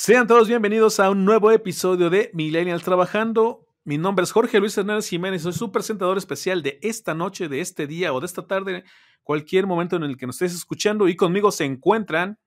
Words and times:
Sean 0.00 0.28
todos 0.28 0.46
bienvenidos 0.46 1.00
a 1.00 1.10
un 1.10 1.24
nuevo 1.24 1.50
episodio 1.50 2.08
de 2.08 2.30
Millennials 2.32 2.84
Trabajando. 2.84 3.66
Mi 3.82 3.98
nombre 3.98 4.22
es 4.22 4.30
Jorge 4.30 4.60
Luis 4.60 4.78
Hernández 4.78 5.08
Jiménez, 5.08 5.42
soy 5.42 5.52
su 5.52 5.72
presentador 5.72 6.16
especial 6.16 6.62
de 6.62 6.78
esta 6.82 7.14
noche, 7.14 7.48
de 7.48 7.60
este 7.60 7.88
día 7.88 8.12
o 8.12 8.20
de 8.20 8.26
esta 8.26 8.46
tarde, 8.46 8.84
cualquier 9.24 9.66
momento 9.66 9.96
en 9.96 10.04
el 10.04 10.16
que 10.16 10.26
nos 10.26 10.36
estés 10.36 10.54
escuchando 10.54 11.08
y 11.08 11.16
conmigo 11.16 11.50
se 11.50 11.64
encuentran. 11.64 12.38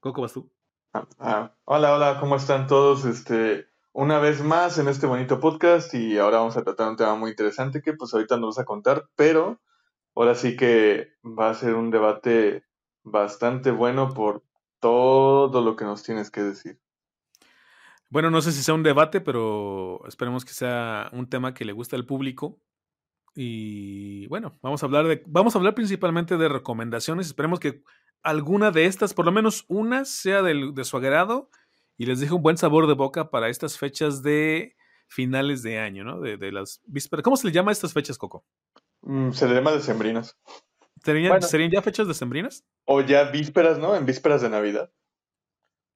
¿Cómo 0.00 0.22
vas 0.22 0.32
tú? 0.32 0.50
Ah, 0.94 1.06
ah, 1.18 1.54
hola, 1.66 1.94
hola, 1.94 2.18
¿cómo 2.18 2.36
están 2.36 2.66
todos? 2.66 3.04
Este, 3.04 3.66
una 3.92 4.18
vez 4.18 4.42
más 4.42 4.78
en 4.78 4.88
este 4.88 5.06
bonito 5.06 5.38
podcast 5.38 5.92
y 5.92 6.16
ahora 6.16 6.38
vamos 6.38 6.56
a 6.56 6.64
tratar 6.64 6.88
un 6.88 6.96
tema 6.96 7.14
muy 7.14 7.28
interesante 7.28 7.82
que 7.82 7.92
pues 7.92 8.14
ahorita 8.14 8.38
nos 8.38 8.56
vas 8.56 8.62
a 8.62 8.66
contar, 8.66 9.10
pero 9.16 9.60
ahora 10.14 10.34
sí 10.34 10.56
que 10.56 11.08
va 11.22 11.50
a 11.50 11.54
ser 11.54 11.74
un 11.74 11.90
debate 11.90 12.64
bastante 13.02 13.70
bueno 13.70 14.14
por 14.14 14.44
todo 14.84 15.62
lo 15.62 15.76
que 15.76 15.86
nos 15.86 16.02
tienes 16.02 16.30
que 16.30 16.42
decir. 16.42 16.78
Bueno, 18.10 18.30
no 18.30 18.42
sé 18.42 18.52
si 18.52 18.62
sea 18.62 18.74
un 18.74 18.82
debate, 18.82 19.22
pero 19.22 20.06
esperemos 20.06 20.44
que 20.44 20.52
sea 20.52 21.08
un 21.14 21.26
tema 21.26 21.54
que 21.54 21.64
le 21.64 21.72
guste 21.72 21.96
al 21.96 22.04
público. 22.04 22.60
Y 23.34 24.26
bueno, 24.26 24.58
vamos 24.60 24.82
a 24.82 24.86
hablar 24.86 25.06
de, 25.06 25.22
vamos 25.26 25.54
a 25.54 25.58
hablar 25.58 25.74
principalmente 25.74 26.36
de 26.36 26.50
recomendaciones. 26.50 27.28
Esperemos 27.28 27.60
que 27.60 27.82
alguna 28.22 28.70
de 28.72 28.84
estas, 28.84 29.14
por 29.14 29.24
lo 29.24 29.32
menos 29.32 29.64
una, 29.68 30.04
sea 30.04 30.42
de 30.42 30.84
su 30.84 30.98
agrado 30.98 31.48
y 31.96 32.04
les 32.04 32.20
deje 32.20 32.34
un 32.34 32.42
buen 32.42 32.58
sabor 32.58 32.86
de 32.86 32.92
boca 32.92 33.30
para 33.30 33.48
estas 33.48 33.78
fechas 33.78 34.22
de 34.22 34.76
finales 35.08 35.62
de 35.62 35.78
año, 35.78 36.04
¿no? 36.04 36.20
De, 36.20 36.52
las 36.52 36.82
vísperas. 36.84 37.22
¿Cómo 37.22 37.38
se 37.38 37.46
le 37.46 37.54
llama 37.54 37.70
a 37.70 37.72
estas 37.72 37.94
fechas, 37.94 38.18
Coco? 38.18 38.44
Mm, 39.00 39.30
se 39.30 39.48
le 39.48 39.54
llama 39.54 39.72
decembrinas. 39.72 40.36
¿Serían, 41.04 41.42
¿Serían 41.42 41.70
ya 41.70 41.82
fechas 41.82 42.08
decembrinas? 42.08 42.64
O 42.86 43.02
ya 43.02 43.24
vísperas, 43.24 43.78
¿no? 43.78 43.94
En 43.94 44.06
vísperas 44.06 44.40
de 44.40 44.48
Navidad. 44.48 44.90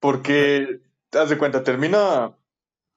Porque, 0.01 0.83
haz 1.13 1.31
de 1.31 1.39
cuenta, 1.39 1.65
termina 1.65 2.37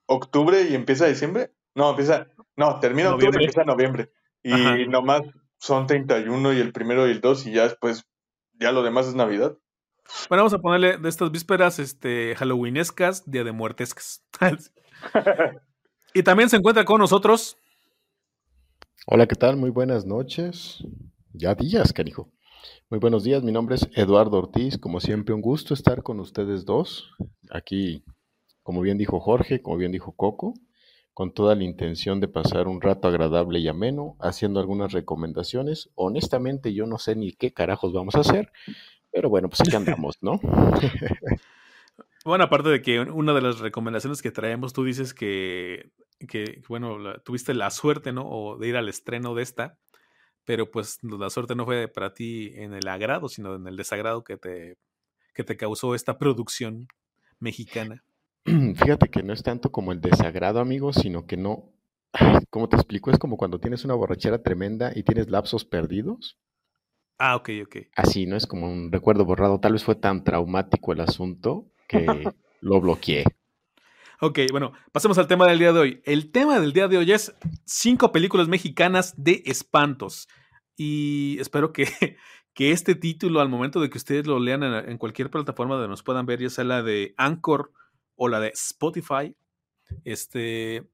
octubre 0.06 0.62
y 0.62 0.74
empieza 0.74 1.06
diciembre. 1.06 1.52
No, 1.74 1.90
empieza. 1.90 2.28
No, 2.54 2.78
termina 2.80 3.14
octubre 3.14 3.38
y 3.40 3.44
empieza 3.44 3.64
noviembre. 3.64 4.12
Y 4.42 4.86
nomás 4.88 5.22
son 5.58 5.86
31 5.86 6.52
y 6.52 6.60
el 6.60 6.72
primero 6.72 7.08
y 7.08 7.12
el 7.12 7.20
2 7.20 7.46
y 7.46 7.52
ya 7.52 7.62
después, 7.62 8.04
ya 8.60 8.72
lo 8.72 8.82
demás 8.82 9.06
es 9.06 9.14
Navidad. 9.14 9.56
Bueno, 10.28 10.42
vamos 10.42 10.52
a 10.52 10.58
ponerle 10.58 10.98
de 10.98 11.08
estas 11.08 11.30
vísperas 11.30 11.78
este, 11.78 12.34
halloweenescas, 12.36 13.30
día 13.30 13.44
de 13.44 13.52
muertescas. 13.52 14.22
y 16.14 16.22
también 16.22 16.50
se 16.50 16.56
encuentra 16.56 16.84
con 16.84 16.98
nosotros. 16.98 17.56
Hola, 19.06 19.26
¿qué 19.26 19.34
tal? 19.34 19.56
Muy 19.56 19.70
buenas 19.70 20.04
noches. 20.04 20.84
Ya 21.34 21.54
días, 21.54 21.94
carijo. 21.94 22.30
Muy 22.90 23.00
buenos 23.00 23.24
días, 23.24 23.42
mi 23.42 23.52
nombre 23.52 23.76
es 23.76 23.88
Eduardo 23.94 24.36
Ortiz. 24.36 24.76
Como 24.76 25.00
siempre, 25.00 25.34
un 25.34 25.40
gusto 25.40 25.72
estar 25.72 26.02
con 26.02 26.20
ustedes 26.20 26.66
dos. 26.66 27.10
Aquí, 27.50 28.04
como 28.62 28.82
bien 28.82 28.98
dijo 28.98 29.18
Jorge, 29.18 29.62
como 29.62 29.78
bien 29.78 29.92
dijo 29.92 30.12
Coco, 30.12 30.52
con 31.14 31.32
toda 31.32 31.54
la 31.54 31.64
intención 31.64 32.20
de 32.20 32.28
pasar 32.28 32.68
un 32.68 32.82
rato 32.82 33.08
agradable 33.08 33.60
y 33.60 33.68
ameno, 33.68 34.16
haciendo 34.20 34.60
algunas 34.60 34.92
recomendaciones. 34.92 35.90
Honestamente, 35.94 36.74
yo 36.74 36.84
no 36.84 36.98
sé 36.98 37.16
ni 37.16 37.32
qué 37.32 37.54
carajos 37.54 37.94
vamos 37.94 38.14
a 38.14 38.20
hacer, 38.20 38.52
pero 39.10 39.30
bueno, 39.30 39.48
pues 39.48 39.62
aquí 39.62 39.74
andamos, 39.74 40.18
¿no? 40.20 40.38
bueno, 42.26 42.44
aparte 42.44 42.68
de 42.68 42.82
que 42.82 43.00
una 43.00 43.32
de 43.32 43.40
las 43.40 43.58
recomendaciones 43.60 44.20
que 44.20 44.32
traemos, 44.32 44.74
tú 44.74 44.84
dices 44.84 45.14
que, 45.14 45.92
que 46.28 46.60
bueno, 46.68 46.98
tuviste 47.24 47.54
la 47.54 47.70
suerte, 47.70 48.12
¿no? 48.12 48.28
O 48.28 48.58
de 48.58 48.68
ir 48.68 48.76
al 48.76 48.90
estreno 48.90 49.34
de 49.34 49.44
esta 49.44 49.78
pero 50.44 50.70
pues 50.70 50.98
la 51.02 51.30
suerte 51.30 51.54
no 51.54 51.64
fue 51.64 51.88
para 51.88 52.12
ti 52.14 52.52
en 52.54 52.74
el 52.74 52.88
agrado, 52.88 53.28
sino 53.28 53.54
en 53.54 53.66
el 53.66 53.76
desagrado 53.76 54.24
que 54.24 54.36
te, 54.36 54.76
que 55.34 55.44
te 55.44 55.56
causó 55.56 55.94
esta 55.94 56.18
producción 56.18 56.88
mexicana. 57.38 58.04
Fíjate 58.44 59.08
que 59.08 59.22
no 59.22 59.32
es 59.32 59.42
tanto 59.42 59.70
como 59.70 59.92
el 59.92 60.00
desagrado, 60.00 60.60
amigo, 60.60 60.92
sino 60.92 61.26
que 61.26 61.36
no, 61.36 61.72
como 62.50 62.68
te 62.68 62.76
explico, 62.76 63.10
es 63.10 63.18
como 63.18 63.36
cuando 63.36 63.60
tienes 63.60 63.84
una 63.84 63.94
borrachera 63.94 64.42
tremenda 64.42 64.92
y 64.94 65.02
tienes 65.02 65.30
lapsos 65.30 65.64
perdidos. 65.64 66.38
Ah, 67.18 67.36
ok, 67.36 67.50
ok. 67.64 67.76
Así, 67.94 68.26
¿no? 68.26 68.36
Es 68.36 68.46
como 68.46 68.66
un 68.66 68.90
recuerdo 68.90 69.24
borrado. 69.24 69.60
Tal 69.60 69.72
vez 69.72 69.84
fue 69.84 69.94
tan 69.94 70.24
traumático 70.24 70.92
el 70.92 71.00
asunto 71.00 71.70
que 71.86 72.04
lo 72.60 72.80
bloqueé. 72.80 73.24
Ok, 74.20 74.38
bueno, 74.50 74.72
pasemos 74.92 75.18
al 75.18 75.26
tema 75.26 75.46
del 75.46 75.58
día 75.58 75.72
de 75.72 75.80
hoy. 75.80 76.02
El 76.04 76.30
tema 76.30 76.60
del 76.60 76.72
día 76.72 76.88
de 76.88 76.96
hoy 76.96 77.12
es 77.12 77.34
cinco 77.64 78.12
películas 78.12 78.48
mexicanas 78.48 79.14
de 79.16 79.42
espantos. 79.46 80.28
Y 80.76 81.38
espero 81.40 81.72
que, 81.72 81.86
que 82.54 82.72
este 82.72 82.94
título, 82.94 83.40
al 83.40 83.48
momento 83.48 83.80
de 83.80 83.90
que 83.90 83.98
ustedes 83.98 84.26
lo 84.26 84.38
lean 84.38 84.62
en, 84.62 84.98
cualquier 84.98 85.30
plataforma 85.30 85.74
donde 85.74 85.88
nos 85.88 86.02
puedan 86.02 86.26
ver, 86.26 86.40
ya 86.40 86.50
sea 86.50 86.64
la 86.64 86.82
de 86.82 87.14
Anchor 87.16 87.72
o 88.16 88.28
la 88.28 88.40
de 88.40 88.48
Spotify, 88.48 89.36
este, 90.04 90.88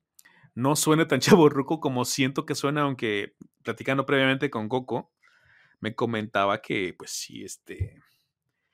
no 0.54 0.76
suene 0.76 1.06
tan 1.06 1.20
chaborruco 1.20 1.80
como 1.80 2.04
siento 2.04 2.46
que 2.46 2.54
suena, 2.54 2.82
aunque 2.82 3.34
platicando 3.62 4.06
previamente 4.06 4.50
con 4.50 4.68
Coco, 4.68 5.12
me 5.80 5.94
comentaba 5.94 6.60
que, 6.60 6.94
pues 6.98 7.10
sí, 7.10 7.44
este, 7.44 8.02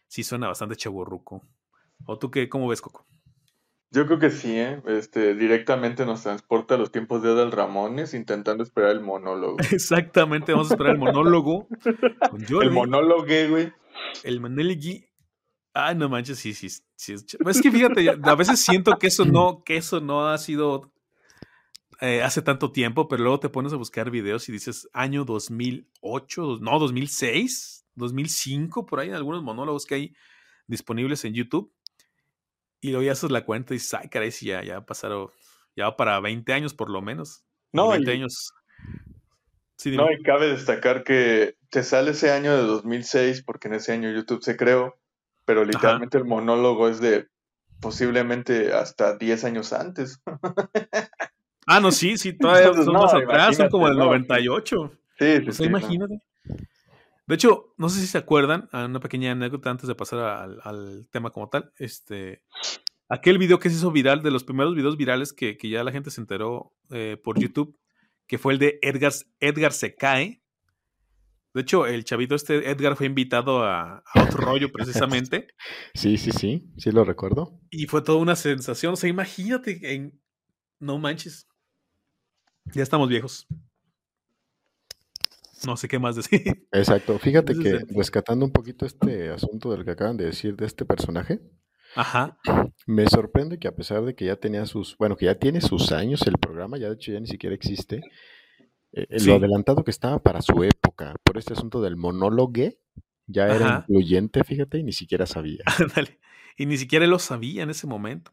sí 0.09 0.23
suena 0.23 0.49
bastante 0.49 0.77
chaborruco. 0.77 1.43
¿O 2.07 2.19
tú 2.19 2.31
qué, 2.31 2.49
cómo 2.49 2.69
ves, 2.69 2.81
Coco? 2.81 3.07
Yo 3.91 4.07
creo 4.07 4.19
que 4.19 4.31
sí, 4.31 4.59
¿eh? 4.59 4.83
Este, 4.87 5.35
directamente 5.35 6.05
nos 6.05 6.23
transporta 6.23 6.75
a 6.75 6.79
los 6.79 6.91
tiempos 6.91 7.23
de 7.23 7.31
Adal 7.31 7.53
Ramones 7.53 8.13
intentando 8.13 8.65
esperar 8.65 8.91
el 8.91 9.01
monólogo. 9.01 9.57
Exactamente, 9.71 10.53
vamos 10.53 10.71
a 10.71 10.75
esperar 10.75 10.95
el 10.95 10.99
monólogo. 10.99 11.69
el 12.61 12.71
monólogo, 12.71 13.25
güey. 13.25 13.73
El 14.25 14.41
monólogo. 14.41 14.81
Ah, 15.75 15.95
no 15.95 16.09
manches, 16.09 16.39
sí, 16.39 16.55
sí, 16.55 16.69
sí. 16.97 17.15
Es 17.15 17.61
que 17.61 17.71
fíjate, 17.71 18.19
a 18.23 18.35
veces 18.35 18.61
siento 18.61 18.97
que 18.99 19.09
eso 19.09 19.25
no, 19.25 19.63
que 19.65 19.77
eso 19.77 20.01
no 20.01 20.29
ha 20.29 20.39
sido 20.39 20.93
eh, 22.01 22.23
hace 22.23 22.43
tanto 22.43 22.73
tiempo, 22.73 23.09
pero 23.09 23.23
luego 23.23 23.41
te 23.41 23.49
pones 23.49 23.73
a 23.73 23.77
buscar 23.77 24.11
videos 24.11 24.49
y 24.49 24.53
dices 24.53 24.89
año 24.93 25.25
2008, 25.25 26.59
no, 26.61 26.79
2006, 26.79 27.87
2005, 27.95 28.87
por 28.87 29.01
ahí 29.01 29.09
en 29.09 29.15
algunos 29.15 29.43
monólogos 29.43 29.87
que 29.87 29.95
hay 29.95 30.17
disponibles 30.67 31.25
en 31.25 31.35
YouTube 31.35 31.73
y 32.85 32.91
luego 32.91 33.03
ya 33.03 33.13
haces 33.13 33.31
la 33.31 33.47
cuenta 33.47 33.73
y 33.73 33.79
dices, 33.79 33.95
ay, 33.95 34.11
caray, 34.11 34.31
si 34.31 34.45
ya, 34.45 34.63
ya 34.63 34.83
pasaron, 34.85 35.31
ya 35.75 35.85
va 35.85 35.97
para 35.97 36.21
20 36.21 36.53
años 36.53 36.75
por 36.75 36.91
lo 36.91 37.01
menos. 37.01 37.43
No, 37.73 37.89
20 37.89 38.13
años. 38.13 38.53
no, 39.87 40.13
y 40.13 40.23
cabe 40.23 40.49
destacar 40.49 41.03
que 41.03 41.57
te 41.71 41.83
sale 41.83 42.11
ese 42.11 42.31
año 42.31 42.55
de 42.55 42.63
2006 42.65 43.43
porque 43.43 43.69
en 43.69 43.75
ese 43.75 43.93
año 43.93 44.13
YouTube 44.13 44.43
se 44.43 44.59
creó, 44.59 44.99
pero 45.47 45.65
literalmente 45.65 46.19
el 46.19 46.27
monólogo 46.27 46.87
es 46.91 47.01
de 47.01 47.27
posiblemente 47.81 48.75
hasta 48.75 49.17
10 49.17 49.45
años 49.45 49.73
antes. 49.73 50.21
ah, 51.67 51.81
no, 51.81 51.91
sí, 51.91 52.19
sí, 52.19 52.33
todavía 52.39 52.75
son 52.75 52.93
más 52.93 53.15
atrás, 53.15 53.57
son 53.57 53.71
como 53.71 53.89
del 53.89 53.97
98. 53.97 54.93
Sí, 55.19 55.37
sí, 55.47 55.53
sí. 55.53 55.65
Imagínate. 55.65 56.19
De 57.27 57.37
hecho, 57.37 57.75
no 57.79 57.89
sé 57.89 58.01
si 58.01 58.07
se 58.07 58.19
acuerdan, 58.19 58.69
una 58.73 59.01
pequeña 59.01 59.33
anécdota 59.33 59.71
antes 59.71 59.89
de 59.89 59.95
pasar 59.95 60.61
al, 60.63 61.09
tema 61.11 61.31
como 61.31 61.49
tal. 61.49 61.73
Este, 61.79 62.43
aquel 63.09 63.39
video 63.39 63.59
que 63.59 63.71
se 63.71 63.77
hizo 63.77 63.91
viral, 63.91 64.23
de 64.23 64.31
los 64.31 64.45
primeros 64.45 64.75
videos 64.75 64.97
virales 64.97 65.33
que, 65.33 65.57
ya 65.63 65.85
la 65.85 65.93
gente 65.93 66.11
se 66.11 66.21
enteró 66.21 66.75
eh, 66.91 67.17
por 67.23 67.41
YouTube, 67.41 67.79
que 68.27 68.39
fue 68.39 68.53
el 68.53 68.59
de 68.59 68.79
Edgar, 68.83 69.13
Edgar 69.41 69.73
se 69.73 69.95
cae. 69.95 70.43
De 71.55 71.63
hecho, 71.63 71.87
el 71.87 72.05
chavito 72.05 72.35
este, 72.35 72.69
Edgar, 72.69 72.97
fue 72.97 73.07
invitado 73.07 73.65
a, 73.65 74.03
otro 74.15 74.39
rollo 74.39 74.71
precisamente. 74.71 75.49
Sí, 75.95 76.19
sí, 76.19 76.33
sí, 76.33 76.69
sí 76.77 76.91
lo 76.91 77.05
recuerdo. 77.05 77.59
Y 77.71 77.87
fue 77.87 78.03
toda 78.03 78.19
una 78.19 78.37
sensación. 78.37 78.95
O 78.95 78.97
sea, 78.97 79.09
imagínate 79.09 79.95
en... 79.95 80.21
No 80.81 80.99
manches. 80.99 81.49
Ya 82.75 82.83
estamos 82.83 83.09
viejos 83.09 83.47
no 85.67 85.77
sé 85.77 85.89
qué 85.89 85.99
más 85.99 86.17
decir. 86.17 86.67
Exacto. 86.73 87.19
Fíjate 87.19 87.55
que 87.55 87.81
rescatando 87.91 88.45
un 88.45 88.53
poquito 88.53 88.87
este 88.87 89.31
asunto 89.31 89.71
del 89.73 89.85
que 89.85 89.93
acaban 89.93 90.17
de 90.17 90.27
decir 90.27 90.57
de 90.57 90.67
este 90.67 90.85
personaje, 90.85 91.41
Ajá. 91.95 92.39
me 92.87 93.07
sorprende 93.07 93.59
que 93.59 93.69
a 93.69 93.75
pesar 93.75 94.05
de 94.05 94.15
que 94.15 94.27
ya 94.27 94.37
tenía 94.37 94.67
sus, 94.67 94.97
bueno, 94.99 95.17
que 95.17 95.27
ya 95.27 95.37
tiene 95.37 95.61
sus 95.61 95.93
años 95.93 96.23
el 96.27 96.39
programa, 96.39 96.79
ya 96.79 96.89
de 96.89 96.95
hecho 96.95 97.13
ya 97.13 97.21
ni 97.21 97.27
siquiera 97.27 97.55
existe, 97.55 97.97
eh, 98.93 99.07
eh, 99.11 99.25
lo 99.25 99.35
adelantado 99.35 99.83
que 99.85 99.91
estaba 99.91 100.21
para 100.21 100.43
su 100.43 100.63
época, 100.63 101.17
por 101.25 101.39
este 101.39 101.53
asunto 101.53 101.83
del 101.83 101.97
monólogo, 101.97 102.53
ya 103.27 103.49
era 103.49 103.79
influyente, 103.79 104.45
fíjate, 104.45 104.79
y 104.79 104.85
ni 104.85 104.93
siquiera 104.93 105.27
sabía. 105.27 105.65
y 106.57 106.67
ni 106.67 106.77
siquiera 106.77 107.07
lo 107.07 107.19
sabía 107.19 107.63
en 107.63 107.71
ese 107.71 107.87
momento. 107.87 108.33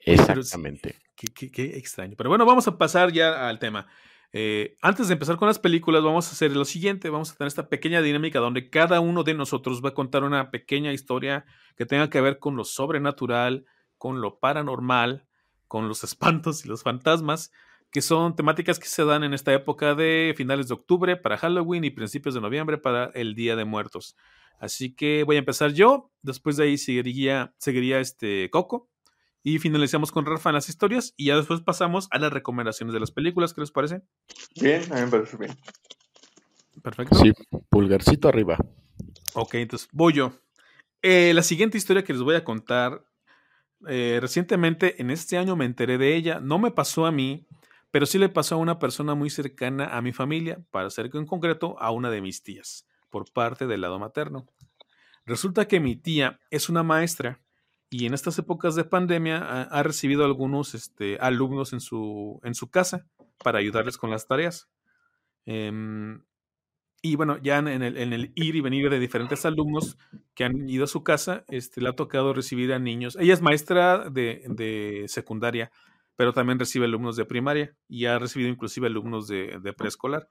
Exactamente. 0.00 0.96
qué, 1.14 1.50
qué, 1.50 1.76
extraño. 1.76 2.14
Pero 2.16 2.30
bueno, 2.30 2.46
vamos 2.46 2.66
a 2.68 2.78
pasar 2.78 3.12
ya 3.12 3.48
al 3.48 3.58
tema. 3.58 3.88
Eh, 4.32 4.76
antes 4.82 5.08
de 5.08 5.14
empezar 5.14 5.36
con 5.36 5.48
las 5.48 5.58
películas, 5.58 6.02
vamos 6.02 6.28
a 6.28 6.32
hacer 6.32 6.54
lo 6.54 6.64
siguiente, 6.66 7.08
vamos 7.08 7.32
a 7.32 7.36
tener 7.36 7.48
esta 7.48 7.68
pequeña 7.68 8.02
dinámica 8.02 8.40
donde 8.40 8.68
cada 8.68 9.00
uno 9.00 9.24
de 9.24 9.34
nosotros 9.34 9.82
va 9.82 9.90
a 9.90 9.94
contar 9.94 10.22
una 10.22 10.50
pequeña 10.50 10.92
historia 10.92 11.46
que 11.76 11.86
tenga 11.86 12.10
que 12.10 12.20
ver 12.20 12.38
con 12.38 12.54
lo 12.54 12.64
sobrenatural, 12.64 13.64
con 13.96 14.20
lo 14.20 14.38
paranormal, 14.38 15.26
con 15.66 15.88
los 15.88 16.04
espantos 16.04 16.64
y 16.64 16.68
los 16.68 16.82
fantasmas, 16.82 17.52
que 17.90 18.02
son 18.02 18.36
temáticas 18.36 18.78
que 18.78 18.88
se 18.88 19.04
dan 19.04 19.24
en 19.24 19.32
esta 19.32 19.52
época 19.54 19.94
de 19.94 20.34
finales 20.36 20.68
de 20.68 20.74
octubre 20.74 21.16
para 21.16 21.38
Halloween 21.38 21.84
y 21.84 21.90
principios 21.90 22.34
de 22.34 22.42
noviembre 22.42 22.76
para 22.76 23.06
el 23.14 23.34
Día 23.34 23.56
de 23.56 23.64
Muertos. 23.64 24.14
Así 24.58 24.94
que 24.94 25.24
voy 25.24 25.36
a 25.36 25.38
empezar 25.38 25.72
yo, 25.72 26.10
después 26.20 26.56
de 26.58 26.64
ahí 26.64 26.76
seguiría, 26.76 27.54
seguiría 27.58 28.00
este 28.00 28.50
Coco 28.50 28.90
y 29.48 29.58
finalizamos 29.58 30.12
con 30.12 30.26
Rafa 30.26 30.50
en 30.50 30.56
las 30.56 30.68
historias 30.68 31.14
y 31.16 31.26
ya 31.26 31.36
después 31.36 31.62
pasamos 31.62 32.08
a 32.10 32.18
las 32.18 32.30
recomendaciones 32.30 32.92
de 32.92 33.00
las 33.00 33.10
películas, 33.10 33.54
¿qué 33.54 33.62
les 33.62 33.70
parece? 33.70 34.02
Bien, 34.60 34.82
a 34.92 34.96
mí 34.96 35.00
me 35.02 35.08
parece 35.08 35.38
bien. 35.38 35.56
Perfecto. 36.82 37.16
Sí, 37.16 37.32
pulgarcito 37.70 38.28
arriba. 38.28 38.58
Ok, 39.32 39.54
entonces 39.54 39.88
voy 39.90 40.12
yo. 40.12 40.32
Eh, 41.00 41.32
la 41.32 41.42
siguiente 41.42 41.78
historia 41.78 42.04
que 42.04 42.12
les 42.12 42.20
voy 42.20 42.34
a 42.34 42.44
contar, 42.44 43.06
eh, 43.88 44.18
recientemente 44.20 45.00
en 45.00 45.10
este 45.10 45.38
año 45.38 45.56
me 45.56 45.64
enteré 45.64 45.96
de 45.96 46.14
ella, 46.14 46.40
no 46.40 46.58
me 46.58 46.70
pasó 46.70 47.06
a 47.06 47.12
mí, 47.12 47.46
pero 47.90 48.04
sí 48.04 48.18
le 48.18 48.28
pasó 48.28 48.56
a 48.56 48.58
una 48.58 48.78
persona 48.78 49.14
muy 49.14 49.30
cercana 49.30 49.96
a 49.96 50.02
mi 50.02 50.12
familia, 50.12 50.60
para 50.70 50.90
ser 50.90 51.08
en 51.14 51.24
concreto 51.24 51.74
a 51.80 51.90
una 51.90 52.10
de 52.10 52.20
mis 52.20 52.42
tías, 52.42 52.86
por 53.08 53.32
parte 53.32 53.66
del 53.66 53.80
lado 53.80 53.98
materno. 53.98 54.46
Resulta 55.24 55.66
que 55.66 55.80
mi 55.80 55.96
tía 55.96 56.38
es 56.50 56.68
una 56.68 56.82
maestra 56.82 57.40
y 57.90 58.06
en 58.06 58.14
estas 58.14 58.38
épocas 58.38 58.74
de 58.74 58.84
pandemia 58.84 59.62
ha, 59.62 59.82
recibido 59.82 60.24
algunos 60.24 60.74
este, 60.74 61.16
alumnos 61.20 61.72
en 61.72 61.80
su, 61.80 62.40
en 62.44 62.54
su 62.54 62.70
casa 62.70 63.06
para 63.42 63.58
ayudarles 63.58 63.96
con 63.96 64.10
las 64.10 64.26
tareas. 64.26 64.68
Em, 65.46 66.22
y 67.00 67.16
bueno, 67.16 67.38
ya 67.38 67.58
en 67.58 67.68
el, 67.68 67.96
en 67.96 68.12
el, 68.12 68.32
ir 68.34 68.56
y 68.56 68.60
venir 68.60 68.90
de 68.90 68.98
diferentes 68.98 69.46
alumnos 69.46 69.96
que 70.34 70.44
han 70.44 70.68
ido 70.68 70.84
a 70.84 70.88
su 70.88 71.02
casa, 71.02 71.44
este, 71.48 71.80
le 71.80 71.88
ha 71.88 71.96
tocado 71.96 72.34
recibir 72.34 72.72
a 72.72 72.78
niños. 72.78 73.16
Ella 73.18 73.34
es 73.34 73.40
maestra 73.40 74.10
de, 74.10 74.44
de 74.48 75.04
secundaria, 75.06 75.70
pero 76.18 76.32
también 76.32 76.58
recibe 76.58 76.86
alumnos 76.86 77.14
de 77.14 77.24
primaria 77.24 77.76
y 77.88 78.06
ha 78.06 78.18
recibido 78.18 78.50
inclusive 78.50 78.88
alumnos 78.88 79.28
de, 79.28 79.74
preescolar. 79.78 80.28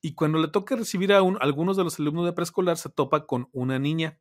Y 0.00 0.14
cuando 0.14 0.38
le 0.38 0.48
toca 0.48 0.74
recibir 0.74 1.12
a, 1.12 1.20
un, 1.20 1.36
algunos 1.40 1.76
de 1.76 1.84
los 1.84 2.00
alumnos 2.00 2.24
de 2.24 2.32
preescolar, 2.32 2.78
se 2.78 2.88
topa 2.88 3.26
con 3.26 3.50
una 3.52 3.78
niña 3.78 4.18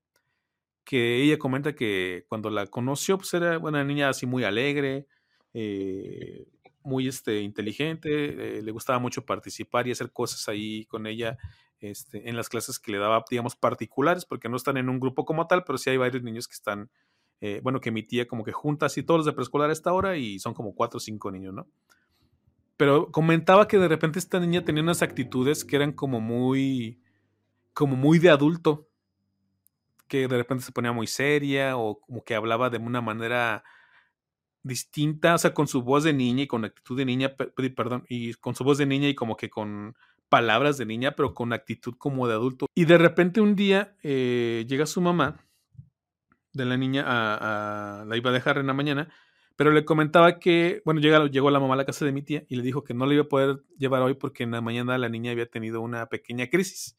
que 0.88 1.22
ella 1.22 1.38
comenta 1.38 1.76
que 1.76 2.24
cuando 2.30 2.50
la 2.50 2.66
conoció, 2.68 3.18
pues 3.18 3.34
era 3.34 3.58
una 3.58 3.84
niña 3.84 4.08
así 4.08 4.26
muy 4.26 4.46
alegre, 4.46 5.06
eh, 5.54 6.48
muy 6.82 7.10
este, 7.10 7.42
inteligente, 7.42 8.60
eh, 8.60 8.62
le 8.62 8.72
gustaba 8.72 8.98
mucho 8.98 9.26
participar 9.26 9.86
y 9.86 9.92
hacer 9.92 10.14
cosas 10.14 10.48
ahí 10.48 10.86
con 10.86 11.06
ella 11.06 11.38
este, 11.82 12.30
en 12.30 12.38
las 12.38 12.48
clases 12.48 12.80
que 12.80 12.94
le 12.94 13.00
daba, 13.00 13.26
digamos, 13.30 13.58
particulares, 13.58 14.24
porque 14.24 14.48
no 14.48 14.56
están 14.56 14.78
en 14.78 14.88
un 14.88 15.02
grupo 15.02 15.26
como 15.26 15.46
tal, 15.46 15.66
pero 15.66 15.78
sí 15.78 15.90
hay 15.90 15.98
varios 15.98 16.24
niños 16.24 16.48
que 16.48 16.54
están 16.54 16.90
eh, 17.42 17.60
bueno, 17.62 17.82
que 17.82 17.92
mi 17.92 18.02
tía 18.02 18.26
como 18.26 18.46
que 18.46 18.54
junta 18.54 18.86
así 18.86 19.04
todos 19.04 19.20
los 19.20 19.26
de 19.26 19.34
preescolar 19.34 19.70
a 19.70 19.74
esta 19.74 19.92
hora 19.92 20.16
y 20.16 20.40
son 20.40 20.54
como 20.54 20.74
cuatro 20.74 21.00
o 21.00 21.02
cinco 21.02 21.32
niños, 21.32 21.54
¿no? 21.54 21.68
Pero 22.78 23.12
comentaba 23.12 23.68
que 23.68 23.78
de 23.78 23.90
repente 23.90 24.20
esta 24.20 24.40
niña 24.40 24.64
tenía 24.64 24.84
unas 24.84 25.02
actitudes 25.02 25.66
que 25.66 25.76
eran 25.76 25.92
como 25.92 26.22
muy, 26.22 27.02
como 27.74 27.98
muy 27.98 28.20
de 28.20 28.30
adulto, 28.30 28.88
que 30.08 30.28
de 30.28 30.38
repente 30.38 30.64
se 30.64 30.72
ponía 30.72 30.92
muy 30.92 31.08
seria 31.08 31.78
o 31.78 32.00
como 32.00 32.24
que 32.24 32.36
hablaba 32.36 32.70
de 32.70 32.78
una 32.78 33.02
manera 33.02 33.64
distinta, 34.64 35.36
o 35.36 35.38
sea, 35.38 35.54
con 35.54 35.68
su 35.68 35.82
voz 35.82 36.04
de 36.04 36.14
niña 36.14 36.44
y 36.44 36.48
con 36.48 36.66
actitud 36.66 36.98
de 36.98 37.06
niña, 37.06 37.36
perdón, 37.76 38.06
y 38.10 38.34
con 38.36 38.56
su 38.56 38.64
voz 38.64 38.78
de 38.78 38.86
niña 38.86 39.08
y 39.08 39.16
como 39.16 39.38
que 39.38 39.50
con 39.50 39.96
palabras 40.30 40.78
de 40.78 40.86
niña, 40.86 41.16
pero 41.16 41.34
con 41.34 41.54
actitud 41.54 41.96
como 41.98 42.28
de 42.28 42.34
adulto. 42.34 42.68
Y 42.76 42.86
de 42.86 42.98
repente 42.98 43.42
un 43.42 43.56
día 43.56 43.96
eh, 44.04 44.66
llega 44.68 44.86
su 44.86 45.02
mamá 45.02 45.44
de 46.54 46.66
la 46.66 46.78
niña 46.78 47.04
a, 47.08 48.06
la 48.06 48.18
iba 48.18 48.30
a 48.30 48.34
dejar 48.34 48.58
en 48.58 48.68
la 48.68 48.74
mañana, 48.74 49.10
pero 49.56 49.72
le 49.72 49.86
comentaba 49.86 50.40
que, 50.40 50.82
bueno, 50.86 51.00
llegó, 51.00 51.28
llegó 51.28 51.50
la 51.50 51.60
mamá 51.60 51.76
a 51.76 51.78
la 51.78 51.86
casa 51.86 52.06
de 52.06 52.12
mi 52.12 52.22
tía 52.22 52.44
y 52.48 52.58
le 52.58 52.64
dijo 52.64 52.84
que 52.84 52.94
no 52.94 53.06
le 53.06 53.16
iba 53.16 53.24
a 53.24 53.30
poder 53.30 53.64
llevar 53.78 54.02
hoy 54.02 54.16
porque 54.16 54.44
en 54.44 54.52
la 54.52 54.62
mañana 54.62 54.98
la 54.98 55.10
niña 55.10 55.32
había 55.32 55.48
tenido 55.48 55.82
una 55.82 56.08
pequeña 56.08 56.48
crisis. 56.48 56.98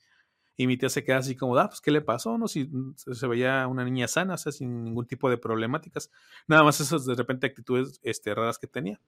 Y 0.61 0.67
mi 0.67 0.77
tía 0.77 0.89
se 0.89 1.05
queda 1.05 1.19
así 1.19 1.37
como, 1.37 1.57
ah, 1.57 1.69
pues, 1.69 1.81
¿qué 1.81 1.93
le 1.93 2.01
pasó? 2.01 2.37
No, 2.37 2.49
si 2.49 2.69
se 2.97 3.27
veía 3.29 3.65
una 3.69 3.85
niña 3.85 4.09
sana, 4.09 4.35
o 4.35 4.37
sea, 4.37 4.51
sin 4.51 4.83
ningún 4.83 5.07
tipo 5.07 5.31
de 5.31 5.39
problemáticas. 5.39 6.11
Nada 6.49 6.65
más 6.65 6.81
esas 6.81 7.07
de 7.07 7.15
repente 7.15 7.47
actitudes 7.47 8.01
este, 8.03 8.35
raras 8.35 8.59
que 8.59 8.67
tenía. 8.67 9.01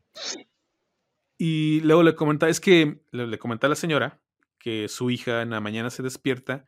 Y 1.37 1.81
luego 1.81 2.05
le 2.05 2.14
comentaba, 2.14 2.50
es 2.50 2.61
que 2.61 3.02
le, 3.11 3.26
le 3.26 3.38
comentaba 3.41 3.67
a 3.67 3.75
la 3.75 3.76
señora 3.76 4.20
que 4.61 4.87
su 4.87 5.11
hija 5.11 5.43
en 5.43 5.50
la 5.50 5.61
mañana 5.61 5.91
se 5.91 6.05
despierta 6.05 6.67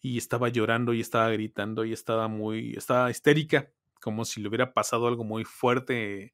y 0.00 0.16
estaba 0.16 0.48
llorando 0.48 0.94
y 0.94 1.00
estaba 1.02 1.28
gritando 1.28 1.84
y 1.84 1.92
estaba 1.92 2.26
muy, 2.28 2.72
estaba 2.72 3.10
histérica, 3.10 3.70
como 4.00 4.24
si 4.24 4.40
le 4.40 4.48
hubiera 4.48 4.72
pasado 4.72 5.08
algo 5.08 5.24
muy 5.24 5.44
fuerte 5.44 6.32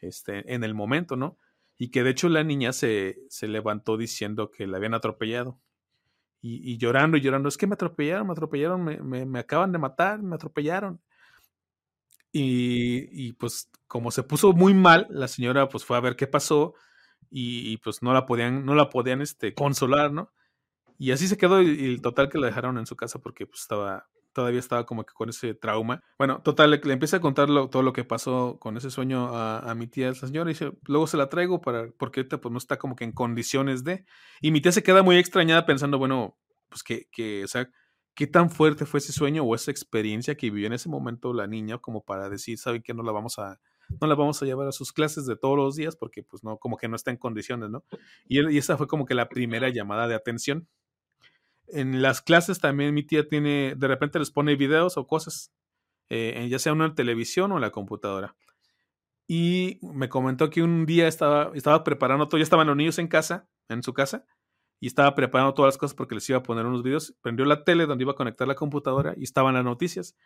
este, 0.00 0.52
en 0.52 0.64
el 0.64 0.74
momento, 0.74 1.16
¿no? 1.16 1.38
Y 1.78 1.90
que 1.90 2.02
de 2.02 2.10
hecho 2.10 2.28
la 2.28 2.44
niña 2.44 2.74
se, 2.74 3.20
se 3.30 3.48
levantó 3.48 3.96
diciendo 3.96 4.50
que 4.50 4.66
la 4.66 4.76
habían 4.76 4.92
atropellado. 4.92 5.58
Y, 6.40 6.78
llorando 6.78 7.16
y 7.16 7.20
llorando, 7.20 7.48
es 7.48 7.56
que 7.56 7.66
me 7.66 7.74
atropellaron, 7.74 8.26
me 8.28 8.32
atropellaron, 8.32 8.84
me, 8.84 9.26
me, 9.26 9.38
acaban 9.40 9.72
de 9.72 9.78
matar, 9.78 10.22
me 10.22 10.36
atropellaron. 10.36 11.00
Y, 12.30 13.08
y, 13.10 13.32
pues 13.32 13.70
como 13.88 14.10
se 14.10 14.22
puso 14.22 14.52
muy 14.52 14.74
mal, 14.74 15.06
la 15.10 15.28
señora 15.28 15.68
pues 15.68 15.84
fue 15.84 15.96
a 15.96 16.00
ver 16.00 16.14
qué 16.14 16.26
pasó 16.26 16.74
y, 17.30 17.72
y 17.72 17.76
pues 17.78 18.02
no 18.02 18.12
la 18.12 18.26
podían, 18.26 18.64
no 18.64 18.74
la 18.74 18.88
podían 18.90 19.22
este, 19.22 19.54
consolar, 19.54 20.12
¿no? 20.12 20.30
Y 20.98 21.12
así 21.12 21.28
se 21.28 21.36
quedó 21.36 21.62
y, 21.62 21.86
el 21.86 22.02
total 22.02 22.28
que 22.28 22.38
la 22.38 22.48
dejaron 22.48 22.78
en 22.78 22.86
su 22.86 22.96
casa 22.96 23.20
porque 23.20 23.46
pues 23.46 23.62
estaba, 23.62 24.08
todavía 24.32 24.60
estaba 24.60 24.86
como 24.86 25.04
que 25.04 25.12
con 25.14 25.28
ese 25.28 25.54
trauma. 25.54 26.02
Bueno, 26.18 26.40
total, 26.42 26.70
le, 26.70 26.92
empieza 26.92 27.18
a 27.18 27.20
contar 27.20 27.48
todo 27.70 27.82
lo 27.82 27.92
que 27.92 28.04
pasó 28.04 28.58
con 28.60 28.76
ese 28.76 28.90
sueño 28.90 29.28
a, 29.34 29.74
mi 29.74 29.86
tía, 29.86 30.08
esa 30.10 30.26
señora, 30.26 30.50
y 30.50 30.54
dice, 30.54 30.72
luego 30.86 31.06
se 31.06 31.16
la 31.16 31.28
traigo 31.28 31.60
para, 31.60 31.90
porque 31.98 32.20
ahorita 32.20 32.40
pues 32.40 32.52
no 32.52 32.58
está 32.58 32.78
como 32.78 32.96
que 32.96 33.04
en 33.04 33.12
condiciones 33.12 33.84
de... 33.84 34.04
Y 34.40 34.50
mi 34.50 34.60
tía 34.60 34.72
se 34.72 34.82
queda 34.82 35.02
muy 35.02 35.16
extrañada 35.16 35.66
pensando, 35.66 35.98
bueno, 35.98 36.38
pues 36.68 36.82
que, 36.82 37.08
que, 37.10 37.44
o 37.44 37.48
sea, 37.48 37.68
qué 38.14 38.26
tan 38.26 38.50
fuerte 38.50 38.86
fue 38.86 38.98
ese 38.98 39.12
sueño 39.12 39.44
o 39.44 39.54
esa 39.54 39.70
experiencia 39.70 40.34
que 40.36 40.50
vivió 40.50 40.66
en 40.66 40.72
ese 40.72 40.88
momento 40.88 41.32
la 41.32 41.46
niña 41.46 41.78
como 41.78 42.04
para 42.04 42.28
decir, 42.28 42.58
¿saben 42.58 42.82
que 42.82 42.94
no 42.94 43.02
la 43.02 43.12
vamos 43.12 43.38
a 43.38 43.60
no 44.00 44.06
la 44.06 44.14
vamos 44.14 44.42
a 44.42 44.44
llevar 44.44 44.68
a 44.68 44.72
sus 44.72 44.92
clases 44.92 45.26
de 45.26 45.36
todos 45.36 45.56
los 45.56 45.76
días 45.76 45.96
porque 45.96 46.22
pues 46.22 46.44
no, 46.44 46.58
como 46.58 46.76
que 46.76 46.88
no 46.88 46.96
está 46.96 47.10
en 47.10 47.16
condiciones, 47.16 47.70
¿no? 47.70 47.84
Y 48.26 48.58
esa 48.58 48.76
fue 48.76 48.86
como 48.86 49.06
que 49.06 49.14
la 49.14 49.28
primera 49.28 49.68
llamada 49.70 50.08
de 50.08 50.14
atención 50.14 50.68
en 51.70 52.02
las 52.02 52.22
clases 52.22 52.60
también 52.60 52.94
mi 52.94 53.02
tía 53.02 53.28
tiene, 53.28 53.74
de 53.76 53.88
repente 53.88 54.18
les 54.18 54.30
pone 54.30 54.56
videos 54.56 54.96
o 54.96 55.06
cosas, 55.06 55.52
eh, 56.08 56.46
ya 56.50 56.58
sea 56.58 56.72
en 56.72 56.78
la 56.78 56.94
televisión 56.94 57.52
o 57.52 57.56
en 57.56 57.62
la 57.62 57.70
computadora. 57.70 58.36
Y 59.26 59.78
me 59.82 60.08
comentó 60.08 60.48
que 60.48 60.62
un 60.62 60.86
día 60.86 61.06
estaba, 61.06 61.52
estaba 61.54 61.84
preparando 61.84 62.28
todo, 62.28 62.38
ya 62.38 62.44
estaban 62.44 62.66
los 62.66 62.76
niños 62.76 62.98
en 62.98 63.08
casa, 63.08 63.48
en 63.68 63.82
su 63.82 63.92
casa, 63.92 64.24
y 64.80 64.86
estaba 64.86 65.14
preparando 65.14 65.54
todas 65.54 65.74
las 65.74 65.78
cosas 65.78 65.94
porque 65.94 66.14
les 66.14 66.28
iba 66.30 66.38
a 66.38 66.42
poner 66.42 66.64
unos 66.64 66.82
videos. 66.82 67.14
Prendió 67.20 67.44
la 67.44 67.64
tele 67.64 67.86
donde 67.86 68.04
iba 68.04 68.12
a 68.12 68.16
conectar 68.16 68.48
la 68.48 68.54
computadora 68.54 69.14
y 69.16 69.24
estaban 69.24 69.54
las 69.54 69.64
noticias. 69.64 70.16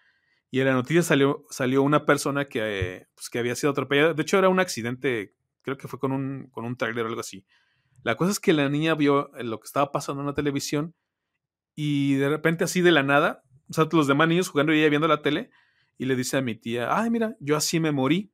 Y 0.51 0.61
en 0.61 0.67
la 0.67 0.75
noticia 0.75 1.03
salió, 1.03 1.47
salió 1.51 1.83
una 1.83 2.05
persona 2.05 2.45
que, 2.45 3.07
pues, 3.15 3.31
que 3.31 3.39
había 3.39 3.57
sido 3.57 3.71
atropellada. 3.71 4.15
De 4.15 4.23
hecho, 4.23 4.39
era 4.39 4.51
un 4.51 4.61
accidente, 4.61 5.35
creo 5.63 5.79
que 5.79 5.89
fue 5.89 5.99
con 5.99 6.13
un, 6.13 6.49
con 6.51 6.65
un 6.65 6.77
trailer 6.77 7.07
o 7.07 7.09
algo 7.09 7.21
así. 7.21 7.47
La 8.05 8.17
cosa 8.17 8.33
es 8.33 8.41
que 8.41 8.53
la 8.53 8.69
niña 8.69 8.95
vio 8.95 9.31
lo 9.41 9.59
que 9.59 9.67
estaba 9.67 9.91
pasando 9.91 10.21
en 10.21 10.27
la 10.27 10.35
televisión 10.35 10.95
y 11.75 12.15
de 12.15 12.29
repente 12.29 12.65
así 12.65 12.81
de 12.81 12.93
la 12.93 13.03
nada, 13.03 13.43
o 13.69 13.73
sea, 13.73 13.89
los 13.91 14.07
demás 14.07 14.29
niños 14.29 14.49
jugando 14.49 14.73
y 14.73 14.81
ella 14.81 14.91
viendo 14.91 15.09
la 15.09 15.23
tele, 15.23 15.51
y 15.99 16.07
le 16.07 16.17
dice 16.17 16.37
a 16.37 16.43
mi 16.43 16.55
tía, 16.55 16.89
ay, 16.97 17.11
mira, 17.11 17.37
yo 17.41 17.57
así 17.57 17.79
me 17.79 17.93
morí. 17.93 18.33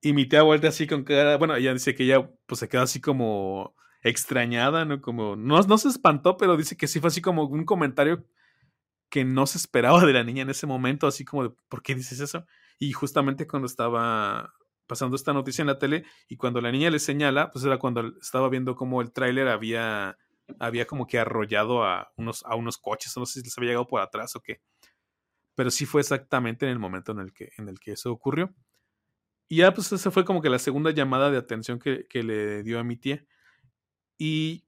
Y 0.00 0.12
mi 0.12 0.26
tía 0.26 0.42
vuelve 0.42 0.68
así 0.68 0.86
con 0.86 1.02
cara, 1.02 1.36
bueno, 1.36 1.56
ella 1.56 1.72
dice 1.72 1.94
que 1.94 2.04
ella 2.04 2.30
pues 2.46 2.60
se 2.60 2.68
queda 2.68 2.82
así 2.82 3.00
como 3.00 3.74
extrañada, 4.02 4.84
¿no? 4.84 5.00
Como, 5.00 5.34
no, 5.34 5.60
no 5.62 5.78
se 5.78 5.88
espantó, 5.88 6.36
pero 6.36 6.56
dice 6.56 6.76
que 6.76 6.86
sí 6.86 7.00
fue 7.00 7.08
así 7.08 7.22
como 7.22 7.44
un 7.46 7.64
comentario 7.64 8.26
que 9.08 9.24
no 9.24 9.46
se 9.46 9.58
esperaba 9.58 10.04
de 10.04 10.12
la 10.12 10.24
niña 10.24 10.42
en 10.42 10.50
ese 10.50 10.66
momento, 10.66 11.06
así 11.06 11.24
como 11.24 11.44
de, 11.44 11.54
¿por 11.68 11.82
qué 11.82 11.94
dices 11.94 12.20
eso? 12.20 12.44
Y 12.78 12.92
justamente 12.92 13.46
cuando 13.46 13.66
estaba 13.66 14.52
pasando 14.86 15.16
esta 15.16 15.32
noticia 15.32 15.62
en 15.62 15.68
la 15.68 15.78
tele 15.78 16.04
y 16.28 16.36
cuando 16.36 16.60
la 16.60 16.70
niña 16.70 16.90
le 16.90 16.98
señala, 16.98 17.50
pues 17.50 17.64
era 17.64 17.78
cuando 17.78 18.12
estaba 18.20 18.48
viendo 18.48 18.76
cómo 18.76 19.00
el 19.00 19.12
tráiler 19.12 19.48
había 19.48 20.18
había 20.58 20.86
como 20.86 21.06
que 21.06 21.18
arrollado 21.18 21.84
a 21.84 22.12
unos, 22.16 22.44
a 22.44 22.54
unos 22.54 22.78
coches, 22.78 23.16
no 23.16 23.26
sé 23.26 23.40
si 23.40 23.44
les 23.44 23.58
había 23.58 23.70
llegado 23.70 23.86
por 23.86 24.00
atrás 24.00 24.36
o 24.36 24.40
qué. 24.40 24.60
Pero 25.54 25.70
sí 25.70 25.86
fue 25.86 26.00
exactamente 26.00 26.66
en 26.66 26.72
el 26.72 26.78
momento 26.78 27.12
en 27.12 27.20
el 27.20 27.32
que, 27.32 27.50
en 27.58 27.68
el 27.68 27.78
que 27.78 27.92
eso 27.92 28.10
ocurrió. 28.12 28.52
Y 29.48 29.58
ya, 29.58 29.72
pues 29.74 29.92
esa 29.92 30.10
fue 30.10 30.24
como 30.24 30.42
que 30.42 30.48
la 30.50 30.58
segunda 30.58 30.90
llamada 30.90 31.30
de 31.30 31.38
atención 31.38 31.78
que, 31.78 32.06
que 32.08 32.22
le 32.22 32.62
dio 32.62 32.78
a 32.78 32.84
mi 32.84 32.96
tía. 32.96 33.24
Y 34.18 34.64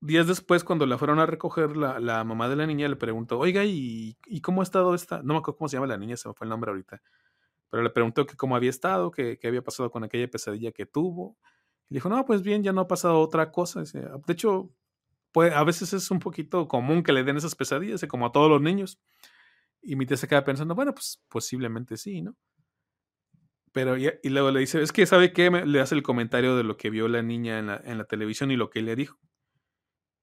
días 0.00 0.26
después, 0.26 0.64
cuando 0.64 0.86
la 0.86 0.98
fueron 0.98 1.18
a 1.18 1.26
recoger, 1.26 1.76
la, 1.76 2.00
la 2.00 2.24
mamá 2.24 2.48
de 2.48 2.56
la 2.56 2.66
niña 2.66 2.88
le 2.88 2.96
preguntó, 2.96 3.38
oiga, 3.38 3.64
¿y, 3.64 4.16
¿y, 4.26 4.40
cómo 4.40 4.60
ha 4.60 4.64
estado 4.64 4.94
esta? 4.94 5.22
No 5.22 5.34
me 5.34 5.38
acuerdo 5.40 5.58
cómo 5.58 5.68
se 5.68 5.76
llama 5.76 5.86
la 5.86 5.98
niña, 5.98 6.16
se 6.16 6.28
me 6.28 6.34
fue 6.34 6.46
el 6.46 6.50
nombre 6.50 6.70
ahorita. 6.70 7.00
Pero 7.70 7.82
le 7.82 7.90
preguntó 7.90 8.26
que 8.26 8.36
cómo 8.36 8.56
había 8.56 8.70
estado, 8.70 9.10
qué 9.10 9.38
había 9.44 9.62
pasado 9.62 9.90
con 9.90 10.04
aquella 10.04 10.28
pesadilla 10.28 10.72
que 10.72 10.86
tuvo. 10.86 11.36
Y 11.88 11.94
le 11.94 11.96
dijo, 11.98 12.08
no, 12.08 12.24
pues 12.24 12.42
bien, 12.42 12.62
ya 12.62 12.72
no 12.72 12.82
ha 12.82 12.88
pasado 12.88 13.20
otra 13.20 13.50
cosa. 13.50 13.82
De 13.82 14.32
hecho, 14.32 14.70
pues, 15.34 15.52
a 15.52 15.64
veces 15.64 15.92
es 15.92 16.12
un 16.12 16.20
poquito 16.20 16.68
común 16.68 17.02
que 17.02 17.12
le 17.12 17.24
den 17.24 17.36
esas 17.36 17.56
pesadillas, 17.56 18.04
como 18.08 18.26
a 18.26 18.32
todos 18.32 18.48
los 18.48 18.62
niños. 18.62 19.00
Y 19.82 19.96
mi 19.96 20.06
tía 20.06 20.16
se 20.16 20.28
queda 20.28 20.44
pensando, 20.44 20.76
bueno, 20.76 20.94
pues 20.94 21.20
posiblemente 21.28 21.96
sí, 21.96 22.22
¿no? 22.22 22.36
Pero 23.72 23.96
y, 23.98 24.12
luego 24.24 24.52
le 24.52 24.60
dice, 24.60 24.80
es 24.80 24.92
que 24.92 25.04
sabe 25.06 25.32
qué, 25.32 25.50
le 25.50 25.80
hace 25.80 25.96
el 25.96 26.04
comentario 26.04 26.56
de 26.56 26.62
lo 26.62 26.76
que 26.76 26.88
vio 26.88 27.08
la 27.08 27.22
niña 27.22 27.58
en 27.58 27.98
la, 27.98 28.04
televisión 28.04 28.52
y 28.52 28.56
lo 28.56 28.70
que 28.70 28.80
le 28.82 28.94
dijo. 28.94 29.18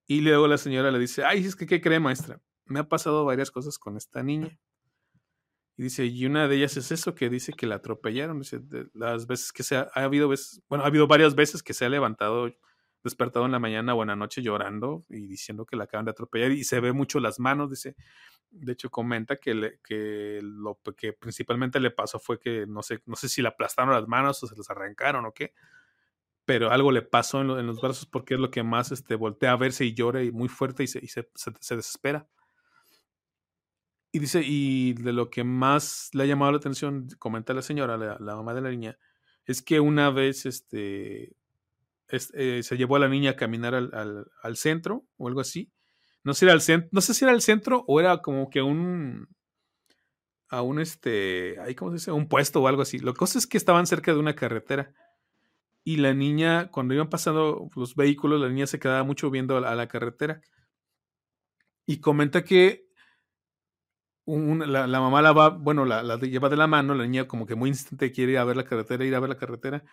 Y 0.07 0.21
luego 0.21 0.47
la 0.47 0.57
señora 0.57 0.91
le 0.91 0.99
dice, 0.99 1.25
ay, 1.25 1.45
es 1.45 1.57
que, 1.57 1.65
¿qué 1.67 1.81
cree, 1.81 1.99
maestra? 1.99 2.41
me 2.65 2.79
ha 2.79 2.87
pasado 2.87 3.25
varias 3.25 3.51
cosas 3.51 3.77
con 3.77 3.97
esta 3.97 4.23
niña. 4.23 4.57
Y 5.75 5.83
dice, 5.83 6.05
y 6.05 6.25
una 6.25 6.47
de 6.47 6.55
ellas 6.55 6.77
es 6.77 6.89
eso, 6.93 7.15
que 7.15 7.29
dice 7.29 7.51
que 7.51 7.67
la 7.67 7.75
atropellaron. 7.75 8.39
Dice, 8.39 8.61
las 8.93 9.27
veces 9.27 9.51
que 9.51 9.63
se 9.63 9.75
ha, 9.75 9.89
ha 9.93 10.03
habido 10.03 10.31
bueno, 10.69 10.85
ha 10.85 10.87
habido 10.87 11.07
varias 11.07 11.35
veces 11.35 11.61
que 11.61 11.73
se 11.73 11.83
ha 11.83 11.89
levantado, 11.89 12.49
despertado 13.03 13.45
en 13.45 13.51
la 13.51 13.59
mañana 13.59 13.93
o 13.93 14.01
en 14.03 14.09
la 14.09 14.15
noche 14.15 14.41
llorando 14.41 15.05
y 15.09 15.27
diciendo 15.27 15.65
que 15.65 15.75
la 15.75 15.85
acaban 15.85 16.05
de 16.05 16.11
atropellar 16.11 16.51
y 16.51 16.63
se 16.63 16.79
ve 16.79 16.91
mucho 16.91 17.19
las 17.19 17.39
manos, 17.39 17.69
dice. 17.69 17.95
De 18.51 18.73
hecho, 18.73 18.89
comenta 18.89 19.37
que, 19.37 19.53
le, 19.53 19.79
que 19.79 20.39
lo 20.43 20.79
que 20.97 21.13
principalmente 21.13 21.79
le 21.79 21.91
pasó 21.91 22.19
fue 22.19 22.37
que 22.39 22.65
no 22.67 22.83
sé, 22.83 23.01
no 23.05 23.15
sé 23.15 23.29
si 23.29 23.41
le 23.41 23.47
aplastaron 23.47 23.93
las 23.93 24.07
manos 24.07 24.43
o 24.43 24.47
se 24.47 24.55
las 24.57 24.69
arrancaron 24.69 25.25
o 25.25 25.33
qué, 25.33 25.53
pero 26.45 26.69
algo 26.71 26.91
le 26.91 27.01
pasó 27.01 27.41
en, 27.41 27.49
en, 27.51 27.67
los 27.67 27.79
brazos 27.81 28.05
porque 28.05 28.33
es 28.33 28.39
lo 28.39 28.51
que 28.51 28.63
más 28.63 28.91
este, 28.91 29.15
voltea 29.15 29.53
a 29.53 29.57
verse 29.57 29.85
y 29.85 29.93
llora 29.93 30.21
y 30.23 30.31
muy 30.31 30.49
fuerte 30.49 30.83
y 30.83 30.87
se, 30.87 30.99
y 30.99 31.07
se, 31.07 31.29
se, 31.35 31.51
se 31.59 31.75
desespera. 31.77 32.27
Y 34.13 34.19
dice, 34.19 34.41
y 34.43 34.93
de 34.93 35.13
lo 35.13 35.29
que 35.29 35.45
más 35.45 36.09
le 36.13 36.23
ha 36.23 36.25
llamado 36.25 36.51
la 36.51 36.57
atención, 36.57 37.07
comenta 37.17 37.53
la 37.53 37.61
señora, 37.61 37.97
la, 37.97 38.17
la 38.19 38.35
mamá 38.35 38.53
de 38.53 38.61
la 38.61 38.69
niña, 38.69 38.97
es 39.45 39.61
que 39.61 39.79
una 39.79 40.09
vez 40.09 40.45
este, 40.45 41.33
eh, 42.11 42.61
se 42.63 42.77
llevó 42.77 42.95
a 42.95 42.99
la 42.99 43.09
niña 43.09 43.31
a 43.31 43.35
caminar 43.35 43.75
al, 43.75 44.25
al, 44.41 44.57
centro 44.57 45.05
o 45.17 45.27
algo 45.27 45.41
así. 45.41 45.71
No 46.23 46.33
sé, 46.33 46.39
si 46.39 46.45
era 46.45 46.53
el 46.53 46.61
centro, 46.61 46.89
no 46.91 47.01
sé 47.01 47.13
si 47.13 47.25
era 47.25 47.33
el 47.33 47.41
centro 47.41 47.83
o 47.87 47.99
era 47.99 48.21
como 48.21 48.49
que 48.49 48.61
un 48.61 49.27
a 50.49 50.61
un 50.61 50.79
este, 50.79 51.57
ahí 51.61 51.75
cómo 51.75 51.91
se 51.91 51.95
dice, 51.95 52.11
un 52.11 52.27
puesto 52.27 52.61
o 52.61 52.67
algo 52.67 52.81
así. 52.81 52.99
Lo 52.99 53.13
que 53.13 53.19
cosa 53.19 53.39
es 53.39 53.47
que 53.47 53.57
estaban 53.57 53.87
cerca 53.87 54.13
de 54.13 54.19
una 54.19 54.35
carretera 54.35 54.93
y 55.83 55.97
la 55.97 56.13
niña, 56.13 56.69
cuando 56.69 56.93
iban 56.93 57.09
pasando 57.09 57.69
los 57.75 57.95
vehículos, 57.95 58.39
la 58.39 58.49
niña 58.49 58.67
se 58.67 58.79
quedaba 58.79 59.03
mucho 59.03 59.31
viendo 59.31 59.57
a 59.57 59.61
la, 59.61 59.71
a 59.71 59.75
la 59.75 59.87
carretera. 59.87 60.41
Y 61.85 61.99
comenta 61.99 62.43
que 62.43 62.85
un, 64.25 64.71
la, 64.71 64.87
la, 64.87 64.99
mamá 64.99 65.21
la 65.21 65.31
va, 65.31 65.49
bueno, 65.49 65.85
la, 65.85 66.03
la, 66.03 66.17
lleva 66.17 66.49
de 66.49 66.57
la 66.57 66.67
mano, 66.67 66.93
la 66.93 67.05
niña 67.05 67.27
como 67.27 67.45
que 67.45 67.55
muy 67.55 67.69
instante 67.69 68.11
quiere 68.11 68.33
ir 68.33 68.37
a 68.37 68.43
ver 68.43 68.57
la 68.57 68.65
carretera, 68.65 69.05
ir 69.05 69.15
a 69.15 69.19
ver 69.19 69.29
la 69.29 69.37
carretera, 69.37 69.83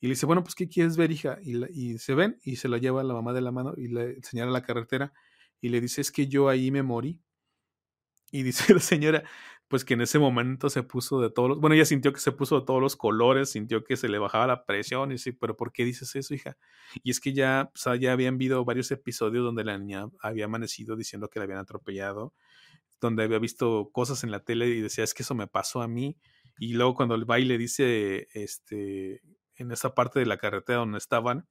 y 0.00 0.06
le 0.06 0.12
dice, 0.12 0.26
bueno, 0.26 0.42
pues, 0.42 0.54
¿qué 0.54 0.68
quieres 0.68 0.96
ver, 0.96 1.10
hija? 1.10 1.38
Y, 1.42 1.54
la, 1.54 1.68
y 1.70 1.98
se 1.98 2.14
ven, 2.14 2.38
y 2.44 2.56
se 2.56 2.68
la 2.68 2.78
lleva 2.78 3.02
la 3.02 3.14
mamá 3.14 3.32
de 3.32 3.40
la 3.40 3.50
mano, 3.52 3.74
y 3.76 3.88
le 3.88 4.22
señala 4.22 4.50
la 4.52 4.62
carretera, 4.62 5.12
y 5.60 5.70
le 5.70 5.80
dice, 5.80 6.00
es 6.00 6.12
que 6.12 6.28
yo 6.28 6.48
ahí 6.48 6.70
me 6.70 6.82
morí. 6.82 7.20
Y 8.32 8.42
dice 8.42 8.74
la 8.74 8.80
señora, 8.80 9.24
pues 9.68 9.84
que 9.84 9.94
en 9.94 10.02
ese 10.02 10.18
momento 10.18 10.70
se 10.70 10.82
puso 10.82 11.20
de 11.20 11.30
todos 11.30 11.48
los, 11.48 11.60
bueno, 11.60 11.74
ella 11.74 11.84
sintió 11.84 12.12
que 12.12 12.20
se 12.20 12.32
puso 12.32 12.60
de 12.60 12.66
todos 12.66 12.80
los 12.80 12.96
colores, 12.96 13.50
sintió 13.50 13.84
que 13.84 13.96
se 13.96 14.08
le 14.08 14.18
bajaba 14.18 14.46
la 14.46 14.64
presión, 14.64 15.10
y 15.10 15.14
dice, 15.14 15.32
pero 15.32 15.56
¿por 15.56 15.72
qué 15.72 15.84
dices 15.84 16.14
eso, 16.14 16.34
hija? 16.34 16.56
Y 17.02 17.10
es 17.10 17.20
que 17.20 17.32
ya, 17.32 17.70
o 17.74 17.78
sea, 17.78 17.96
ya 17.96 18.12
habían 18.12 18.34
habido 18.34 18.64
varios 18.64 18.90
episodios 18.90 19.44
donde 19.44 19.64
la 19.64 19.78
niña 19.78 20.06
había 20.20 20.44
amanecido 20.44 20.96
diciendo 20.96 21.28
que 21.28 21.38
la 21.38 21.44
habían 21.44 21.60
atropellado, 21.60 22.34
donde 23.00 23.24
había 23.24 23.38
visto 23.38 23.90
cosas 23.92 24.24
en 24.24 24.30
la 24.30 24.40
tele 24.40 24.68
y 24.68 24.80
decía, 24.80 25.04
es 25.04 25.14
que 25.14 25.22
eso 25.22 25.34
me 25.34 25.46
pasó 25.46 25.82
a 25.82 25.88
mí. 25.88 26.16
Y 26.58 26.74
luego 26.74 26.94
cuando 26.94 27.14
el 27.14 27.24
baile 27.24 27.58
dice, 27.58 28.28
este, 28.34 29.20
en 29.62 29.72
esa 29.72 29.94
parte 29.94 30.18
de 30.20 30.26
la 30.26 30.38
carretera 30.38 30.80
donde 30.80 30.98
estaban, 30.98 31.46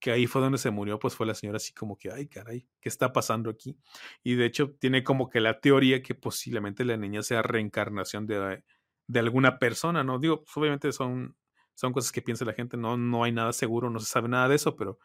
que 0.00 0.10
ahí 0.10 0.26
fue 0.26 0.42
donde 0.42 0.58
se 0.58 0.70
murió, 0.70 0.98
pues 0.98 1.14
fue 1.14 1.26
la 1.26 1.34
señora 1.34 1.58
así 1.58 1.72
como 1.72 1.96
que, 1.96 2.10
ay, 2.10 2.28
caray, 2.28 2.68
¿qué 2.80 2.88
está 2.88 3.12
pasando 3.12 3.50
aquí? 3.50 3.78
Y 4.24 4.34
de 4.34 4.46
hecho 4.46 4.74
tiene 4.80 5.04
como 5.04 5.30
que 5.30 5.40
la 5.40 5.60
teoría 5.60 6.02
que 6.02 6.14
posiblemente 6.14 6.84
la 6.84 6.96
niña 6.96 7.22
sea 7.22 7.42
reencarnación 7.42 8.26
de, 8.26 8.64
de 9.06 9.18
alguna 9.20 9.58
persona, 9.58 10.02
¿no? 10.02 10.18
Digo, 10.18 10.42
pues 10.44 10.56
obviamente 10.56 10.90
son, 10.92 11.36
son 11.74 11.92
cosas 11.92 12.12
que 12.12 12.22
piensa 12.22 12.44
la 12.44 12.52
gente, 12.52 12.76
no, 12.76 12.96
no 12.96 13.24
hay 13.24 13.32
nada 13.32 13.52
seguro, 13.52 13.90
no 13.90 14.00
se 14.00 14.06
sabe 14.06 14.28
nada 14.28 14.48
de 14.48 14.56
eso, 14.56 14.76
pero 14.76 14.98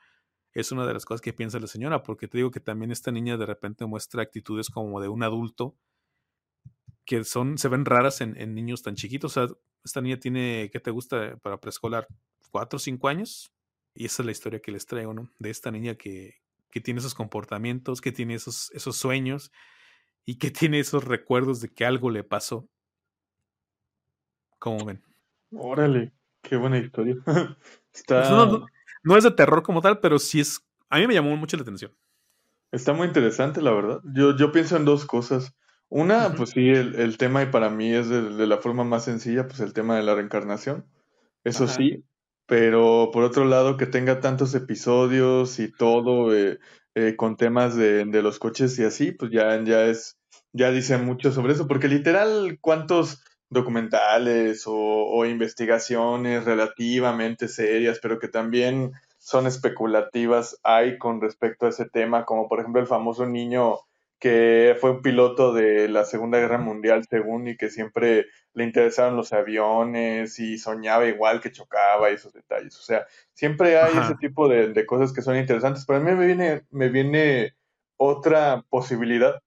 es 0.54 0.72
una 0.72 0.88
de 0.88 0.94
las 0.94 1.06
cosas 1.06 1.22
que 1.22 1.34
piensa 1.34 1.60
la 1.60 1.68
señora, 1.68 2.02
porque 2.02 2.28
te 2.28 2.40
digo 2.40 2.50
que 2.50 2.60
también 2.60 2.92
esta 2.92 3.12
niña 3.12 3.38
de 3.38 3.46
repente 3.46 3.86
muestra 3.86 4.24
actitudes 4.24 4.70
como 4.70 5.00
de 5.00 5.08
un 5.10 5.22
adulto 5.22 5.78
que 7.08 7.24
son, 7.24 7.58
se 7.58 7.70
ven 7.70 7.86
raras 7.86 8.20
en, 8.20 8.40
en 8.40 8.54
niños 8.54 8.84
tan 8.84 8.96
chiquitos. 8.96 9.36
O 9.38 9.48
sea, 9.48 9.56
esta 9.84 10.02
niña 10.02 10.20
tiene, 10.20 10.70
¿qué 10.72 10.80
te 10.82 10.92
gusta 10.92 11.38
para 11.38 11.60
preescolar? 11.60 12.06
¿Cuatro 12.52 12.76
o 12.76 12.80
cinco 12.80 13.08
años? 13.08 13.52
Y 13.96 14.06
esa 14.06 14.22
es 14.22 14.26
la 14.26 14.32
historia 14.34 14.60
que 14.60 14.72
les 14.72 14.86
traigo, 14.86 15.14
¿no? 15.14 15.32
De 15.40 15.50
esta 15.50 15.72
niña 15.72 15.96
que, 15.96 16.36
que 16.70 16.82
tiene 16.82 17.00
esos 17.00 17.16
comportamientos, 17.16 18.02
que 18.02 18.12
tiene 18.12 18.36
esos, 18.36 18.70
esos 18.74 18.98
sueños 18.98 19.52
y 20.26 20.38
que 20.38 20.52
tiene 20.52 20.80
esos 20.80 21.06
recuerdos 21.06 21.62
de 21.62 21.74
que 21.74 21.86
algo 21.86 22.12
le 22.12 22.26
pasó. 22.26 22.68
¿Cómo 24.60 24.86
ven? 24.86 25.02
Órale, 25.52 26.12
qué 26.42 26.58
buena 26.58 26.78
historia. 26.78 27.16
Está... 27.16 27.58
Pues 28.20 28.30
no, 28.30 28.46
no, 28.46 28.66
no 29.04 29.18
es 29.18 29.24
de 29.24 29.32
terror 29.32 29.64
como 29.64 29.82
tal, 29.82 30.02
pero 30.02 30.20
sí 30.20 30.42
es. 30.42 30.62
A 30.90 31.00
mí 31.00 31.08
me 31.08 31.14
llamó 31.14 31.36
mucho 31.38 31.58
la 31.58 31.64
atención. 31.64 31.96
Está 32.72 32.94
muy 32.94 33.08
interesante, 33.08 33.62
la 33.62 33.72
verdad. 33.72 34.02
Yo, 34.14 34.36
yo 34.36 34.52
pienso 34.52 34.76
en 34.76 34.86
dos 34.86 35.06
cosas. 35.06 35.56
Una, 35.90 36.28
uh 36.28 36.32
-huh. 36.32 36.38
pues 36.38 36.50
sí, 36.52 36.70
el, 36.70 36.96
el, 36.96 37.18
tema, 37.18 37.44
y 37.44 37.48
para 37.48 37.70
mí 37.70 37.94
es 37.94 38.10
de, 38.10 38.22
de, 38.36 38.48
la 38.48 38.58
forma 38.58 38.84
más 38.84 39.06
sencilla, 39.06 39.48
pues 39.48 39.60
el 39.62 39.74
tema 39.74 39.96
de 39.96 40.04
la 40.04 40.16
reencarnación. 40.16 40.86
Eso 41.44 41.66
Ajá. 41.66 41.76
sí, 41.76 42.04
pero 42.46 43.10
por 43.14 43.24
otro 43.24 43.46
lado, 43.46 43.78
que 43.78 43.86
tenga 43.86 44.20
tantos 44.20 44.54
episodios 44.56 45.60
y 45.60 45.72
todo 45.72 46.36
eh, 46.36 46.60
eh, 46.96 47.16
con 47.16 47.38
temas 47.38 47.76
de, 47.76 48.06
de, 48.06 48.22
los 48.22 48.40
coches 48.40 48.78
y 48.80 48.84
así, 48.84 49.12
pues 49.12 49.32
ya, 49.32 49.64
ya 49.64 49.86
es, 49.86 50.18
ya 50.54 50.72
dice 50.72 50.98
mucho 50.98 51.32
sobre 51.32 51.54
eso, 51.54 51.68
porque 51.68 51.88
literal, 51.88 52.58
¿cuántos 52.62 53.24
documentales 53.50 54.68
o, 54.68 54.74
o, 54.76 55.26
investigaciones 55.26 56.44
relativamente 56.44 57.48
serias, 57.48 58.00
pero 58.02 58.20
que 58.20 58.28
también 58.28 58.92
son 59.20 59.48
especulativas 59.48 60.60
hay 60.64 60.98
con 60.98 61.22
respecto 61.22 61.66
a 61.66 61.70
ese 61.70 61.86
tema, 61.86 62.26
como 62.26 62.50
por 62.50 62.60
ejemplo 62.60 62.82
el 62.82 62.88
famoso 62.88 63.26
niño 63.26 63.78
que 64.20 64.76
fue 64.82 64.92
un 64.92 65.02
piloto 65.02 65.54
de 65.54 65.88
la 65.88 66.06
Segunda 66.06 66.40
Guerra 66.40 66.58
Mundial, 66.58 67.06
según, 67.10 67.48
y 67.48 67.58
que 67.58 67.70
siempre 67.70 68.28
le 68.54 68.64
interesaron 68.64 69.16
los 69.16 69.34
aviones 69.34 70.40
y 70.40 70.58
soñaba 70.58 71.06
igual 71.06 71.40
que 71.40 71.52
chocaba 71.52 72.10
y 72.10 72.16
esos 72.16 72.34
detalles. 72.34 72.78
O 72.80 72.82
sea, 72.82 73.06
siempre 73.34 73.78
hay 73.78 73.92
Ajá. 73.92 74.06
ese 74.06 74.16
tipo 74.16 74.48
de, 74.48 74.70
de, 74.74 74.86
cosas 74.86 75.14
que 75.14 75.22
son 75.22 75.38
interesantes. 75.38 75.86
Pero 75.86 76.00
a 76.00 76.02
mí 76.02 76.12
me 76.12 76.26
viene, 76.26 76.64
me 76.72 76.90
viene 76.90 77.56
otra 77.98 78.64
posibilidad 78.70 79.42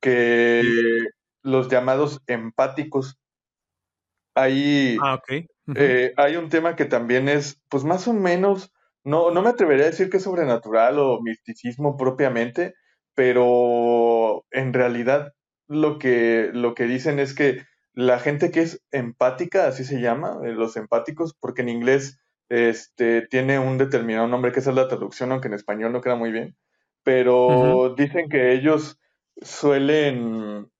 que 0.00 0.62
sí. 0.62 1.08
los 1.42 1.68
llamados 1.68 2.22
empáticos 2.26 3.18
Ahí 4.36 4.98
ah, 5.02 5.14
okay. 5.14 5.48
uh 5.66 5.72
-huh. 5.72 5.76
eh, 5.78 6.12
hay 6.18 6.36
un 6.36 6.50
tema 6.50 6.76
que 6.76 6.84
también 6.84 7.28
es, 7.28 7.58
pues 7.70 7.84
más 7.84 8.06
o 8.06 8.12
menos, 8.12 8.70
no, 9.02 9.30
no 9.30 9.40
me 9.40 9.48
atrevería 9.48 9.86
a 9.86 9.90
decir 9.90 10.10
que 10.10 10.18
es 10.18 10.24
sobrenatural 10.24 10.98
o 10.98 11.22
misticismo 11.22 11.96
propiamente, 11.96 12.74
pero 13.16 14.44
en 14.50 14.74
realidad 14.74 15.32
lo 15.66 15.98
que, 15.98 16.50
lo 16.52 16.74
que 16.74 16.84
dicen 16.84 17.18
es 17.18 17.34
que 17.34 17.64
la 17.94 18.20
gente 18.20 18.50
que 18.50 18.60
es 18.60 18.84
empática, 18.92 19.66
así 19.66 19.84
se 19.84 20.00
llama, 20.02 20.38
eh, 20.44 20.52
los 20.52 20.76
empáticos, 20.76 21.34
porque 21.34 21.62
en 21.62 21.70
inglés 21.70 22.20
este, 22.50 23.26
tiene 23.26 23.58
un 23.58 23.78
determinado 23.78 24.28
nombre, 24.28 24.52
que 24.52 24.60
esa 24.60 24.70
es 24.70 24.76
la 24.76 24.86
traducción, 24.86 25.32
aunque 25.32 25.48
en 25.48 25.54
español 25.54 25.92
no 25.92 26.02
queda 26.02 26.14
muy 26.14 26.30
bien, 26.30 26.56
pero 27.02 27.46
uh 27.46 27.88
-huh. 27.88 27.96
dicen 27.96 28.28
que 28.28 28.52
ellos 28.52 29.00
suelen 29.40 30.70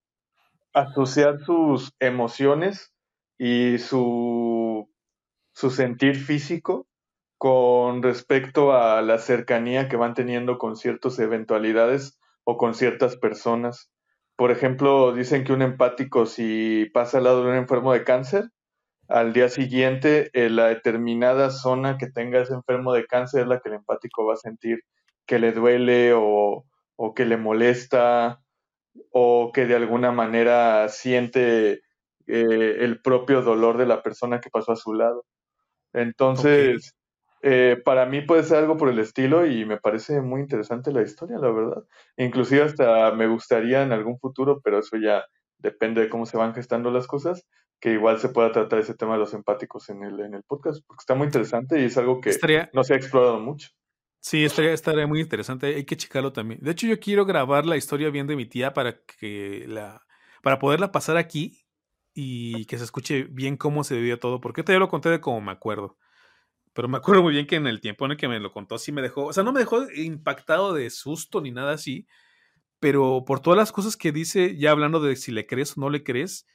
asociar 0.75 1.40
sus 1.40 1.95
emociones 2.00 2.93
y 3.38 3.78
su, 3.78 4.90
su 5.55 5.71
sentir 5.71 6.16
físico 6.16 6.87
con 7.38 8.02
respecto 8.02 8.73
a 8.73 9.00
la 9.00 9.16
cercanía 9.16 9.88
que 9.88 9.97
van 9.97 10.12
teniendo 10.12 10.59
con 10.59 10.76
ciertas 10.76 11.19
eventualidades 11.19 12.19
o 12.47 12.57
con 12.57 12.75
ciertas 12.75 13.17
personas. 13.17 13.91
Por 14.37 14.53
ejemplo, 14.53 15.12
dicen 15.12 15.45
que 15.45 15.53
un 15.53 15.62
empático 15.62 16.26
si 16.26 16.88
pasa 16.95 17.19
al 17.19 17.25
lado 17.25 17.43
de 17.43 17.50
un 17.50 17.57
enfermo 17.57 17.93
de 17.93 18.05
cáncer, 18.05 18.45
al 19.09 19.33
día 19.33 19.49
siguiente 19.49 20.31
en 20.33 20.57
la 20.57 20.69
determinada 20.69 21.50
zona 21.50 21.99
que 21.99 22.07
tenga 22.09 22.41
ese 22.41 22.55
enfermo 22.55 22.93
de 22.93 23.07
cáncer 23.07 23.43
es 23.43 23.49
la 23.49 23.61
que 23.61 23.69
el 23.69 23.76
empático 23.76 24.25
va 24.25 24.35
a 24.35 24.37
sentir 24.37 24.81
que 25.26 25.38
le 25.38 25.53
duele 25.53 26.12
o, 26.15 26.65
o 26.97 27.15
que 27.15 27.25
le 27.25 27.37
molesta 27.37 28.41
o 29.11 29.50
que 29.53 29.67
de 29.67 29.75
alguna 29.76 30.12
manera 30.12 30.88
siente 30.88 31.83
eh, 32.26 32.76
el 32.81 33.00
propio 33.03 33.43
dolor 33.43 33.76
de 33.76 33.87
la 33.87 34.03
persona 34.03 34.41
que 34.41 34.50
pasó 34.50 34.73
a 34.73 34.76
su 34.76 34.95
lado. 34.95 35.25
Entonces. 35.93 36.95
Eh, 37.43 37.81
para 37.85 38.07
mí 38.07 38.23
puede 38.23 38.43
ser 38.43 38.59
algo 38.59 38.76
por 38.76 38.88
el 38.88 38.99
estilo 38.99 39.47
y 39.47 39.64
me 39.64 39.78
parece 39.78 40.21
muy 40.21 40.40
interesante 40.40 40.93
la 40.93 41.02
historia, 41.02 41.38
la 41.38 41.50
verdad. 41.50 41.85
Inclusive 42.16 42.62
hasta 42.62 43.12
me 43.12 43.28
gustaría 43.28 43.83
en 43.83 43.93
algún 43.93 44.19
futuro, 44.19 44.61
pero 44.62 44.78
eso 44.78 44.97
ya 44.97 45.25
depende 45.59 46.00
de 46.00 46.09
cómo 46.09 46.26
se 46.26 46.37
van 46.37 46.55
gestando 46.55 46.90
las 46.90 47.07
cosas, 47.07 47.47
que 47.81 47.93
igual 47.93 48.19
se 48.19 48.28
pueda 48.28 48.52
tratar 48.52 48.78
ese 48.78 48.95
tema 48.95 49.14
de 49.14 49.21
los 49.21 49.35
empáticos 49.35 49.88
en 49.90 50.02
el, 50.02 50.21
en 50.21 50.35
el 50.35 50.43
podcast, 50.43 50.85
porque 50.87 51.02
está 51.02 51.14
muy 51.14 51.26
interesante 51.26 51.81
y 51.81 51.85
es 51.85 51.97
algo 51.99 52.21
que 52.21 52.31
estaría, 52.31 52.71
no 52.73 52.85
se 52.85 52.95
ha 52.95 52.97
explorado 52.97 53.38
mucho. 53.38 53.71
Sí, 54.21 54.45
estaría, 54.45 54.73
estaría 54.73 55.07
muy 55.07 55.21
interesante, 55.21 55.66
hay 55.66 55.85
que 55.85 55.97
checarlo 55.97 56.33
también. 56.33 56.59
De 56.61 56.73
hecho, 56.73 56.87
yo 56.87 56.99
quiero 56.99 57.26
grabar 57.26 57.64
la 57.64 57.76
historia 57.76 58.11
bien 58.11 58.26
de 58.26 58.35
mi 58.35 58.47
tía 58.47 58.75
para 58.75 59.00
que 59.05 59.64
la 59.69 60.02
para 60.43 60.59
poderla 60.59 60.93
pasar 60.93 61.16
aquí 61.16 61.66
y 62.14 62.66
que 62.66 62.78
se 62.78 62.85
escuche 62.85 63.25
bien 63.25 63.57
cómo 63.57 63.85
se 63.85 63.97
vivió 63.97 64.19
todo, 64.19 64.40
porque 64.40 64.62
te 64.62 64.78
lo 64.78 64.88
conté 64.88 65.11
de 65.11 65.21
como 65.21 65.40
me 65.40 65.52
acuerdo. 65.52 65.99
Pero 66.76 66.88
me 66.88 66.99
acuerdo 66.99 67.23
muy 67.23 67.33
bien 67.33 67.47
que 67.47 67.56
en 67.56 67.66
el 67.66 67.80
tiempo 67.80 68.04
en 68.04 68.11
el 68.11 68.16
que 68.18 68.28
me 68.28 68.38
lo 68.38 68.52
contó, 68.52 68.76
sí 68.76 68.92
me 68.92 69.00
dejó, 69.00 69.25
o 69.25 69.33
sea, 69.33 69.42
no 69.42 69.50
me 69.50 69.61
dejó 69.61 69.90
impactado 69.92 70.75
de 70.75 70.90
susto 70.90 71.40
ni 71.40 71.50
nada 71.50 71.73
así, 71.73 72.06
pero 72.80 73.25
por 73.26 73.40
todas 73.40 73.56
las 73.56 73.73
cosas 73.73 73.97
que 73.97 74.12
dice, 74.12 74.59
ya 74.59 74.73
hablando 74.73 75.00
de 75.00 75.16
si 75.16 75.33
le 75.33 75.47
crees 75.47 75.78
o 75.78 75.80
no 75.80 75.88
le 75.88 76.04
crees, 76.04 76.47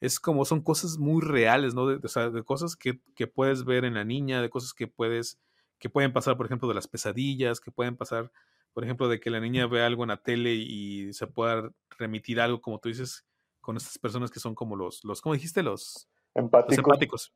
es 0.00 0.18
como 0.18 0.46
son 0.46 0.62
cosas 0.62 0.96
muy 0.96 1.22
reales, 1.22 1.74
¿no? 1.74 1.86
De, 1.86 2.00
o 2.02 2.08
sea, 2.08 2.30
de 2.30 2.42
cosas 2.42 2.74
que, 2.74 3.00
que, 3.14 3.26
puedes 3.26 3.66
ver 3.66 3.84
en 3.84 3.92
la 3.92 4.04
niña, 4.04 4.40
de 4.40 4.48
cosas 4.48 4.72
que 4.72 4.86
puedes, 4.86 5.38
que 5.78 5.90
pueden 5.90 6.14
pasar, 6.14 6.38
por 6.38 6.46
ejemplo, 6.46 6.68
de 6.68 6.74
las 6.74 6.88
pesadillas, 6.88 7.60
que 7.60 7.70
pueden 7.70 7.98
pasar, 7.98 8.32
por 8.72 8.82
ejemplo, 8.82 9.08
de 9.08 9.20
que 9.20 9.28
la 9.28 9.40
niña 9.40 9.66
vea 9.66 9.84
algo 9.84 10.04
en 10.04 10.08
la 10.08 10.22
tele 10.22 10.54
y 10.54 11.12
se 11.12 11.26
pueda 11.26 11.70
remitir 11.98 12.40
algo, 12.40 12.62
como 12.62 12.78
tú 12.78 12.88
dices, 12.88 13.26
con 13.60 13.76
estas 13.76 13.98
personas 13.98 14.30
que 14.30 14.40
son 14.40 14.54
como 14.54 14.74
los, 14.74 15.04
los 15.04 15.20
¿cómo 15.20 15.34
dijiste? 15.34 15.62
Los 15.62 16.08
empáticos. 16.34 16.78
Los 16.78 16.78
empáticos. 16.78 17.34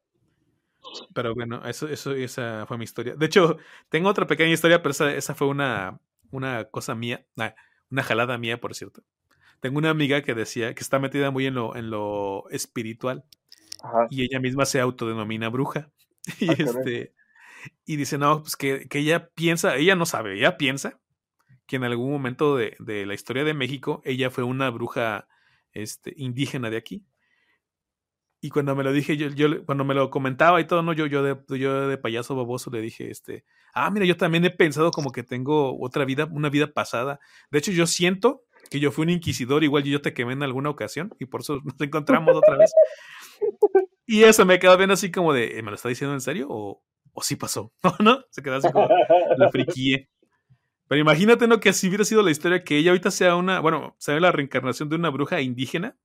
Pero 1.15 1.35
bueno, 1.35 1.65
eso, 1.67 1.89
eso, 1.89 2.13
esa 2.13 2.67
fue 2.67 2.79
mi 2.79 2.85
historia. 2.85 3.15
De 3.15 3.27
hecho, 3.27 3.59
tengo 3.89 4.09
otra 4.09 4.27
pequeña 4.27 4.53
historia, 4.53 4.83
pero 4.83 4.93
esa, 4.93 5.15
esa 5.15 5.35
fue 5.35 5.49
una, 5.49 6.01
una 6.31 6.65
cosa 6.65 6.95
mía, 6.95 7.27
una 7.91 8.03
jalada 8.03 8.39
mía, 8.39 8.61
por 8.61 8.75
cierto. 8.75 9.03
Tengo 9.61 9.79
una 9.79 9.91
amiga 9.91 10.23
que 10.23 10.35
decía 10.35 10.75
que 10.75 10.81
está 10.81 10.99
metida 10.99 11.31
muy 11.31 11.47
en 11.47 11.55
lo, 11.55 11.77
en 11.77 11.91
lo 11.91 12.49
espiritual. 12.51 13.25
Y 14.11 14.23
ella 14.23 14.41
misma 14.41 14.67
se 14.67 14.81
autodenomina 14.81 15.49
bruja. 15.49 15.91
Y, 16.39 16.51
ah, 16.51 16.55
este, 16.59 17.15
y 17.87 17.97
dice, 17.97 18.19
no, 18.19 18.43
pues 18.43 18.55
que, 18.55 18.87
que, 18.89 18.99
ella 18.99 19.31
piensa, 19.31 19.77
ella 19.77 19.97
no 19.97 20.05
sabe, 20.05 20.35
ella 20.35 20.59
piensa 20.59 21.01
que 21.67 21.77
en 21.77 21.85
algún 21.85 22.13
momento 22.13 22.57
de, 22.57 22.77
de, 22.79 23.07
la 23.07 23.15
historia 23.15 23.43
de 23.43 23.55
México, 23.55 24.03
ella 24.05 24.31
fue 24.31 24.45
una 24.45 24.69
bruja 24.71 25.29
este, 25.73 26.13
indígena 26.17 26.69
de 26.69 26.77
aquí. 26.77 27.07
Y 28.43 28.49
cuando 28.49 28.75
me 28.75 28.83
lo 28.83 28.93
dije, 28.93 29.17
yo, 29.17 29.29
yo, 29.29 29.65
cuando 29.67 29.85
me 29.85 29.95
lo 29.95 30.09
comentaba 30.09 30.61
y 30.61 30.67
todo, 30.67 30.83
no, 30.83 30.95
yo, 30.95 31.07
yo 31.07 31.23
de, 31.23 31.37
yo 31.59 31.89
de 31.89 31.99
payaso 31.99 32.35
baboso 32.35 32.71
le 32.71 32.81
dije, 32.81 33.11
este, 33.11 33.45
ah, 33.75 33.91
mira, 33.91 34.07
yo 34.07 34.17
también 34.17 34.45
he 34.47 34.51
pensado 34.51 34.91
como 34.91 35.13
que 35.13 35.23
tengo 35.23 35.79
otra 35.79 36.07
vida, 36.07 36.27
una 36.31 36.49
vida 36.49 36.73
pasada. 36.73 37.21
De 37.51 37.59
hecho, 37.59 37.71
yo 37.71 37.87
siento 37.87 38.45
que 38.71 38.81
yo 38.81 38.93
fui 38.93 39.05
un 39.05 39.11
inquisidor, 39.11 39.63
igual 39.63 39.85
yo 39.85 40.01
te 40.01 40.15
quemé 40.15 40.33
en 40.33 40.43
alguna 40.43 40.71
ocasión 40.71 41.15
y 41.19 41.27
por 41.27 41.43
eso 41.43 41.61
nos 41.65 41.79
encontramos 41.81 42.35
otra 42.35 42.57
vez. 42.57 42.73
Y 44.07 44.25
eso 44.25 44.47
me 44.47 44.59
quedó 44.59 44.77
bien 44.79 44.91
así 44.91 45.11
como 45.11 45.33
de, 45.33 45.61
¿me 45.63 45.71
lo 45.71 45.75
está 45.75 45.89
diciendo 45.89 46.15
en 46.15 46.21
serio 46.21 46.47
o, 46.49 46.83
o 47.13 47.23
sí 47.23 47.37
pasó? 47.37 47.73
¿No? 47.83 47.95
¿No? 48.01 48.25
Se 48.31 48.43
quedó 48.43 48.57
así 48.57 48.73
como 48.73 48.89
la 49.37 49.51
friquíe. 49.51 50.09
Pero 50.89 51.01
imagínate, 51.01 51.47
¿no? 51.47 51.61
Que 51.61 51.69
así 51.69 51.87
hubiera 51.87 52.05
sido 52.05 52.23
la 52.23 52.33
historia 52.33 52.65
que 52.65 52.77
ella 52.77 52.91
ahorita 52.91 53.13
sea 53.13 53.37
una, 53.37 53.61
bueno, 53.61 53.95
sea 53.99 54.19
la 54.19 54.33
reencarnación 54.33 54.89
de 54.89 54.97
una 54.97 55.11
bruja 55.11 55.41
indígena, 55.41 55.97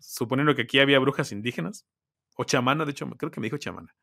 suponiendo 0.00 0.54
que 0.54 0.62
aquí 0.62 0.78
había 0.78 0.98
brujas 0.98 1.32
indígenas, 1.32 1.86
o 2.36 2.44
chamana, 2.44 2.84
de 2.84 2.92
hecho, 2.92 3.08
creo 3.10 3.30
que 3.30 3.40
me 3.40 3.46
dijo 3.46 3.58
chamana. 3.58 3.94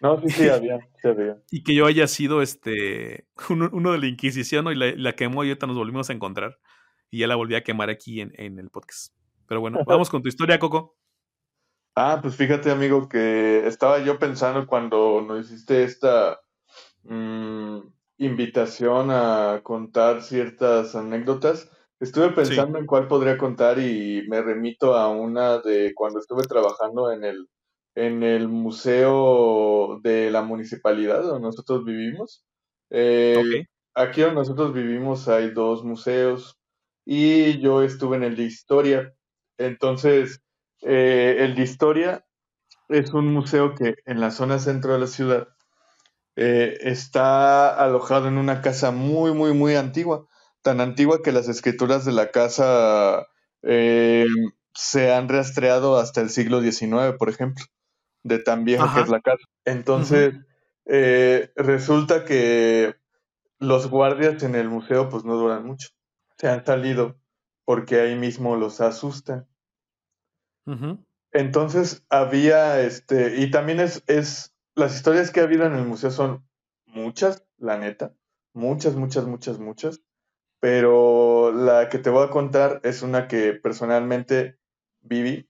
No, 0.00 0.20
sí, 0.20 0.28
sí 0.30 0.48
había, 0.48 0.78
sí 1.00 1.08
había. 1.08 1.38
Y 1.50 1.62
que 1.62 1.74
yo 1.74 1.86
haya 1.86 2.06
sido 2.06 2.42
este 2.42 3.26
uno, 3.48 3.92
de 3.92 3.98
la 3.98 4.06
Inquisición 4.06 4.66
y 4.68 4.74
la, 4.74 4.92
la, 4.96 5.12
quemó 5.14 5.44
y 5.44 5.48
ahorita 5.48 5.66
nos 5.66 5.76
volvimos 5.76 6.10
a 6.10 6.12
encontrar 6.12 6.58
y 7.10 7.20
ya 7.20 7.26
la 7.26 7.36
volví 7.36 7.54
a 7.54 7.62
quemar 7.62 7.90
aquí 7.90 8.20
en, 8.20 8.32
en 8.36 8.58
el 8.58 8.70
podcast. 8.70 9.14
Pero 9.46 9.60
bueno, 9.60 9.78
vamos 9.86 10.10
con 10.10 10.22
tu 10.22 10.28
historia, 10.28 10.58
Coco. 10.58 10.96
Ah, 11.94 12.18
pues 12.20 12.36
fíjate, 12.36 12.70
amigo, 12.70 13.08
que 13.08 13.66
estaba 13.66 14.00
yo 14.00 14.18
pensando 14.18 14.66
cuando 14.66 15.22
nos 15.22 15.46
hiciste 15.46 15.82
esta 15.82 16.40
mmm, 17.04 17.78
invitación 18.18 19.10
a 19.10 19.60
contar 19.62 20.22
ciertas 20.22 20.94
anécdotas. 20.94 21.70
Estuve 22.00 22.30
pensando 22.30 22.78
en 22.78 22.86
cuál 22.86 23.08
podría 23.08 23.38
contar 23.38 23.78
y 23.78 24.24
me 24.28 24.42
remito 24.42 24.94
a 24.94 25.08
una 25.08 25.58
de 25.58 25.92
cuando 25.94 26.18
estuve 26.18 26.42
trabajando 26.42 27.10
en 27.10 27.24
el, 27.24 27.48
en 27.94 28.22
el 28.22 28.48
museo 28.48 29.98
de 30.02 30.30
la 30.30 30.42
municipalidad 30.42 31.22
donde 31.22 31.46
nosotros 31.46 31.84
vivimos. 31.84 32.44
Eh, 32.90 33.66
aquí 33.94 34.20
donde 34.20 34.36
nosotros 34.36 34.74
vivimos 34.74 35.26
hay 35.28 35.50
dos 35.50 35.84
museos, 35.84 36.58
y 37.06 37.60
yo 37.60 37.82
estuve 37.82 38.16
en 38.16 38.24
el 38.24 38.36
de 38.36 38.42
historia. 38.42 39.14
Entonces, 39.56 40.42
eh, 40.82 41.36
el 41.38 41.54
de 41.54 41.62
historia 41.62 42.26
es 42.88 43.14
un 43.14 43.32
museo 43.32 43.74
que 43.74 43.94
en 44.04 44.20
la 44.20 44.30
zona 44.30 44.58
centro 44.58 44.92
de 44.92 44.98
la 44.98 45.06
ciudad 45.06 45.48
eh, 46.34 46.76
está 46.80 47.74
alojado 47.74 48.28
en 48.28 48.36
una 48.38 48.60
casa 48.60 48.90
muy, 48.90 49.32
muy, 49.32 49.54
muy 49.54 49.76
antigua. 49.76 50.26
Tan 50.66 50.80
antigua 50.80 51.22
que 51.22 51.30
las 51.30 51.48
escrituras 51.48 52.04
de 52.04 52.10
la 52.10 52.32
casa 52.32 53.28
eh, 53.62 54.26
se 54.74 55.12
han 55.12 55.28
rastreado 55.28 55.96
hasta 55.96 56.20
el 56.20 56.28
siglo 56.28 56.60
XIX, 56.60 57.16
por 57.16 57.28
ejemplo, 57.28 57.64
de 58.24 58.40
tan 58.40 58.64
vieja 58.64 58.92
que 58.92 59.02
es 59.02 59.08
la 59.08 59.20
casa. 59.20 59.44
Entonces, 59.64 60.34
resulta 61.54 62.24
que 62.24 62.96
los 63.60 63.88
guardias 63.88 64.42
en 64.42 64.56
el 64.56 64.68
museo 64.68 65.08
pues 65.08 65.24
no 65.24 65.36
duran 65.36 65.64
mucho. 65.64 65.90
Se 66.36 66.48
han 66.48 66.66
salido 66.66 67.16
porque 67.64 68.00
ahí 68.00 68.16
mismo 68.16 68.56
los 68.56 68.80
asustan. 68.80 69.46
Entonces 71.30 72.04
había, 72.08 72.80
este, 72.80 73.36
y 73.40 73.52
también 73.52 73.78
es, 73.78 74.02
es, 74.08 74.52
las 74.74 74.96
historias 74.96 75.30
que 75.30 75.38
ha 75.38 75.44
habido 75.44 75.64
en 75.64 75.74
el 75.74 75.84
museo 75.84 76.10
son 76.10 76.44
muchas, 76.86 77.46
la 77.56 77.78
neta, 77.78 78.16
muchas, 78.52 78.96
muchas, 78.96 79.26
muchas, 79.26 79.60
muchas, 79.60 80.02
pero 80.60 81.52
la 81.52 81.88
que 81.88 81.98
te 81.98 82.10
voy 82.10 82.24
a 82.24 82.30
contar 82.30 82.80
es 82.82 83.02
una 83.02 83.28
que 83.28 83.52
personalmente 83.52 84.58
viví 85.00 85.48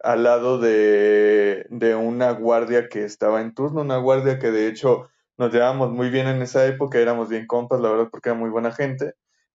al 0.00 0.24
lado 0.24 0.58
de, 0.58 1.66
de 1.70 1.94
una 1.94 2.32
guardia 2.32 2.88
que 2.88 3.04
estaba 3.04 3.40
en 3.40 3.54
turno, 3.54 3.82
una 3.82 3.98
guardia 3.98 4.38
que 4.38 4.50
de 4.50 4.68
hecho 4.68 5.08
nos 5.38 5.52
llevábamos 5.52 5.90
muy 5.90 6.10
bien 6.10 6.26
en 6.26 6.42
esa 6.42 6.66
época, 6.66 6.98
éramos 6.98 7.28
bien 7.28 7.46
compas, 7.46 7.80
la 7.80 7.90
verdad, 7.90 8.08
porque 8.10 8.30
era 8.30 8.38
muy 8.38 8.50
buena 8.50 8.72
gente 8.72 9.14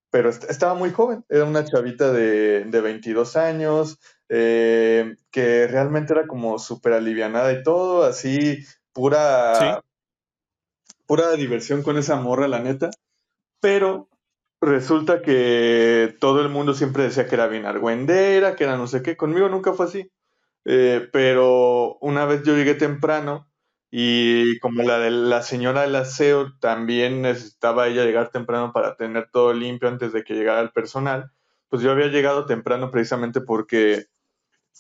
pero 0.09 0.29
estaba 0.29 0.73
muy 0.73 0.91
joven, 0.91 1.25
era 1.29 1.45
una 1.45 1.65
chavita 1.65 2.11
de, 2.11 2.65
de 2.65 2.81
22 2.81 3.35
años, 3.35 3.99
eh, 4.29 5.15
que 5.31 5.67
realmente 5.67 6.13
era 6.13 6.27
como 6.27 6.59
súper 6.59 6.93
alivianada 6.93 7.51
y 7.51 7.63
todo, 7.63 8.03
así, 8.03 8.65
pura, 8.93 9.83
pura 11.05 11.31
diversión 11.33 11.83
con 11.83 11.97
esa 11.97 12.15
morra, 12.15 12.47
la 12.47 12.59
neta, 12.59 12.89
pero 13.59 14.06
resulta 14.61 15.21
que 15.21 16.15
todo 16.19 16.41
el 16.41 16.49
mundo 16.49 16.73
siempre 16.73 17.03
decía 17.03 17.27
que 17.27 17.35
era 17.35 17.47
bien 17.47 17.65
argüendera, 17.65 18.55
que 18.55 18.63
era 18.63 18.77
no 18.77 18.87
sé 18.87 19.01
qué, 19.01 19.17
conmigo 19.17 19.49
nunca 19.49 19.73
fue 19.73 19.85
así, 19.85 20.11
eh, 20.65 21.07
pero 21.13 21.97
una 22.01 22.25
vez 22.25 22.43
yo 22.43 22.55
llegué 22.55 22.75
temprano, 22.75 23.47
y 23.89 24.59
como 24.59 24.83
la 24.83 24.99
de 24.99 25.11
la 25.11 25.41
señora 25.41 25.81
del 25.81 25.95
aseo 25.95 26.53
también 26.59 27.21
necesitaba 27.21 27.87
ella 27.87 28.03
llegar 28.03 28.31
temprano 28.31 28.73
para 28.73 28.97
tener 28.97 29.29
todo 29.31 29.53
limpio 29.53 29.87
antes 29.87 30.11
de 30.11 30.23
que 30.23 30.33
llegara 30.33 30.59
el 30.61 30.71
personal, 30.71 31.31
pues 31.69 31.81
yo 31.81 31.91
había 31.91 32.07
llegado 32.07 32.45
temprano 32.45 32.91
precisamente 32.91 33.41
porque 33.41 34.07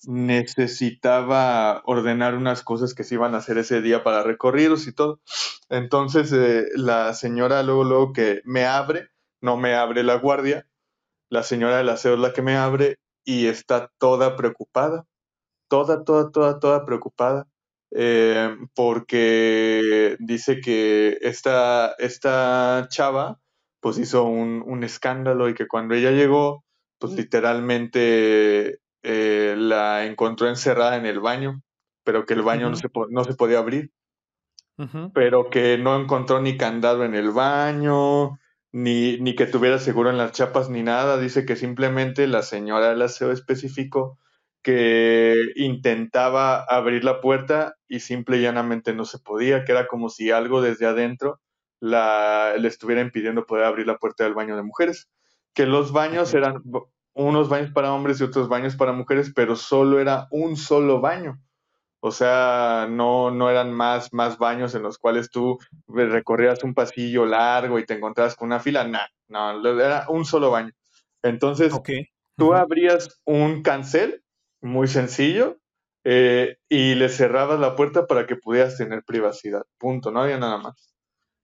necesitaba 0.05 1.81
ordenar 1.85 2.35
unas 2.35 2.63
cosas 2.63 2.93
que 2.93 3.03
se 3.03 3.15
iban 3.15 3.33
a 3.33 3.39
hacer 3.39 3.57
ese 3.57 3.81
día 3.81 4.03
para 4.03 4.23
recorridos 4.23 4.87
y 4.87 4.93
todo. 4.93 5.21
Entonces 5.69 6.31
eh, 6.33 6.67
la 6.75 7.13
señora 7.13 7.63
luego, 7.63 7.83
luego 7.83 8.13
que 8.13 8.41
me 8.45 8.65
abre, 8.65 9.09
no 9.41 9.57
me 9.57 9.75
abre 9.75 10.03
la 10.03 10.15
guardia, 10.15 10.67
la 11.29 11.43
señora 11.43 11.77
del 11.77 11.89
aseo 11.89 12.15
es 12.15 12.19
la 12.19 12.33
que 12.33 12.41
me 12.41 12.55
abre 12.57 12.99
y 13.25 13.47
está 13.47 13.91
toda 13.97 14.35
preocupada, 14.35 15.05
toda, 15.69 16.03
toda, 16.03 16.31
toda, 16.31 16.59
toda 16.59 16.85
preocupada 16.85 17.47
eh, 17.91 18.55
porque 18.75 20.17
dice 20.19 20.59
que 20.59 21.17
esta, 21.21 21.93
esta 21.99 22.87
chava 22.89 23.39
pues 23.79 23.97
hizo 23.97 24.23
un, 24.23 24.63
un, 24.65 24.83
escándalo 24.83 25.47
y 25.47 25.53
que 25.53 25.67
cuando 25.67 25.95
ella 25.95 26.11
llegó, 26.11 26.65
pues 26.99 27.13
literalmente 27.13 28.79
eh, 29.03 29.55
la 29.57 30.05
encontró 30.05 30.49
encerrada 30.49 30.97
en 30.97 31.05
el 31.05 31.19
baño, 31.19 31.61
pero 32.03 32.25
que 32.25 32.33
el 32.33 32.41
baño 32.41 32.69
no, 32.69 32.75
se, 32.75 32.89
no 33.09 33.23
se 33.23 33.35
podía 33.35 33.59
abrir, 33.59 33.91
pero 35.13 35.49
que 35.49 35.77
no 35.77 35.99
encontró 35.99 36.41
ni 36.41 36.57
candado 36.57 37.05
en 37.05 37.15
el 37.15 37.31
baño, 37.31 38.37
ni, 38.71 39.19
ni 39.19 39.35
que 39.35 39.45
tuviera 39.45 39.79
seguro 39.79 40.09
en 40.09 40.17
las 40.17 40.31
chapas, 40.33 40.69
ni 40.69 40.83
nada. 40.83 41.19
Dice 41.19 41.45
que 41.45 41.55
simplemente 41.55 42.27
la 42.27 42.41
señora 42.43 42.89
del 42.89 43.01
aseo 43.01 43.31
específico 43.31 44.19
que 44.61 45.33
intentaba 45.55 46.63
abrir 46.63 47.03
la 47.03 47.21
puerta 47.21 47.75
y 47.87 48.01
simple 48.01 48.37
y 48.37 48.41
llanamente 48.41 48.93
no 48.93 49.05
se 49.05 49.19
podía, 49.19 49.63
que 49.63 49.71
era 49.71 49.87
como 49.87 50.09
si 50.09 50.31
algo 50.31 50.61
desde 50.61 50.85
adentro 50.85 51.39
la, 51.79 52.55
le 52.57 52.67
estuviera 52.67 53.01
impidiendo 53.01 53.45
poder 53.45 53.65
abrir 53.65 53.87
la 53.87 53.97
puerta 53.97 54.23
del 54.23 54.33
baño 54.33 54.55
de 54.55 54.63
mujeres. 54.63 55.09
Que 55.53 55.65
los 55.65 55.91
baños 55.91 56.33
eran 56.33 56.61
unos 57.13 57.49
baños 57.49 57.71
para 57.71 57.93
hombres 57.93 58.19
y 58.19 58.23
otros 58.23 58.49
baños 58.49 58.75
para 58.75 58.91
mujeres, 58.91 59.31
pero 59.35 59.55
solo 59.55 59.99
era 59.99 60.27
un 60.31 60.57
solo 60.57 61.01
baño. 61.01 61.39
O 61.99 62.11
sea, 62.11 62.87
no, 62.89 63.31
no 63.31 63.49
eran 63.49 63.73
más, 63.73 64.13
más 64.13 64.37
baños 64.37 64.75
en 64.75 64.83
los 64.83 64.97
cuales 64.97 65.29
tú 65.29 65.57
recorrías 65.87 66.63
un 66.63 66.73
pasillo 66.73 67.25
largo 67.25 67.79
y 67.79 67.85
te 67.85 67.95
encontrabas 67.95 68.35
con 68.35 68.47
una 68.47 68.59
fila. 68.59 68.87
No, 68.87 68.99
no, 69.27 69.81
era 69.81 70.05
un 70.09 70.25
solo 70.25 70.51
baño. 70.51 70.71
Entonces, 71.23 71.73
tú 72.35 72.53
abrías 72.53 73.19
un 73.25 73.63
cancel 73.63 74.23
muy 74.61 74.87
sencillo, 74.87 75.57
eh, 76.09 76.55
y 76.69 76.95
le 76.95 77.09
cerrabas 77.09 77.59
la 77.59 77.75
puerta 77.75 78.07
para 78.07 78.25
que 78.27 78.37
pudieras 78.37 78.77
tener 78.77 79.03
privacidad. 79.03 79.65
Punto, 79.77 80.09
no 80.09 80.21
había 80.21 80.37
nada 80.37 80.57
más. 80.57 80.93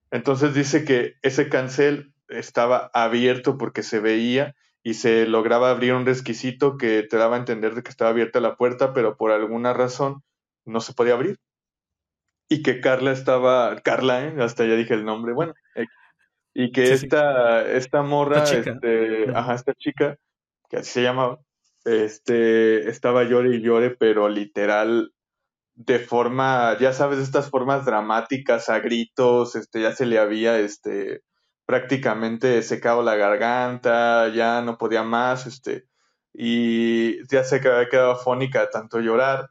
Entonces 0.09 0.53
dice 0.53 0.85
que 0.85 1.15
ese 1.21 1.49
cancel 1.49 2.13
estaba 2.29 2.89
abierto 2.93 3.57
porque 3.57 3.83
se 3.83 3.99
veía 3.99 4.55
y 4.81 4.93
se 4.93 5.27
lograba 5.27 5.69
abrir 5.69 5.93
un 5.93 6.05
resquisito 6.05 6.77
que 6.77 7.03
te 7.03 7.17
daba 7.17 7.35
a 7.35 7.39
entender 7.39 7.75
de 7.75 7.83
que 7.83 7.89
estaba 7.89 8.11
abierta 8.11 8.39
la 8.39 8.55
puerta, 8.55 8.93
pero 8.93 9.17
por 9.17 9.31
alguna 9.31 9.73
razón 9.73 10.23
no 10.65 10.79
se 10.81 10.93
podía 10.93 11.13
abrir. 11.13 11.37
Y 12.49 12.61
que 12.61 12.81
Carla 12.81 13.11
estaba, 13.11 13.79
Carla, 13.81 14.25
¿eh? 14.25 14.35
hasta 14.39 14.65
ya 14.65 14.75
dije 14.75 14.93
el 14.93 15.05
nombre, 15.05 15.33
bueno, 15.33 15.53
y 16.53 16.71
que 16.71 16.93
esta, 16.93 17.67
esta 17.71 18.03
morra, 18.03 18.43
este, 18.43 19.31
ajá, 19.33 19.55
esta 19.55 19.73
chica, 19.73 20.17
que 20.69 20.77
así 20.77 20.91
se 20.91 21.01
llamaba, 21.01 21.39
este, 21.83 22.89
estaba 22.89 23.23
llore 23.23 23.55
y 23.55 23.61
llore, 23.61 23.89
pero 23.91 24.29
literal, 24.29 25.13
de 25.73 25.99
forma, 25.99 26.77
ya 26.79 26.93
sabes, 26.93 27.19
estas 27.19 27.49
formas 27.49 27.85
dramáticas, 27.85 28.69
a 28.69 28.79
gritos, 28.79 29.55
este, 29.55 29.81
ya 29.81 29.93
se 29.93 30.05
le 30.05 30.19
había, 30.19 30.59
este, 30.59 31.23
prácticamente 31.65 32.61
secado 32.61 33.01
la 33.01 33.15
garganta, 33.15 34.27
ya 34.29 34.61
no 34.61 34.77
podía 34.77 35.01
más, 35.01 35.47
este, 35.47 35.87
y 36.33 37.25
ya 37.29 37.43
se 37.43 37.55
había 37.55 37.89
quedado 37.89 38.11
afónica 38.11 38.61
de 38.61 38.67
tanto 38.67 38.99
llorar. 38.99 39.49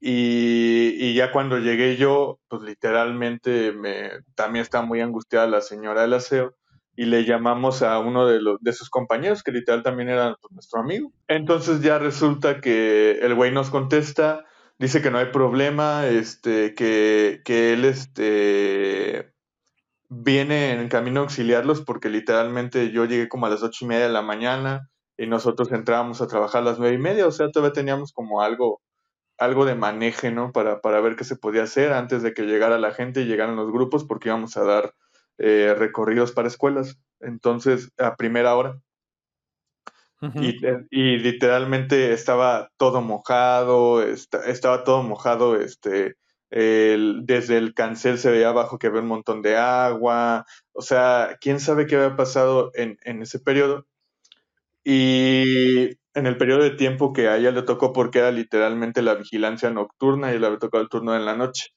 Y, 0.00 1.14
ya 1.14 1.32
cuando 1.32 1.58
llegué 1.58 1.96
yo, 1.96 2.38
pues 2.48 2.62
literalmente 2.62 3.72
me, 3.72 4.10
también 4.34 4.62
estaba 4.62 4.84
muy 4.84 5.00
angustiada 5.00 5.46
la 5.46 5.62
señora 5.62 6.02
del 6.02 6.14
aseo 6.14 6.54
y 6.94 7.06
le 7.06 7.24
llamamos 7.24 7.82
a 7.82 7.98
uno 7.98 8.26
de, 8.26 8.40
los, 8.40 8.60
de 8.60 8.72
sus 8.72 8.90
compañeros, 8.90 9.42
que 9.42 9.52
literal 9.52 9.82
también 9.82 10.08
era 10.08 10.36
pues, 10.40 10.52
nuestro 10.52 10.80
amigo. 10.80 11.12
Entonces 11.28 11.80
ya 11.80 11.98
resulta 11.98 12.60
que 12.60 13.18
el 13.22 13.34
güey 13.34 13.52
nos 13.52 13.70
contesta, 13.70 14.44
dice 14.78 15.02
que 15.02 15.10
no 15.10 15.18
hay 15.18 15.26
problema, 15.26 16.06
este, 16.06 16.74
que, 16.74 17.42
que 17.44 17.74
él 17.74 17.84
este, 17.84 19.32
viene 20.08 20.72
en 20.72 20.88
camino 20.88 21.20
a 21.20 21.22
auxiliarlos 21.24 21.82
porque 21.82 22.08
literalmente 22.08 22.90
yo 22.90 23.04
llegué 23.04 23.28
como 23.28 23.46
a 23.46 23.50
las 23.50 23.62
ocho 23.62 23.84
y 23.84 23.88
media 23.88 24.06
de 24.06 24.12
la 24.12 24.22
mañana 24.22 24.88
y 25.18 25.26
nosotros 25.26 25.72
entrábamos 25.72 26.20
a 26.20 26.26
trabajar 26.26 26.62
a 26.62 26.66
las 26.66 26.78
nueve 26.78 26.94
y 26.94 26.98
media, 26.98 27.26
o 27.26 27.30
sea, 27.30 27.50
todavía 27.50 27.72
teníamos 27.72 28.12
como 28.12 28.42
algo 28.42 28.80
algo 29.38 29.64
de 29.64 29.74
maneje, 29.74 30.30
¿no? 30.30 30.52
Para, 30.52 30.80
para 30.80 31.00
ver 31.00 31.16
qué 31.16 31.24
se 31.24 31.36
podía 31.36 31.64
hacer 31.64 31.92
antes 31.92 32.22
de 32.22 32.34
que 32.34 32.42
llegara 32.42 32.78
la 32.78 32.92
gente 32.92 33.22
y 33.22 33.26
llegaran 33.26 33.56
los 33.56 33.70
grupos, 33.70 34.04
porque 34.04 34.28
íbamos 34.28 34.56
a 34.56 34.64
dar 34.64 34.94
eh, 35.38 35.74
recorridos 35.76 36.32
para 36.32 36.48
escuelas. 36.48 36.98
Entonces, 37.20 37.90
a 37.98 38.16
primera 38.16 38.56
hora. 38.56 38.80
y, 40.90 41.18
literalmente 41.18 42.12
estaba 42.12 42.70
todo 42.78 43.02
mojado, 43.02 44.02
estaba 44.02 44.82
todo 44.82 45.02
mojado, 45.02 45.56
este, 45.60 46.16
desde 46.50 47.58
el 47.58 47.74
cancel 47.74 48.18
se 48.18 48.30
veía 48.30 48.48
abajo 48.48 48.78
que 48.78 48.86
había 48.86 49.02
un 49.02 49.08
montón 49.08 49.42
de 49.42 49.56
agua, 49.56 50.46
o 50.72 50.80
sea, 50.80 51.36
quién 51.40 51.60
sabe 51.60 51.86
qué 51.86 51.96
había 51.96 52.16
pasado 52.16 52.70
en, 52.74 52.98
en 53.02 53.22
ese 53.22 53.38
periodo. 53.38 53.86
Y 54.84 55.98
en 56.16 56.26
el 56.26 56.38
periodo 56.38 56.62
de 56.62 56.70
tiempo 56.70 57.12
que 57.12 57.28
a 57.28 57.36
ella 57.36 57.50
le 57.50 57.62
tocó 57.62 57.92
porque 57.92 58.20
era 58.20 58.30
literalmente 58.30 59.02
la 59.02 59.14
vigilancia 59.14 59.70
nocturna 59.70 60.32
y 60.32 60.38
le 60.38 60.46
había 60.46 60.58
tocado 60.58 60.82
el 60.82 60.88
turno 60.88 61.14
en 61.14 61.26
la 61.26 61.36
noche. 61.36 61.74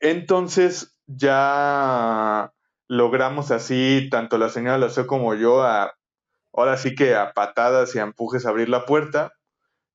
Entonces 0.00 0.96
ya 1.06 2.52
logramos 2.88 3.50
así, 3.50 4.08
tanto 4.10 4.38
la 4.38 4.48
señora 4.48 4.78
Laceo 4.78 5.06
como 5.06 5.34
yo, 5.34 5.62
a, 5.62 5.92
ahora 6.54 6.78
sí 6.78 6.94
que 6.94 7.14
a 7.14 7.34
patadas 7.34 7.94
y 7.94 7.98
a 7.98 8.04
empujes 8.04 8.46
abrir 8.46 8.70
la 8.70 8.86
puerta 8.86 9.32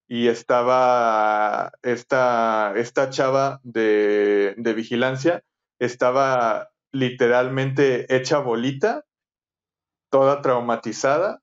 y 0.08 0.28
estaba 0.28 1.72
esta, 1.82 2.72
esta 2.76 3.10
chava 3.10 3.62
de, 3.64 4.54
de 4.58 4.74
vigilancia, 4.74 5.42
estaba 5.80 6.70
literalmente 6.92 8.16
hecha 8.16 8.38
bolita, 8.38 9.06
toda 10.12 10.44
traumatizada 10.44 11.42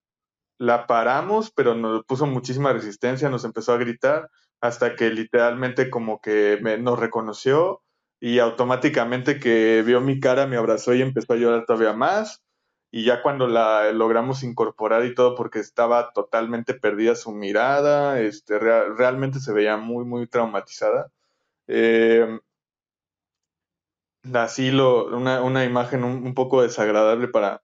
la 0.59 0.87
paramos, 0.87 1.51
pero 1.51 1.75
nos 1.75 2.05
puso 2.05 2.27
muchísima 2.27 2.73
resistencia, 2.73 3.31
nos 3.31 3.45
empezó 3.45 3.73
a 3.73 3.79
gritar 3.79 4.31
hasta 4.61 4.95
que 4.95 5.11
literalmente 5.11 5.91
como 5.91 6.21
que 6.21 6.61
nos 6.81 6.99
reconoció 6.99 7.83
y 8.21 8.39
automáticamente 8.39 9.41
que 9.41 9.83
vio 9.85 10.01
mi 10.01 10.21
cara 10.21 10.47
me 10.47 10.57
abrazó 10.57 10.95
y 10.95 11.03
empezó 11.03 11.33
a 11.33 11.37
llorar 11.37 11.65
todavía 11.67 11.93
más. 11.93 12.43
Y 12.93 13.05
ya 13.05 13.23
cuando 13.23 13.49
la 13.49 13.91
logramos 13.93 14.43
incorporar 14.45 15.05
y 15.05 15.15
todo, 15.15 15.35
porque 15.35 15.59
estaba 15.59 16.13
totalmente 16.13 16.75
perdida 16.75 17.15
su 17.17 17.33
mirada, 17.33 18.21
este, 18.21 18.59
realmente 18.59 19.41
se 19.41 19.53
veía 19.53 19.77
muy, 19.79 20.05
muy 20.05 20.27
traumatizada. 20.29 21.11
Eh, 21.67 22.39
así 24.35 24.71
lo, 24.71 25.07
una, 25.17 25.43
una 25.43 25.65
imagen 25.65 26.05
un, 26.05 26.35
poco 26.35 26.63
desagradable 26.63 27.29
para, 27.29 27.63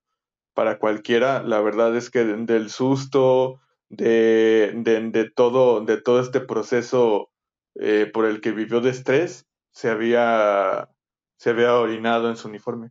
para 0.59 0.81
cualquiera. 0.81 1.41
La 1.45 1.61
verdad 1.61 1.97
es 1.97 2.11
que 2.11 2.25
del 2.25 2.69
susto, 2.69 3.61
de, 3.89 4.73
de, 4.75 5.31
todo, 5.31 5.85
de 5.85 6.01
todo 6.01 6.19
este 6.19 6.41
proceso 6.41 7.31
eh, 7.77 8.11
por 8.13 8.25
el 8.25 8.41
que 8.41 8.51
vivió 8.51 8.81
de 8.81 8.91
estrés, 8.91 9.47
se 9.71 9.89
había, 9.89 10.91
se 11.37 11.51
había 11.51 11.77
orinado 11.77 12.29
en 12.29 12.37
su 12.37 12.49
uniforme. 12.49 12.91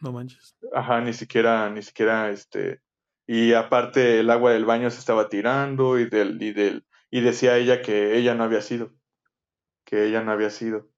No 0.00 0.12
manches. 0.12 0.56
Ajá, 0.72 1.00
ni 1.00 1.12
siquiera, 1.14 1.68
ni 1.68 1.82
siquiera, 1.82 2.30
este, 2.30 2.80
y 3.26 3.52
aparte 3.52 4.20
el 4.20 4.30
agua 4.30 4.52
del 4.52 4.66
baño 4.66 4.88
se 4.92 5.00
estaba 5.00 5.28
tirando 5.28 5.98
y 5.98 6.08
del, 6.08 6.40
y 6.40 6.52
del, 6.52 6.86
y 7.10 7.22
decía 7.22 7.58
ella 7.58 7.82
que 7.82 8.16
ella 8.16 8.36
no 8.36 8.44
había 8.44 8.62
sido, 8.62 8.94
que 9.84 10.06
ella 10.06 10.22
no 10.22 10.30
había 10.30 10.50
sido. 10.50 10.88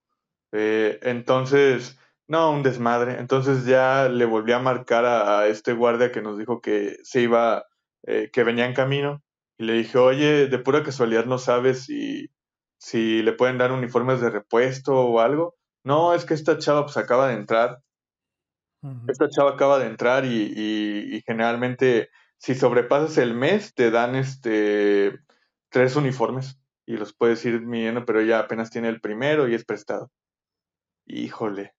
Eh, 0.52 0.98
entonces, 1.04 1.98
no, 2.28 2.52
un 2.52 2.62
desmadre. 2.62 3.18
Entonces 3.18 3.64
ya 3.64 4.08
le 4.08 4.26
volví 4.26 4.52
a 4.52 4.58
marcar 4.58 5.04
a, 5.06 5.46
este 5.48 5.72
guardia 5.72 6.12
que 6.12 6.22
nos 6.22 6.38
dijo 6.38 6.60
que 6.60 6.98
se 7.02 7.22
iba, 7.22 7.64
eh, 8.06 8.30
que 8.32 8.44
venía 8.44 8.66
en 8.66 8.74
camino. 8.74 9.22
Y 9.58 9.64
le 9.64 9.72
dije, 9.74 9.98
oye, 9.98 10.46
de 10.48 10.58
pura 10.58 10.84
casualidad 10.84 11.24
no 11.24 11.38
sabes 11.38 11.84
si, 11.84 12.30
si 12.78 13.22
le 13.22 13.32
pueden 13.32 13.58
dar 13.58 13.72
uniformes 13.72 14.20
de 14.20 14.30
repuesto 14.30 14.94
o 14.94 15.20
algo. 15.20 15.56
No, 15.84 16.14
es 16.14 16.24
que 16.26 16.34
esta 16.34 16.58
chava 16.58 16.84
pues 16.84 16.96
acaba 16.98 17.28
de 17.28 17.34
entrar. 17.34 17.80
Esta 19.08 19.28
chava 19.28 19.52
acaba 19.52 19.78
de 19.80 19.86
entrar 19.86 20.24
y, 20.24 20.52
y, 20.54 21.22
generalmente 21.26 22.10
si 22.38 22.54
sobrepasas 22.54 23.18
el 23.18 23.34
mes 23.34 23.74
te 23.74 23.90
dan 23.90 24.14
este 24.14 25.18
tres 25.70 25.96
uniformes 25.96 26.60
y 26.86 26.96
los 26.96 27.12
puedes 27.12 27.44
ir 27.44 27.60
midiendo, 27.62 28.04
pero 28.04 28.20
ella 28.20 28.38
apenas 28.38 28.70
tiene 28.70 28.88
el 28.88 29.00
primero 29.00 29.48
y 29.48 29.54
es 29.54 29.64
prestado. 29.64 30.12
Híjole, 31.06 31.74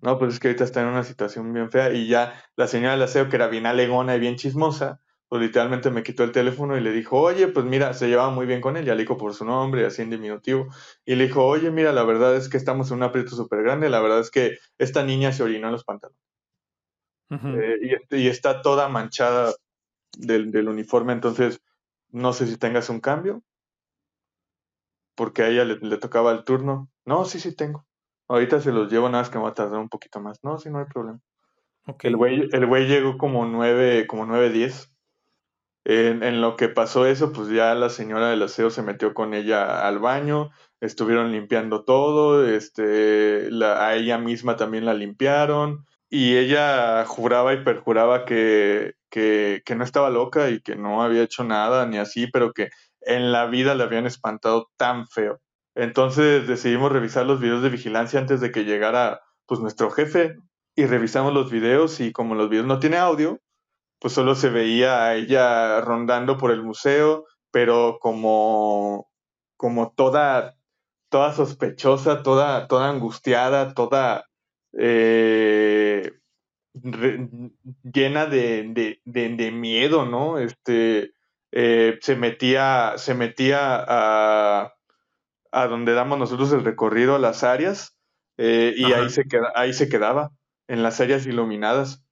no, 0.00 0.18
pues 0.18 0.34
es 0.34 0.40
que 0.40 0.48
ahorita 0.48 0.64
está 0.64 0.82
en 0.82 0.88
una 0.88 1.04
situación 1.04 1.52
bien 1.52 1.70
fea 1.70 1.92
y 1.92 2.08
ya 2.08 2.42
la 2.56 2.66
señora 2.66 2.92
del 2.92 3.02
aseo, 3.02 3.28
que 3.28 3.36
era 3.36 3.48
bien 3.48 3.66
alegona 3.66 4.16
y 4.16 4.20
bien 4.20 4.36
chismosa, 4.36 5.00
pues 5.28 5.42
literalmente 5.42 5.90
me 5.90 6.02
quitó 6.02 6.24
el 6.24 6.32
teléfono 6.32 6.76
y 6.76 6.80
le 6.80 6.90
dijo, 6.90 7.20
oye, 7.20 7.46
pues 7.48 7.64
mira, 7.64 7.94
se 7.94 8.08
llevaba 8.08 8.30
muy 8.30 8.46
bien 8.46 8.60
con 8.60 8.76
él, 8.76 8.84
ya 8.84 8.94
le 8.94 9.02
dijo 9.02 9.16
por 9.16 9.32
su 9.32 9.44
nombre, 9.44 9.86
así 9.86 10.02
en 10.02 10.10
diminutivo, 10.10 10.66
y 11.04 11.14
le 11.14 11.28
dijo, 11.28 11.46
oye, 11.46 11.70
mira, 11.70 11.92
la 11.92 12.02
verdad 12.02 12.34
es 12.34 12.48
que 12.48 12.56
estamos 12.56 12.90
en 12.90 12.96
un 12.96 13.04
aprieto 13.04 13.36
súper 13.36 13.62
grande, 13.62 13.88
la 13.88 14.00
verdad 14.00 14.18
es 14.18 14.30
que 14.30 14.58
esta 14.76 15.04
niña 15.04 15.32
se 15.32 15.44
orinó 15.44 15.68
en 15.68 15.72
los 15.72 15.84
pantalones. 15.84 16.20
Eh, 17.30 18.00
y, 18.10 18.26
está 18.26 18.60
toda 18.60 18.88
manchada 18.88 19.54
del, 20.18 20.50
del, 20.50 20.68
uniforme, 20.68 21.12
entonces 21.12 21.60
no 22.08 22.32
sé 22.32 22.48
si 22.48 22.56
tengas 22.56 22.90
un 22.90 23.00
cambio, 23.00 23.44
porque 25.14 25.42
a 25.42 25.48
ella 25.48 25.64
le, 25.64 25.76
le 25.76 25.96
tocaba 25.98 26.32
el 26.32 26.42
turno. 26.42 26.90
No, 27.04 27.24
sí, 27.24 27.38
sí 27.38 27.54
tengo. 27.54 27.86
Ahorita 28.30 28.60
se 28.60 28.70
los 28.70 28.92
llevo, 28.92 29.08
nada 29.08 29.22
más 29.22 29.30
que 29.30 29.38
me 29.38 29.44
va 29.44 29.50
a 29.50 29.54
tardar 29.54 29.80
un 29.80 29.88
poquito 29.88 30.20
más. 30.20 30.38
No, 30.44 30.56
sí, 30.56 30.70
no 30.70 30.78
hay 30.78 30.84
problema. 30.84 31.18
El 32.02 32.16
güey 32.16 32.48
el 32.52 32.64
güey 32.64 32.86
llegó 32.86 33.18
como 33.18 33.44
nueve, 33.44 34.06
como 34.06 34.24
nueve, 34.24 34.50
diez. 34.50 34.94
En, 35.84 36.22
en, 36.22 36.40
lo 36.40 36.54
que 36.54 36.68
pasó 36.68 37.06
eso, 37.06 37.32
pues 37.32 37.48
ya 37.48 37.74
la 37.74 37.88
señora 37.88 38.30
del 38.30 38.42
aseo 38.44 38.70
se 38.70 38.82
metió 38.82 39.14
con 39.14 39.34
ella 39.34 39.84
al 39.84 39.98
baño, 39.98 40.50
estuvieron 40.80 41.32
limpiando 41.32 41.84
todo, 41.84 42.46
este, 42.46 43.50
la, 43.50 43.84
a 43.84 43.96
ella 43.96 44.18
misma 44.18 44.54
también 44.54 44.84
la 44.84 44.94
limpiaron, 44.94 45.86
y 46.08 46.36
ella 46.36 47.04
juraba 47.06 47.52
y 47.54 47.64
perjuraba 47.64 48.24
que, 48.26 48.94
que, 49.10 49.62
que 49.64 49.74
no 49.74 49.82
estaba 49.82 50.08
loca 50.08 50.50
y 50.50 50.60
que 50.60 50.76
no 50.76 51.02
había 51.02 51.24
hecho 51.24 51.42
nada 51.42 51.84
ni 51.86 51.98
así, 51.98 52.28
pero 52.28 52.52
que 52.52 52.68
en 53.00 53.32
la 53.32 53.46
vida 53.46 53.74
le 53.74 53.82
habían 53.82 54.06
espantado 54.06 54.70
tan 54.76 55.08
feo. 55.08 55.40
Entonces 55.74 56.46
decidimos 56.46 56.92
revisar 56.92 57.26
los 57.26 57.40
videos 57.40 57.62
de 57.62 57.70
vigilancia 57.70 58.20
antes 58.20 58.40
de 58.40 58.50
que 58.50 58.64
llegara 58.64 59.20
pues 59.46 59.60
nuestro 59.60 59.90
jefe 59.90 60.36
y 60.74 60.86
revisamos 60.86 61.32
los 61.32 61.50
videos 61.50 62.00
y 62.00 62.12
como 62.12 62.34
los 62.34 62.48
videos 62.48 62.66
no 62.66 62.78
tienen 62.78 63.00
audio, 63.00 63.40
pues 63.98 64.14
solo 64.14 64.34
se 64.34 64.50
veía 64.50 65.04
a 65.04 65.14
ella 65.14 65.80
rondando 65.82 66.38
por 66.38 66.50
el 66.50 66.62
museo, 66.62 67.24
pero 67.50 67.98
como, 68.00 69.10
como 69.56 69.92
toda, 69.92 70.56
toda 71.10 71.32
sospechosa, 71.34 72.22
toda, 72.22 72.66
toda 72.66 72.90
angustiada, 72.90 73.74
toda 73.74 74.26
eh, 74.78 76.12
llena 76.72 78.26
de, 78.26 79.00
de, 79.04 79.50
miedo, 79.50 80.06
¿no? 80.06 80.38
Este, 80.38 81.12
eh, 81.52 81.98
se 82.00 82.16
metía, 82.16 82.94
se 82.96 83.14
metía 83.14 83.84
a 83.86 84.74
a 85.52 85.66
donde 85.66 85.94
damos 85.94 86.18
nosotros 86.18 86.52
el 86.52 86.64
recorrido 86.64 87.14
a 87.14 87.18
las 87.18 87.44
áreas 87.44 87.96
eh, 88.36 88.74
y 88.76 88.92
ahí 88.92 89.10
se, 89.10 89.24
queda, 89.24 89.52
ahí 89.54 89.72
se 89.72 89.88
quedaba, 89.88 90.30
en 90.66 90.82
las 90.82 91.00
áreas 91.00 91.26
iluminadas, 91.26 92.04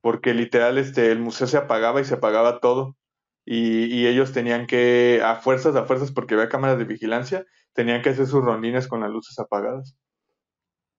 porque 0.00 0.32
literal 0.34 0.78
este, 0.78 1.10
el 1.10 1.18
museo 1.18 1.46
se 1.46 1.56
apagaba 1.56 2.00
y 2.00 2.04
se 2.04 2.14
apagaba 2.14 2.60
todo. 2.60 2.96
Y, 3.44 3.84
y, 3.84 4.06
ellos 4.06 4.32
tenían 4.32 4.66
que, 4.66 5.22
a 5.24 5.36
fuerzas, 5.36 5.76
a 5.76 5.84
fuerzas, 5.84 6.12
porque 6.12 6.34
había 6.34 6.48
cámaras 6.48 6.78
de 6.78 6.84
vigilancia, 6.84 7.46
tenían 7.74 8.02
que 8.02 8.10
hacer 8.10 8.26
sus 8.26 8.44
rondines 8.44 8.88
con 8.88 9.00
las 9.00 9.10
luces 9.10 9.38
apagadas. 9.38 9.96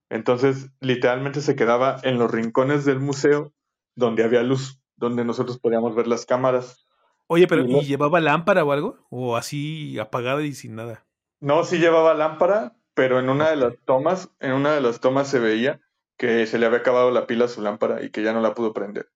Entonces, 0.10 0.70
literalmente 0.80 1.42
se 1.42 1.56
quedaba 1.56 1.98
en 2.04 2.18
los 2.18 2.32
rincones 2.32 2.86
del 2.86 3.00
museo 3.00 3.54
donde 3.96 4.24
había 4.24 4.44
luz, 4.44 4.82
donde 4.96 5.26
nosotros 5.26 5.60
podíamos 5.60 5.96
ver 5.96 6.08
las 6.08 6.26
cámaras. 6.26 6.88
Oye, 7.28 7.48
pero 7.48 7.66
¿y, 7.66 7.86
llevaba 7.86 8.20
lámpara 8.22 8.64
o 8.64 8.72
algo? 8.72 9.06
¿O 9.10 9.36
así 9.36 9.98
apagada 10.00 10.44
y 10.44 10.54
sin 10.54 10.76
nada? 10.76 11.07
No, 11.40 11.64
sí 11.64 11.78
llevaba 11.78 12.14
lámpara, 12.14 12.76
pero 12.94 13.20
en 13.20 13.30
una 13.30 13.50
de 13.50 13.58
las 13.58 13.74
tomas, 13.86 14.30
en 14.40 14.54
una 14.54 14.74
de 14.74 14.82
las 14.82 15.00
tomas 15.00 15.30
se 15.30 15.40
veía 15.40 15.80
que 16.18 16.48
se 16.48 16.58
le 16.58 16.66
había 16.66 16.80
acabado 16.80 17.12
la 17.12 17.28
pila 17.28 17.46
a 17.46 17.50
su 17.50 17.62
lámpara 17.62 18.04
y 18.04 18.10
que 18.10 18.24
ya 18.24 18.34
no 18.34 18.42
la 18.42 18.56
pudo 18.56 18.74
prender. 18.74 19.10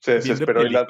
Se 0.00 0.14
desesperó, 0.14 0.64
y 0.64 0.70
la, 0.70 0.86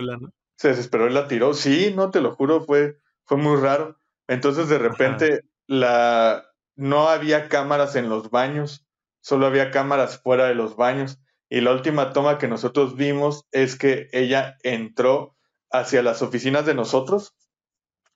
se 0.57 0.68
desesperó 0.68 1.09
y 1.09 1.12
la 1.12 1.27
tiró. 1.27 1.55
Sí, 1.55 1.92
no 1.97 2.11
te 2.11 2.20
lo 2.20 2.35
juro, 2.35 2.62
fue, 2.64 2.99
fue 3.25 3.38
muy 3.38 3.57
raro. 3.61 3.97
Entonces 4.29 4.68
de 4.68 4.79
repente 4.79 5.40
la 5.66 6.44
no 6.77 7.09
había 7.09 7.49
cámaras 7.49 7.97
en 7.97 8.09
los 8.09 8.31
baños, 8.31 8.87
solo 9.20 9.47
había 9.47 9.70
cámaras 9.70 10.20
fuera 10.20 10.47
de 10.47 10.55
los 10.55 10.77
baños. 10.77 11.18
Y 11.49 11.61
la 11.61 11.73
última 11.73 12.12
toma 12.12 12.38
que 12.38 12.49
nosotros 12.49 12.97
vimos 12.97 13.47
es 13.53 13.77
que 13.77 14.09
ella 14.12 14.57
entró 14.62 15.37
hacia 15.70 16.03
las 16.03 16.20
oficinas 16.20 16.66
de 16.66 16.75
nosotros, 16.75 17.35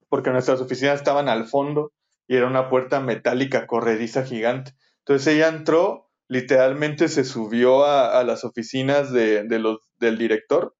porque 0.09 0.31
nuestras 0.31 0.61
oficinas 0.61 0.96
estaban 0.96 1.28
al 1.28 1.46
fondo 1.46 1.92
y 2.28 2.36
era 2.36 2.46
una 2.46 2.68
puerta 2.68 3.00
metálica 3.00 3.66
corrediza 3.66 4.24
gigante. 4.24 4.74
Entonces 5.00 5.34
ella 5.34 5.48
entró, 5.48 6.10
literalmente 6.28 7.08
se 7.08 7.24
subió 7.24 7.84
a, 7.84 8.22
las 8.22 8.44
oficinas 8.44 9.12
de, 9.12 9.44
del 9.44 10.18
director, 10.18 10.76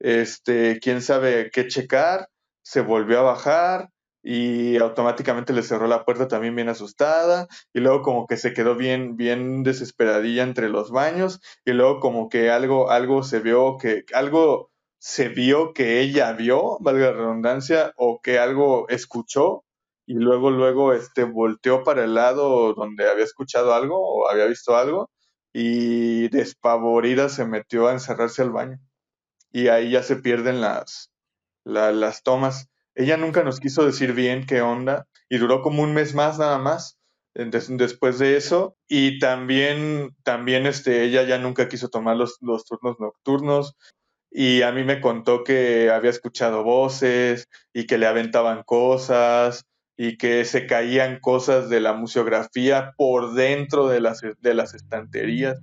este, 0.00 0.80
quién 0.80 1.02
sabe 1.02 1.50
qué 1.52 1.68
checar, 1.68 2.28
se 2.62 2.80
volvió 2.80 3.20
a 3.20 3.22
bajar, 3.22 3.90
y 4.22 4.76
automáticamente 4.76 5.52
le 5.52 5.62
cerró 5.62 5.86
la 5.86 6.04
puerta 6.04 6.28
también 6.28 6.54
bien 6.54 6.68
asustada. 6.68 7.48
Y 7.72 7.80
luego 7.80 8.02
como 8.02 8.26
que 8.26 8.36
se 8.36 8.52
quedó 8.52 8.74
bien 8.76 9.16
bien 9.16 9.62
desesperadilla 9.62 10.42
entre 10.42 10.68
los 10.68 10.90
baños. 10.90 11.40
Y 11.64 11.72
luego 11.72 12.00
como 12.00 12.28
que 12.28 12.50
algo 12.50 12.90
algo 12.90 13.22
se 13.22 13.40
vio 13.40 13.78
que 13.78 14.04
algo 14.12 14.70
se 14.98 15.28
vio 15.28 15.72
que 15.72 16.00
ella 16.00 16.32
vio, 16.32 16.78
valga 16.80 17.06
la 17.06 17.12
redundancia, 17.12 17.92
o 17.96 18.20
que 18.20 18.38
algo 18.38 18.88
escuchó 18.88 19.64
y 20.08 20.14
luego 20.14 20.50
luego 20.50 20.94
este 20.94 21.24
volteó 21.24 21.84
para 21.84 22.02
el 22.04 22.14
lado 22.14 22.72
donde 22.72 23.06
había 23.10 23.24
escuchado 23.24 23.74
algo 23.74 23.96
o 24.00 24.30
había 24.30 24.46
visto 24.46 24.74
algo 24.74 25.10
y 25.52 26.28
despavorida 26.30 27.28
se 27.28 27.44
metió 27.44 27.88
a 27.88 27.92
encerrarse 27.92 28.40
al 28.40 28.50
baño. 28.50 28.78
Y 29.52 29.68
ahí 29.68 29.90
ya 29.90 30.02
se 30.02 30.16
pierden 30.16 30.62
las 30.62 31.10
las 31.64 32.22
tomas. 32.22 32.70
Ella 32.94 33.18
nunca 33.18 33.44
nos 33.44 33.60
quiso 33.60 33.84
decir 33.84 34.14
bien 34.14 34.46
qué 34.46 34.62
onda 34.62 35.06
y 35.28 35.36
duró 35.36 35.60
como 35.60 35.82
un 35.82 35.92
mes 35.92 36.14
más 36.14 36.38
nada 36.38 36.58
más 36.58 36.98
después 37.34 38.18
de 38.18 38.38
eso. 38.38 38.76
Y 38.88 39.18
también 39.18 40.16
también 40.24 40.64
este 40.64 41.04
ella 41.04 41.24
ya 41.24 41.36
nunca 41.36 41.68
quiso 41.68 41.90
tomar 41.90 42.16
los, 42.16 42.38
los 42.40 42.64
turnos 42.64 42.96
nocturnos 42.98 43.76
y 44.30 44.62
a 44.62 44.72
mí 44.72 44.84
me 44.84 45.02
contó 45.02 45.44
que 45.44 45.90
había 45.90 46.10
escuchado 46.10 46.64
voces 46.64 47.48
y 47.74 47.86
que 47.86 47.98
le 47.98 48.06
aventaban 48.06 48.62
cosas 48.64 49.66
y 50.00 50.16
que 50.16 50.44
se 50.44 50.66
caían 50.66 51.18
cosas 51.18 51.68
de 51.68 51.80
la 51.80 51.92
museografía 51.92 52.94
por 52.96 53.34
dentro 53.34 53.88
de 53.88 54.00
las, 54.00 54.22
de 54.22 54.54
las 54.54 54.72
estanterías. 54.72 55.60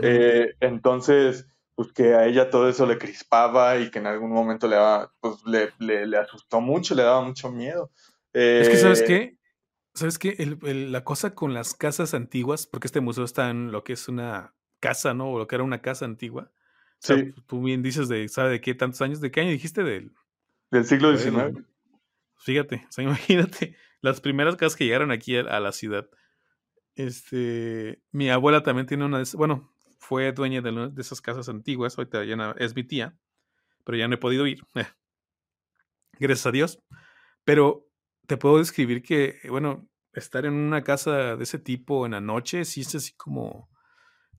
Eh, 0.00 0.54
entonces, 0.58 1.46
pues 1.76 1.92
que 1.92 2.14
a 2.14 2.26
ella 2.26 2.50
todo 2.50 2.68
eso 2.68 2.86
le 2.86 2.98
crispaba 2.98 3.78
y 3.78 3.92
que 3.92 4.00
en 4.00 4.08
algún 4.08 4.32
momento 4.32 4.66
le, 4.66 4.74
daba, 4.74 5.12
pues, 5.20 5.36
le, 5.46 5.70
le, 5.78 6.18
asustó 6.18 6.60
mucho, 6.60 6.96
le 6.96 7.04
daba 7.04 7.22
mucho 7.22 7.52
miedo. 7.52 7.92
es 8.32 8.68
que, 8.68 8.76
¿sabes 8.76 9.00
eh, 9.02 9.04
qué? 9.06 9.38
¿Sabes 9.94 10.18
qué? 10.18 10.58
la 10.60 11.04
cosa 11.04 11.32
con 11.32 11.54
las 11.54 11.74
casas 11.74 12.14
antiguas, 12.14 12.66
porque 12.66 12.88
este 12.88 13.00
museo 13.00 13.22
está 13.22 13.48
en 13.50 13.70
lo 13.70 13.84
que 13.84 13.92
es 13.92 14.08
una 14.08 14.54
casa, 14.80 15.14
¿no? 15.14 15.30
O 15.30 15.38
lo 15.38 15.46
que 15.46 15.54
era 15.54 15.62
una 15.62 15.82
casa 15.82 16.04
antigua. 16.04 16.50
sí. 16.98 17.32
Tú 17.46 17.62
bien 17.62 17.84
dices 17.84 18.08
de, 18.08 18.26
¿sabe 18.28 18.50
de 18.50 18.60
qué 18.60 18.74
tantos 18.74 19.00
años? 19.02 19.20
¿De 19.20 19.30
qué 19.30 19.42
año 19.42 19.50
dijiste? 19.50 19.84
Del, 19.84 20.10
del 20.72 20.84
siglo 20.84 21.16
XIX. 21.16 21.69
Fíjate, 22.40 22.86
o 22.88 22.92
sea, 22.92 23.04
imagínate, 23.04 23.76
las 24.00 24.20
primeras 24.20 24.56
casas 24.56 24.76
que 24.76 24.84
llegaron 24.84 25.10
aquí 25.10 25.36
a, 25.36 25.60
la 25.60 25.72
ciudad. 25.72 26.08
Este, 26.94 28.02
mi 28.10 28.30
abuela 28.30 28.62
también 28.62 28.86
tiene 28.86 29.04
una, 29.04 29.22
bueno, 29.34 29.72
fue 29.98 30.32
dueña 30.32 30.60
de, 30.60 30.90
de 30.90 31.00
esas 31.00 31.20
casas 31.20 31.48
antiguas, 31.48 31.96
ahorita 31.96 32.24
ya 32.24 32.54
es 32.58 32.74
mi 32.74 32.84
tía, 32.84 33.16
pero 33.84 33.96
ya 33.98 34.08
no 34.08 34.14
he 34.14 34.18
podido 34.18 34.46
ir. 34.46 34.62
Gracias 36.18 36.46
a 36.46 36.50
Dios. 36.50 36.82
Pero 37.44 37.86
te 38.26 38.36
puedo 38.36 38.58
describir 38.58 39.02
que, 39.02 39.38
bueno, 39.48 39.88
estar 40.12 40.44
en 40.44 40.54
una 40.54 40.82
casa 40.82 41.36
de 41.36 41.44
ese 41.44 41.58
tipo 41.58 42.06
en 42.06 42.12
la 42.12 42.20
noche, 42.20 42.64
sí 42.64 42.82
es 42.82 42.94
así 42.94 43.12
como... 43.14 43.68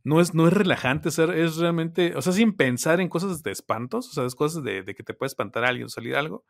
No 0.03 0.19
es, 0.19 0.33
no 0.33 0.47
es 0.47 0.53
relajante, 0.53 1.11
ser, 1.11 1.29
es 1.29 1.57
realmente, 1.57 2.15
o 2.15 2.23
sea, 2.23 2.33
sin 2.33 2.53
pensar 2.53 2.99
en 2.99 3.07
cosas 3.07 3.43
de 3.43 3.51
espantos, 3.51 4.09
o 4.09 4.13
sea, 4.13 4.25
es 4.25 4.33
cosas 4.33 4.63
de, 4.63 4.81
de 4.81 4.95
que 4.95 5.03
te 5.03 5.13
puede 5.13 5.27
espantar 5.27 5.63
a 5.63 5.67
alguien 5.67 5.89
salir 5.89 6.15
algo. 6.15 6.43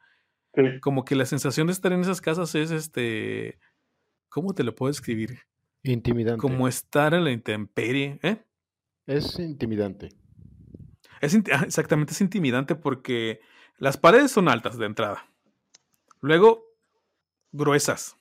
Como 0.82 1.06
que 1.06 1.16
la 1.16 1.26
sensación 1.26 1.68
de 1.68 1.74
estar 1.74 1.94
en 1.94 2.02
esas 2.02 2.22
casas 2.22 2.54
es 2.56 2.72
este, 2.72 3.58
¿cómo 4.30 4.54
te 4.54 4.64
lo 4.64 4.76
puedo 4.76 4.92
describir? 4.92 5.40
Intimidante. 5.84 6.42
Como 6.42 6.68
estar 6.68 7.14
en 7.14 7.24
la 7.24 7.32
intemperie, 7.32 8.20
¿eh? 8.22 8.44
Es 9.06 9.40
intimidante. 9.40 10.10
Es 11.22 11.36
ah, 11.36 11.64
exactamente, 11.66 12.14
es 12.14 12.22
intimidante 12.22 12.76
porque 12.76 13.40
las 13.78 13.98
paredes 13.98 14.32
son 14.32 14.50
altas 14.50 14.78
de 14.78 14.86
entrada. 14.86 15.26
Luego, 16.20 16.66
gruesas. 17.52 18.16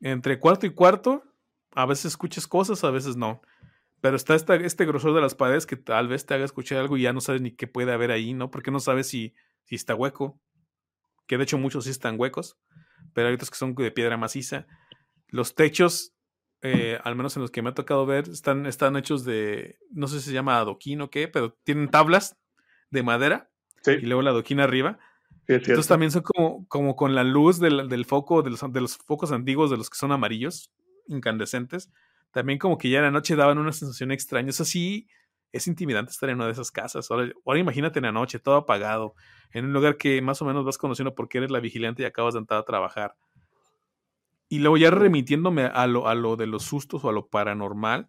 Entre 0.00 0.38
cuarto 0.38 0.66
y 0.66 0.70
cuarto, 0.70 1.24
a 1.72 1.86
veces 1.86 2.06
escuchas 2.06 2.46
cosas, 2.46 2.84
a 2.84 2.90
veces 2.90 3.16
no. 3.16 3.40
Pero 4.00 4.16
está 4.16 4.34
este 4.34 4.84
grosor 4.84 5.14
de 5.14 5.20
las 5.20 5.34
paredes 5.34 5.66
que 5.66 5.76
tal 5.76 6.08
vez 6.08 6.26
te 6.26 6.34
haga 6.34 6.44
escuchar 6.44 6.78
algo 6.78 6.96
y 6.96 7.02
ya 7.02 7.12
no 7.12 7.20
sabes 7.20 7.40
ni 7.40 7.50
qué 7.50 7.66
puede 7.66 7.92
haber 7.92 8.10
ahí, 8.10 8.34
¿no? 8.34 8.50
Porque 8.50 8.70
no 8.70 8.80
sabes 8.80 9.08
si, 9.08 9.34
si 9.64 9.74
está 9.74 9.94
hueco. 9.94 10.38
Que 11.28 11.38
de 11.38 11.44
hecho 11.44 11.58
muchos 11.58 11.84
sí 11.84 11.90
están 11.90 12.18
huecos, 12.18 12.58
pero 13.12 13.28
hay 13.28 13.34
otros 13.34 13.50
que 13.50 13.56
son 13.56 13.76
de 13.76 13.92
piedra 13.92 14.16
maciza. 14.16 14.66
Los 15.28 15.54
techos 15.54 16.14
eh, 16.60 16.98
al 17.04 17.14
menos 17.14 17.36
en 17.36 17.42
los 17.42 17.50
que 17.50 17.62
me 17.62 17.70
ha 17.70 17.74
tocado 17.74 18.04
ver, 18.04 18.28
están, 18.28 18.66
están 18.66 18.96
hechos 18.96 19.24
de, 19.24 19.78
no 19.92 20.08
sé 20.08 20.18
si 20.18 20.26
se 20.26 20.32
llama 20.32 20.58
adoquín 20.58 21.00
o 21.00 21.10
qué, 21.10 21.28
pero 21.28 21.56
tienen 21.62 21.88
tablas 21.88 22.36
de 22.90 23.02
madera 23.02 23.50
y 23.86 24.06
luego 24.06 24.22
la 24.22 24.30
adoquín 24.30 24.60
arriba. 24.60 24.98
Entonces 25.46 25.86
también 25.86 26.10
son 26.10 26.22
como, 26.22 26.66
como 26.66 26.96
con 26.96 27.14
la 27.14 27.24
luz 27.24 27.58
del, 27.58 27.88
del 27.88 28.04
foco, 28.04 28.42
de 28.42 28.50
los, 28.50 28.60
de 28.72 28.80
los, 28.80 28.96
focos 28.98 29.32
antiguos, 29.32 29.70
de 29.70 29.78
los 29.78 29.88
que 29.88 29.96
son 29.96 30.12
amarillos, 30.12 30.72
incandescentes. 31.06 31.90
También 32.32 32.58
como 32.58 32.76
que 32.76 32.90
ya 32.90 32.98
en 32.98 33.04
la 33.04 33.10
noche 33.10 33.36
daban 33.36 33.56
una 33.56 33.72
sensación 33.72 34.10
extraña. 34.10 34.50
Eso 34.50 34.64
sí, 34.64 35.08
es 35.52 35.66
intimidante 35.66 36.12
estar 36.12 36.28
en 36.28 36.36
una 36.36 36.46
de 36.46 36.52
esas 36.52 36.70
casas. 36.70 37.10
Ahora, 37.10 37.32
ahora 37.46 37.58
imagínate 37.58 37.98
en 37.98 38.04
la 38.04 38.12
noche, 38.12 38.38
todo 38.38 38.56
apagado, 38.56 39.14
en 39.52 39.64
un 39.66 39.72
lugar 39.72 39.96
que 39.96 40.20
más 40.22 40.42
o 40.42 40.44
menos 40.44 40.64
vas 40.64 40.78
conociendo 40.78 41.14
porque 41.14 41.38
eres 41.38 41.50
la 41.50 41.60
vigilante 41.60 42.02
y 42.02 42.06
acabas 42.06 42.34
de 42.34 42.40
entrar 42.40 42.60
a 42.60 42.64
trabajar 42.64 43.16
y 44.48 44.58
luego 44.60 44.76
ya 44.76 44.90
remitiéndome 44.90 45.64
a 45.64 45.86
lo, 45.86 46.08
a 46.08 46.14
lo 46.14 46.36
de 46.36 46.46
los 46.46 46.64
sustos 46.64 47.04
o 47.04 47.08
a 47.08 47.12
lo 47.12 47.28
paranormal, 47.28 48.08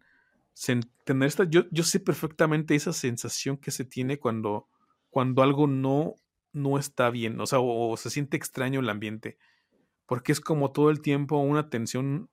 tener 1.05 1.27
esta, 1.27 1.43
yo, 1.45 1.63
yo 1.71 1.83
sé 1.83 1.99
perfectamente 1.99 2.75
esa 2.75 2.93
sensación 2.93 3.57
que 3.57 3.71
se 3.71 3.85
tiene 3.85 4.19
cuando, 4.19 4.67
cuando 5.09 5.43
algo 5.43 5.67
no, 5.67 6.15
no 6.53 6.77
está 6.77 7.09
bien, 7.09 7.39
o 7.39 7.45
sea, 7.45 7.59
o, 7.61 7.95
se 7.97 8.09
siente 8.09 8.37
extraño 8.37 8.79
el 8.79 8.89
ambiente, 8.89 9.37
porque 10.05 10.31
es 10.31 10.39
como 10.39 10.71
todo 10.71 10.89
el 10.89 11.01
tiempo 11.01 11.37
una 11.37 11.69
tensión 11.69 12.29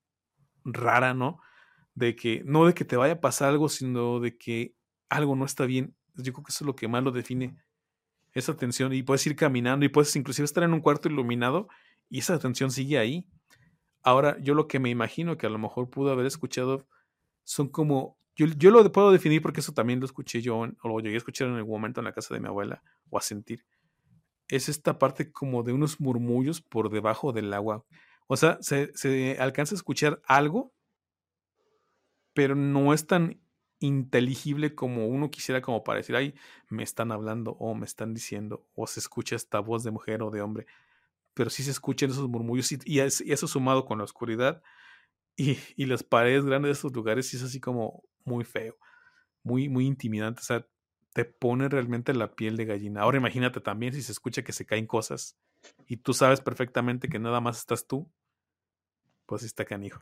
rara, 0.65 1.15
¿no? 1.15 1.41
De 1.95 2.15
que, 2.15 2.43
no 2.45 2.67
de 2.67 2.75
que 2.75 2.85
te 2.85 2.97
vaya 2.97 3.15
a 3.15 3.21
pasar 3.21 3.49
algo, 3.49 3.69
sino 3.69 4.21
de 4.21 4.37
que 4.37 4.75
algo 5.09 5.37
no 5.37 5.45
está 5.45 5.67
bien. 5.67 5.95
Yo 6.15 6.33
creo 6.33 6.45
que 6.45 6.51
eso 6.51 6.65
es 6.65 6.67
lo 6.67 6.77
que 6.77 6.89
más 6.89 7.03
lo 7.03 7.13
define, 7.13 7.57
esa 8.33 8.57
tensión, 8.57 8.93
y 8.93 9.03
puedes 9.03 9.27
ir 9.27 9.37
caminando 9.37 9.85
y 9.85 9.89
puedes 9.89 10.15
inclusive 10.17 10.45
estar 10.45 10.63
en 10.65 10.73
un 10.73 10.81
cuarto 10.81 11.09
iluminado 11.09 11.69
y 12.09 12.19
esa 12.19 12.39
tensión 12.39 12.71
sigue 12.71 12.99
ahí 12.99 13.27
Ahora, 14.07 14.39
yo 14.39 14.55
lo 14.55 14.69
que 14.69 14.79
me 14.79 14.89
imagino 14.89 15.37
que 15.37 15.49
a 15.49 15.51
lo 15.51 15.59
mejor 15.59 15.91
pudo 15.91 16.13
haber 16.13 16.27
escuchado 16.27 16.87
son 17.43 17.67
como, 17.67 18.17
yo, 18.37 18.47
yo 18.47 18.71
lo 18.71 18.93
puedo 18.93 19.11
definir 19.11 19.43
porque 19.43 19.59
eso 19.59 19.75
también 19.75 19.99
lo 19.99 20.07
escuché 20.07 20.41
yo, 20.41 20.59
o 20.59 20.89
lo 20.89 21.01
llegué 21.01 21.17
a 21.17 21.19
escuchar 21.19 21.49
en 21.49 21.55
algún 21.55 21.73
momento 21.73 22.01
en 22.01 22.05
la 22.05 22.13
casa 22.13 22.33
de 22.33 22.39
mi 22.39 22.47
abuela, 22.47 22.85
o 23.11 23.19
a 23.19 23.21
sentir. 23.21 23.67
Es 24.47 24.69
esta 24.69 25.01
parte 25.01 25.33
como 25.33 25.65
de 25.65 25.73
unos 25.73 26.01
murmullos 26.01 26.61
por 26.61 26.89
debajo 26.89 27.33
del 27.33 27.53
agua. 27.53 27.85
O 28.29 28.37
sea, 28.37 28.59
se, 28.61 28.97
se 28.97 29.39
alcanza 29.41 29.75
a 29.75 29.79
escuchar 29.79 30.23
algo, 30.29 30.73
pero 32.33 32.55
no 32.55 32.95
es 32.95 33.09
tan 33.09 33.41
inteligible 33.81 34.75
como 34.75 35.07
uno 35.07 35.31
quisiera 35.31 35.61
como 35.63 35.85
para 35.85 35.99
decir, 35.99 36.17
ay, 36.17 36.35
me 36.69 36.83
están 36.83 37.13
hablando 37.13 37.53
o 37.53 37.75
me 37.75 37.87
están 37.87 38.15
diciendo, 38.15 38.67
o 38.75 38.87
se 38.87 39.01
escucha 39.01 39.37
esta 39.37 39.61
voz 39.61 39.85
de 39.85 39.91
mujer 39.91 40.23
o 40.23 40.31
de 40.31 40.43
hombre 40.43 40.67
pero 41.37 41.51
sí 41.51 41.63
se 41.63 41.71
escuchan 41.71 42.11
esos 42.11 42.27
murmullos 42.31 42.73
y, 42.73 42.99
eso 42.99 43.47
sumado 43.47 43.85
con 43.85 43.99
la 43.99 44.05
oscuridad 44.05 44.63
y, 45.37 45.59
y, 45.77 45.85
las 45.85 46.03
paredes 46.03 46.47
grandes 46.47 46.71
de 46.71 46.73
estos 46.73 46.95
lugares 46.95 47.29
sí 47.29 47.37
es 47.37 47.43
así 47.43 47.61
como 47.61 48.03
muy 48.25 48.43
feo, 48.43 48.79
muy, 49.43 49.69
muy 49.69 49.85
intimidante. 49.85 50.41
O 50.41 50.45
sea, 50.45 50.67
te 51.13 51.27
pone 51.27 51.69
realmente 51.69 52.15
la 52.15 52.35
piel 52.35 52.57
de 52.57 52.65
gallina. 52.65 53.03
Ahora 53.03 53.19
imagínate 53.19 53.61
también 53.61 53.93
si 53.93 54.01
se 54.01 54.13
escucha 54.13 54.43
que 54.43 54.55
se 54.55 54.65
caen 54.65 54.87
cosas 54.87 55.37
y 55.87 55.99
tú 55.99 56.15
sabes 56.15 56.41
perfectamente 56.41 57.07
que 57.11 57.19
nada 57.19 57.43
más 57.43 57.59
estás 57.59 57.87
tú, 57.87 58.11
pues 59.27 59.43
está 59.43 59.67
canijo. 59.67 60.01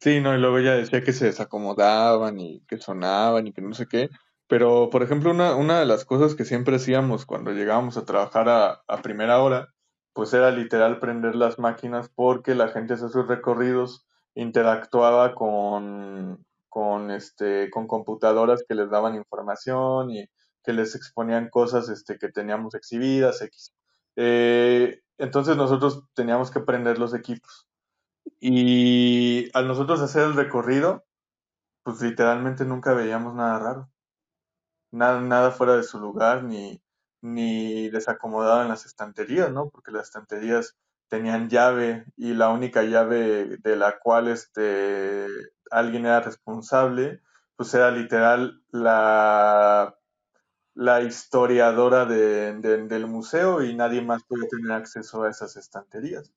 Sí, 0.00 0.20
no, 0.20 0.34
y 0.34 0.38
luego 0.38 0.58
ella 0.58 0.74
decía 0.76 1.02
que 1.02 1.12
se 1.12 1.26
desacomodaban 1.26 2.38
y 2.38 2.60
que 2.68 2.78
sonaban 2.78 3.46
y 3.48 3.52
que 3.52 3.62
no 3.62 3.74
sé 3.74 3.86
qué. 3.86 4.10
Pero, 4.48 4.90
por 4.90 5.02
ejemplo, 5.02 5.30
una, 5.30 5.56
una 5.56 5.80
de 5.80 5.86
las 5.86 6.04
cosas 6.04 6.34
que 6.34 6.44
siempre 6.44 6.76
hacíamos 6.76 7.26
cuando 7.26 7.52
llegábamos 7.52 7.96
a 7.96 8.04
trabajar 8.04 8.48
a, 8.48 9.02
primera 9.02 9.42
hora, 9.42 9.74
pues 10.14 10.32
era 10.32 10.50
literal 10.50 11.00
prender 11.00 11.34
las 11.36 11.58
máquinas 11.58 12.08
porque 12.14 12.54
la 12.54 12.68
gente 12.68 12.94
hace 12.94 13.08
sus 13.08 13.28
recorridos, 13.28 14.06
interactuaba 14.34 15.34
con, 15.34 16.46
con, 16.68 17.10
este, 17.10 17.70
con 17.70 17.86
computadoras 17.86 18.64
que 18.66 18.74
les 18.74 18.90
daban 18.90 19.16
información 19.16 20.10
y 20.10 20.28
que 20.64 20.72
les 20.72 20.94
exponían 20.94 21.50
cosas 21.50 21.88
este, 21.88 22.18
que 22.18 22.28
teníamos 22.30 22.74
exhibidas. 22.74 23.44
Eh, 24.16 25.00
entonces 25.18 25.56
nosotros 25.56 26.04
teníamos 26.14 26.50
que 26.50 26.60
prender 26.60 26.98
los 26.98 27.14
equipos. 27.14 27.67
Y 28.40 29.50
al 29.56 29.66
nosotros 29.68 30.00
hacer 30.00 30.22
el 30.24 30.34
recorrido, 30.34 31.04
pues 31.82 32.00
literalmente 32.02 32.64
nunca 32.64 32.94
veíamos 32.94 33.34
nada 33.34 33.58
raro. 33.58 33.90
Nada, 34.90 35.20
nada 35.20 35.50
fuera 35.50 35.76
de 35.76 35.82
su 35.82 35.98
lugar, 35.98 36.44
ni, 36.44 36.82
ni 37.20 37.90
desacomodado 37.90 38.62
en 38.62 38.68
las 38.68 38.86
estanterías, 38.86 39.52
¿no? 39.52 39.70
Porque 39.70 39.90
las 39.90 40.04
estanterías 40.08 40.76
tenían 41.08 41.48
llave 41.48 42.06
y 42.16 42.34
la 42.34 42.50
única 42.50 42.82
llave 42.82 43.56
de 43.58 43.76
la 43.76 43.98
cual 43.98 44.28
este, 44.28 45.26
alguien 45.70 46.06
era 46.06 46.20
responsable, 46.20 47.22
pues 47.56 47.74
era 47.74 47.90
literal 47.90 48.62
la, 48.70 49.98
la 50.74 51.02
historiadora 51.02 52.04
de, 52.06 52.54
del 52.54 53.06
museo 53.06 53.62
y 53.64 53.74
nadie 53.74 54.02
más 54.02 54.24
podía 54.24 54.48
tener 54.48 54.72
acceso 54.72 55.24
a 55.24 55.30
esas 55.30 55.56
estanterías. 55.56 56.32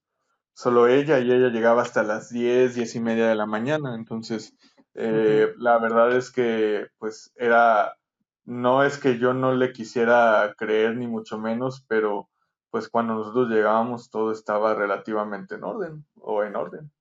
Solo 0.61 0.87
ella 0.87 1.17
y 1.17 1.31
ella 1.31 1.49
llegaba 1.49 1.81
hasta 1.81 2.03
las 2.03 2.29
10, 2.29 2.75
10 2.75 2.93
y 2.93 2.99
media 2.99 3.27
de 3.27 3.33
la 3.33 3.47
mañana. 3.47 3.95
Entonces, 3.95 4.55
eh, 4.93 5.55
la 5.57 5.79
verdad 5.79 6.15
es 6.15 6.29
que 6.29 6.85
pues 6.99 7.33
era, 7.35 7.97
no 8.45 8.83
es 8.83 8.99
que 8.99 9.17
yo 9.17 9.33
no 9.33 9.55
le 9.55 9.73
quisiera 9.73 10.53
creer 10.55 10.97
ni 10.97 11.07
mucho 11.07 11.39
menos, 11.39 11.83
pero 11.87 12.29
pues 12.69 12.89
cuando 12.89 13.15
nosotros 13.15 13.49
llegábamos 13.49 14.11
todo 14.11 14.31
estaba 14.31 14.75
relativamente 14.75 15.55
en 15.55 15.63
orden 15.63 16.05
o 16.13 16.43
en 16.43 16.55
orden. 16.55 16.91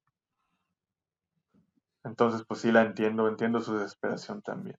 Entonces, 2.02 2.46
pues 2.48 2.60
sí 2.62 2.72
la 2.72 2.80
entiendo, 2.80 3.28
entiendo 3.28 3.60
su 3.60 3.76
desesperación 3.76 4.40
también. 4.40 4.78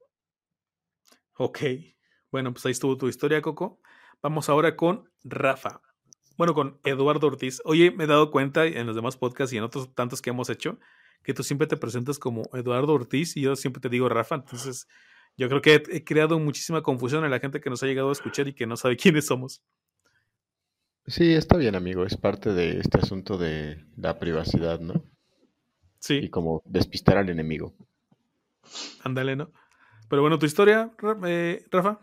Ok, 1.37 1.59
bueno, 2.31 2.51
pues 2.51 2.65
ahí 2.65 2.71
estuvo 2.71 2.97
tu 2.97 3.07
historia, 3.07 3.43
Coco. 3.43 3.79
Vamos 4.23 4.49
ahora 4.49 4.75
con 4.75 5.07
Rafa. 5.23 5.81
Bueno, 6.37 6.53
con 6.53 6.79
Eduardo 6.83 7.27
Ortiz. 7.27 7.61
Oye, 7.65 7.91
me 7.91 8.05
he 8.05 8.07
dado 8.07 8.31
cuenta 8.31 8.65
en 8.65 8.87
los 8.87 8.95
demás 8.95 9.17
podcasts 9.17 9.53
y 9.53 9.57
en 9.57 9.63
otros 9.63 9.93
tantos 9.93 10.21
que 10.21 10.29
hemos 10.29 10.49
hecho 10.49 10.79
que 11.23 11.33
tú 11.33 11.43
siempre 11.43 11.67
te 11.67 11.77
presentas 11.77 12.19
como 12.19 12.43
Eduardo 12.53 12.93
Ortiz 12.93 13.37
y 13.37 13.41
yo 13.41 13.55
siempre 13.55 13.81
te 13.81 13.89
digo 13.89 14.09
Rafa. 14.09 14.35
Entonces, 14.35 14.87
yo 15.37 15.47
creo 15.49 15.61
que 15.61 15.83
he 15.89 16.03
creado 16.03 16.39
muchísima 16.39 16.81
confusión 16.81 17.23
en 17.23 17.31
la 17.31 17.39
gente 17.39 17.61
que 17.61 17.69
nos 17.69 17.83
ha 17.83 17.87
llegado 17.87 18.09
a 18.09 18.13
escuchar 18.13 18.47
y 18.47 18.53
que 18.53 18.65
no 18.65 18.77
sabe 18.77 18.97
quiénes 18.97 19.27
somos. 19.27 19.61
Sí, 21.07 21.33
está 21.33 21.57
bien, 21.57 21.75
amigo. 21.75 22.05
Es 22.05 22.17
parte 22.17 22.53
de 22.53 22.79
este 22.79 22.99
asunto 22.99 23.37
de 23.37 23.83
la 23.97 24.19
privacidad, 24.19 24.79
¿no? 24.79 25.03
Sí. 25.99 26.15
Y 26.15 26.29
como 26.29 26.61
despistar 26.65 27.17
al 27.17 27.29
enemigo. 27.29 27.73
Ándale, 29.03 29.35
¿no? 29.35 29.51
Pero 30.09 30.21
bueno, 30.21 30.37
tu 30.39 30.45
historia, 30.45 30.91
eh, 31.25 31.65
Rafa. 31.71 31.99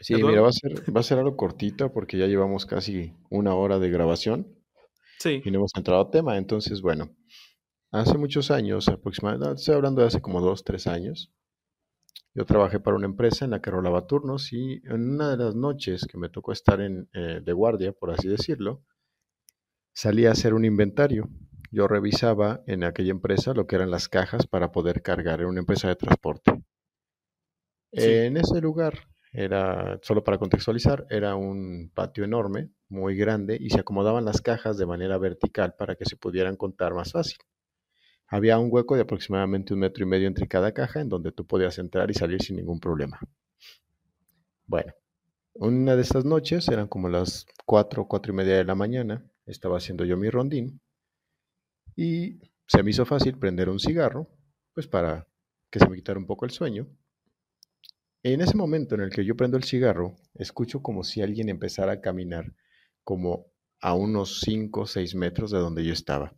Sí, 0.00 0.14
mira, 0.14 0.40
va 0.40 0.48
a, 0.48 0.52
ser, 0.52 0.96
va 0.96 1.00
a 1.00 1.04
ser 1.04 1.18
algo 1.18 1.36
cortita 1.36 1.92
porque 1.92 2.16
ya 2.16 2.26
llevamos 2.26 2.64
casi 2.64 3.14
una 3.28 3.54
hora 3.54 3.78
de 3.78 3.90
grabación. 3.90 4.56
Sí. 5.18 5.42
Y 5.44 5.50
no 5.50 5.58
hemos 5.58 5.72
entrado 5.76 6.00
a 6.00 6.10
tema. 6.10 6.38
Entonces, 6.38 6.80
bueno, 6.80 7.14
hace 7.90 8.16
muchos 8.16 8.50
años, 8.50 8.88
aproximadamente, 8.88 9.60
estoy 9.60 9.74
hablando 9.74 10.00
de 10.00 10.06
hace 10.06 10.22
como 10.22 10.40
dos, 10.40 10.64
tres 10.64 10.86
años, 10.86 11.32
yo 12.32 12.44
trabajé 12.46 12.78
para 12.78 12.96
una 12.96 13.06
empresa 13.06 13.44
en 13.44 13.50
la 13.50 13.60
que 13.60 13.70
rolaba 13.70 14.06
turnos 14.06 14.52
y 14.52 14.80
en 14.84 15.14
una 15.14 15.30
de 15.30 15.36
las 15.36 15.56
noches 15.56 16.06
que 16.06 16.16
me 16.16 16.28
tocó 16.28 16.52
estar 16.52 16.80
en, 16.80 17.08
eh, 17.12 17.40
de 17.44 17.52
guardia, 17.52 17.92
por 17.92 18.10
así 18.10 18.28
decirlo, 18.28 18.84
salí 19.92 20.26
a 20.26 20.32
hacer 20.32 20.54
un 20.54 20.64
inventario. 20.64 21.28
Yo 21.72 21.88
revisaba 21.88 22.62
en 22.66 22.84
aquella 22.84 23.10
empresa 23.10 23.52
lo 23.52 23.66
que 23.66 23.76
eran 23.76 23.90
las 23.90 24.08
cajas 24.08 24.46
para 24.46 24.70
poder 24.70 25.02
cargar 25.02 25.40
en 25.40 25.46
una 25.46 25.60
empresa 25.60 25.88
de 25.88 25.96
transporte. 25.96 26.62
En 27.92 28.36
ese 28.36 28.60
lugar, 28.60 29.08
era, 29.32 29.98
solo 30.02 30.24
para 30.24 30.38
contextualizar, 30.38 31.06
era 31.10 31.36
un 31.36 31.90
patio 31.94 32.24
enorme, 32.24 32.70
muy 32.88 33.16
grande, 33.16 33.56
y 33.60 33.70
se 33.70 33.80
acomodaban 33.80 34.24
las 34.24 34.40
cajas 34.40 34.76
de 34.76 34.86
manera 34.86 35.18
vertical 35.18 35.74
para 35.78 35.94
que 35.94 36.04
se 36.04 36.16
pudieran 36.16 36.56
contar 36.56 36.94
más 36.94 37.12
fácil. 37.12 37.38
Había 38.26 38.58
un 38.58 38.68
hueco 38.70 38.94
de 38.94 39.02
aproximadamente 39.02 39.74
un 39.74 39.80
metro 39.80 40.04
y 40.04 40.06
medio 40.06 40.28
entre 40.28 40.46
cada 40.46 40.72
caja 40.72 41.00
en 41.00 41.08
donde 41.08 41.32
tú 41.32 41.46
podías 41.46 41.78
entrar 41.78 42.10
y 42.10 42.14
salir 42.14 42.42
sin 42.42 42.56
ningún 42.56 42.80
problema. 42.80 43.18
Bueno, 44.66 44.92
una 45.54 45.96
de 45.96 46.02
estas 46.02 46.24
noches, 46.24 46.68
eran 46.68 46.86
como 46.86 47.08
las 47.08 47.46
cuatro, 47.66 48.06
cuatro 48.06 48.32
y 48.32 48.36
media 48.36 48.56
de 48.56 48.64
la 48.64 48.76
mañana, 48.76 49.24
estaba 49.46 49.78
haciendo 49.78 50.04
yo 50.04 50.16
mi 50.16 50.30
rondín 50.30 50.80
y 51.96 52.38
se 52.66 52.82
me 52.82 52.90
hizo 52.90 53.04
fácil 53.04 53.36
prender 53.36 53.68
un 53.68 53.80
cigarro, 53.80 54.28
pues 54.72 54.86
para 54.86 55.26
que 55.70 55.80
se 55.80 55.88
me 55.88 55.96
quitara 55.96 56.18
un 56.18 56.26
poco 56.26 56.44
el 56.44 56.50
sueño. 56.50 56.86
En 58.22 58.42
ese 58.42 58.54
momento 58.54 58.94
en 58.94 59.00
el 59.00 59.10
que 59.10 59.24
yo 59.24 59.34
prendo 59.34 59.56
el 59.56 59.64
cigarro, 59.64 60.16
escucho 60.34 60.82
como 60.82 61.04
si 61.04 61.22
alguien 61.22 61.48
empezara 61.48 61.92
a 61.92 62.00
caminar 62.02 62.52
como 63.02 63.46
a 63.80 63.94
unos 63.94 64.40
5 64.40 64.82
o 64.82 64.86
6 64.86 65.14
metros 65.14 65.50
de 65.50 65.58
donde 65.58 65.84
yo 65.84 65.94
estaba. 65.94 66.34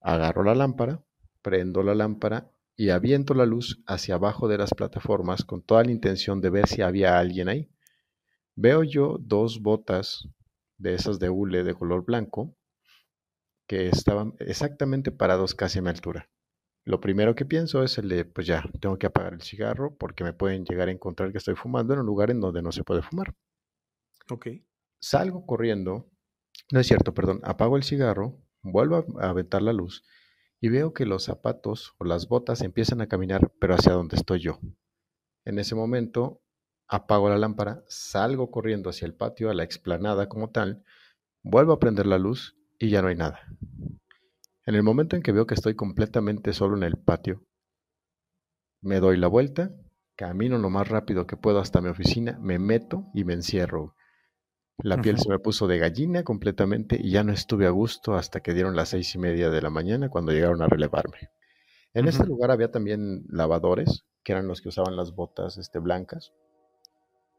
Agarro 0.00 0.44
la 0.44 0.54
lámpara, 0.54 1.02
prendo 1.42 1.82
la 1.82 1.96
lámpara 1.96 2.52
y 2.76 2.90
aviento 2.90 3.34
la 3.34 3.46
luz 3.46 3.82
hacia 3.84 4.14
abajo 4.14 4.46
de 4.46 4.58
las 4.58 4.70
plataformas 4.70 5.44
con 5.44 5.60
toda 5.60 5.82
la 5.82 5.90
intención 5.90 6.40
de 6.40 6.50
ver 6.50 6.68
si 6.68 6.82
había 6.82 7.18
alguien 7.18 7.48
ahí. 7.48 7.68
Veo 8.54 8.84
yo 8.84 9.18
dos 9.20 9.60
botas 9.60 10.28
de 10.78 10.94
esas 10.94 11.18
de 11.18 11.30
hule 11.30 11.64
de 11.64 11.74
color 11.74 12.04
blanco 12.04 12.56
que 13.66 13.88
estaban 13.88 14.34
exactamente 14.38 15.10
parados 15.10 15.56
casi 15.56 15.80
a 15.80 15.82
mi 15.82 15.88
altura. 15.88 16.30
Lo 16.84 17.00
primero 17.00 17.34
que 17.34 17.44
pienso 17.44 17.82
es 17.82 17.98
el 17.98 18.08
de, 18.08 18.24
pues 18.24 18.46
ya, 18.46 18.64
tengo 18.80 18.98
que 18.98 19.06
apagar 19.06 19.34
el 19.34 19.42
cigarro 19.42 19.94
porque 19.96 20.24
me 20.24 20.32
pueden 20.32 20.64
llegar 20.64 20.88
a 20.88 20.92
encontrar 20.92 21.32
que 21.32 21.38
estoy 21.38 21.54
fumando 21.54 21.94
en 21.94 22.00
un 22.00 22.06
lugar 22.06 22.30
en 22.30 22.40
donde 22.40 22.62
no 22.62 22.72
se 22.72 22.84
puede 22.84 23.02
fumar. 23.02 23.34
Ok. 24.30 24.48
Salgo 25.00 25.46
corriendo, 25.46 26.10
no 26.70 26.80
es 26.80 26.86
cierto, 26.86 27.14
perdón, 27.14 27.40
apago 27.44 27.76
el 27.76 27.84
cigarro, 27.84 28.38
Vuelvo 28.62 29.06
a 29.20 29.30
aventar 29.30 29.62
la 29.62 29.72
luz 29.72 30.04
y 30.60 30.68
veo 30.68 30.92
que 30.92 31.06
los 31.06 31.24
zapatos 31.24 31.94
o 31.96 32.04
las 32.04 32.28
botas 32.28 32.60
empiezan 32.60 33.00
a 33.00 33.08
caminar, 33.08 33.50
pero 33.58 33.74
hacia 33.74 33.94
donde 33.94 34.16
estoy 34.16 34.40
yo. 34.40 34.58
En 35.46 35.58
ese 35.58 35.74
momento 35.74 36.42
apago 36.86 37.30
la 37.30 37.38
lámpara, 37.38 37.82
salgo 37.88 38.50
corriendo 38.50 38.90
hacia 38.90 39.06
el 39.06 39.14
patio, 39.14 39.48
a 39.48 39.54
la 39.54 39.62
explanada 39.62 40.28
como 40.28 40.50
tal, 40.50 40.84
vuelvo 41.42 41.72
a 41.72 41.80
prender 41.80 42.06
la 42.06 42.18
luz 42.18 42.58
y 42.78 42.90
ya 42.90 43.00
no 43.00 43.08
hay 43.08 43.16
nada. 43.16 43.40
En 44.70 44.76
el 44.76 44.84
momento 44.84 45.16
en 45.16 45.22
que 45.22 45.32
veo 45.32 45.48
que 45.48 45.54
estoy 45.54 45.74
completamente 45.74 46.52
solo 46.52 46.76
en 46.76 46.84
el 46.84 46.96
patio, 46.96 47.42
me 48.80 49.00
doy 49.00 49.16
la 49.16 49.26
vuelta, 49.26 49.74
camino 50.14 50.58
lo 50.58 50.70
más 50.70 50.86
rápido 50.86 51.26
que 51.26 51.36
puedo 51.36 51.58
hasta 51.58 51.80
mi 51.80 51.88
oficina, 51.88 52.38
me 52.40 52.60
meto 52.60 53.06
y 53.12 53.24
me 53.24 53.32
encierro. 53.32 53.96
La 54.78 55.02
piel 55.02 55.18
se 55.18 55.28
me 55.28 55.40
puso 55.40 55.66
de 55.66 55.78
gallina 55.78 56.22
completamente 56.22 56.96
y 57.02 57.10
ya 57.10 57.24
no 57.24 57.32
estuve 57.32 57.66
a 57.66 57.70
gusto 57.70 58.14
hasta 58.14 58.42
que 58.42 58.54
dieron 58.54 58.76
las 58.76 58.90
seis 58.90 59.12
y 59.16 59.18
media 59.18 59.50
de 59.50 59.60
la 59.60 59.70
mañana 59.70 60.08
cuando 60.08 60.30
llegaron 60.30 60.62
a 60.62 60.68
relevarme. 60.68 61.30
En 61.92 62.06
este 62.06 62.24
lugar 62.24 62.52
había 62.52 62.70
también 62.70 63.24
lavadores, 63.28 64.04
que 64.22 64.30
eran 64.30 64.46
los 64.46 64.60
que 64.60 64.68
usaban 64.68 64.94
las 64.94 65.16
botas 65.16 65.58
este, 65.58 65.80
blancas. 65.80 66.32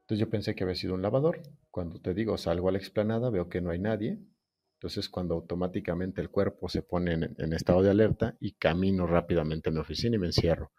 Entonces 0.02 0.20
yo 0.20 0.30
pensé 0.30 0.54
que 0.54 0.66
había 0.66 0.76
sido 0.76 0.96
un 0.96 1.02
lavador. 1.02 1.44
Cuando 1.70 2.02
te 2.02 2.14
digo 2.14 2.38
salgo 2.38 2.68
a 2.68 2.74
la 2.74 2.78
explanada, 2.78 3.30
veo 3.30 3.48
que 3.48 3.62
no 3.62 3.70
hay 3.70 3.80
nadie. 3.80 4.20
Entonces 4.82 5.10
cuando 5.10 5.36
automáticamente 5.36 6.22
el 6.22 6.32
cuerpo 6.32 6.68
se 6.68 6.82
pone 6.82 7.14
en, 7.14 7.36
en 7.38 7.54
estado 7.54 7.84
de 7.84 7.92
alerta 7.92 8.36
y 8.40 8.54
camino 8.54 9.06
rápidamente 9.06 9.70
a 9.70 9.72
mi 9.72 9.78
oficina 9.78 10.16
y 10.16 10.20
me 10.20 10.26
encierro. 10.26 10.72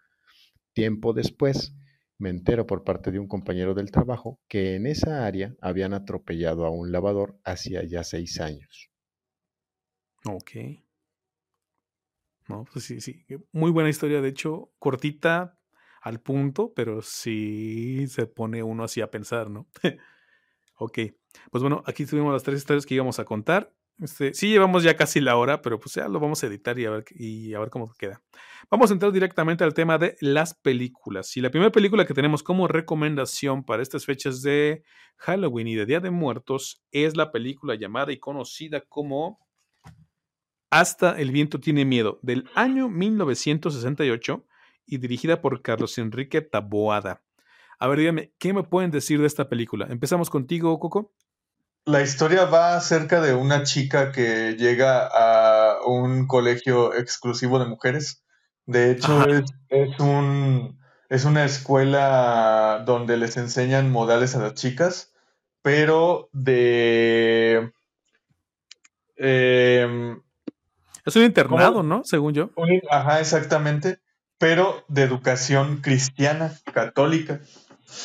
Tiempo 0.72 1.12
después 1.12 1.72
me 2.18 2.28
entero 2.30 2.66
por 2.66 2.82
parte 2.82 3.12
de 3.12 3.20
un 3.20 3.28
compañero 3.28 3.74
del 3.74 3.92
trabajo 3.92 4.40
que 4.48 4.74
en 4.74 4.88
esa 4.88 5.24
área 5.24 5.54
habían 5.60 5.94
atropellado 5.94 6.66
a 6.66 6.70
un 6.70 6.90
lavador 6.90 7.38
hacía 7.44 7.84
ya 7.84 8.02
seis 8.02 8.40
años. 8.40 8.90
Ok. 10.24 10.50
No, 12.48 12.64
pues 12.72 12.84
sí, 12.84 13.00
sí. 13.00 13.24
Muy 13.52 13.70
buena 13.70 13.88
historia, 13.88 14.20
de 14.20 14.30
hecho, 14.30 14.72
cortita 14.80 15.60
al 16.00 16.18
punto, 16.18 16.72
pero 16.74 17.02
sí 17.02 18.08
se 18.08 18.26
pone 18.26 18.64
uno 18.64 18.82
así 18.82 19.00
a 19.00 19.12
pensar, 19.12 19.48
¿no? 19.48 19.68
ok. 20.74 20.98
Pues 21.52 21.62
bueno, 21.62 21.84
aquí 21.86 22.04
tuvimos 22.04 22.32
las 22.32 22.42
tres 22.42 22.58
historias 22.58 22.84
que 22.84 22.96
íbamos 22.96 23.20
a 23.20 23.24
contar. 23.24 23.72
Este, 23.98 24.34
sí, 24.34 24.48
llevamos 24.48 24.82
ya 24.82 24.96
casi 24.96 25.20
la 25.20 25.36
hora, 25.36 25.62
pero 25.62 25.78
pues 25.78 25.94
ya 25.94 26.08
lo 26.08 26.18
vamos 26.18 26.42
a 26.42 26.46
editar 26.46 26.78
y 26.78 26.86
a 26.86 26.90
ver, 26.90 27.04
y 27.10 27.54
a 27.54 27.60
ver 27.60 27.70
cómo 27.70 27.92
queda. 27.98 28.20
Vamos 28.70 28.90
a 28.90 28.94
entrar 28.94 29.12
directamente 29.12 29.64
al 29.64 29.74
tema 29.74 29.98
de 29.98 30.16
las 30.20 30.54
películas. 30.54 31.36
Y 31.36 31.40
la 31.40 31.50
primera 31.50 31.70
película 31.70 32.04
que 32.04 32.14
tenemos 32.14 32.42
como 32.42 32.66
recomendación 32.68 33.64
para 33.64 33.82
estas 33.82 34.04
fechas 34.04 34.42
de 34.42 34.82
Halloween 35.18 35.68
y 35.68 35.74
de 35.76 35.86
Día 35.86 36.00
de 36.00 36.10
Muertos 36.10 36.82
es 36.90 37.16
la 37.16 37.30
película 37.30 37.74
llamada 37.74 38.12
y 38.12 38.18
conocida 38.18 38.80
como 38.80 39.38
Hasta 40.70 41.20
el 41.20 41.30
viento 41.30 41.60
tiene 41.60 41.84
miedo, 41.84 42.18
del 42.22 42.48
año 42.54 42.88
1968 42.88 44.46
y 44.86 44.98
dirigida 44.98 45.40
por 45.40 45.62
Carlos 45.62 45.96
Enrique 45.98 46.40
Taboada. 46.40 47.22
A 47.78 47.88
ver, 47.88 47.98
dígame, 47.98 48.32
¿qué 48.38 48.52
me 48.52 48.62
pueden 48.62 48.90
decir 48.90 49.20
de 49.20 49.26
esta 49.26 49.48
película? 49.48 49.86
Empezamos 49.90 50.30
contigo, 50.30 50.78
Coco. 50.78 51.12
La 51.84 52.00
historia 52.00 52.44
va 52.44 52.76
acerca 52.76 53.20
de 53.20 53.34
una 53.34 53.64
chica 53.64 54.12
que 54.12 54.54
llega 54.56 55.04
a 55.04 55.84
un 55.84 56.28
colegio 56.28 56.94
exclusivo 56.94 57.58
de 57.58 57.66
mujeres. 57.66 58.22
De 58.66 58.92
hecho, 58.92 59.26
es, 59.26 59.50
es, 59.68 59.98
un, 59.98 60.78
es 61.08 61.24
una 61.24 61.44
escuela 61.44 62.84
donde 62.86 63.16
les 63.16 63.36
enseñan 63.36 63.90
modales 63.90 64.36
a 64.36 64.40
las 64.40 64.54
chicas, 64.54 65.12
pero 65.60 66.28
de... 66.32 67.72
Em, 69.16 70.22
es 71.04 71.16
un 71.16 71.22
internado, 71.24 71.82
¿no? 71.82 72.04
Según 72.04 72.32
yo. 72.32 72.50
ajá, 72.90 73.18
exactamente, 73.18 73.98
pero 74.38 74.84
de 74.86 75.02
educación 75.02 75.78
cristiana, 75.78 76.52
católica. 76.72 77.40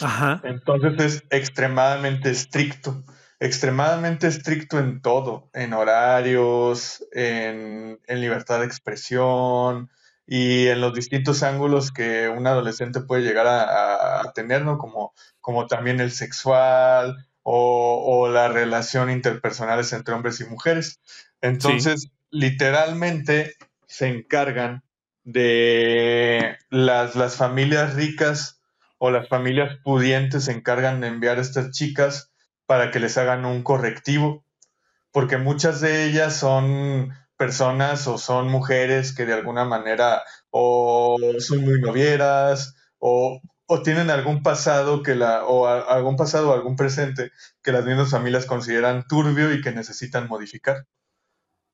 Ajá. 0.02 0.42
Entonces 0.44 1.00
es 1.00 1.24
extremadamente 1.30 2.32
estricto 2.32 3.04
extremadamente 3.40 4.28
estricto 4.28 4.80
en 4.80 5.02
todo, 5.02 5.50
en 5.54 5.74
horarios, 5.74 7.06
en, 7.12 8.00
libertad 8.08 8.60
de 8.60 8.66
expresión 8.66 9.90
y 10.26 10.68
en 10.68 10.82
los 10.82 10.94
distintos 10.94 11.44
ángulos 11.44 11.92
que 11.92 12.30
un 12.30 12.48
adolescente 12.48 13.02
puede 13.02 13.24
llegar 13.24 13.48
a, 13.48 14.32
tener, 14.34 14.64
¿no? 14.64 14.78
Como, 14.78 15.14
como 15.40 15.68
también 15.68 16.00
el 16.00 16.12
sexual 16.12 17.28
o, 17.44 18.28
las 18.30 18.52
relaciones 18.52 19.16
interpersonales 19.16 19.94
entre 19.94 20.14
hombres 20.14 20.40
y 20.42 20.46
mujeres. 20.46 21.00
Entonces, 21.42 22.10
literalmente 22.30 23.56
se 23.88 24.08
encargan 24.08 24.84
de 25.24 26.58
las, 26.70 27.16
las 27.16 27.36
familias 27.36 27.94
ricas 27.94 28.62
o 28.98 29.12
las 29.12 29.28
familias 29.30 29.78
pudientes 29.84 30.46
se 30.46 30.52
encargan 30.54 31.02
de 31.02 31.08
enviar 31.08 31.38
a 31.38 31.42
estas 31.42 31.72
chicas 31.72 32.32
para 32.68 32.92
que 32.92 33.00
les 33.00 33.18
hagan 33.18 33.46
un 33.46 33.64
correctivo, 33.64 34.46
porque 35.12 35.38
muchas 35.38 35.82
de 35.82 36.06
ellas 36.06 36.36
son 36.36 37.14
personas 37.38 38.08
o 38.08 38.18
son 38.18 38.50
mujeres 38.50 39.16
que 39.16 39.26
de 39.26 39.34
alguna 39.34 39.64
manera 39.64 40.24
o 40.50 41.18
son 41.40 41.64
muy 41.64 41.80
novieras 41.80 42.76
o, 43.00 43.42
tienen 43.84 44.10
algún 44.10 44.44
pasado 44.44 45.04
que 45.04 45.14
la 45.16 45.46
o 45.46 45.68
algún 45.68 46.16
pasado 46.16 46.50
o 46.50 46.54
algún 46.54 46.78
presente 46.78 47.32
que 47.62 47.74
las 47.74 47.84
mismas 47.86 48.12
familias 48.12 48.46
consideran 48.46 49.06
turbio 49.08 49.54
y 49.54 49.62
que 49.62 49.72
necesitan 49.72 50.28
modificar. 50.28 50.86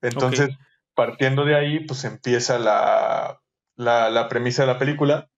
Entonces, 0.02 0.50
partiendo 0.96 1.46
de 1.46 1.56
ahí, 1.56 1.86
pues 1.86 2.04
empieza 2.04 2.58
la, 2.58 3.40
la 3.76 4.28
premisa 4.28 4.64
de 4.64 4.68
la 4.74 4.80
película 4.80 5.30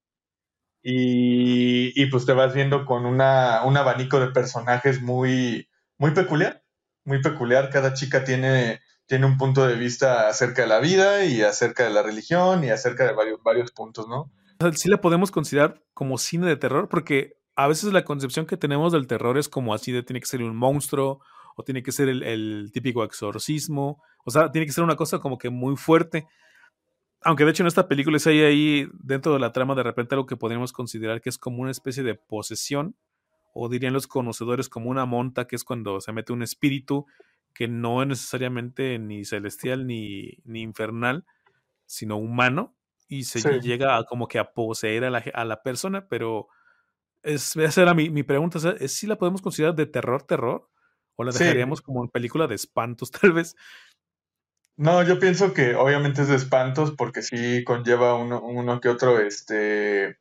y, 0.88 2.06
pues 2.12 2.28
te 2.28 2.34
vas 2.34 2.54
viendo 2.54 2.86
con 2.86 3.08
una, 3.08 3.64
un 3.64 3.76
abanico 3.76 4.20
de 4.20 4.28
personajes 4.28 5.02
muy, 5.02 5.68
muy 5.98 6.12
peculiar, 6.12 6.64
muy 7.06 7.24
peculiar. 7.24 7.72
Cada 7.72 7.96
chica 7.96 8.24
tiene, 8.24 8.82
tiene 9.08 9.26
un 9.26 9.40
punto 9.40 9.66
de 9.66 9.78
vista 9.78 10.30
acerca 10.30 10.62
de 10.62 10.68
la 10.68 10.80
vida 10.80 11.26
y 11.26 11.42
acerca 11.42 11.86
de 11.86 11.90
la 11.90 12.04
religión 12.04 12.64
y 12.64 12.70
acerca 12.70 13.04
de 13.04 13.14
varios, 13.14 13.42
varios 13.42 13.72
puntos, 13.72 14.08
¿no? 14.08 14.32
Sí 14.76 14.88
la 14.88 15.02
podemos 15.02 15.32
considerar 15.32 15.82
como 15.96 16.20
cine 16.20 16.46
de 16.46 16.56
terror 16.56 16.88
porque 16.88 17.34
a 17.56 17.68
veces 17.68 17.92
la 17.92 18.06
concepción 18.06 18.46
que 18.46 18.56
tenemos 18.56 18.94
del 18.94 19.08
terror 19.08 19.40
es 19.40 19.50
como 19.50 19.74
así 19.74 19.92
de 19.92 20.04
tiene 20.04 20.20
que 20.20 20.28
ser 20.28 20.44
un 20.44 20.56
monstruo 20.56 21.20
o 21.56 21.64
tiene 21.64 21.82
que 21.82 21.92
ser 21.92 22.10
el, 22.10 22.22
el 22.22 22.70
típico 22.72 23.04
exorcismo, 23.04 24.04
o 24.24 24.30
sea, 24.30 24.52
tiene 24.52 24.68
que 24.68 24.74
ser 24.74 24.84
una 24.84 24.96
cosa 24.96 25.18
como 25.18 25.40
que 25.40 25.50
muy 25.50 25.78
fuerte 25.78 26.28
aunque 27.26 27.44
de 27.44 27.52
hecho 27.52 27.64
en 27.64 27.68
esta 27.68 27.88
película 27.88 28.20
hay 28.28 28.42
ahí 28.42 28.88
dentro 28.94 29.34
de 29.34 29.40
la 29.40 29.52
trama 29.52 29.74
de 29.74 29.82
repente 29.82 30.14
algo 30.14 30.28
que 30.28 30.38
podríamos 30.38 30.72
considerar 30.72 31.22
que 31.22 31.30
es 31.30 31.40
como 31.40 31.64
una 31.64 31.72
especie 31.72 32.04
de 32.04 32.14
posesión, 32.14 32.96
o 33.56 33.68
dirían 33.68 33.94
los 33.94 34.06
conocedores 34.06 34.70
como 34.70 34.92
una 34.92 35.06
monta, 35.06 35.48
que 35.48 35.56
es 35.56 35.64
cuando 35.64 36.00
se 36.02 36.12
mete 36.12 36.34
un 36.34 36.44
espíritu 36.44 37.08
que 37.54 37.68
no 37.68 38.04
es 38.04 38.08
necesariamente 38.08 39.00
ni 39.00 39.26
celestial 39.26 39.88
ni, 39.88 40.38
ni 40.44 40.62
infernal, 40.62 41.26
sino 41.88 42.18
humano, 42.18 42.76
y 43.08 43.24
se 43.24 43.60
llega 43.60 43.98
a 43.98 44.04
como 44.04 44.28
que 44.28 44.38
a 44.38 44.54
poseer 44.54 45.06
a 45.06 45.10
la, 45.10 45.24
a 45.34 45.46
la 45.46 45.64
persona, 45.64 46.08
pero 46.08 46.48
es, 47.24 47.56
esa 47.56 47.82
era 47.82 47.96
mi, 47.96 48.12
mi 48.12 48.22
pregunta, 48.22 48.60
¿es 48.80 48.96
si 48.96 49.08
la 49.08 49.18
podemos 49.18 49.42
considerar 49.42 49.74
de 49.74 49.88
terror, 49.88 50.22
terror? 50.22 50.70
¿O 51.16 51.24
la 51.24 51.32
dejaríamos 51.32 51.82
como 51.82 52.04
en 52.04 52.10
película 52.10 52.46
de 52.46 52.56
espantos, 52.56 53.10
tal 53.22 53.32
vez? 53.32 53.56
No, 54.78 55.04
yo 55.04 55.20
pienso 55.20 55.54
que 55.54 55.76
obviamente 55.76 56.22
es 56.22 56.28
de 56.28 56.36
espantos 56.36 56.94
porque 56.98 57.22
sí 57.22 57.64
conlleva 57.64 58.16
uno, 58.16 58.42
uno 58.42 58.82
que 58.82 58.90
otro 58.90 59.20
este 59.20 60.18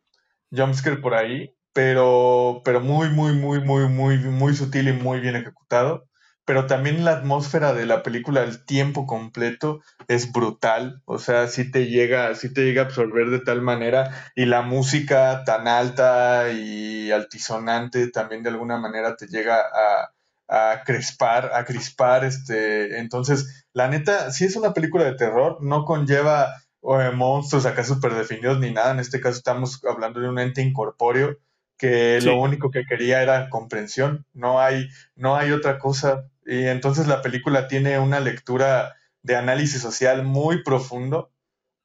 jumpscare 0.52 0.98
por 0.98 1.14
ahí, 1.14 1.55
pero, 1.72 2.62
pero 2.64 2.80
muy, 2.80 3.11
muy, 3.11 3.34
muy, 3.34 3.61
muy, 3.61 3.88
muy, 3.88 4.18
muy 4.18 4.55
sutil 4.55 4.88
y 4.88 4.92
muy 4.92 5.20
bien 5.20 5.36
ejecutado. 5.36 6.07
Pero 6.46 6.66
también 6.66 7.05
la 7.05 7.12
atmósfera 7.12 7.74
de 7.74 7.86
la 7.86 8.02
película, 8.02 8.42
el 8.44 8.64
tiempo 8.66 9.07
completo, 9.07 9.80
es 10.09 10.30
brutal. 10.32 11.02
O 11.07 11.18
sea, 11.18 11.48
sí 11.48 11.70
te 11.70 11.86
llega, 11.86 12.34
sí 12.36 12.52
te 12.52 12.64
llega 12.64 12.82
a 12.82 12.84
absorber 12.86 13.30
de 13.30 13.40
tal 13.40 13.62
manera. 13.62 14.30
Y 14.36 14.46
la 14.46 14.62
música 14.62 15.44
tan 15.44 15.68
alta 15.68 16.52
y 16.52 17.11
altisonante 17.12 18.11
también 18.11 18.42
de 18.42 18.50
alguna 18.50 18.78
manera 18.78 19.16
te 19.16 19.26
llega 19.28 19.59
a, 19.61 20.12
a 20.49 20.82
crispar, 20.84 21.51
a 21.55 21.64
crispar, 21.64 22.24
este, 22.24 22.99
entonces, 22.99 23.66
la 23.72 23.88
neta, 23.88 24.30
si 24.30 24.45
es 24.45 24.57
una 24.57 24.74
película 24.74 25.05
de 25.05 25.14
terror, 25.14 25.59
no 25.61 25.84
conlleva 25.84 26.55
eh, 26.82 27.11
monstruos 27.14 27.66
acá 27.66 27.82
súper 27.82 28.14
definidos 28.14 28.61
ni 28.61 28.70
nada, 28.70 28.92
en 28.92 29.01
este 29.01 29.20
caso 29.20 29.38
estamos 29.38 29.80
hablando 29.84 30.20
de 30.20 30.28
un 30.28 30.38
ente 30.38 30.62
incorpóreo 30.62 31.38
que 31.76 32.20
lo 32.22 32.40
único 32.40 32.70
que 32.70 32.84
quería 32.84 33.22
era 33.22 33.49
comprensión, 33.51 34.26
no 34.32 34.61
hay, 34.61 34.88
no 35.16 35.36
hay 35.36 35.51
otra 35.51 35.78
cosa, 35.78 36.28
y 36.47 36.64
entonces 36.66 37.07
la 37.07 37.22
película 37.22 37.68
tiene 37.68 37.99
una 37.99 38.20
lectura 38.20 38.95
de 39.22 39.36
análisis 39.36 39.80
social 39.82 40.24
muy 40.24 40.62
profundo, 40.62 41.32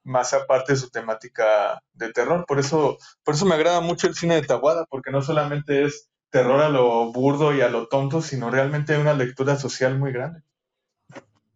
más 0.04 0.32
aparte 0.32 0.72
de 0.72 0.78
su 0.78 0.90
temática 0.90 1.82
de 1.92 2.12
terror, 2.12 2.44
por 2.46 2.58
eso, 2.58 2.98
por 3.24 3.34
eso 3.34 3.46
me 3.46 3.54
agrada 3.54 3.80
mucho 3.80 4.06
el 4.06 4.14
cine 4.14 4.36
de 4.36 4.46
Tawada, 4.46 4.86
porque 4.88 5.10
no 5.10 5.22
solamente 5.22 5.84
es 5.84 6.09
terror 6.30 6.60
a 6.60 6.68
lo 6.68 7.12
burdo 7.12 7.54
y 7.54 7.60
a 7.60 7.68
lo 7.68 7.88
tonto, 7.88 8.22
sino 8.22 8.50
realmente 8.50 8.96
una 8.96 9.14
lectura 9.14 9.56
social 9.56 9.98
muy 9.98 10.12
grande. 10.12 10.42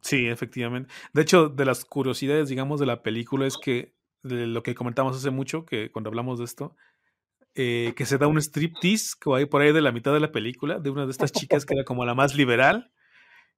Sí, 0.00 0.26
efectivamente. 0.26 0.92
De 1.14 1.22
hecho, 1.22 1.48
de 1.48 1.64
las 1.64 1.84
curiosidades, 1.84 2.48
digamos, 2.48 2.78
de 2.78 2.86
la 2.86 3.02
película 3.02 3.46
es 3.46 3.56
que 3.56 3.94
lo 4.22 4.62
que 4.62 4.74
comentamos 4.74 5.16
hace 5.16 5.30
mucho, 5.30 5.64
que 5.64 5.90
cuando 5.90 6.10
hablamos 6.10 6.38
de 6.38 6.44
esto, 6.44 6.76
eh, 7.54 7.94
que 7.96 8.04
se 8.04 8.18
da 8.18 8.26
un 8.26 8.38
striptease 8.38 9.14
que 9.20 9.32
hay 9.34 9.46
por 9.46 9.62
ahí 9.62 9.72
de 9.72 9.80
la 9.80 9.92
mitad 9.92 10.12
de 10.12 10.20
la 10.20 10.32
película, 10.32 10.78
de 10.78 10.90
una 10.90 11.06
de 11.06 11.12
estas 11.12 11.32
chicas 11.32 11.64
que 11.64 11.74
era 11.74 11.84
como 11.84 12.04
la 12.04 12.14
más 12.14 12.34
liberal, 12.34 12.92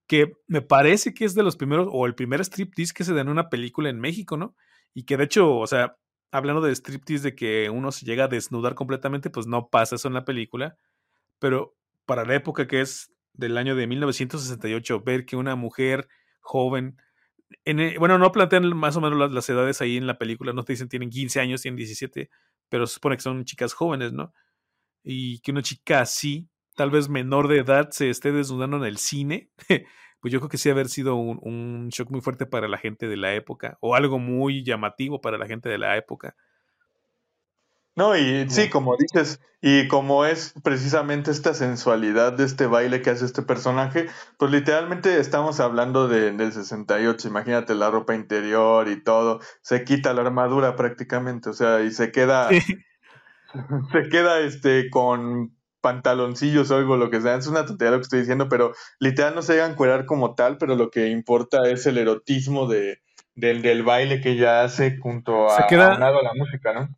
que 0.06 0.34
me 0.46 0.60
parece 0.60 1.14
que 1.14 1.24
es 1.24 1.34
de 1.34 1.42
los 1.42 1.56
primeros, 1.56 1.88
o 1.90 2.06
el 2.06 2.14
primer 2.14 2.40
striptease 2.44 2.94
que 2.94 3.04
se 3.04 3.14
da 3.14 3.22
en 3.22 3.28
una 3.28 3.48
película 3.48 3.88
en 3.88 3.98
México, 3.98 4.36
¿no? 4.36 4.54
Y 4.94 5.04
que 5.04 5.16
de 5.16 5.24
hecho, 5.24 5.56
o 5.56 5.66
sea, 5.66 5.96
hablando 6.30 6.60
de 6.60 6.74
striptease, 6.74 7.24
de 7.24 7.34
que 7.34 7.70
uno 7.70 7.90
se 7.90 8.06
llega 8.06 8.24
a 8.24 8.28
desnudar 8.28 8.74
completamente, 8.74 9.30
pues 9.30 9.46
no 9.46 9.68
pasa 9.68 9.96
eso 9.96 10.08
en 10.08 10.14
la 10.14 10.24
película 10.24 10.76
pero 11.38 11.76
para 12.04 12.24
la 12.24 12.34
época 12.34 12.66
que 12.66 12.80
es 12.80 13.12
del 13.34 13.58
año 13.58 13.76
de 13.76 13.86
1968, 13.86 15.02
ver 15.02 15.26
que 15.26 15.36
una 15.36 15.56
mujer 15.56 16.08
joven, 16.40 16.96
en 17.64 17.80
e, 17.80 17.98
bueno, 17.98 18.18
no 18.18 18.32
plantean 18.32 18.76
más 18.76 18.96
o 18.96 19.00
menos 19.00 19.32
las, 19.32 19.48
edades 19.48 19.80
ahí 19.80 19.96
en 19.96 20.06
la 20.06 20.18
película, 20.18 20.52
no 20.52 20.64
te 20.64 20.72
dicen 20.72 20.88
tienen 20.88 21.10
15 21.10 21.40
años, 21.40 21.62
tienen 21.62 21.76
17, 21.76 22.30
pero 22.68 22.86
se 22.86 22.94
supone 22.94 23.16
que 23.16 23.22
son 23.22 23.44
chicas 23.44 23.74
jóvenes, 23.74 24.12
¿no? 24.12 24.32
Y 25.04 25.40
que 25.40 25.52
una 25.52 25.62
chica 25.62 26.00
así, 26.00 26.48
tal 26.74 26.90
vez 26.90 27.08
menor 27.08 27.48
de 27.48 27.58
edad, 27.58 27.90
se 27.90 28.10
esté 28.10 28.32
desnudando 28.32 28.78
en 28.78 28.84
el 28.84 28.98
cine, 28.98 29.50
pues 30.20 30.32
yo 30.32 30.40
creo 30.40 30.48
que 30.48 30.58
sí 30.58 30.70
haber 30.70 30.88
sido 30.88 31.16
un, 31.16 31.38
un 31.42 31.88
shock 31.90 32.10
muy 32.10 32.20
fuerte 32.20 32.46
para 32.46 32.68
la 32.68 32.78
gente 32.78 33.08
de 33.08 33.16
la 33.16 33.34
época, 33.34 33.78
o 33.80 33.94
algo 33.94 34.18
muy 34.18 34.64
llamativo 34.64 35.20
para 35.20 35.38
la 35.38 35.46
gente 35.46 35.68
de 35.68 35.78
la 35.78 35.96
época. 35.96 36.36
No, 37.96 38.14
y 38.14 38.48
sí, 38.50 38.68
como 38.68 38.94
dices, 38.98 39.40
y 39.62 39.88
como 39.88 40.26
es 40.26 40.52
precisamente 40.62 41.30
esta 41.30 41.54
sensualidad 41.54 42.34
de 42.34 42.44
este 42.44 42.66
baile 42.66 43.00
que 43.00 43.08
hace 43.08 43.24
este 43.24 43.40
personaje, 43.40 44.06
pues 44.38 44.52
literalmente 44.52 45.18
estamos 45.18 45.60
hablando 45.60 46.06
de, 46.06 46.30
del 46.32 46.52
68, 46.52 47.26
imagínate 47.26 47.74
la 47.74 47.90
ropa 47.90 48.14
interior 48.14 48.88
y 48.88 49.02
todo, 49.02 49.40
se 49.62 49.82
quita 49.84 50.12
la 50.12 50.20
armadura 50.20 50.76
prácticamente, 50.76 51.48
o 51.48 51.52
sea, 51.54 51.80
y 51.80 51.90
se 51.90 52.12
queda, 52.12 52.50
se 53.92 54.08
queda 54.10 54.40
este 54.40 54.90
con 54.90 55.56
pantaloncillos 55.80 56.70
o 56.70 56.76
algo, 56.76 56.98
lo 56.98 57.08
que 57.08 57.22
sea. 57.22 57.36
Es 57.36 57.46
una 57.46 57.64
tontería 57.64 57.92
lo 57.92 57.98
que 57.98 58.02
estoy 58.02 58.20
diciendo, 58.20 58.50
pero 58.50 58.72
literal 58.98 59.34
no 59.34 59.40
se 59.40 59.54
dejan 59.54 59.74
cuerar 59.74 60.04
como 60.04 60.34
tal, 60.34 60.58
pero 60.58 60.74
lo 60.74 60.90
que 60.90 61.08
importa 61.08 61.62
es 61.70 61.86
el 61.86 61.96
erotismo 61.96 62.66
de, 62.66 63.00
del, 63.34 63.62
del 63.62 63.84
baile 63.84 64.20
que 64.20 64.32
ella 64.32 64.64
hace 64.64 64.98
junto 64.98 65.50
a, 65.50 65.66
queda, 65.66 65.94
a 65.94 65.98
la 65.98 66.34
música, 66.34 66.74
¿no? 66.74 66.88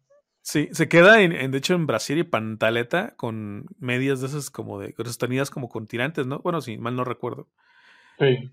Sí, 0.50 0.70
se 0.72 0.88
queda 0.88 1.20
en, 1.20 1.50
de 1.50 1.58
hecho 1.58 1.74
en 1.74 1.86
Brasil 1.86 2.16
y 2.16 2.24
pantaleta 2.24 3.14
con 3.16 3.66
medias 3.78 4.22
de 4.22 4.28
esas 4.28 4.48
como 4.48 4.78
de 4.78 4.94
sostenidas 5.04 5.50
como 5.50 5.68
con 5.68 5.86
tirantes, 5.86 6.26
¿no? 6.26 6.38
Bueno, 6.38 6.62
si 6.62 6.78
mal 6.78 6.96
no 6.96 7.04
recuerdo. 7.04 7.50
Sí. 8.18 8.50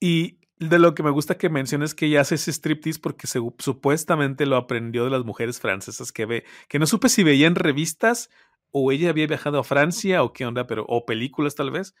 Y 0.00 0.40
de 0.58 0.80
lo 0.80 0.96
que 0.96 1.04
me 1.04 1.10
gusta 1.10 1.38
que 1.38 1.48
menciones 1.48 1.94
que 1.94 2.06
ella 2.06 2.22
hace 2.22 2.34
ese 2.34 2.52
striptease 2.52 2.98
porque 2.98 3.28
supuestamente 3.28 4.46
lo 4.46 4.56
aprendió 4.56 5.04
de 5.04 5.10
las 5.10 5.24
mujeres 5.24 5.60
francesas 5.60 6.10
que 6.10 6.26
ve, 6.26 6.44
que 6.66 6.80
no 6.80 6.88
supe 6.88 7.08
si 7.08 7.22
veía 7.22 7.46
en 7.46 7.54
revistas 7.54 8.28
o 8.72 8.90
ella 8.90 9.10
había 9.10 9.28
viajado 9.28 9.60
a 9.60 9.64
Francia 9.64 10.24
o 10.24 10.32
qué 10.32 10.44
onda, 10.44 10.66
pero 10.66 10.84
o 10.88 11.06
películas 11.06 11.54
tal 11.54 11.70
vez, 11.70 11.94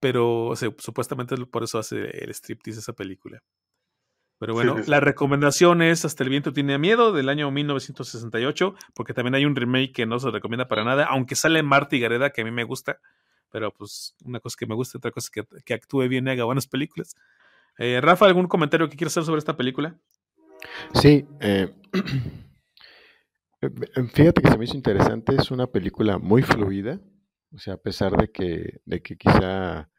pero 0.00 0.54
supuestamente 0.78 1.36
por 1.44 1.62
eso 1.62 1.78
hace 1.78 2.08
el 2.24 2.30
striptease 2.30 2.80
esa 2.80 2.94
película. 2.94 3.42
Pero 4.40 4.54
bueno, 4.54 4.76
la 4.86 5.00
recomendación 5.00 5.82
es 5.82 6.06
Hasta 6.06 6.24
el 6.24 6.30
viento 6.30 6.54
tiene 6.54 6.78
miedo 6.78 7.12
del 7.12 7.28
año 7.28 7.50
1968, 7.50 8.74
porque 8.94 9.12
también 9.12 9.34
hay 9.34 9.44
un 9.44 9.54
remake 9.54 9.92
que 9.92 10.06
no 10.06 10.18
se 10.18 10.30
recomienda 10.30 10.66
para 10.66 10.82
nada, 10.82 11.04
aunque 11.04 11.36
sale 11.36 11.62
Marty 11.62 12.00
Gareda, 12.00 12.30
que 12.30 12.40
a 12.40 12.44
mí 12.44 12.50
me 12.50 12.64
gusta, 12.64 13.00
pero 13.50 13.70
pues 13.70 14.16
una 14.24 14.40
cosa 14.40 14.56
que 14.58 14.64
me 14.64 14.74
gusta, 14.74 14.96
otra 14.96 15.10
cosa 15.10 15.26
es 15.26 15.30
que, 15.30 15.62
que 15.62 15.74
actúe 15.74 16.08
bien 16.08 16.26
y 16.26 16.30
haga 16.30 16.44
buenas 16.44 16.66
películas. 16.66 17.16
Eh, 17.76 18.00
Rafa, 18.00 18.24
¿algún 18.24 18.46
comentario 18.46 18.88
que 18.88 18.96
quieras 18.96 19.12
hacer 19.12 19.26
sobre 19.26 19.40
esta 19.40 19.58
película? 19.58 19.98
Sí, 20.94 21.26
eh, 21.40 21.74
fíjate 24.14 24.40
que 24.40 24.50
se 24.50 24.56
me 24.56 24.64
hizo 24.64 24.74
interesante, 24.74 25.36
es 25.36 25.50
una 25.50 25.66
película 25.66 26.16
muy 26.16 26.40
fluida, 26.40 26.98
o 27.54 27.58
sea, 27.58 27.74
a 27.74 27.82
pesar 27.82 28.16
de 28.16 28.30
que, 28.30 28.80
de 28.86 29.02
que 29.02 29.18
quizá 29.18 29.90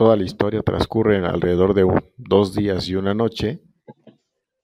toda 0.00 0.16
la 0.16 0.24
historia 0.24 0.62
transcurre 0.62 1.18
alrededor 1.18 1.74
de 1.74 1.86
dos 2.16 2.54
días 2.54 2.88
y 2.88 2.94
una 2.94 3.12
noche. 3.12 3.60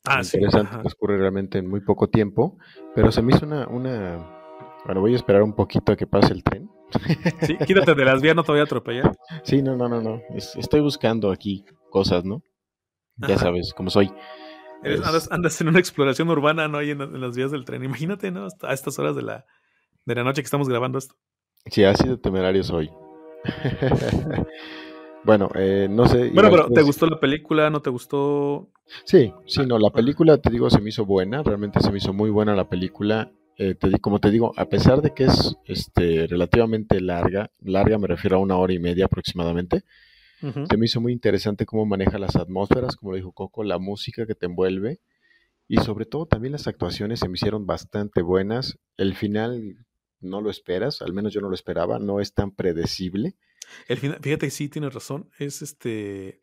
Ah, 0.06 0.22
interesante, 0.22 0.70
transcurre 0.70 1.18
realmente 1.18 1.58
en 1.58 1.68
muy 1.68 1.82
poco 1.82 2.08
tiempo, 2.08 2.56
pero 2.94 3.12
se 3.12 3.20
me 3.20 3.34
hizo 3.34 3.44
una, 3.44 3.68
una... 3.68 4.16
Bueno, 4.86 5.02
voy 5.02 5.12
a 5.12 5.16
esperar 5.16 5.42
un 5.42 5.54
poquito 5.54 5.92
a 5.92 5.96
que 5.96 6.06
pase 6.06 6.32
el 6.32 6.42
tren. 6.42 6.70
Sí, 7.42 7.58
quítate 7.66 7.94
de 7.94 8.04
las 8.06 8.22
vías, 8.22 8.34
no 8.34 8.44
te 8.44 8.52
voy 8.52 8.62
a 8.62 8.64
atropellar. 8.64 9.14
Sí, 9.44 9.60
no, 9.60 9.76
no, 9.76 9.90
no, 9.90 10.00
no. 10.00 10.22
estoy 10.34 10.80
buscando 10.80 11.30
aquí 11.30 11.66
cosas, 11.90 12.24
¿no? 12.24 12.42
Ya 13.18 13.36
sabes 13.36 13.74
cómo 13.76 13.90
soy. 13.90 14.10
andas, 15.30 15.60
en 15.60 15.68
una 15.68 15.80
exploración 15.80 16.30
urbana, 16.30 16.66
¿no? 16.66 16.78
Ahí 16.78 16.92
en, 16.92 17.20
las 17.20 17.36
vías 17.36 17.50
del 17.50 17.66
tren. 17.66 17.84
Imagínate, 17.84 18.30
¿no? 18.30 18.48
A 18.62 18.72
estas 18.72 18.98
horas 18.98 19.14
de 19.14 19.20
la, 19.20 19.44
de 20.06 20.14
la 20.14 20.24
noche 20.24 20.40
que 20.40 20.46
estamos 20.46 20.66
grabando 20.66 20.96
esto. 20.96 21.14
Sí, 21.66 21.84
ha 21.84 21.94
sido 21.94 22.18
temerario 22.18 22.62
hoy. 22.72 22.90
Bueno, 25.26 25.50
eh, 25.56 25.88
no 25.90 26.06
sé. 26.06 26.30
Bueno, 26.30 26.50
pero 26.50 26.70
¿te 26.70 26.82
gustó 26.82 27.06
la 27.06 27.18
película? 27.18 27.68
¿No 27.68 27.82
te 27.82 27.90
gustó? 27.90 28.68
Sí, 29.04 29.32
sí, 29.46 29.66
no, 29.66 29.78
la 29.78 29.90
película, 29.90 30.38
te 30.38 30.50
digo, 30.50 30.70
se 30.70 30.80
me 30.80 30.90
hizo 30.90 31.04
buena, 31.04 31.42
realmente 31.42 31.80
se 31.80 31.90
me 31.90 31.98
hizo 31.98 32.12
muy 32.12 32.30
buena 32.30 32.54
la 32.54 32.68
película. 32.68 33.32
Eh, 33.58 33.74
te, 33.74 33.90
como 33.98 34.20
te 34.20 34.30
digo, 34.30 34.52
a 34.56 34.66
pesar 34.66 35.02
de 35.02 35.12
que 35.14 35.24
es 35.24 35.56
este, 35.64 36.26
relativamente 36.26 37.00
larga, 37.00 37.50
larga 37.60 37.98
me 37.98 38.06
refiero 38.06 38.36
a 38.36 38.40
una 38.40 38.56
hora 38.56 38.72
y 38.72 38.78
media 38.78 39.06
aproximadamente, 39.06 39.82
se 40.40 40.76
me 40.76 40.84
hizo 40.84 41.00
muy 41.00 41.12
interesante 41.12 41.64
cómo 41.64 41.86
maneja 41.86 42.18
las 42.18 42.36
atmósferas, 42.36 42.94
como 42.94 43.12
lo 43.12 43.16
dijo 43.16 43.32
Coco, 43.32 43.64
la 43.64 43.78
música 43.78 44.26
que 44.26 44.34
te 44.34 44.46
envuelve 44.46 45.00
y 45.66 45.78
sobre 45.78 46.04
todo 46.04 46.26
también 46.26 46.52
las 46.52 46.68
actuaciones 46.68 47.20
se 47.20 47.28
me 47.28 47.34
hicieron 47.34 47.66
bastante 47.66 48.22
buenas. 48.22 48.78
El 48.96 49.14
final 49.14 49.78
no 50.20 50.40
lo 50.40 50.50
esperas, 50.50 51.02
al 51.02 51.12
menos 51.12 51.32
yo 51.32 51.40
no 51.40 51.48
lo 51.48 51.54
esperaba, 51.54 51.98
no 51.98 52.20
es 52.20 52.34
tan 52.34 52.52
predecible. 52.52 53.34
El 53.88 53.98
final, 53.98 54.18
fíjate 54.22 54.46
que 54.46 54.50
sí 54.50 54.68
tienes 54.68 54.94
razón, 54.94 55.30
es 55.38 55.62
este 55.62 56.42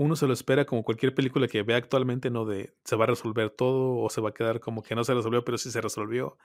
uno 0.00 0.16
se 0.16 0.26
lo 0.26 0.32
espera 0.32 0.64
como 0.64 0.82
cualquier 0.82 1.14
película 1.14 1.46
que 1.46 1.62
vea 1.62 1.76
actualmente, 1.76 2.30
no 2.30 2.46
de 2.46 2.74
se 2.84 2.96
va 2.96 3.04
a 3.04 3.08
resolver 3.08 3.50
todo 3.50 3.98
o 3.98 4.08
se 4.08 4.22
va 4.22 4.30
a 4.30 4.34
quedar 4.34 4.58
como 4.58 4.82
que 4.82 4.94
no 4.94 5.04
se 5.04 5.12
resolvió, 5.12 5.44
pero 5.44 5.58
sí 5.58 5.70
se 5.70 5.82
resolvió. 5.82 6.38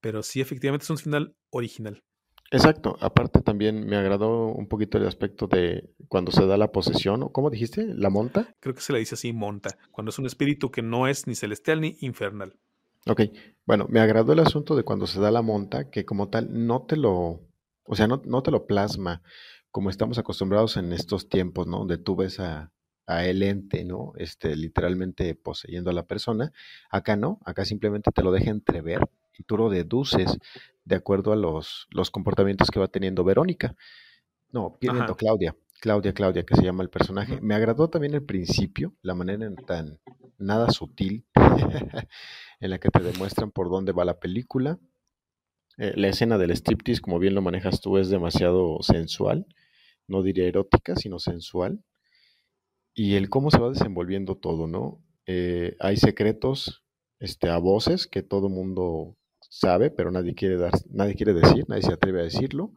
Pero 0.00 0.22
sí, 0.22 0.40
efectivamente 0.40 0.84
es 0.84 0.90
un 0.90 0.98
final 0.98 1.34
original. 1.50 2.04
Exacto, 2.52 2.96
aparte 3.00 3.40
también 3.40 3.84
me 3.84 3.96
agradó 3.96 4.46
un 4.46 4.68
poquito 4.68 4.96
el 4.98 5.08
aspecto 5.08 5.48
de 5.48 5.90
cuando 6.06 6.30
se 6.30 6.46
da 6.46 6.56
la 6.56 6.70
posesión, 6.70 7.28
¿cómo 7.30 7.50
dijiste? 7.50 7.84
¿La 7.96 8.10
monta? 8.10 8.54
Creo 8.60 8.76
que 8.76 8.80
se 8.80 8.92
le 8.92 9.00
dice 9.00 9.16
así, 9.16 9.32
monta, 9.32 9.76
cuando 9.90 10.10
es 10.10 10.18
un 10.20 10.26
espíritu 10.26 10.70
que 10.70 10.82
no 10.82 11.08
es 11.08 11.26
ni 11.26 11.34
celestial 11.34 11.80
ni 11.80 11.96
infernal. 12.00 12.56
Ok, 13.08 13.22
bueno, 13.66 13.86
me 13.88 13.98
agradó 13.98 14.34
el 14.34 14.38
asunto 14.38 14.76
de 14.76 14.84
cuando 14.84 15.08
se 15.08 15.20
da 15.20 15.32
la 15.32 15.42
monta, 15.42 15.90
que 15.90 16.04
como 16.04 16.28
tal 16.28 16.48
no 16.66 16.82
te 16.82 16.96
lo, 16.96 17.40
o 17.84 17.96
sea, 17.96 18.06
no, 18.06 18.22
no 18.24 18.42
te 18.42 18.50
lo 18.50 18.66
plasma 18.66 19.22
como 19.70 19.90
estamos 19.90 20.18
acostumbrados 20.18 20.76
en 20.76 20.92
estos 20.92 21.28
tiempos, 21.28 21.66
¿no? 21.66 21.78
Donde 21.78 21.98
tú 21.98 22.14
ves 22.16 22.38
a, 22.38 22.72
a 23.06 23.24
el 23.24 23.42
ente, 23.42 23.84
¿no? 23.84 24.12
Este, 24.16 24.54
literalmente 24.56 25.34
poseyendo 25.34 25.90
a 25.90 25.92
la 25.94 26.06
persona. 26.06 26.52
Acá 26.90 27.16
no, 27.16 27.40
acá 27.44 27.64
simplemente 27.64 28.10
te 28.12 28.22
lo 28.22 28.32
deja 28.32 28.50
entrever 28.50 29.00
y 29.36 29.42
tú 29.42 29.56
lo 29.56 29.68
deduces 29.70 30.38
de 30.84 30.96
acuerdo 30.96 31.32
a 31.32 31.36
los, 31.36 31.88
los 31.90 32.10
comportamientos 32.10 32.70
que 32.70 32.80
va 32.80 32.88
teniendo 32.88 33.24
Verónica. 33.24 33.74
No, 34.50 34.76
pidiendo 34.78 35.16
Claudia. 35.16 35.56
Claudia, 35.80 36.14
Claudia, 36.14 36.44
que 36.44 36.54
se 36.54 36.62
llama 36.62 36.82
el 36.82 36.88
personaje. 36.88 37.40
Me 37.40 37.54
agradó 37.54 37.88
también 37.90 38.14
el 38.14 38.22
principio, 38.22 38.94
la 39.02 39.14
manera 39.14 39.44
en 39.44 39.56
tan 39.56 39.98
nada 40.38 40.70
sutil 40.70 41.26
en 42.60 42.70
la 42.70 42.78
que 42.78 42.90
te 42.90 43.02
demuestran 43.02 43.50
por 43.50 43.68
dónde 43.68 43.92
va 43.92 44.04
la 44.04 44.18
película. 44.18 44.78
Eh, 45.78 45.92
la 45.96 46.08
escena 46.08 46.38
del 46.38 46.50
striptease, 46.50 47.00
como 47.00 47.18
bien 47.18 47.34
lo 47.34 47.42
manejas 47.42 47.80
tú, 47.80 47.98
es 47.98 48.08
demasiado 48.08 48.78
sensual. 48.82 49.46
No 50.06 50.22
diría 50.22 50.46
erótica, 50.46 50.96
sino 50.96 51.18
sensual. 51.18 51.82
Y 52.94 53.14
el 53.14 53.28
cómo 53.28 53.50
se 53.50 53.58
va 53.58 53.70
desenvolviendo 53.70 54.36
todo, 54.36 54.66
¿no? 54.66 55.02
Eh, 55.26 55.76
hay 55.80 55.96
secretos 55.96 56.84
este, 57.18 57.48
a 57.48 57.58
voces 57.58 58.06
que 58.06 58.22
todo 58.22 58.48
mundo 58.48 59.16
sabe, 59.40 59.90
pero 59.90 60.10
nadie 60.10 60.34
quiere, 60.34 60.56
dar, 60.56 60.72
nadie 60.90 61.14
quiere 61.14 61.32
decir, 61.32 61.64
nadie 61.68 61.82
se 61.82 61.92
atreve 61.92 62.20
a 62.20 62.24
decirlo 62.24 62.72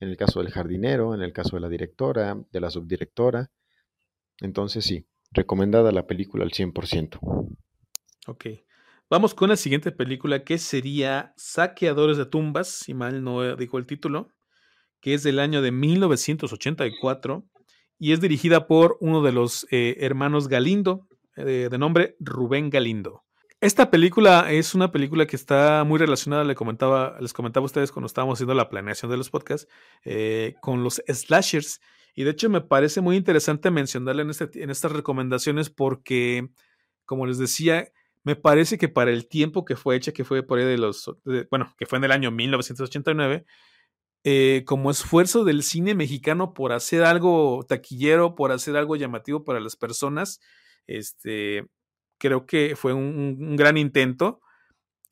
en 0.00 0.08
el 0.08 0.16
caso 0.16 0.40
del 0.40 0.50
jardinero, 0.50 1.14
en 1.14 1.20
el 1.20 1.32
caso 1.32 1.56
de 1.56 1.60
la 1.60 1.68
directora, 1.68 2.42
de 2.50 2.60
la 2.60 2.70
subdirectora. 2.70 3.50
Entonces 4.40 4.84
sí, 4.84 5.06
recomendada 5.30 5.92
la 5.92 6.06
película 6.06 6.44
al 6.44 6.50
100%. 6.50 7.18
Ok. 8.26 8.46
Vamos 9.10 9.34
con 9.34 9.48
la 9.48 9.56
siguiente 9.56 9.90
película 9.90 10.44
que 10.44 10.56
sería 10.56 11.34
Saqueadores 11.36 12.16
de 12.16 12.26
Tumbas, 12.26 12.68
si 12.68 12.94
mal 12.94 13.24
no 13.24 13.56
dijo 13.56 13.76
el 13.76 13.84
título, 13.84 14.28
que 15.00 15.14
es 15.14 15.24
del 15.24 15.40
año 15.40 15.62
de 15.62 15.72
1984 15.72 17.44
y 17.98 18.12
es 18.12 18.20
dirigida 18.20 18.68
por 18.68 18.98
uno 19.00 19.20
de 19.20 19.32
los 19.32 19.66
eh, 19.72 19.96
hermanos 19.98 20.46
Galindo, 20.46 21.08
eh, 21.34 21.66
de 21.68 21.76
nombre 21.76 22.14
Rubén 22.20 22.70
Galindo. 22.70 23.24
Esta 23.60 23.90
película 23.90 24.52
es 24.52 24.76
una 24.76 24.92
película 24.92 25.26
que 25.26 25.34
está 25.34 25.82
muy 25.82 25.98
relacionada, 25.98 26.44
les 26.44 26.54
comentaba, 26.54 27.16
les 27.18 27.32
comentaba 27.32 27.64
a 27.64 27.66
ustedes 27.66 27.90
cuando 27.90 28.06
estábamos 28.06 28.36
haciendo 28.36 28.54
la 28.54 28.68
planeación 28.68 29.10
de 29.10 29.16
los 29.16 29.28
podcasts, 29.28 29.66
eh, 30.04 30.54
con 30.60 30.84
los 30.84 31.02
slashers. 31.08 31.80
Y 32.14 32.22
de 32.22 32.30
hecho 32.30 32.48
me 32.48 32.60
parece 32.60 33.00
muy 33.00 33.16
interesante 33.16 33.72
mencionarla 33.72 34.22
en, 34.22 34.30
este, 34.30 34.62
en 34.62 34.70
estas 34.70 34.92
recomendaciones 34.92 35.68
porque, 35.68 36.48
como 37.06 37.26
les 37.26 37.38
decía, 37.38 37.90
me 38.24 38.36
parece 38.36 38.78
que 38.78 38.88
para 38.88 39.10
el 39.10 39.28
tiempo 39.28 39.64
que 39.64 39.76
fue 39.76 39.96
hecha, 39.96 40.12
que 40.12 40.24
fue 40.24 40.42
por 40.42 40.58
ahí 40.58 40.64
de 40.64 40.78
los, 40.78 41.10
bueno, 41.50 41.74
que 41.78 41.86
fue 41.86 41.98
en 41.98 42.04
el 42.04 42.12
año 42.12 42.30
1989, 42.30 43.46
eh, 44.24 44.64
como 44.66 44.90
esfuerzo 44.90 45.44
del 45.44 45.62
cine 45.62 45.94
mexicano 45.94 46.52
por 46.52 46.72
hacer 46.72 47.04
algo 47.04 47.64
taquillero, 47.66 48.34
por 48.34 48.52
hacer 48.52 48.76
algo 48.76 48.96
llamativo 48.96 49.44
para 49.44 49.60
las 49.60 49.76
personas, 49.76 50.40
este, 50.86 51.66
creo 52.18 52.46
que 52.46 52.76
fue 52.76 52.92
un, 52.92 53.56
gran 53.56 53.78
intento 53.78 54.42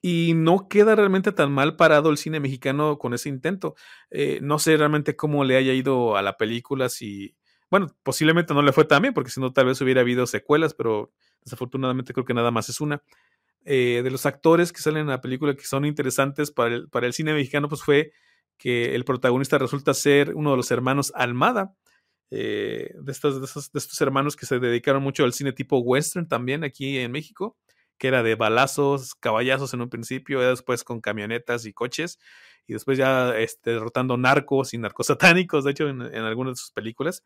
y 0.03 0.35
no 0.35 0.69
queda 0.69 0.95
realmente 0.95 1.33
tan 1.33 1.53
mal 1.53 1.77
parado 1.77 2.11
el 2.11 2.19
cine 2.19 2.41
mexicano 2.41 2.99
con 2.99 3.15
ese 3.15 3.31
intento. 3.31 3.75
Eh, 4.11 4.41
no 4.43 4.59
sé 4.59 4.77
realmente 4.77 5.17
cómo 5.17 5.45
le 5.45 5.57
haya 5.57 5.73
ido 5.73 6.17
a 6.17 6.23
la 6.23 6.37
película, 6.37 6.89
si, 6.91 7.37
bueno, 7.71 7.89
posiblemente 8.03 8.55
no 8.55 8.63
le 8.63 8.73
fue 8.73 8.85
tan 8.85 9.03
bien, 9.03 9.15
porque 9.15 9.31
si 9.31 9.41
no 9.41 9.53
tal 9.53 9.67
vez 9.67 9.81
hubiera 9.81 10.03
habido 10.03 10.27
secuelas, 10.27 10.75
pero 10.75 11.13
desafortunadamente 11.49 12.13
creo 12.13 12.25
que 12.25 12.35
nada 12.35 12.51
más 12.51 12.69
es 12.69 12.81
una. 12.81 13.03
Eh, 13.65 14.01
de 14.03 14.11
los 14.11 14.25
actores 14.25 14.73
que 14.73 14.81
salen 14.81 15.03
en 15.03 15.09
la 15.09 15.21
película 15.21 15.55
que 15.55 15.65
son 15.65 15.85
interesantes 15.85 16.51
para 16.51 16.75
el, 16.75 16.89
para 16.89 17.07
el 17.07 17.13
cine 17.13 17.35
mexicano, 17.35 17.69
pues 17.69 17.83
fue 17.83 18.13
que 18.57 18.95
el 18.95 19.05
protagonista 19.05 19.59
resulta 19.59 19.95
ser 19.95 20.35
uno 20.35 20.51
de 20.51 20.57
los 20.57 20.71
hermanos 20.71 21.13
Almada, 21.15 21.75
eh, 22.31 22.93
de, 23.01 23.13
estos, 23.13 23.41
de, 23.41 23.79
estos, 23.79 24.01
hermanos 24.01 24.37
que 24.37 24.45
se 24.45 24.59
dedicaron 24.59 25.03
mucho 25.03 25.25
al 25.25 25.33
cine 25.33 25.53
tipo 25.53 25.79
western 25.79 26.29
también 26.29 26.63
aquí 26.65 26.99
en 26.99 27.11
México, 27.11 27.57
que 27.97 28.09
era 28.09 28.23
de 28.23 28.35
balazos, 28.35 29.15
caballazos 29.15 29.73
en 29.75 29.81
un 29.81 29.89
principio, 29.89 30.41
después 30.41 30.85
con 30.85 31.01
camionetas 31.01 31.65
y 31.65 31.73
coches, 31.73 32.19
y 32.67 32.75
después 32.75 32.99
ya 32.99 33.37
este, 33.39 33.71
derrotando 33.73 34.17
narcos 34.17 34.75
y 34.75 34.79
narcosatánicos, 34.79 35.65
de 35.65 35.71
hecho, 35.71 35.89
en, 35.89 36.03
algunas 36.03 36.53
de 36.53 36.57
sus 36.57 36.71
películas. 36.71 37.25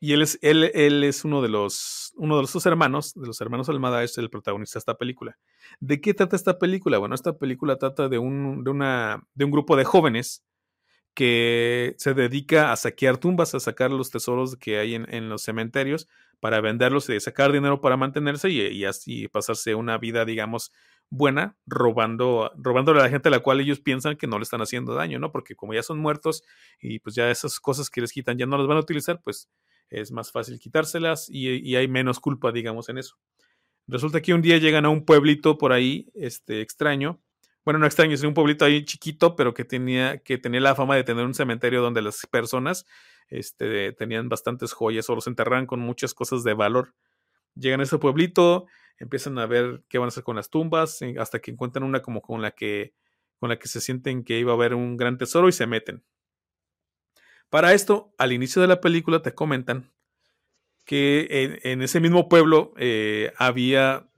Y 0.00 0.12
él 0.12 0.22
es, 0.22 0.38
él, 0.42 0.70
él 0.74 1.04
es 1.04 1.24
uno 1.24 1.40
de 1.40 1.48
los 1.48 2.04
uno 2.16 2.36
de 2.36 2.42
los 2.42 2.52
dos 2.52 2.66
hermanos, 2.66 3.14
de 3.14 3.26
los 3.26 3.40
hermanos 3.40 3.68
Almada, 3.68 4.02
es 4.04 4.18
el 4.18 4.30
protagonista 4.30 4.78
de 4.78 4.80
esta 4.80 4.96
película. 4.96 5.38
¿De 5.80 6.00
qué 6.00 6.14
trata 6.14 6.36
esta 6.36 6.58
película? 6.58 6.98
Bueno, 6.98 7.14
esta 7.14 7.38
película 7.38 7.76
trata 7.76 8.08
de 8.08 8.18
un, 8.18 8.64
de 8.64 8.70
una, 8.70 9.26
de 9.34 9.44
un 9.44 9.50
grupo 9.50 9.76
de 9.76 9.84
jóvenes 9.84 10.44
que 11.14 11.94
se 11.98 12.14
dedica 12.14 12.72
a 12.72 12.76
saquear 12.76 13.18
tumbas, 13.18 13.54
a 13.54 13.60
sacar 13.60 13.90
los 13.90 14.10
tesoros 14.10 14.56
que 14.56 14.78
hay 14.78 14.94
en, 14.96 15.12
en 15.14 15.28
los 15.28 15.42
cementerios 15.42 16.08
para 16.40 16.60
venderlos 16.60 17.08
y 17.08 17.20
sacar 17.20 17.52
dinero 17.52 17.80
para 17.80 17.96
mantenerse 17.96 18.50
y, 18.50 18.60
y, 18.60 18.84
así 18.84 19.28
pasarse 19.28 19.74
una 19.76 19.96
vida, 19.96 20.24
digamos, 20.24 20.72
buena, 21.10 21.56
robando, 21.66 22.50
robándole 22.56 23.00
a 23.00 23.04
la 23.04 23.10
gente 23.10 23.28
a 23.28 23.30
la 23.30 23.38
cual 23.40 23.60
ellos 23.60 23.80
piensan 23.80 24.16
que 24.16 24.26
no 24.26 24.38
le 24.38 24.42
están 24.42 24.60
haciendo 24.60 24.94
daño, 24.94 25.20
¿no? 25.20 25.30
Porque 25.30 25.54
como 25.54 25.72
ya 25.72 25.82
son 25.82 26.00
muertos 26.00 26.42
y 26.80 26.98
pues 26.98 27.14
ya 27.14 27.30
esas 27.30 27.60
cosas 27.60 27.90
que 27.90 28.00
les 28.00 28.12
quitan 28.12 28.36
ya 28.36 28.46
no 28.46 28.58
las 28.58 28.66
van 28.66 28.78
a 28.78 28.80
utilizar, 28.80 29.20
pues 29.22 29.48
es 29.90 30.12
más 30.12 30.32
fácil 30.32 30.58
quitárselas 30.58 31.28
y, 31.30 31.48
y 31.68 31.76
hay 31.76 31.88
menos 31.88 32.20
culpa, 32.20 32.52
digamos, 32.52 32.88
en 32.88 32.98
eso. 32.98 33.16
Resulta 33.86 34.22
que 34.22 34.34
un 34.34 34.42
día 34.42 34.58
llegan 34.58 34.86
a 34.86 34.88
un 34.88 35.04
pueblito 35.04 35.58
por 35.58 35.72
ahí, 35.72 36.10
este, 36.14 36.60
extraño, 36.60 37.20
bueno, 37.64 37.78
no 37.78 37.86
extraño, 37.86 38.12
es 38.12 38.22
un 38.22 38.34
pueblito 38.34 38.64
ahí 38.66 38.84
chiquito, 38.84 39.36
pero 39.36 39.54
que 39.54 39.64
tenía, 39.64 40.18
que 40.18 40.36
tenía 40.36 40.60
la 40.60 40.74
fama 40.74 40.96
de 40.96 41.04
tener 41.04 41.24
un 41.24 41.32
cementerio 41.32 41.80
donde 41.80 42.02
las 42.02 42.26
personas 42.30 42.84
este, 43.28 43.92
tenían 43.92 44.28
bastantes 44.28 44.74
joyas 44.74 45.08
o 45.08 45.14
los 45.14 45.26
enterraban 45.26 45.66
con 45.66 45.80
muchas 45.80 46.12
cosas 46.12 46.44
de 46.44 46.52
valor. 46.52 46.94
Llegan 47.54 47.80
a 47.80 47.84
ese 47.84 47.98
pueblito, 47.98 48.66
empiezan 48.98 49.38
a 49.38 49.46
ver 49.46 49.82
qué 49.88 49.98
van 49.98 50.06
a 50.06 50.08
hacer 50.08 50.24
con 50.24 50.36
las 50.36 50.50
tumbas, 50.50 51.00
eh, 51.00 51.14
hasta 51.18 51.38
que 51.38 51.52
encuentran 51.52 51.84
una 51.84 52.02
como 52.02 52.20
con 52.20 52.42
la 52.42 52.50
que, 52.50 52.92
con 53.40 53.48
la 53.48 53.58
que 53.58 53.68
se 53.68 53.80
sienten 53.80 54.24
que 54.24 54.38
iba 54.38 54.52
a 54.52 54.56
haber 54.56 54.74
un 54.74 54.98
gran 54.98 55.16
tesoro 55.16 55.48
y 55.48 55.52
se 55.52 55.66
meten. 55.66 56.04
Para 57.54 57.72
esto, 57.72 58.12
al 58.18 58.32
inicio 58.32 58.60
de 58.62 58.66
la 58.66 58.80
película 58.80 59.22
te 59.22 59.32
comentan 59.32 59.92
que 60.84 61.60
en, 61.62 61.82
ese 61.82 62.00
mismo 62.00 62.28
pueblo 62.28 62.74
eh, 62.76 63.32
había 63.38 64.08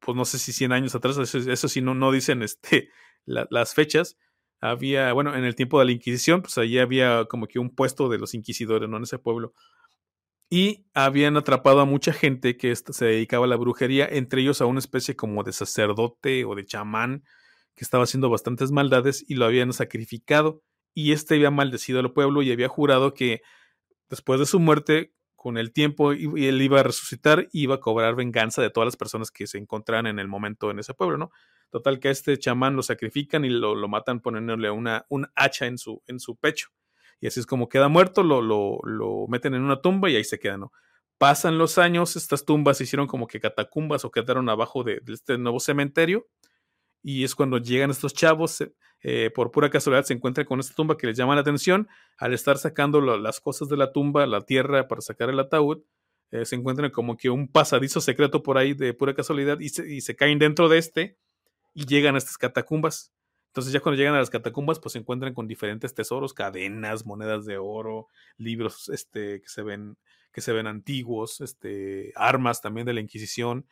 pues 0.00 0.16
no 0.16 0.24
sé 0.24 0.40
si 0.40 0.52
100 0.52 0.72
años 0.72 0.96
atrás, 0.96 1.16
eso, 1.16 1.38
eso 1.38 1.68
sí 1.68 1.82
no, 1.82 1.94
no 1.94 2.10
dicen 2.10 2.42
este, 2.42 2.88
la, 3.26 3.46
las 3.48 3.74
fechas, 3.74 4.18
había, 4.60 5.12
bueno, 5.12 5.36
en 5.36 5.44
el 5.44 5.54
tiempo 5.54 5.78
de 5.78 5.84
la 5.84 5.92
Inquisición, 5.92 6.42
pues 6.42 6.58
allí 6.58 6.80
había 6.80 7.26
como 7.26 7.46
que 7.46 7.60
un 7.60 7.72
puesto 7.72 8.08
de 8.08 8.18
los 8.18 8.34
inquisidores. 8.34 8.90
En 8.90 9.02
ese 9.04 9.20
pueblo. 9.20 9.54
Y 10.50 10.84
habían 10.92 11.36
atrapado 11.36 11.78
a 11.78 11.84
mucha 11.84 12.12
gente 12.12 12.56
que 12.56 12.74
se 12.74 13.04
dedicaba 13.04 13.44
a 13.44 13.48
la 13.48 13.56
brujería, 13.56 14.08
entre 14.10 14.40
ellos 14.40 14.60
a 14.60 14.66
una 14.66 14.80
especie 14.80 15.14
como 15.14 15.44
de 15.44 15.52
sacerdote 15.52 16.44
o 16.44 16.56
de 16.56 16.66
chamán 16.66 17.22
que 17.76 17.84
estaba 17.84 18.02
haciendo 18.02 18.30
bastantes 18.30 18.72
maldades 18.72 19.24
y 19.28 19.36
lo 19.36 19.44
habían 19.44 19.72
sacrificado. 19.72 20.64
Y 20.94 21.12
este 21.12 21.34
había 21.36 21.50
maldecido 21.50 22.00
al 22.00 22.12
pueblo 22.12 22.42
y 22.42 22.52
había 22.52 22.68
jurado 22.68 23.14
que 23.14 23.42
después 24.08 24.40
de 24.40 24.46
su 24.46 24.58
muerte 24.58 25.12
con 25.36 25.56
el 25.56 25.72
tiempo 25.72 26.12
él 26.12 26.60
iba 26.60 26.80
a 26.80 26.82
resucitar 26.82 27.48
y 27.50 27.62
iba 27.62 27.76
a 27.76 27.80
cobrar 27.80 28.14
venganza 28.14 28.60
de 28.60 28.68
todas 28.68 28.86
las 28.86 28.96
personas 28.96 29.30
que 29.30 29.46
se 29.46 29.56
encontraran 29.56 30.06
en 30.06 30.18
el 30.18 30.28
momento 30.28 30.70
en 30.70 30.78
ese 30.78 30.92
pueblo, 30.92 31.16
¿no? 31.16 31.30
Total 31.70 31.98
que 31.98 32.08
a 32.08 32.10
este 32.10 32.38
chamán 32.38 32.76
lo 32.76 32.82
sacrifican 32.82 33.46
y 33.46 33.48
lo, 33.48 33.74
lo 33.74 33.88
matan 33.88 34.20
poniéndole 34.20 34.70
una, 34.70 35.06
un 35.08 35.28
hacha 35.34 35.64
en 35.64 35.78
su, 35.78 36.02
en 36.06 36.20
su 36.20 36.36
pecho. 36.36 36.68
Y 37.20 37.26
así 37.26 37.40
es 37.40 37.46
como 37.46 37.70
queda 37.70 37.88
muerto, 37.88 38.22
lo, 38.22 38.42
lo, 38.42 38.80
lo 38.84 39.26
meten 39.28 39.54
en 39.54 39.62
una 39.62 39.80
tumba 39.80 40.10
y 40.10 40.16
ahí 40.16 40.24
se 40.24 40.38
queda, 40.38 40.58
¿no? 40.58 40.72
Pasan 41.16 41.56
los 41.56 41.78
años, 41.78 42.16
estas 42.16 42.44
tumbas 42.44 42.78
se 42.78 42.84
hicieron 42.84 43.06
como 43.06 43.26
que 43.26 43.40
catacumbas 43.40 44.04
o 44.04 44.10
quedaron 44.10 44.48
abajo 44.50 44.84
de, 44.84 45.00
de 45.00 45.14
este 45.14 45.38
nuevo 45.38 45.60
cementerio. 45.60 46.26
Y 47.02 47.24
es 47.24 47.34
cuando 47.34 47.56
llegan 47.56 47.90
estos 47.90 48.12
chavos, 48.12 48.62
eh, 49.02 49.30
por 49.34 49.50
pura 49.50 49.70
casualidad 49.70 50.04
se 50.04 50.12
encuentran 50.12 50.46
con 50.46 50.60
esta 50.60 50.74
tumba 50.74 50.96
que 50.96 51.06
les 51.06 51.16
llama 51.16 51.34
la 51.34 51.40
atención. 51.40 51.88
Al 52.18 52.34
estar 52.34 52.58
sacando 52.58 53.00
las 53.00 53.40
cosas 53.40 53.68
de 53.68 53.76
la 53.76 53.92
tumba, 53.92 54.26
la 54.26 54.42
tierra 54.42 54.88
para 54.88 55.00
sacar 55.00 55.30
el 55.30 55.40
ataúd, 55.40 55.82
eh, 56.30 56.44
se 56.44 56.56
encuentran 56.56 56.90
como 56.90 57.16
que 57.16 57.30
un 57.30 57.48
pasadizo 57.48 58.00
secreto 58.00 58.42
por 58.42 58.58
ahí 58.58 58.74
de 58.74 58.94
pura 58.94 59.14
casualidad 59.14 59.58
y 59.58 59.70
se, 59.70 59.92
y 59.92 60.00
se, 60.00 60.14
caen 60.14 60.38
dentro 60.38 60.68
de 60.68 60.78
este 60.78 61.16
y 61.74 61.86
llegan 61.86 62.14
a 62.14 62.18
estas 62.18 62.38
catacumbas. 62.38 63.12
Entonces 63.48 63.72
ya 63.72 63.80
cuando 63.80 63.98
llegan 63.98 64.14
a 64.14 64.18
las 64.18 64.30
catacumbas 64.30 64.78
pues 64.78 64.92
se 64.92 64.98
encuentran 64.98 65.34
con 65.34 65.48
diferentes 65.48 65.92
tesoros, 65.92 66.34
cadenas, 66.34 67.04
monedas 67.04 67.46
de 67.46 67.58
oro, 67.58 68.06
libros 68.36 68.88
este, 68.90 69.40
que, 69.40 69.48
se 69.48 69.62
ven, 69.62 69.96
que 70.32 70.40
se 70.40 70.52
ven 70.52 70.68
antiguos, 70.68 71.40
este, 71.40 72.12
armas 72.14 72.60
también 72.60 72.86
de 72.86 72.94
la 72.94 73.00
Inquisición. 73.00 73.66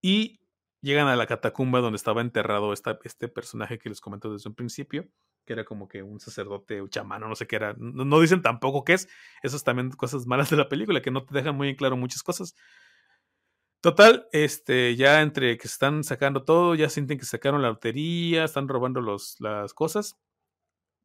Y 0.00 0.38
llegan 0.80 1.08
a 1.08 1.16
la 1.16 1.26
catacumba 1.26 1.80
donde 1.80 1.96
estaba 1.96 2.20
enterrado 2.20 2.72
este 2.72 3.28
personaje 3.28 3.78
que 3.78 3.88
les 3.88 4.00
comento 4.00 4.32
desde 4.32 4.48
un 4.48 4.54
principio, 4.54 5.08
que 5.44 5.52
era 5.52 5.64
como 5.64 5.88
que 5.88 6.02
un 6.02 6.20
sacerdote 6.20 6.80
o 6.80 6.88
chamano, 6.88 7.28
no 7.28 7.36
sé 7.36 7.46
qué 7.46 7.56
era. 7.56 7.74
No, 7.78 8.04
no, 8.04 8.20
dicen 8.20 8.42
tampoco 8.42 8.84
qué 8.84 8.94
es. 8.94 9.08
Esas 9.42 9.64
también 9.64 9.90
cosas 9.90 10.26
malas 10.26 10.50
de 10.50 10.56
la 10.56 10.68
película, 10.68 11.00
que 11.00 11.10
no 11.10 11.24
te 11.24 11.34
dejan 11.34 11.56
muy 11.56 11.68
en 11.70 11.76
claro 11.76 11.96
muchas 11.96 12.22
cosas. 12.22 12.54
Total, 13.80 14.26
este, 14.32 14.96
ya 14.96 15.22
entre 15.22 15.56
que 15.58 15.68
están 15.68 16.02
sacando 16.02 16.44
todo, 16.44 16.74
ya 16.74 16.88
sienten 16.88 17.18
que 17.18 17.24
sacaron 17.24 17.62
la 17.62 17.68
lotería, 17.68 18.44
están 18.44 18.68
robando 18.68 19.00
los, 19.00 19.36
las 19.40 19.74
cosas. 19.74 20.16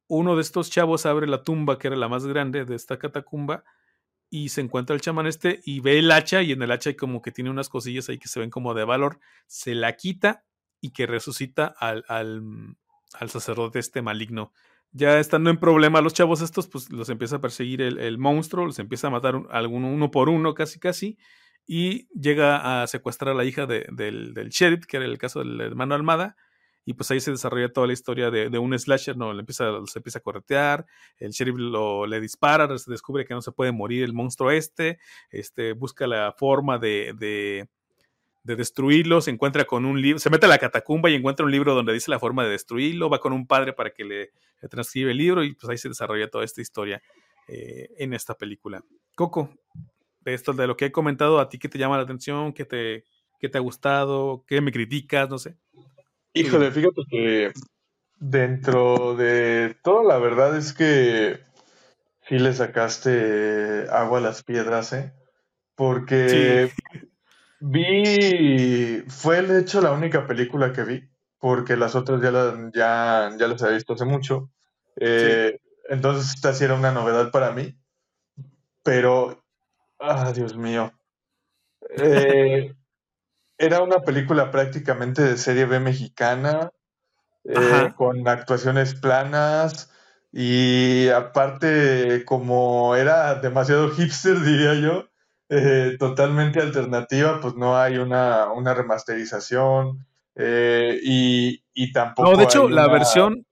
Uno 0.08 0.36
de 0.36 0.42
estos 0.42 0.70
chavos 0.70 1.06
abre 1.06 1.26
la 1.26 1.44
tumba, 1.44 1.78
que 1.78 1.88
era 1.88 1.96
la 1.96 2.08
más 2.08 2.26
grande 2.26 2.64
de 2.64 2.74
esta 2.74 2.98
catacumba, 2.98 3.64
y 4.32 4.48
se 4.48 4.62
encuentra 4.62 4.94
el 4.94 5.02
chamán 5.02 5.26
este 5.26 5.60
y 5.62 5.80
ve 5.80 5.98
el 5.98 6.10
hacha 6.10 6.40
y 6.40 6.52
en 6.52 6.62
el 6.62 6.70
hacha 6.70 6.88
hay 6.88 6.96
como 6.96 7.20
que 7.20 7.32
tiene 7.32 7.50
unas 7.50 7.68
cosillas 7.68 8.08
ahí 8.08 8.16
que 8.16 8.28
se 8.28 8.40
ven 8.40 8.48
como 8.48 8.72
de 8.72 8.82
valor, 8.82 9.20
se 9.46 9.74
la 9.74 9.94
quita 9.94 10.42
y 10.80 10.92
que 10.92 11.06
resucita 11.06 11.66
al, 11.66 12.02
al, 12.08 12.42
al 13.12 13.28
sacerdote 13.28 13.78
este 13.78 14.00
maligno. 14.00 14.50
Ya 14.90 15.20
estando 15.20 15.50
en 15.50 15.58
problema 15.58 16.00
los 16.00 16.14
chavos 16.14 16.40
estos, 16.40 16.66
pues 16.66 16.90
los 16.90 17.10
empieza 17.10 17.36
a 17.36 17.40
perseguir 17.42 17.82
el, 17.82 18.16
monstruo, 18.16 18.64
los 18.64 18.78
empieza 18.78 19.08
a 19.08 19.10
matar 19.10 19.36
un, 19.36 19.48
alguno, 19.50 19.88
uno 19.88 20.10
por 20.10 20.30
uno 20.30 20.54
casi 20.54 20.80
casi, 20.80 21.18
y 21.66 22.08
llega 22.18 22.82
a 22.82 22.86
secuestrar 22.86 23.32
a 23.32 23.36
la 23.36 23.44
hija 23.44 23.66
de, 23.66 23.84
del, 23.92 24.32
del 24.32 24.48
sheriff, 24.48 24.86
que 24.86 24.96
era 24.96 25.04
el 25.04 25.18
caso 25.18 25.40
del 25.40 25.60
hermano 25.60 25.94
Almada, 25.94 26.36
y 26.84 26.94
pues 26.94 27.10
ahí 27.10 27.20
se 27.20 27.30
desarrolla 27.30 27.72
toda 27.72 27.86
la 27.86 27.92
historia 27.92 28.30
de, 28.30 28.50
de 28.50 28.58
un 28.58 28.76
slasher, 28.78 29.16
¿no? 29.16 29.32
Le 29.32 29.40
empieza, 29.40 29.64
se 29.86 29.98
empieza 29.98 30.18
a 30.18 30.22
corretear, 30.22 30.86
el 31.18 31.30
sheriff 31.30 31.56
lo, 31.56 32.06
le 32.06 32.20
dispara, 32.20 32.76
se 32.78 32.90
descubre 32.90 33.24
que 33.24 33.34
no 33.34 33.42
se 33.42 33.52
puede 33.52 33.72
morir 33.72 34.02
el 34.04 34.12
monstruo 34.12 34.50
este, 34.50 34.98
este 35.30 35.72
busca 35.74 36.06
la 36.06 36.34
forma 36.36 36.78
de, 36.78 37.14
de, 37.18 37.68
de 38.42 38.56
destruirlo, 38.56 39.20
se 39.20 39.30
encuentra 39.30 39.64
con 39.64 39.84
un 39.84 40.00
libro, 40.00 40.18
se 40.18 40.30
mete 40.30 40.46
a 40.46 40.48
la 40.48 40.58
catacumba 40.58 41.10
y 41.10 41.14
encuentra 41.14 41.44
un 41.44 41.52
libro 41.52 41.74
donde 41.74 41.92
dice 41.92 42.10
la 42.10 42.18
forma 42.18 42.44
de 42.44 42.50
destruirlo, 42.50 43.08
va 43.08 43.20
con 43.20 43.32
un 43.32 43.46
padre 43.46 43.72
para 43.72 43.90
que 43.90 44.04
le, 44.04 44.32
transcribe 44.68 45.12
el 45.12 45.18
libro 45.18 45.44
y 45.44 45.54
pues 45.54 45.68
ahí 45.70 45.78
se 45.78 45.88
desarrolla 45.88 46.28
toda 46.28 46.44
esta 46.44 46.60
historia 46.60 47.02
eh, 47.48 47.88
en 47.98 48.14
esta 48.14 48.34
película. 48.34 48.84
Coco, 49.14 49.50
de 50.20 50.34
esto, 50.34 50.52
de 50.52 50.66
lo 50.66 50.76
que 50.76 50.86
he 50.86 50.92
comentado, 50.92 51.40
¿a 51.40 51.48
ti 51.48 51.58
qué 51.58 51.68
te 51.68 51.78
llama 51.78 51.96
la 51.96 52.04
atención? 52.04 52.52
¿Qué 52.52 52.64
te, 52.64 53.04
qué 53.38 53.48
te 53.48 53.58
ha 53.58 53.60
gustado? 53.60 54.44
¿Qué 54.46 54.60
me 54.60 54.72
criticas? 54.72 55.28
No 55.28 55.38
sé. 55.38 55.56
Híjole, 56.34 56.70
fíjate 56.70 57.02
que 57.10 57.52
dentro 58.18 59.16
de 59.16 59.76
todo, 59.82 60.04
la 60.04 60.18
verdad 60.18 60.56
es 60.56 60.72
que 60.72 61.40
sí 62.28 62.38
le 62.38 62.52
sacaste 62.54 63.86
agua 63.90 64.18
a 64.18 64.22
las 64.22 64.42
piedras, 64.42 64.92
¿eh? 64.92 65.12
Porque 65.74 66.70
sí. 66.70 66.98
vi, 67.60 69.02
fue 69.08 69.42
de 69.42 69.60
hecho 69.60 69.80
la 69.80 69.92
única 69.92 70.26
película 70.26 70.72
que 70.72 70.84
vi, 70.84 71.10
porque 71.38 71.76
las 71.76 71.94
otras 71.94 72.22
ya, 72.22 72.30
la, 72.30 72.70
ya, 72.72 73.36
ya 73.38 73.48
las 73.48 73.62
había 73.62 73.76
visto 73.76 73.94
hace 73.94 74.04
mucho. 74.04 74.50
Eh, 74.96 75.58
sí. 75.58 75.70
Entonces 75.88 76.34
esta 76.34 76.54
sí 76.54 76.64
era 76.64 76.74
una 76.74 76.92
novedad 76.92 77.30
para 77.30 77.52
mí. 77.52 77.76
Pero, 78.82 79.44
ah, 79.98 80.32
Dios 80.34 80.56
mío. 80.56 80.92
Eh, 81.98 82.72
era 83.62 83.80
una 83.80 84.00
película 84.00 84.50
prácticamente 84.50 85.22
de 85.22 85.36
serie 85.36 85.66
B 85.66 85.78
mexicana, 85.78 86.72
eh, 87.44 87.92
con 87.96 88.26
actuaciones 88.26 88.96
planas 88.96 89.88
y 90.32 91.08
aparte 91.10 92.24
como 92.24 92.96
era 92.96 93.36
demasiado 93.36 93.88
hipster, 93.96 94.40
diría 94.40 94.74
yo, 94.74 95.08
eh, 95.48 95.96
totalmente 95.96 96.60
alternativa, 96.60 97.40
pues 97.40 97.54
no 97.54 97.78
hay 97.78 97.98
una, 97.98 98.52
una 98.52 98.74
remasterización 98.74 100.06
eh, 100.34 100.98
y, 101.00 101.62
y, 101.72 101.92
tampoco... 101.92 102.32
No, 102.32 102.36
de 102.36 102.44
hecho, 102.44 102.68
la 102.68 102.88
versión... 102.88 103.46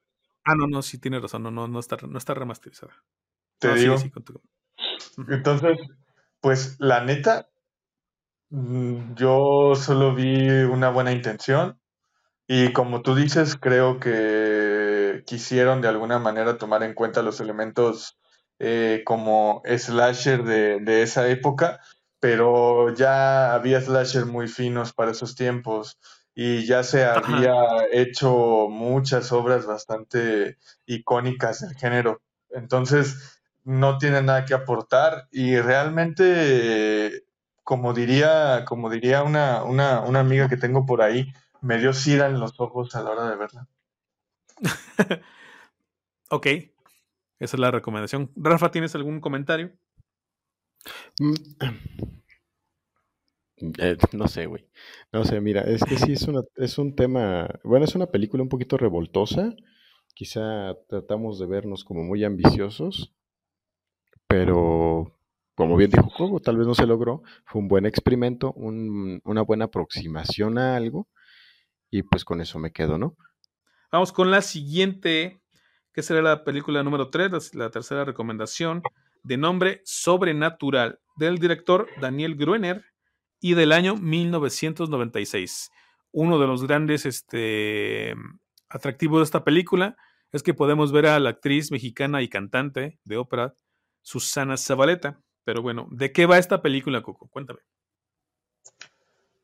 Ah, 0.45 0.57
no, 0.57 0.67
no, 0.67 0.83
sí 0.83 0.99
tiene 0.99 1.21
razón, 1.21 1.45
no, 1.45 1.53
no, 1.53 1.69
no, 1.69 1.79
está, 1.79 1.97
no 2.09 2.19
está 2.19 2.35
remasterizada. 2.35 2.95
Te 3.61 3.69
no, 3.69 3.75
digo. 3.75 3.99
Sí, 3.99 4.11
sí, 4.13 4.23
tu... 4.23 4.41
Entonces, 5.29 5.79
pues 6.41 6.77
la 6.81 7.05
neta, 7.05 7.51
yo 8.51 9.75
solo 9.75 10.15
vi 10.15 10.49
una 10.49 10.91
buena 10.91 11.13
intención 11.13 11.79
y 12.47 12.73
como 12.73 13.03
tú 13.03 13.15
dices, 13.15 13.57
creo 13.57 14.01
que 14.01 15.23
quisieron 15.27 15.81
de 15.81 15.89
alguna 15.89 16.19
manera 16.19 16.59
tomar 16.59 16.83
en 16.83 16.95
cuenta 16.95 17.23
los 17.23 17.41
elementos 17.41 18.19
eh, 18.59 19.03
como 19.07 19.63
slasher 19.65 20.43
de, 20.43 20.81
de, 20.81 21.03
esa 21.03 21.29
época, 21.29 21.81
pero 22.19 22.95
ya 22.95 23.55
había 23.55 23.81
slasher 23.81 24.27
muy 24.27 24.49
finos 24.49 24.93
para 24.93 25.13
esos 25.13 25.37
tiempos 25.37 25.99
y 26.35 26.67
ya 26.67 26.83
se 26.83 27.05
había 27.05 27.53
Ajá. 27.53 27.85
hecho 27.93 28.67
muchas 28.69 29.31
obras 29.33 29.67
bastante 29.67 30.59
icónicas 30.87 31.61
del 31.61 31.77
género. 31.77 32.23
Entonces, 32.51 33.41
no 33.65 33.99
tiene 33.99 34.23
nada 34.23 34.45
que 34.45 34.55
aportar 34.55 35.29
y 35.31 35.57
realmente, 35.57 37.25
como 37.71 37.95
diría, 37.95 38.65
como 38.67 38.91
diría 38.91 39.23
una, 39.23 39.63
una, 39.63 40.01
una 40.01 40.19
amiga 40.19 40.49
que 40.49 40.57
tengo 40.57 40.87
por 40.87 41.03
ahí, 41.03 41.33
me 41.61 41.79
dio 41.79 41.93
sida 41.93 42.27
en 42.27 42.41
los 42.41 42.59
ojos 42.59 42.97
a 42.97 43.03
la 43.05 43.11
hora 43.11 43.31
de 43.31 43.37
verla. 43.37 43.69
ok, 46.31 46.47
esa 47.39 47.57
es 47.57 47.61
la 47.61 47.71
recomendación. 47.71 48.33
Rafa, 48.35 48.73
¿tienes 48.73 48.97
algún 48.97 49.21
comentario? 49.21 49.71
Mm, 51.21 51.35
eh, 53.79 53.97
no 54.15 54.27
sé, 54.27 54.47
güey. 54.47 54.69
No 55.13 55.23
sé, 55.23 55.41
mira, 55.41 55.61
es 55.61 55.85
que 55.85 55.97
sí 55.97 56.15
es, 56.15 56.23
una, 56.23 56.43
es 56.57 56.77
un 56.77 56.97
tema, 56.97 57.61
bueno, 57.63 57.85
es 57.85 57.95
una 57.95 58.07
película 58.07 58.43
un 58.43 58.49
poquito 58.49 58.79
revoltosa. 58.79 59.55
Quizá 60.13 60.75
tratamos 60.89 61.39
de 61.39 61.47
vernos 61.47 61.85
como 61.85 62.03
muy 62.03 62.25
ambiciosos, 62.25 63.15
pero 64.27 65.20
como 65.61 65.77
bien 65.77 65.91
dijo 65.91 66.09
Coco, 66.09 66.41
tal 66.41 66.57
vez 66.57 66.67
no 66.67 66.75
se 66.75 66.87
logró. 66.87 67.23
Fue 67.45 67.61
un 67.61 67.69
buen 67.69 67.85
experimento, 67.85 68.55
una 68.55 69.43
buena 69.43 69.67
aproximación 69.67 70.57
a 70.57 70.75
algo, 70.75 71.07
y 71.91 72.03
pues 72.03 72.25
con 72.25 72.41
eso 72.41 72.59
me 72.59 72.73
quedo, 72.73 72.97
¿no? 72.97 73.15
Vamos 73.93 74.11
con 74.11 74.31
la 74.31 74.41
siguiente, 74.41 75.43
que 75.93 76.01
será 76.01 76.23
la 76.23 76.45
película 76.45 76.83
número 76.83 77.11
3, 77.11 77.55
la 77.57 77.69
tercera 77.69 78.07
recomendación, 78.07 78.83
de 79.23 79.37
nombre 79.37 79.83
Sobrenatural, 79.85 80.99
del 81.19 81.37
director 81.37 81.89
Daniel 82.01 82.37
Gruener 82.37 82.83
y 83.39 83.53
del 83.53 83.73
año 83.73 83.97
1996. 83.97 85.71
Uno 86.11 86.39
de 86.39 86.47
los 86.47 86.67
grandes 86.67 87.05
este, 87.05 88.15
atractivos 88.71 89.21
de 89.21 89.25
esta 89.25 89.45
película 89.45 89.95
es 90.33 90.43
que 90.43 90.55
podemos 90.55 90.91
ver 90.91 91.05
a 91.05 91.21
la 91.21 91.29
actriz 91.29 91.71
mexicana 91.71 92.23
y 92.23 92.31
cantante 92.31 92.99
de 93.05 93.19
ópera 93.19 93.57
Susana 94.01 94.57
Zabaleta. 94.57 95.21
Pero 95.45 95.63
bueno, 95.63 95.89
¿de 95.91 96.13
qué 96.13 96.27
va 96.27 96.39
esta 96.39 96.63
película, 96.63 97.03
Coco? 97.03 97.29
Cuéntame. 97.29 97.61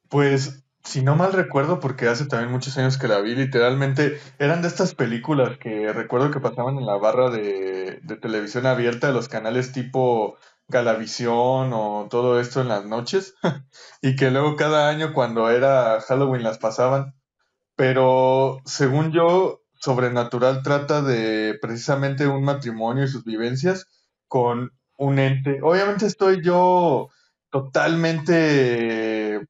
Pues, 0.09 0.65
si 0.85 1.03
no 1.03 1.17
mal 1.17 1.33
recuerdo, 1.33 1.81
porque 1.81 2.09
hace 2.09 2.27
también 2.27 2.53
muchos 2.53 2.79
años 2.79 2.97
que 2.97 3.09
la 3.09 3.21
vi, 3.21 3.35
literalmente 3.35 4.21
eran 4.39 4.63
de 4.63 4.69
estas 4.69 4.95
películas 4.95 5.59
que 5.59 5.93
recuerdo 5.93 6.31
que 6.31 6.41
pasaban 6.41 6.79
en 6.79 6.87
la 6.87 6.97
barra 6.97 7.31
de, 7.31 8.01
televisión 8.23 8.67
abierta 8.67 9.09
de 9.09 9.13
los 9.13 9.29
canales 9.29 9.73
tipo 9.73 10.37
Galavisión 10.69 11.73
o 11.73 12.09
todo 12.11 12.41
esto 12.41 12.61
en 12.61 12.69
las 12.69 12.85
noches 12.85 13.35
y 14.03 14.17
que 14.17 14.31
luego 14.31 14.57
cada 14.57 14.89
año 14.89 15.13
cuando 15.13 15.51
era 15.51 16.01
Halloween 16.01 16.43
las 16.43 16.59
pasaban. 16.59 17.15
Pero 17.77 18.61
según 18.65 19.13
yo, 19.13 19.63
Sobrenatural 19.81 20.63
trata 20.63 21.03
de 21.03 21.59
precisamente 21.61 22.27
un 22.27 22.45
matrimonio 22.45 23.05
y 23.05 23.09
sus 23.09 23.25
vivencias 23.25 23.87
con 24.29 24.73
un 24.97 25.19
ente. 25.19 25.61
Obviamente 25.63 26.07
estoy 26.07 26.43
yo 26.43 27.09
totalmente 27.51 29.47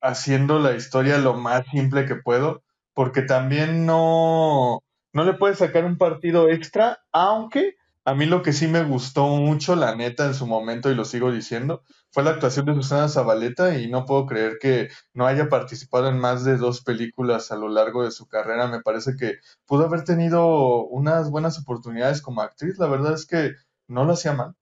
haciendo 0.00 0.58
la 0.58 0.74
historia 0.74 1.18
lo 1.18 1.34
más 1.34 1.66
simple 1.70 2.06
que 2.06 2.16
puedo, 2.16 2.62
porque 2.94 3.22
también 3.22 3.86
no, 3.86 4.82
no 5.12 5.24
le 5.24 5.34
puedes 5.34 5.58
sacar 5.58 5.84
un 5.84 5.98
partido 5.98 6.48
extra, 6.48 7.00
aunque 7.12 7.76
a 8.04 8.14
mí 8.14 8.26
lo 8.26 8.42
que 8.42 8.52
sí 8.52 8.66
me 8.66 8.82
gustó 8.82 9.26
mucho, 9.28 9.76
la 9.76 9.94
neta, 9.94 10.26
en 10.26 10.34
su 10.34 10.46
momento, 10.46 10.90
y 10.90 10.94
lo 10.94 11.04
sigo 11.04 11.30
diciendo, 11.30 11.82
fue 12.10 12.24
la 12.24 12.30
actuación 12.30 12.66
de 12.66 12.74
Susana 12.74 13.08
Zabaleta 13.08 13.78
y 13.78 13.88
no 13.88 14.06
puedo 14.06 14.26
creer 14.26 14.58
que 14.60 14.88
no 15.12 15.26
haya 15.26 15.48
participado 15.48 16.08
en 16.08 16.18
más 16.18 16.44
de 16.44 16.56
dos 16.56 16.82
películas 16.82 17.52
a 17.52 17.56
lo 17.56 17.68
largo 17.68 18.02
de 18.02 18.10
su 18.10 18.26
carrera. 18.26 18.66
Me 18.68 18.80
parece 18.80 19.16
que 19.16 19.38
pudo 19.66 19.84
haber 19.84 20.04
tenido 20.04 20.86
unas 20.86 21.30
buenas 21.30 21.58
oportunidades 21.58 22.22
como 22.22 22.40
actriz. 22.42 22.78
La 22.78 22.88
verdad 22.88 23.14
es 23.14 23.26
que 23.26 23.52
no 23.86 24.04
lo 24.04 24.14
hacía 24.14 24.32
mal. 24.32 24.56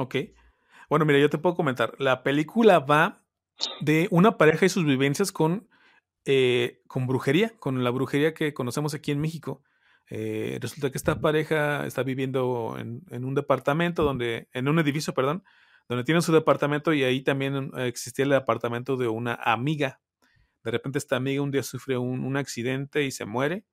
Ok. 0.00 0.16
Bueno, 0.88 1.04
mira, 1.04 1.18
yo 1.18 1.28
te 1.28 1.36
puedo 1.36 1.54
comentar. 1.54 1.94
La 1.98 2.22
película 2.22 2.78
va 2.78 3.22
de 3.82 4.08
una 4.10 4.38
pareja 4.38 4.64
y 4.64 4.70
sus 4.70 4.86
vivencias 4.86 5.30
con, 5.30 5.68
eh, 6.24 6.80
con 6.86 7.06
brujería, 7.06 7.52
con 7.58 7.84
la 7.84 7.90
brujería 7.90 8.32
que 8.32 8.54
conocemos 8.54 8.94
aquí 8.94 9.10
en 9.10 9.20
México. 9.20 9.62
Eh, 10.08 10.58
resulta 10.58 10.90
que 10.90 10.96
esta 10.96 11.20
pareja 11.20 11.86
está 11.86 12.02
viviendo 12.02 12.76
en, 12.78 13.02
en, 13.10 13.26
un 13.26 13.34
departamento 13.34 14.02
donde, 14.02 14.48
en 14.54 14.68
un 14.68 14.78
edificio, 14.78 15.12
perdón, 15.12 15.44
donde 15.86 16.04
tienen 16.04 16.22
su 16.22 16.32
departamento 16.32 16.94
y 16.94 17.04
ahí 17.04 17.20
también 17.20 17.70
existía 17.76 18.24
el 18.24 18.30
departamento 18.30 18.96
de 18.96 19.08
una 19.08 19.34
amiga. 19.34 20.00
De 20.64 20.70
repente 20.70 20.98
esta 20.98 21.16
amiga 21.16 21.42
un 21.42 21.50
día 21.50 21.62
sufre 21.62 21.98
un, 21.98 22.24
un 22.24 22.38
accidente 22.38 23.04
y 23.04 23.10
se 23.10 23.26
muere 23.26 23.66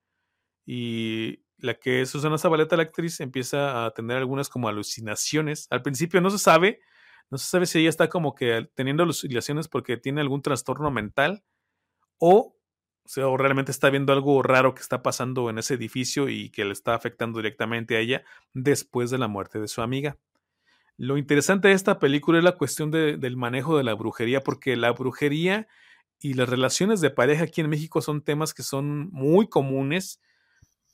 y 0.66 1.42
la 1.58 1.74
que 1.74 2.02
es 2.02 2.10
Susana 2.10 2.38
Zabaleta, 2.38 2.76
la 2.76 2.84
actriz, 2.84 3.20
empieza 3.20 3.84
a 3.84 3.90
tener 3.92 4.16
algunas 4.16 4.48
como 4.48 4.68
alucinaciones. 4.68 5.66
Al 5.70 5.82
principio 5.82 6.20
no 6.20 6.30
se 6.30 6.38
sabe, 6.38 6.80
no 7.30 7.38
se 7.38 7.46
sabe 7.46 7.66
si 7.66 7.80
ella 7.80 7.88
está 7.88 8.08
como 8.08 8.34
que 8.34 8.68
teniendo 8.74 9.02
alucinaciones 9.02 9.68
porque 9.68 9.96
tiene 9.96 10.20
algún 10.20 10.42
trastorno 10.42 10.90
mental 10.90 11.42
o, 12.18 12.56
o, 13.16 13.36
realmente 13.36 13.72
está 13.72 13.90
viendo 13.90 14.12
algo 14.12 14.42
raro 14.42 14.74
que 14.74 14.82
está 14.82 15.02
pasando 15.02 15.50
en 15.50 15.58
ese 15.58 15.74
edificio 15.74 16.28
y 16.28 16.50
que 16.50 16.64
le 16.64 16.72
está 16.72 16.94
afectando 16.94 17.38
directamente 17.38 17.96
a 17.96 18.00
ella 18.00 18.22
después 18.54 19.10
de 19.10 19.18
la 19.18 19.28
muerte 19.28 19.58
de 19.58 19.68
su 19.68 19.82
amiga. 19.82 20.16
Lo 20.96 21.16
interesante 21.16 21.68
de 21.68 21.74
esta 21.74 21.98
película 21.98 22.38
es 22.38 22.44
la 22.44 22.56
cuestión 22.56 22.90
de, 22.90 23.16
del 23.16 23.36
manejo 23.36 23.76
de 23.76 23.84
la 23.84 23.94
brujería, 23.94 24.42
porque 24.42 24.76
la 24.76 24.90
brujería 24.92 25.68
y 26.20 26.34
las 26.34 26.48
relaciones 26.48 27.00
de 27.00 27.10
pareja 27.10 27.44
aquí 27.44 27.60
en 27.60 27.70
México 27.70 28.02
son 28.02 28.22
temas 28.22 28.52
que 28.52 28.64
son 28.64 29.08
muy 29.10 29.48
comunes 29.48 30.20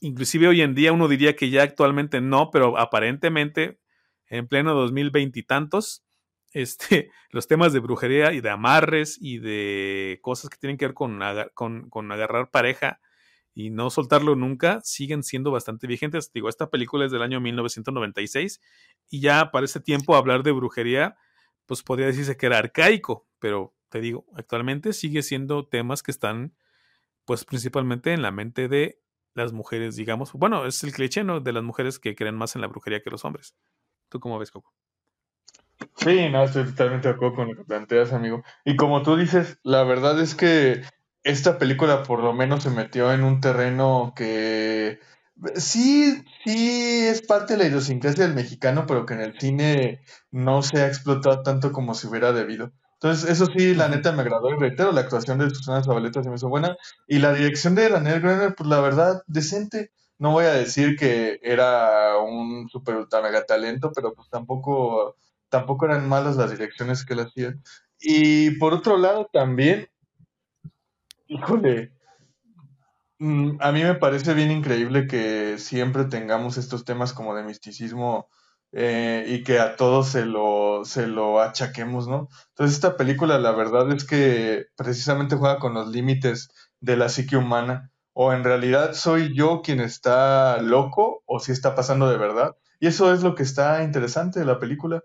inclusive 0.01 0.49
hoy 0.49 0.63
en 0.63 0.75
día 0.75 0.93
uno 0.93 1.09
diría 1.09 1.37
que 1.37 1.51
ya 1.51 1.63
actualmente 1.63 2.21
no, 2.21 2.51
pero 2.51 2.79
aparentemente 2.79 3.79
en 4.29 4.49
pleno 4.49 4.75
2020 4.75 5.39
y 5.39 5.43
tantos, 5.43 6.05
este, 6.53 7.11
los 7.31 7.47
temas 7.47 7.73
de 7.73 7.81
brujería 7.81 8.33
y 8.33 8.41
de 8.41 8.51
amarres 8.51 9.19
y 9.21 9.39
de 9.39 10.19
cosas 10.23 10.51
que 10.51 10.59
tienen 10.59 10.77
que 10.77 10.87
ver 10.87 10.95
con, 10.95 11.21
con, 11.55 11.91
con 11.91 12.13
agarrar 12.13 12.51
pareja 12.51 13.01
y 13.55 13.71
no 13.71 13.91
soltarlo 13.91 14.35
nunca 14.35 14.81
siguen 14.83 15.23
siendo 15.23 15.51
bastante 15.51 15.87
vigentes. 15.87 16.33
Digo, 16.33 16.49
esta 16.49 16.71
película 16.71 17.07
es 17.07 17.13
del 17.13 17.23
año 17.23 17.41
1996 17.41 18.61
y 19.09 19.21
ya 19.21 19.51
para 19.53 19.65
ese 19.65 19.81
tiempo 19.81 20.17
hablar 20.17 20.43
de 20.43 20.53
brujería, 20.53 21.17
pues 21.67 21.83
podría 21.83 22.07
decirse 22.07 22.37
que 22.37 22.47
era 22.47 22.59
arcaico, 22.59 23.29
pero 23.39 23.75
te 23.89 24.01
digo, 24.01 24.27
actualmente 24.35 24.93
sigue 24.93 25.23
siendo 25.23 25.67
temas 25.69 26.03
que 26.03 26.11
están 26.11 26.57
pues 27.25 27.45
principalmente 27.45 28.13
en 28.13 28.23
la 28.23 28.33
mente 28.33 28.69
de 28.69 29.01
las 29.35 29.53
mujeres, 29.53 29.97
digamos. 29.97 30.33
Bueno, 30.33 30.67
es 30.67 30.83
el 30.85 30.93
cliché, 30.93 31.25
¿no? 31.25 31.41
De 31.41 31.53
las 31.53 31.63
mujeres 31.63 31.99
que 31.99 32.15
creen 32.15 32.37
más 32.37 32.55
en 32.55 32.63
la 32.63 32.69
brujería 32.69 33.01
que 33.03 33.11
los 33.11 33.25
hombres. 33.25 33.55
¿Tú 34.09 34.21
cómo 34.21 34.39
ves, 34.39 34.51
Coco? 34.51 34.73
Sí, 35.97 36.29
no, 36.31 36.45
estoy 36.45 36.65
totalmente 36.67 37.09
de 37.09 37.15
acuerdo 37.15 37.37
con 37.37 37.49
lo 37.49 37.57
que 37.57 37.65
planteas, 37.65 38.13
amigo. 38.13 38.43
Y 38.65 38.77
como 38.77 39.03
tú 39.03 39.17
dices, 39.17 39.59
la 39.63 39.83
verdad 39.85 40.21
es 40.21 40.35
que 40.35 40.83
esta 41.23 41.59
película 41.59 42.03
por 42.03 42.23
lo 42.23 42.33
menos 42.33 42.63
se 42.63 42.71
metió 42.71 43.13
en 43.13 43.25
un 43.25 43.41
terreno 43.41 44.13
que 44.15 45.01
sí, 45.57 46.23
sí 46.45 47.07
es 47.07 47.23
parte 47.23 47.55
de 47.55 47.59
la 47.59 47.69
idiosincrasia 47.69 48.25
del 48.27 48.35
mexicano, 48.35 48.87
pero 48.87 49.07
que 49.07 49.15
en 49.15 49.21
el 49.21 49.39
cine 49.41 50.03
no 50.31 50.63
se 50.63 50.81
ha 50.83 50.89
explotado 50.89 51.43
tanto 51.43 51.73
como 51.73 51.95
se 51.95 52.09
hubiera 52.09 52.33
debido. 52.33 52.73
Entonces, 53.05 53.29
eso 53.29 53.45
sí, 53.55 53.75
la 53.75 53.89
neta 53.89 54.13
me 54.13 54.23
agradó 54.23 54.49
y 54.49 54.59
reitero, 54.59 54.91
la 54.91 55.03
actuación 55.03 55.37
de 55.37 55.51
Susana 55.51 55.85
Zabaleta 55.85 56.23
se 56.23 56.31
me 56.31 56.37
hizo 56.37 56.49
buena. 56.49 56.75
Y 57.07 57.19
la 57.19 57.35
dirección 57.35 57.75
de 57.75 57.91
Daniel 57.91 58.23
Gruner, 58.23 58.55
pues 58.55 58.67
la 58.67 58.81
verdad, 58.81 59.23
decente. 59.27 59.91
No 60.17 60.31
voy 60.31 60.47
a 60.47 60.55
decir 60.55 60.97
que 60.97 61.39
era 61.43 62.17
un 62.17 62.67
super 62.71 62.97
ultra 62.97 63.21
mega 63.21 63.45
talento, 63.45 63.93
pero 63.95 64.15
pues 64.15 64.31
tampoco, 64.31 65.17
tampoco 65.51 65.85
eran 65.85 66.09
malas 66.09 66.37
las 66.37 66.51
direcciones 66.51 67.05
que 67.05 67.13
él 67.13 67.21
hacía. 67.21 67.55
Y 68.01 68.53
por 68.53 68.73
otro 68.73 68.97
lado, 68.97 69.29
también, 69.31 69.87
híjole, 71.27 71.93
mm, 73.19 73.59
a 73.61 73.71
mí 73.71 73.83
me 73.83 73.97
parece 73.97 74.33
bien 74.33 74.51
increíble 74.51 75.07
que 75.07 75.59
siempre 75.59 76.07
tengamos 76.07 76.57
estos 76.57 76.87
temas 76.87 77.13
como 77.13 77.35
de 77.35 77.43
misticismo 77.43 78.31
eh, 78.77 79.25
y 79.29 79.45
que 79.45 79.61
a 79.61 79.77
todos 79.77 80.09
se 80.09 80.27
lo, 80.27 80.85
se 80.85 81.07
lo 81.07 81.41
achaquemos, 81.41 82.09
¿no? 82.09 82.29
Entonces 82.49 82.75
esta 82.75 82.97
película 82.97 83.39
la 83.39 83.53
verdad 83.53 83.91
es 83.93 84.05
que 84.05 84.67
precisamente 84.77 85.37
juega 85.37 85.61
con 85.61 85.75
los 85.75 85.89
límites 85.89 86.49
de 86.81 86.97
la 86.97 87.09
psique 87.09 87.37
humana, 87.37 87.93
o 88.13 88.33
en 88.33 88.43
realidad 88.43 88.95
soy 88.95 89.33
yo 89.35 89.63
quien 89.63 89.79
está 89.81 90.61
loco 90.61 91.23
o 91.25 91.39
si 91.39 91.53
está 91.53 91.77
pasando 91.77 92.11
de 92.11 92.19
verdad, 92.19 92.57
y 92.81 92.89
eso 92.89 93.15
es 93.15 93.23
lo 93.23 93.37
que 93.37 93.45
está 93.45 93.85
interesante 93.85 94.41
de 94.41 94.47
la 94.47 94.59
película. 94.59 95.05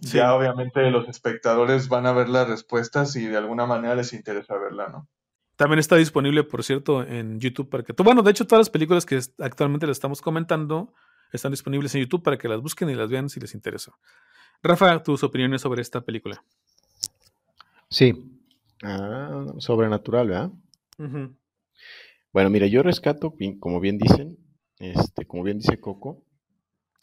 Ya 0.00 0.32
obviamente 0.34 0.90
los 0.90 1.08
espectadores 1.08 1.88
van 1.88 2.06
a 2.06 2.12
ver 2.12 2.28
las 2.28 2.48
respuestas 2.48 3.16
y 3.16 3.26
de 3.26 3.36
alguna 3.36 3.66
manera 3.66 3.96
les 3.96 4.12
interesa 4.12 4.56
verla, 4.56 4.88
¿no? 4.88 5.08
También 5.56 5.80
está 5.80 5.96
disponible, 5.96 6.44
por 6.44 6.64
cierto, 6.64 7.02
en 7.02 7.38
YouTube 7.38 7.68
para 7.68 7.82
que 7.82 7.92
tú, 7.92 8.02
bueno, 8.04 8.22
de 8.22 8.30
hecho 8.30 8.46
todas 8.46 8.60
las 8.60 8.70
películas 8.70 9.04
que 9.04 9.20
actualmente 9.40 9.86
le 9.86 9.92
estamos 9.92 10.22
comentando 10.22 10.94
están 11.32 11.52
disponibles 11.52 11.94
en 11.94 12.02
YouTube 12.02 12.22
para 12.22 12.38
que 12.38 12.48
las 12.48 12.60
busquen 12.60 12.90
y 12.90 12.94
las 12.94 13.08
vean 13.08 13.28
si 13.28 13.40
les 13.40 13.54
interesa. 13.54 13.92
Rafa, 14.62 15.02
tus 15.02 15.22
opiniones 15.22 15.62
sobre 15.62 15.82
esta 15.82 16.02
película. 16.02 16.44
Sí, 17.88 18.40
ah, 18.82 19.46
sobrenatural, 19.58 20.28
¿verdad? 20.28 20.50
Bueno, 22.32 22.50
mira, 22.50 22.66
yo 22.66 22.82
rescato, 22.82 23.34
como 23.58 23.80
bien 23.80 23.98
dicen, 23.98 24.36
este, 24.78 25.26
como 25.26 25.42
bien 25.42 25.58
dice 25.58 25.80
Coco, 25.80 26.24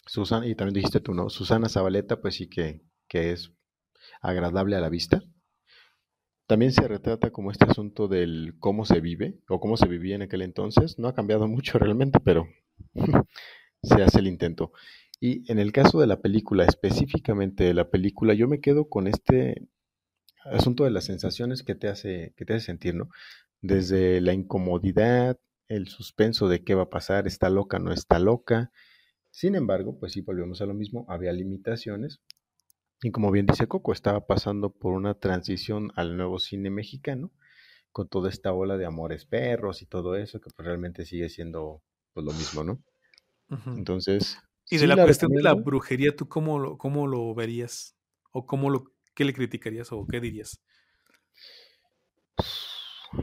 Susana, 0.06 0.48
y 0.48 0.56
también 0.56 0.76
dijiste 0.76 1.00
tú, 1.00 1.14
¿no? 1.14 1.30
Susana 1.30 1.68
Zabaleta, 1.68 2.22
pues 2.22 2.36
sí 2.36 2.48
que, 2.48 2.82
que 3.08 3.32
es 3.32 3.52
agradable 4.22 4.76
a 4.76 4.80
la 4.80 4.90
vista. 4.90 5.24
También 6.48 6.72
se 6.72 6.88
retrata 6.88 7.32
como 7.32 7.52
este 7.52 7.66
asunto 7.66 8.08
del 8.08 8.56
cómo 8.60 8.86
se 8.86 9.02
vive 9.02 9.40
o 9.50 9.60
cómo 9.60 9.76
se 9.76 9.88
vivía 9.88 10.16
en 10.16 10.22
aquel 10.22 10.44
entonces. 10.44 10.98
No 10.98 11.10
ha 11.10 11.16
cambiado 11.16 11.48
mucho 11.48 11.78
realmente, 11.80 12.20
pero 12.22 12.48
se 13.84 14.04
hace 14.04 14.20
el 14.20 14.28
intento. 14.28 14.72
Y 15.20 15.52
en 15.52 15.60
el 15.60 15.72
caso 15.72 16.00
de 16.00 16.08
la 16.08 16.22
película, 16.22 16.66
específicamente 16.66 17.64
de 17.64 17.74
la 17.74 17.90
película, 17.90 18.34
yo 18.34 18.48
me 18.48 18.62
quedo 18.62 18.88
con 18.90 19.08
este 19.08 19.68
asunto 20.46 20.84
de 20.84 20.92
las 20.92 21.06
sensaciones 21.06 21.64
que 21.64 21.76
te 21.76 21.88
hace, 21.88 22.34
que 22.38 22.46
te 22.46 22.54
hace 22.54 22.68
sentir, 22.68 22.96
¿no? 22.96 23.10
Desde 23.62 24.22
la 24.22 24.34
incomodidad, 24.34 25.40
el 25.68 25.88
suspenso 25.88 26.48
de 26.48 26.64
qué 26.64 26.76
va 26.76 26.84
a 26.84 26.90
pasar, 26.90 27.28
está 27.28 27.50
loca, 27.50 27.80
no 27.80 27.92
está 27.92 28.20
loca. 28.20 28.72
Sin 29.32 29.56
embargo, 29.56 30.00
pues 30.00 30.14
sí, 30.14 30.22
volvemos 30.22 30.62
a 30.62 30.66
lo 30.66 30.74
mismo, 30.74 31.06
había 31.10 31.32
limitaciones. 31.34 32.22
Y 33.02 33.12
como 33.12 33.32
bien 33.32 33.46
dice 33.46 33.68
Coco, 33.68 33.94
estaba 33.94 34.26
pasando 34.26 34.72
por 34.72 34.94
una 34.94 35.14
transición 35.16 35.92
al 35.96 36.18
nuevo 36.18 36.40
cine 36.40 36.70
mexicano, 36.70 37.32
con 37.92 38.08
toda 38.08 38.30
esta 38.30 38.54
ola 38.54 38.78
de 38.78 38.86
amores 38.86 39.26
perros 39.26 39.82
y 39.82 39.86
todo 39.86 40.16
eso, 40.16 40.40
que 40.40 40.50
pues 40.56 40.66
realmente 40.66 41.06
sigue 41.06 41.30
siendo 41.30 41.82
pues, 42.14 42.26
lo 42.26 42.34
mismo, 42.34 42.64
¿no? 42.64 42.82
Entonces... 43.50 44.38
Y 44.70 44.78
de 44.78 44.88
la, 44.88 45.02
cuestión 45.02 45.32
de 45.32 45.42
la 45.42 45.54
brujería, 45.54 46.14
¿tú 46.14 46.28
cómo 46.28 46.60
lo, 46.60 46.78
cómo 46.78 47.08
lo 47.08 47.34
verías? 47.34 47.96
¿O 48.32 48.46
cómo 48.46 48.70
lo, 48.70 48.92
qué 49.16 49.24
le 49.24 49.34
criticarías 49.34 49.94
o 49.94 50.06
qué 50.06 50.20
dirías? 50.20 50.62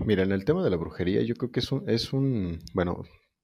Mira, 0.06 0.22
en 0.22 0.32
el 0.32 0.46
tema 0.46 0.64
de 0.64 0.70
la 0.70 0.76
brujería, 0.76 1.22
yo 1.22 1.34
creo 1.34 1.52
que 1.52 1.60
es 1.60 1.70
un, 1.70 1.88
es 1.88 2.14
un, 2.14 2.60
bueno, 2.72 3.02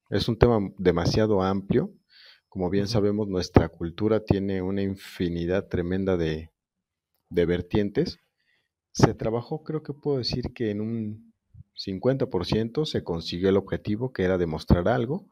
es 0.08 0.28
un 0.28 0.38
tema 0.38 0.58
demasiado 0.78 1.42
amplio. 1.42 1.92
Como 2.48 2.70
bien 2.70 2.88
sabemos, 2.88 3.28
nuestra 3.28 3.68
cultura 3.68 4.24
tiene 4.24 4.62
una 4.62 4.82
infinidad 4.82 5.68
tremenda 5.68 6.16
de, 6.16 6.50
de 7.28 7.46
vertientes. 7.46 8.18
Se 8.92 9.14
trabajó, 9.14 9.62
creo 9.62 9.82
que 9.82 9.92
puedo 9.92 10.18
decir 10.18 10.52
que 10.54 10.70
en 10.70 10.80
un 10.80 11.34
50% 11.74 12.84
se 12.86 13.04
consiguió 13.04 13.48
el 13.48 13.56
objetivo, 13.56 14.12
que 14.12 14.24
era 14.24 14.36
demostrar 14.36 14.88
algo, 14.88 15.28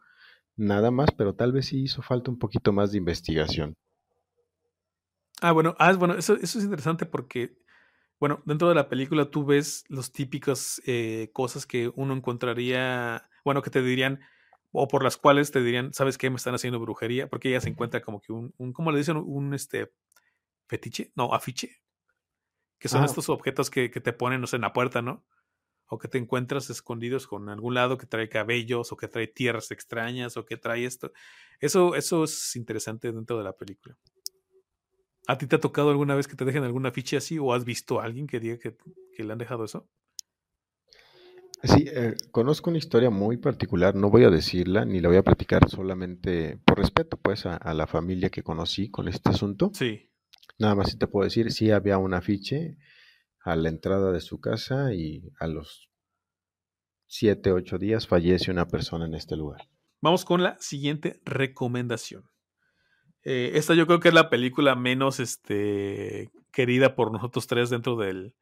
nada 0.59 0.91
más, 0.91 1.11
pero 1.17 1.35
tal 1.35 1.53
vez 1.53 1.67
sí 1.67 1.83
hizo 1.83 2.03
falta 2.03 2.31
un 2.31 2.39
poquito 2.39 2.73
más 2.73 2.93
de 2.93 2.99
investigación. 2.99 3.75
Ah, 5.41 5.53
bueno, 5.53 5.75
ah, 5.79 5.93
bueno 5.95 6.15
eso, 6.15 6.35
eso 6.35 6.59
es 6.59 6.65
interesante 6.65 7.07
porque 7.07 7.57
bueno, 8.21 8.43
dentro 8.45 8.69
de 8.69 8.75
la 8.75 8.89
película 8.89 9.31
tú 9.31 9.45
ves 9.45 9.85
los 9.89 10.13
típicos 10.13 10.83
eh, 10.87 11.31
cosas 11.33 11.67
que 11.67 11.93
uno 11.95 12.15
encontraría, 12.15 13.29
bueno, 13.45 13.63
que 13.63 13.71
te 13.71 13.81
dirían, 13.81 14.21
o 14.73 14.89
por 14.89 15.05
las 15.05 15.17
cuales 15.17 15.53
te 15.53 15.63
dirían, 15.63 15.93
¿sabes 15.95 16.19
qué? 16.19 16.29
Me 16.29 16.37
están 16.37 16.55
haciendo 16.55 16.81
brujería, 16.81 17.29
porque 17.29 17.49
ella 17.49 17.61
se 17.61 17.69
encuentra 17.69 18.01
como 18.01 18.21
que 18.21 18.33
un, 18.33 18.53
un 18.59 18.73
¿cómo 18.73 18.91
le 18.91 18.99
dicen? 18.99 19.17
Un 19.17 19.55
este 19.55 19.93
fetiche, 20.67 21.13
no, 21.15 21.33
afiche, 21.33 21.81
que 22.79 22.89
son 22.89 23.03
ah. 23.03 23.07
estos 23.07 23.29
objetos 23.29 23.71
que, 23.71 23.91
que 23.91 24.01
te 24.01 24.13
ponen, 24.13 24.41
no 24.41 24.49
sé, 24.49 24.57
en 24.57 24.63
la 24.63 24.73
puerta, 24.73 25.01
¿no? 25.01 25.25
O 25.89 25.99
que 25.99 26.09
te 26.09 26.19
encuentras 26.19 26.71
escondidos 26.71 27.27
con 27.27 27.49
algún 27.49 27.75
lado 27.75 27.99
que 27.99 28.07
trae 28.07 28.29
cabellos, 28.29 28.93
o 28.93 28.97
que 28.97 29.09
trae 29.09 29.27
tierras 29.27 29.71
extrañas, 29.71 30.37
o 30.37 30.45
que 30.45 30.57
trae 30.57 30.85
esto. 30.85 31.13
Eso, 31.61 31.95
eso 31.95 32.25
es 32.25 32.55
interesante 32.57 33.11
dentro 33.11 33.39
de 33.39 33.45
la 33.45 33.55
película. 33.55 33.97
¿A 35.29 35.37
ti 35.37 35.47
te 35.47 35.57
ha 35.57 35.61
tocado 35.61 35.91
alguna 35.91 36.15
vez 36.15 36.27
que 36.27 36.37
te 36.37 36.47
dejen 36.47 36.65
alguna 36.65 36.91
ficha 36.91 37.19
así 37.19 37.39
o 37.39 37.53
has 37.53 37.67
visto 37.67 38.01
a 38.01 38.05
alguien 38.05 38.27
que 38.27 38.41
diga 38.41 38.57
que, 38.59 38.75
le 39.23 39.31
han 39.31 39.39
dejado 39.39 39.65
eso? 39.67 39.87
Sí, 41.63 41.85
eh, 41.87 42.15
conozco 42.31 42.71
una 42.71 42.79
historia 42.79 43.11
muy 43.11 43.37
particular, 43.37 43.95
no 43.95 44.09
voy 44.09 44.25
a 44.25 44.31
decirla 44.31 44.87
ni 44.87 45.01
la 45.01 45.09
voy 45.09 45.19
a 45.19 45.23
platicar 45.23 45.69
solamente 45.69 46.59
por 46.65 46.79
respeto 46.79 47.19
pues 47.19 47.45
a, 47.45 47.75
la 47.75 47.87
familia 47.87 48.31
que 48.31 48.43
conocí 48.43 48.91
con 48.91 49.07
este 49.07 49.29
asunto. 49.29 49.71
Sí. 49.75 50.09
Nada 50.59 50.75
más 50.75 50.93
si 50.93 50.99
te 50.99 51.09
puedo 51.09 51.25
decir, 51.25 51.53
sí 51.53 51.73
había 51.73 51.99
un 51.99 52.15
afiche 52.15 52.79
a 53.49 53.57
la 53.57 53.71
entrada 53.71 54.13
de 54.13 54.21
su 54.21 54.41
casa 54.41 54.93
y 54.93 55.33
a 55.41 55.47
los 55.47 55.91
siete, 57.07 57.51
ocho 57.53 57.79
días 57.79 58.07
fallece 58.07 58.51
una 58.51 58.69
persona 58.69 59.07
en 59.07 59.15
este 59.15 59.37
lugar. 59.37 59.69
Vamos 60.03 60.27
con 60.27 60.43
la 60.43 60.59
siguiente 60.61 61.21
recomendación. 61.25 62.29
Eh, 63.25 63.53
esta 63.55 63.75
yo 63.75 63.87
creo 63.87 64.01
que 64.01 64.09
es 64.09 64.15
la 64.15 64.29
película 64.29 64.77
menos 64.77 65.19
este, 65.19 66.31
querida 66.53 66.95
por 66.95 67.11
nosotros 67.11 67.47
tres 67.47 67.71
dentro 67.71 67.97
del, 67.97 68.35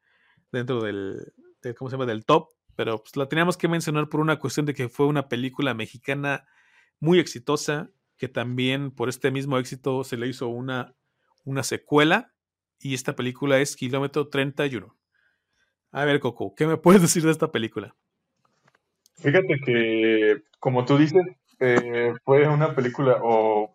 dentro 0.51 0.81
del, 0.81 1.33
¿cómo 1.77 1.89
se 1.89 1.95
llama? 1.95 2.05
Del 2.05 2.25
top, 2.25 2.49
pero 2.75 3.01
pues, 3.01 3.15
la 3.15 3.29
teníamos 3.29 3.55
que 3.55 3.69
mencionar 3.69 4.09
por 4.09 4.19
una 4.19 4.39
cuestión 4.39 4.65
de 4.65 4.73
que 4.73 4.89
fue 4.89 5.05
una 5.07 5.29
película 5.29 5.73
mexicana 5.73 6.45
muy 6.99 7.19
exitosa, 7.19 7.91
que 8.17 8.27
también 8.27 8.91
por 8.91 9.07
este 9.07 9.31
mismo 9.31 9.57
éxito 9.57 10.03
se 10.03 10.17
le 10.17 10.27
hizo 10.27 10.47
una, 10.49 10.95
una 11.45 11.63
secuela, 11.63 12.33
y 12.79 12.93
esta 12.93 13.15
película 13.15 13.59
es 13.59 13.75
Kilómetro 13.75 14.27
31. 14.27 14.96
A 15.91 16.05
ver, 16.05 16.19
Coco, 16.19 16.53
¿qué 16.55 16.65
me 16.67 16.77
puedes 16.77 17.01
decir 17.01 17.23
de 17.23 17.31
esta 17.31 17.51
película? 17.51 17.95
Fíjate 19.15 19.59
que, 19.65 20.43
como 20.59 20.85
tú 20.85 20.97
dices, 20.97 21.23
eh, 21.59 22.13
fue 22.23 22.47
una 22.47 22.75
película, 22.75 23.17
o 23.23 23.73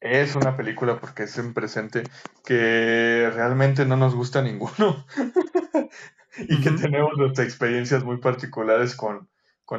es 0.00 0.34
una 0.34 0.56
película 0.56 0.98
porque 0.98 1.24
es 1.24 1.36
en 1.38 1.52
presente 1.52 2.04
que 2.44 3.30
realmente 3.34 3.84
no 3.84 3.96
nos 3.96 4.14
gusta 4.14 4.42
ninguno 4.42 5.04
y 6.38 6.60
que 6.60 6.70
tenemos 6.70 7.12
nuestras 7.18 7.46
experiencias 7.46 8.02
muy 8.02 8.16
particulares 8.18 8.96
con, 8.96 9.28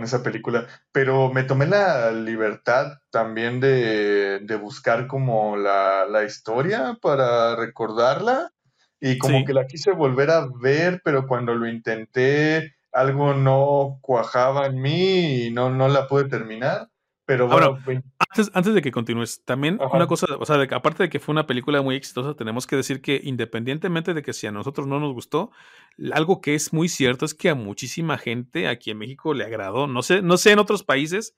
esa 0.03 0.23
película. 0.23 0.67
Pero 0.93 1.33
me 1.33 1.43
tomé 1.43 1.65
la 1.65 2.13
libertad 2.13 2.99
también 3.09 3.59
de, 3.59 4.59
buscar 4.61 5.07
como 5.07 5.57
la, 5.57 6.23
historia 6.25 6.97
para 7.01 7.57
recordarla 7.57 8.53
y 9.01 9.17
como 9.17 9.43
que 9.43 9.53
la 9.53 9.65
quise 9.65 9.91
volver 9.91 10.29
a 10.29 10.47
ver, 10.61 11.01
pero 11.03 11.27
cuando 11.27 11.55
lo 11.55 11.67
intenté 11.67 12.75
algo 12.91 13.33
no 13.33 13.97
cuajaba 14.01 14.67
en 14.67 14.79
mí 14.79 15.45
y 15.45 15.51
no, 15.51 15.71
no 15.71 15.87
la 15.87 16.07
pude 16.07 16.25
terminar. 16.25 16.87
Pero 17.25 17.47
bueno, 17.47 17.79
antes, 18.29 18.51
antes 18.53 18.73
de 18.73 18.81
que 18.81 18.91
continúes, 18.91 19.43
también 19.45 19.79
una 19.93 20.05
cosa, 20.05 20.25
o 20.37 20.45
sea, 20.45 20.61
aparte 20.71 21.03
de 21.03 21.09
que 21.09 21.19
fue 21.19 21.31
una 21.31 21.47
película 21.47 21.81
muy 21.81 21.95
exitosa, 21.95 22.35
tenemos 22.35 22.67
que 22.67 22.75
decir 22.75 23.01
que 23.01 23.21
independientemente 23.23 24.13
de 24.13 24.21
que 24.21 24.33
si 24.33 24.47
a 24.47 24.51
nosotros 24.51 24.85
no 24.85 24.99
nos 24.99 25.13
gustó, 25.13 25.51
algo 26.11 26.41
que 26.41 26.55
es 26.55 26.73
muy 26.73 26.89
cierto 26.89 27.23
es 27.25 27.33
que 27.33 27.49
a 27.49 27.55
muchísima 27.55 28.17
gente 28.17 28.67
aquí 28.67 28.91
en 28.91 28.97
México 28.97 29.33
le 29.33 29.45
agradó. 29.45 29.87
No 29.87 30.03
sé, 30.03 30.21
no 30.21 30.37
sé 30.37 30.51
en 30.51 30.59
otros 30.59 30.83
países, 30.83 31.35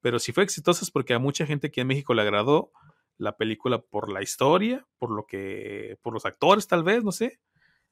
pero 0.00 0.18
si 0.18 0.32
fue 0.32 0.44
exitosa 0.44 0.84
es 0.84 0.90
porque 0.90 1.14
a 1.14 1.18
mucha 1.18 1.44
gente 1.44 1.68
aquí 1.68 1.80
en 1.80 1.88
México 1.88 2.14
le 2.14 2.22
agradó 2.22 2.70
la 3.18 3.36
película 3.36 3.80
por 3.80 4.10
la 4.10 4.22
historia, 4.22 4.86
por 4.98 5.10
lo 5.10 5.26
que, 5.26 5.98
por 6.02 6.12
los 6.12 6.26
actores 6.26 6.66
tal 6.66 6.82
vez, 6.82 7.04
no 7.04 7.12
sé. 7.12 7.38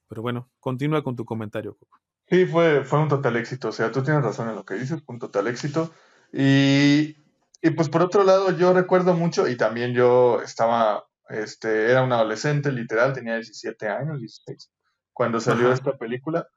Pero 0.08 0.22
bueno, 0.22 0.50
continúa 0.58 1.02
con 1.02 1.16
tu 1.16 1.24
comentario, 1.24 1.76
Coco. 1.76 1.98
Sí, 2.28 2.46
fue, 2.46 2.84
fue 2.84 3.00
un 3.00 3.08
total 3.08 3.36
éxito. 3.36 3.68
O 3.68 3.72
sea, 3.72 3.90
tú 3.90 4.02
tienes 4.02 4.22
razón 4.22 4.48
en 4.48 4.56
lo 4.56 4.64
que 4.64 4.74
dices, 4.74 5.02
fue 5.04 5.14
un 5.14 5.20
total 5.20 5.46
éxito. 5.46 5.92
Y 6.32 7.16
y 7.62 7.70
pues 7.70 7.88
por 7.88 8.02
otro 8.02 8.24
lado, 8.24 8.56
yo 8.56 8.72
recuerdo 8.72 9.14
mucho, 9.14 9.46
y 9.46 9.56
también 9.56 9.92
yo 9.92 10.40
estaba, 10.40 11.04
este, 11.28 11.90
era 11.90 12.02
un 12.02 12.12
adolescente, 12.12 12.72
literal, 12.72 13.12
tenía 13.12 13.34
17 13.34 13.88
años, 13.88 14.20
16, 14.20 14.72
cuando 15.12 15.40
salió 15.40 15.70
esta 15.72 15.98
película. 15.98 16.48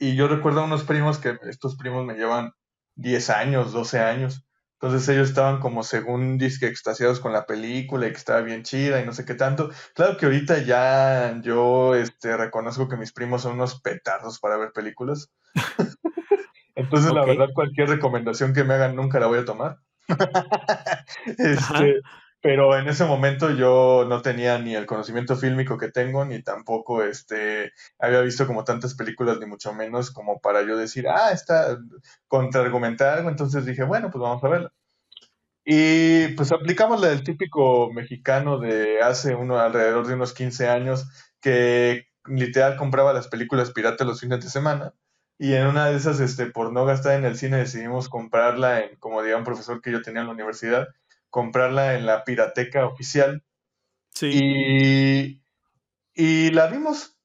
Y 0.00 0.16
yo 0.16 0.26
recuerdo 0.26 0.60
a 0.60 0.64
unos 0.64 0.82
primos 0.82 1.18
que 1.18 1.38
estos 1.42 1.76
primos 1.76 2.04
me 2.04 2.14
llevan 2.14 2.52
10 2.96 3.30
años, 3.30 3.72
12 3.72 4.00
años. 4.00 4.44
Entonces 4.84 5.08
ellos 5.08 5.30
estaban 5.30 5.60
como 5.60 5.82
según 5.82 6.36
disque 6.36 6.66
extasiados 6.66 7.18
con 7.18 7.32
la 7.32 7.46
película 7.46 8.06
y 8.06 8.10
que 8.10 8.18
estaba 8.18 8.42
bien 8.42 8.64
chida 8.64 9.00
y 9.00 9.06
no 9.06 9.14
sé 9.14 9.24
qué 9.24 9.32
tanto. 9.32 9.70
Claro 9.94 10.18
que 10.18 10.26
ahorita 10.26 10.58
ya 10.58 11.40
yo 11.40 11.94
este, 11.94 12.36
reconozco 12.36 12.86
que 12.86 12.98
mis 12.98 13.10
primos 13.10 13.40
son 13.40 13.54
unos 13.54 13.80
petardos 13.80 14.38
para 14.40 14.58
ver 14.58 14.72
películas. 14.72 15.32
Entonces, 16.74 17.14
la 17.14 17.24
verdad, 17.24 17.48
cualquier 17.54 17.88
recomendación 17.88 18.52
que 18.52 18.62
me 18.62 18.74
hagan 18.74 18.94
nunca 18.94 19.18
la 19.18 19.26
voy 19.26 19.38
a 19.38 19.46
tomar. 19.46 19.78
este, 21.38 22.02
pero 22.44 22.78
en 22.78 22.86
ese 22.88 23.06
momento 23.06 23.52
yo 23.52 24.04
no 24.06 24.20
tenía 24.20 24.58
ni 24.58 24.74
el 24.74 24.84
conocimiento 24.84 25.34
fílmico 25.34 25.78
que 25.78 25.90
tengo, 25.90 26.26
ni 26.26 26.42
tampoco 26.42 27.02
este, 27.02 27.72
había 27.98 28.20
visto 28.20 28.46
como 28.46 28.64
tantas 28.64 28.92
películas, 28.94 29.38
ni 29.40 29.46
mucho 29.46 29.72
menos 29.72 30.10
como 30.10 30.38
para 30.40 30.60
yo 30.60 30.76
decir, 30.76 31.08
ah, 31.08 31.30
está, 31.32 31.78
contraargumentar 32.28 33.16
algo. 33.16 33.30
Entonces 33.30 33.64
dije, 33.64 33.82
bueno, 33.84 34.10
pues 34.10 34.20
vamos 34.20 34.44
a 34.44 34.48
verla. 34.48 34.72
Y 35.64 36.28
pues 36.34 36.52
aplicamos 36.52 37.00
la 37.00 37.08
del 37.08 37.24
típico 37.24 37.90
mexicano 37.94 38.58
de 38.58 39.00
hace 39.00 39.34
uno, 39.34 39.58
alrededor 39.58 40.06
de 40.06 40.12
unos 40.12 40.34
15 40.34 40.68
años, 40.68 41.08
que 41.40 42.08
literal 42.26 42.76
compraba 42.76 43.14
las 43.14 43.28
películas 43.28 43.70
piratas 43.72 44.06
los 44.06 44.20
fines 44.20 44.44
de 44.44 44.50
semana 44.50 44.92
y 45.38 45.54
en 45.54 45.66
una 45.66 45.86
de 45.86 45.96
esas, 45.96 46.20
este, 46.20 46.46
por 46.46 46.72
no 46.72 46.84
gastar 46.84 47.18
en 47.18 47.24
el 47.24 47.36
cine, 47.36 47.56
decidimos 47.58 48.08
comprarla 48.08 48.82
en, 48.84 48.96
como 48.96 49.20
diría 49.20 49.36
un 49.36 49.44
profesor 49.44 49.80
que 49.80 49.90
yo 49.90 50.00
tenía 50.00 50.20
en 50.20 50.28
la 50.28 50.32
universidad, 50.32 50.88
comprarla 51.34 51.94
en 51.96 52.06
la 52.06 52.22
pirateca 52.24 52.86
oficial. 52.86 53.42
Sí. 54.14 54.30
Y, 54.32 55.42
y 56.14 56.50
la 56.52 56.68
vimos, 56.68 57.18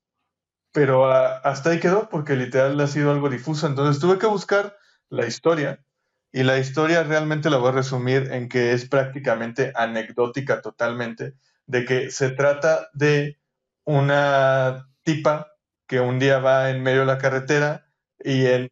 pero 0.73 1.05
hasta 1.11 1.71
ahí 1.71 1.79
quedó 1.79 2.09
porque 2.09 2.35
literal 2.35 2.79
ha 2.81 2.87
sido 2.87 3.11
algo 3.11 3.29
difuso. 3.29 3.67
Entonces 3.67 4.01
tuve 4.01 4.19
que 4.19 4.27
buscar 4.27 4.77
la 5.09 5.25
historia 5.27 5.83
Y 6.31 6.43
la 6.43 6.59
historia 6.59 7.03
realmente 7.03 7.49
la 7.49 7.57
voy 7.57 7.69
a 7.69 7.73
resumir 7.73 8.31
en 8.31 8.49
que 8.49 8.73
es 8.73 8.87
prácticamente 8.89 9.73
anecdótica 9.75 10.61
totalmente, 10.61 11.35
de 11.67 11.85
que 11.85 12.11
se 12.11 12.31
trata 12.31 12.89
de 12.93 13.39
una 13.85 14.87
tipa 15.03 15.47
que 15.87 15.99
un 16.01 16.19
día 16.19 16.39
va 16.39 16.69
en 16.71 16.83
medio 16.83 17.01
de 17.01 17.07
la 17.07 17.17
carretera 17.19 17.87
y 18.19 18.45
en, 18.47 18.71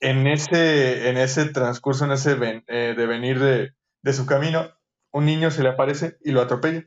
en, 0.00 0.26
ese, 0.26 1.08
en 1.08 1.16
ese 1.16 1.46
transcurso, 1.46 2.04
en 2.04 2.12
ese 2.12 2.36
eh, 2.68 2.94
devenir 2.96 3.38
de, 3.40 3.74
de 4.04 4.12
su 4.12 4.26
camino, 4.26 4.70
un 5.12 5.24
niño 5.24 5.50
se 5.50 5.62
le 5.62 5.70
aparece 5.70 6.18
y 6.22 6.32
lo 6.32 6.42
atropella. 6.42 6.84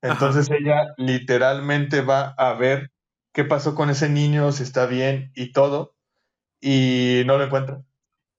Entonces 0.00 0.48
ella 0.50 0.94
literalmente 0.96 2.00
va 2.00 2.34
a 2.38 2.54
ver 2.54 2.92
qué 3.32 3.44
pasó 3.44 3.74
con 3.74 3.90
ese 3.90 4.08
niño, 4.08 4.52
si 4.52 4.62
está 4.62 4.86
bien 4.86 5.32
y 5.34 5.50
todo, 5.50 5.96
y 6.60 7.24
no 7.26 7.38
lo 7.38 7.44
encuentra. 7.44 7.82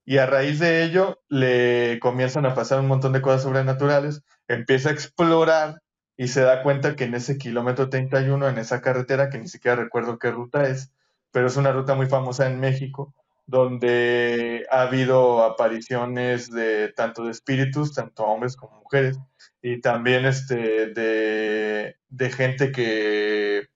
Y 0.06 0.18
a 0.18 0.26
raíz 0.26 0.60
de 0.60 0.84
ello 0.84 1.22
le 1.28 2.00
comienzan 2.02 2.46
a 2.46 2.56
pasar 2.56 2.80
un 2.80 2.88
montón 2.88 3.12
de 3.12 3.22
cosas 3.22 3.44
sobrenaturales, 3.44 4.24
empieza 4.48 4.90
a 4.90 4.94
explorar 4.94 5.82
y 6.16 6.30
se 6.30 6.42
da 6.42 6.64
cuenta 6.64 6.96
que 6.96 7.04
en 7.04 7.16
ese 7.16 7.38
kilómetro 7.38 7.90
31, 7.90 8.48
en 8.48 8.60
esa 8.60 8.80
carretera, 8.80 9.30
que 9.30 9.40
ni 9.40 9.50
siquiera 9.50 9.76
recuerdo 9.76 10.20
qué 10.20 10.32
ruta 10.32 10.70
es, 10.70 10.94
pero 11.32 11.48
es 11.48 11.58
una 11.58 11.74
ruta 11.74 11.96
muy 11.96 12.06
famosa 12.06 12.48
en 12.50 12.62
México, 12.62 13.14
donde 13.46 14.66
ha 14.72 14.84
habido 14.84 15.44
apariciones 15.44 16.50
de 16.50 16.94
tanto 16.94 17.26
de 17.26 17.32
espíritus, 17.32 17.94
tanto 17.94 18.24
hombres 18.24 18.56
como 18.56 18.80
mujeres, 18.80 19.20
y 19.62 19.82
también 19.82 20.26
este, 20.26 20.88
de, 20.88 21.98
de 22.10 22.30
gente 22.32 22.72
que, 22.72 23.68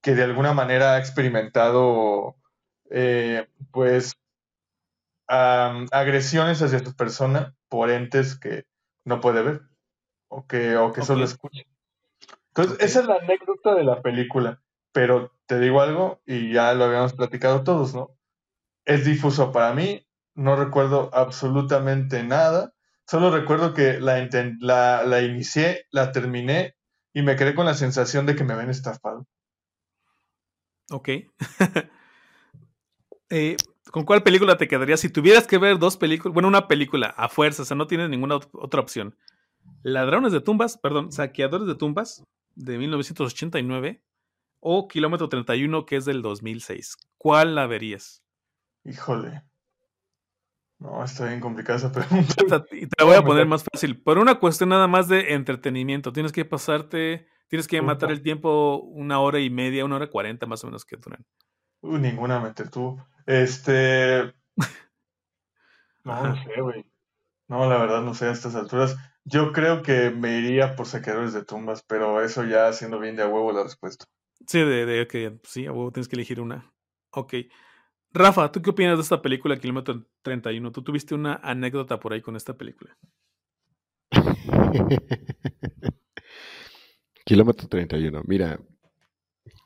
que 0.00 0.14
de 0.14 0.22
alguna 0.22 0.52
manera 0.52 0.94
ha 0.94 0.98
experimentado 0.98 2.36
eh, 2.90 3.46
pues 3.70 4.16
agresiones 5.28 6.60
hacia 6.60 6.80
su 6.80 6.96
persona 6.96 7.54
por 7.68 7.90
entes 7.90 8.36
que 8.36 8.64
no 9.04 9.20
puede 9.20 9.42
ver 9.42 9.60
o 10.28 10.46
que, 10.46 10.76
o 10.76 10.92
que 10.92 11.02
solo 11.02 11.24
escucha. 11.24 11.62
Entonces, 12.48 12.78
esa 12.80 13.00
es 13.00 13.06
la 13.06 13.14
anécdota 13.16 13.74
de 13.74 13.84
la 13.84 14.02
película, 14.02 14.60
pero 14.92 15.32
te 15.46 15.60
digo 15.60 15.80
algo 15.80 16.20
y 16.26 16.52
ya 16.52 16.74
lo 16.74 16.84
habíamos 16.84 17.12
platicado 17.12 17.62
todos, 17.62 17.94
¿no? 17.94 18.10
Es 18.90 19.04
difuso 19.04 19.52
para 19.52 19.72
mí, 19.72 20.04
no 20.34 20.56
recuerdo 20.56 21.10
absolutamente 21.12 22.24
nada, 22.24 22.74
solo 23.06 23.30
recuerdo 23.30 23.72
que 23.72 24.00
la, 24.00 24.18
inicié, 25.22 25.86
la 25.92 26.10
terminé 26.10 26.74
y 27.12 27.22
me 27.22 27.36
quedé 27.36 27.54
con 27.54 27.66
la 27.66 27.74
sensación 27.74 28.26
de 28.26 28.34
que 28.34 28.42
me 28.42 28.56
ven 28.56 28.68
estafado. 28.68 29.28
Ok. 30.90 31.08
eh, 33.30 33.56
¿Con 33.92 34.04
cuál 34.04 34.24
película 34.24 34.56
te 34.56 34.66
quedarías 34.66 34.98
si 34.98 35.08
tuvieras 35.08 35.46
que 35.46 35.58
ver 35.58 35.78
dos 35.78 35.96
películas? 35.96 36.34
Bueno, 36.34 36.48
una 36.48 36.66
película 36.66 37.14
a 37.16 37.28
fuerza, 37.28 37.62
o 37.62 37.64
sea, 37.64 37.76
no 37.76 37.86
tienes 37.86 38.10
ninguna 38.10 38.40
otra 38.54 38.80
opción. 38.80 39.16
Ladrones 39.84 40.32
de 40.32 40.40
tumbas, 40.40 40.78
perdón, 40.78 41.12
Saqueadores 41.12 41.68
de 41.68 41.76
tumbas 41.76 42.24
de 42.56 42.76
1989 42.76 44.02
o 44.58 44.88
Kilómetro 44.88 45.28
31 45.28 45.86
que 45.86 45.94
es 45.94 46.04
del 46.06 46.22
2006. 46.22 46.96
¿Cuál 47.18 47.54
la 47.54 47.68
verías? 47.68 48.24
Híjole. 48.84 49.42
No, 50.80 51.04
está 51.04 51.26
bien 51.26 51.40
complicada 51.40 51.78
esa 51.78 51.92
pregunta. 51.92 52.64
Y 52.72 52.86
te 52.86 52.96
la 52.98 53.04
voy 53.04 53.16
a 53.16 53.22
poner 53.22 53.46
más 53.46 53.62
fácil. 53.62 54.02
Por 54.02 54.18
una 54.18 54.36
cuestión 54.38 54.70
nada 54.70 54.88
más 54.88 55.08
de 55.08 55.34
entretenimiento. 55.34 56.12
Tienes 56.12 56.32
que 56.32 56.44
pasarte, 56.44 57.28
tienes 57.48 57.68
que 57.68 57.82
matar 57.82 58.10
el 58.10 58.22
tiempo 58.22 58.78
una 58.78 59.20
hora 59.20 59.40
y 59.40 59.50
media, 59.50 59.84
una 59.84 59.96
hora 59.96 60.08
cuarenta 60.08 60.46
más 60.46 60.64
o 60.64 60.68
menos 60.68 60.84
que 60.84 60.96
duran. 60.96 61.24
Uh, 61.82 61.98
ninguna 61.98 62.40
me 62.40 62.52
tú. 62.52 62.98
Este. 63.26 64.34
No, 66.02 66.28
no 66.28 66.34
sé, 66.34 66.60
güey. 66.62 66.86
No, 67.46 67.68
la 67.68 67.76
verdad 67.76 68.00
no 68.00 68.14
sé 68.14 68.24
a 68.24 68.30
estas 68.30 68.54
alturas. 68.54 68.96
Yo 69.24 69.52
creo 69.52 69.82
que 69.82 70.08
me 70.08 70.38
iría 70.38 70.74
por 70.74 70.86
saqueadores 70.86 71.34
de 71.34 71.44
tumbas, 71.44 71.82
pero 71.86 72.22
eso 72.22 72.42
ya 72.44 72.68
haciendo 72.68 72.98
bien 72.98 73.16
de 73.16 73.22
a 73.22 73.28
huevo 73.28 73.52
la 73.52 73.64
respuesta. 73.64 74.06
Sí, 74.46 74.60
de, 74.60 74.86
de 74.86 75.06
que 75.06 75.38
sí, 75.44 75.66
a 75.66 75.72
huevo 75.72 75.92
tienes 75.92 76.08
que 76.08 76.16
elegir 76.16 76.40
una. 76.40 76.72
Ok. 77.10 77.34
Rafa, 78.12 78.50
¿tú 78.50 78.60
qué 78.62 78.70
opinas 78.70 78.96
de 78.98 79.02
esta 79.02 79.22
película, 79.22 79.58
Kilómetro 79.58 80.04
31? 80.22 80.72
¿Tú 80.72 80.82
tuviste 80.82 81.14
una 81.14 81.34
anécdota 81.36 82.00
por 82.00 82.12
ahí 82.12 82.20
con 82.20 82.36
esta 82.36 82.56
película? 82.56 82.96
Kilómetro 87.24 87.68
31. 87.68 88.22
Mira, 88.26 88.58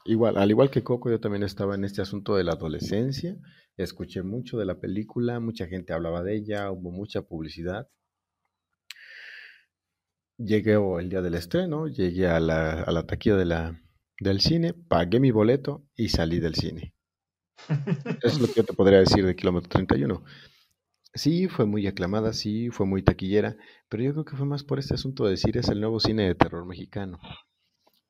Igual, 0.06 0.36
al 0.36 0.50
igual 0.50 0.70
que 0.70 0.82
Coco, 0.82 1.10
yo 1.10 1.18
también 1.18 1.42
estaba 1.42 1.74
en 1.74 1.84
este 1.84 2.02
asunto 2.02 2.36
de 2.36 2.44
la 2.44 2.52
adolescencia. 2.52 3.38
Escuché 3.78 4.22
mucho 4.22 4.58
de 4.58 4.66
la 4.66 4.78
película, 4.78 5.40
mucha 5.40 5.66
gente 5.66 5.94
hablaba 5.94 6.22
de 6.22 6.36
ella, 6.36 6.70
hubo 6.70 6.90
mucha 6.90 7.22
publicidad. 7.22 7.88
Llegué 10.36 10.74
el 10.74 11.08
día 11.08 11.22
del 11.22 11.34
estreno, 11.34 11.86
llegué 11.86 12.26
a 12.26 12.38
la, 12.38 13.06
taquilla 13.06 13.36
de 13.36 13.44
la, 13.46 13.80
del 14.20 14.40
cine, 14.40 14.74
pagué 14.74 15.20
mi 15.20 15.30
boleto 15.30 15.86
y 15.96 16.10
salí 16.10 16.38
del 16.38 16.54
cine. 16.54 16.92
Es 18.22 18.40
lo 18.40 18.46
que 18.46 18.54
yo 18.54 18.64
te 18.64 18.72
podría 18.72 18.98
decir 18.98 19.24
de 19.24 19.36
Kilómetro 19.36 19.68
31. 19.68 20.22
Sí, 21.14 21.48
fue 21.48 21.64
muy 21.64 21.86
aclamada, 21.86 22.32
sí, 22.32 22.70
fue 22.70 22.86
muy 22.86 23.02
taquillera, 23.02 23.56
pero 23.88 24.02
yo 24.02 24.12
creo 24.12 24.24
que 24.24 24.36
fue 24.36 24.46
más 24.46 24.64
por 24.64 24.80
este 24.80 24.94
asunto 24.94 25.24
de 25.24 25.32
decir 25.32 25.56
es 25.56 25.68
el 25.68 25.80
nuevo 25.80 26.00
cine 26.00 26.26
de 26.26 26.34
terror 26.34 26.66
mexicano. 26.66 27.20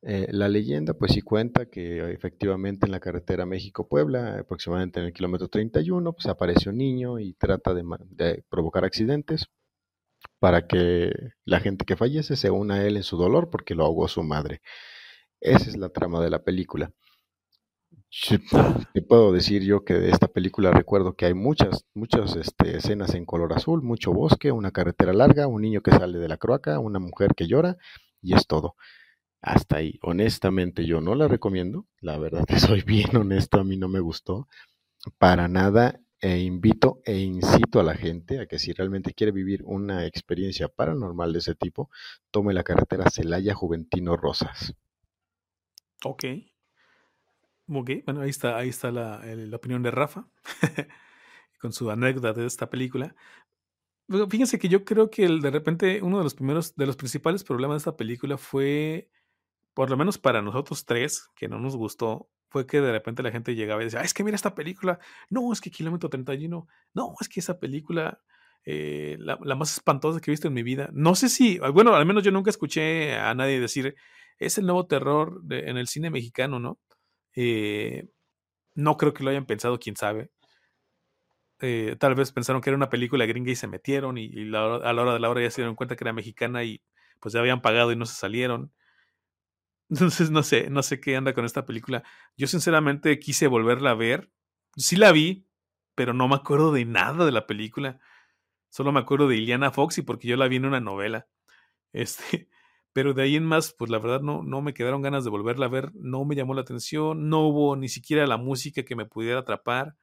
Eh, 0.07 0.29
la 0.33 0.49
leyenda 0.49 0.93
pues 0.93 1.13
sí 1.13 1.23
cuenta 1.23 1.67
que 1.71 2.13
efectivamente 2.13 2.85
en 2.85 2.93
la 2.93 3.01
carretera 3.01 3.47
México-Puebla, 3.47 4.39
aproximadamente 4.41 5.01
en 5.01 5.07
el 5.07 5.13
kilómetro 5.15 5.49
31, 5.49 6.13
pues 6.13 6.27
aparece 6.27 6.69
un 6.69 6.77
niño 6.77 7.19
y 7.19 7.33
trata 7.35 7.73
de, 7.75 8.45
provocar 8.51 8.85
accidentes 8.85 9.47
para 10.39 10.67
que 10.67 11.11
la 11.45 11.61
gente 11.61 11.85
que 11.87 11.97
fallece 11.97 12.37
se 12.37 12.51
una 12.51 12.77
a 12.77 12.87
él 12.87 12.97
en 12.97 13.03
su 13.03 13.17
dolor 13.17 13.51
porque 13.51 13.75
lo 13.75 13.85
ahogó 13.85 14.09
su 14.09 14.23
madre. 14.23 14.61
Esa 15.41 15.71
es 15.71 15.77
la 15.77 15.91
trama 15.91 16.23
de 16.23 16.31
la 16.31 16.45
película. 16.45 16.93
Te 18.93 19.03
puedo 19.03 19.33
decir 19.33 19.63
yo 19.63 19.85
que 19.85 19.95
de 19.95 20.11
esta 20.11 20.29
película 20.29 20.71
recuerdo 20.71 21.17
que 21.17 21.27
hay 21.27 21.35
muchas, 21.35 21.85
muchas 21.95 22.37
este, 22.37 22.77
escenas 22.77 23.15
en 23.15 23.27
color 23.27 23.53
azul, 23.53 23.83
mucho 23.83 24.13
bosque, 24.13 24.53
una 24.53 24.71
carretera 24.71 25.13
larga, 25.13 25.49
un 25.49 25.63
niño 25.63 25.81
que 25.81 25.91
sale 25.91 26.19
de 26.19 26.29
la 26.29 26.37
croaca, 26.37 26.79
una 26.79 27.01
mujer 27.01 27.35
que 27.35 27.49
llora 27.49 27.77
y 28.23 28.35
es 28.35 28.47
todo. 28.47 28.77
Hasta 29.41 29.77
ahí. 29.77 29.99
Honestamente, 30.03 30.87
yo 30.87 31.01
no 31.01 31.15
la 31.15 31.29
recomiendo. 31.29 31.87
La 32.01 32.17
verdad, 32.17 32.45
te 32.47 32.59
soy 32.59 32.83
bien 32.83 33.17
honesto, 33.17 33.59
a 33.59 33.65
mí 33.65 33.77
no 33.77 33.89
me 33.89 34.01
gustó. 34.01 34.49
Para 35.19 35.49
nada. 35.49 36.01
E 36.21 36.39
invito 36.39 37.03
e 37.05 37.19
incito 37.19 37.81
a 37.81 37.83
la 37.83 37.95
gente 37.95 38.41
a 38.41 38.47
que 38.47 38.59
si 38.59 38.73
realmente 38.73 39.13
quiere 39.13 39.31
vivir 39.31 39.63
una 39.67 40.07
experiencia 40.07 40.69
paranormal 40.69 41.35
de 41.35 41.41
ese 41.41 41.55
tipo, 41.55 41.91
tome 42.31 42.55
la 42.55 42.63
carretera 42.63 43.11
Celaya 43.11 43.55
Juventino 43.55 44.17
Rosas. 44.17 44.73
Ok. 46.03 46.25
Ok, 47.69 47.91
bueno, 48.05 48.21
ahí 48.21 48.31
está, 48.31 48.59
ahí 48.59 48.69
está 48.69 48.91
la, 48.91 49.23
opinión 49.55 49.83
de 49.83 49.91
Rafa 49.91 50.27
con 51.61 51.73
su 51.73 51.91
anécdota 51.91 52.33
de 52.39 52.47
esta 52.47 52.69
película. 52.69 53.15
Fíjense 54.29 54.59
que 54.59 54.69
yo 54.69 54.85
creo 54.85 55.11
que 55.11 55.27
de 55.27 55.51
repente 55.51 56.03
uno 56.03 56.19
de 56.19 56.25
los 56.25 56.35
primeros, 56.35 56.77
de 56.77 56.85
los 56.87 56.97
principales 56.97 57.43
problemas 57.43 57.77
de 57.77 57.79
esta 57.79 57.97
película 57.97 58.37
fue 58.37 59.09
por 59.73 59.91
lo 59.91 59.97
menos 59.97 60.19
para 60.19 60.43
nosotros 60.43 60.85
tres, 60.85 61.31
que 61.35 61.49
no 61.49 61.59
nos 61.59 61.77
gustó, 61.77 62.29
fue 62.49 62.67
que 62.67 62.81
de 62.81 62.93
repente 62.93 63.23
la 63.23 63.33
gente 63.33 63.55
llegaba 63.55 63.83
y 63.83 63.87
decía, 63.87 64.03
es 64.03 64.15
que 64.15 64.23
mira 64.25 64.37
esta 64.37 64.55
película, 64.55 64.99
no, 65.31 65.53
es 65.53 65.61
que 65.61 65.71
Kilómetro 65.71 66.09
31, 66.11 66.69
no, 66.93 67.15
es 67.21 67.29
que 67.29 67.41
esa 67.41 67.59
película, 67.59 68.21
eh, 68.65 69.17
la, 69.19 69.37
más 69.57 69.73
espantosa 69.73 70.21
que 70.21 70.31
he 70.31 70.33
visto 70.33 70.49
en 70.49 70.55
mi 70.55 70.63
vida. 70.63 70.91
No 70.93 71.15
sé 71.17 71.29
si, 71.29 71.59
ah, 71.63 71.71
bueno, 71.71 71.95
al 71.95 72.07
menos 72.07 72.23
yo 72.23 72.31
nunca 72.31 72.51
escuché 72.51 73.17
a 73.17 73.35
nadie 73.35 73.59
decir, 73.59 73.97
es 74.39 74.59
el 74.59 74.67
nuevo 74.67 74.87
terror 74.87 75.43
en 75.51 75.77
el 75.77 75.89
cine 75.89 76.11
mexicano, 76.11 76.61
¿no? 76.61 76.79
Eh, 77.37 78.09
no 78.75 78.97
creo 78.97 79.15
que 79.15 79.25
lo 79.25 79.31
hayan 79.31 79.47
pensado, 79.47 79.79
quién 79.79 79.97
sabe. 79.97 80.31
Eh, 81.61 81.97
tal 81.99 82.15
vez 82.15 82.33
pensaron 82.33 82.61
que 82.61 82.71
era 82.71 82.77
una 82.77 82.91
película 82.91 83.27
gringa 83.27 83.51
y 83.51 83.57
se 83.57 83.69
metieron 83.69 84.19
y, 84.19 84.49
a 84.55 84.93
la 84.93 85.03
hora 85.03 85.15
de 85.15 85.21
la 85.21 85.31
hora 85.31 85.41
ya 85.41 85.51
se 85.51 85.63
dieron 85.63 85.77
cuenta 85.77 85.97
que 85.97 86.05
era 86.05 86.13
mexicana 86.13 86.65
y 86.65 86.83
pues 87.21 87.33
ya 87.33 87.41
habían 87.41 87.63
pagado 87.63 87.93
y 87.93 87.97
no 87.97 88.07
se 88.07 88.15
salieron. 88.17 88.73
Entonces, 89.91 90.31
no 90.31 90.43
sé, 90.43 90.71
no 90.71 90.83
sé 90.83 91.01
qué 91.01 91.17
anda 91.17 91.35
con 91.35 91.45
esta 91.45 91.67
película. 91.67 92.03
Yo 92.37 92.47
sinceramente 92.47 93.19
quise 93.19 93.47
volverla 93.47 93.91
a 93.91 93.95
ver. 93.95 94.31
Sí 94.77 94.97
la 94.97 95.13
vi, 95.13 95.47
pero 95.95 96.15
no 96.15 96.29
me 96.29 96.37
acuerdo 96.37 96.73
de 96.73 96.85
nada 96.85 97.25
de 97.25 97.33
la 97.33 97.47
película. 97.47 98.01
Solo 98.71 98.93
me 98.93 99.01
acuerdo 99.01 99.29
de 99.29 99.37
Iliana 99.37 99.71
Foxy 99.73 100.03
porque 100.03 100.29
yo 100.29 100.37
la 100.37 100.49
vi 100.49 100.57
en 100.57 100.67
una 100.67 100.81
novela. 100.81 101.29
Este, 101.95 102.49
pero 102.95 103.13
de 103.13 103.23
ahí 103.23 103.37
en 103.37 103.45
más, 103.45 103.75
pues 103.77 103.91
la 103.91 103.99
verdad 103.99 104.23
no, 104.23 104.43
no 104.43 104.63
me 104.63 104.73
quedaron 104.73 105.03
ganas 105.03 105.25
de 105.25 105.31
volverla 105.31 105.67
a 105.67 105.69
ver. 105.69 105.93
No 105.95 106.25
me 106.25 106.37
llamó 106.37 106.55
la 106.55 106.63
atención. 106.63 107.29
No 107.29 107.41
hubo 107.49 107.77
ni 107.77 107.89
siquiera 107.89 108.27
la 108.27 108.39
música 108.39 108.85
que 108.85 108.97
me 108.97 109.05
pudiera 109.05 109.41
atrapar. 109.41 109.97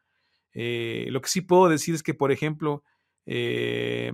Eh, 0.53 1.07
lo 1.09 1.21
que 1.21 1.29
sí 1.29 1.41
puedo 1.41 1.69
decir 1.69 1.95
es 1.95 2.03
que, 2.03 2.13
por 2.13 2.31
ejemplo, 2.31 2.83
eh, 3.25 4.11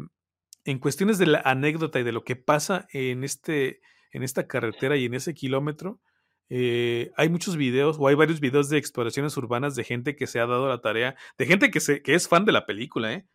en 0.64 0.80
cuestiones 0.80 1.18
de 1.18 1.26
la 1.26 1.42
anécdota 1.44 2.00
y 2.00 2.04
de 2.04 2.12
lo 2.12 2.24
que 2.24 2.36
pasa 2.36 2.88
en 2.94 3.24
este 3.24 3.82
en 4.12 4.24
esta 4.24 4.48
carretera 4.48 4.96
y 4.96 5.06
en 5.06 5.16
ese 5.16 5.34
kilómetro, 5.34 6.00
eh, 6.50 7.12
hay 7.18 7.30
muchos 7.30 7.58
videos 7.58 7.98
o 8.00 8.08
hay 8.08 8.16
varios 8.16 8.40
videos 8.40 8.70
de 8.70 8.78
exploraciones 8.78 9.36
urbanas 9.38 9.76
de 9.76 9.84
gente 9.84 10.16
que 10.16 10.28
se 10.28 10.40
ha 10.40 10.46
dado 10.46 10.70
la 10.70 10.82
tarea, 10.82 11.16
de 11.38 11.46
gente 11.46 11.72
que, 11.72 11.80
se, 11.80 12.02
que 12.02 12.16
es 12.16 12.28
fan 12.28 12.46
de 12.46 12.52
la 12.52 12.66
película, 12.66 13.26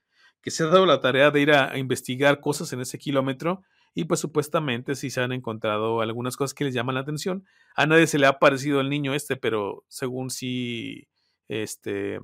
que 0.40 0.50
se 0.50 0.62
ha 0.62 0.66
dado 0.66 0.86
la 0.86 1.00
tarea 1.00 1.30
de 1.30 1.40
ir 1.40 1.52
a, 1.52 1.76
investigar 1.78 2.40
cosas 2.40 2.72
en 2.72 2.80
ese 2.80 2.98
kilómetro 2.98 3.62
y 3.94 4.04
pues 4.04 4.20
supuestamente 4.20 4.94
sí 4.94 5.10
se 5.10 5.20
han 5.20 5.32
encontrado 5.32 6.00
algunas 6.00 6.36
cosas 6.36 6.54
que 6.54 6.64
les 6.64 6.74
llaman 6.74 6.94
la 6.94 7.02
atención. 7.02 7.44
A 7.76 7.86
nadie 7.86 8.06
se 8.06 8.18
le 8.18 8.26
ha 8.26 8.38
parecido 8.38 8.80
el 8.80 8.88
niño 8.88 9.14
este, 9.14 9.36
pero 9.36 9.84
según 9.88 10.30
sí, 10.30 11.08
este, 11.48 12.20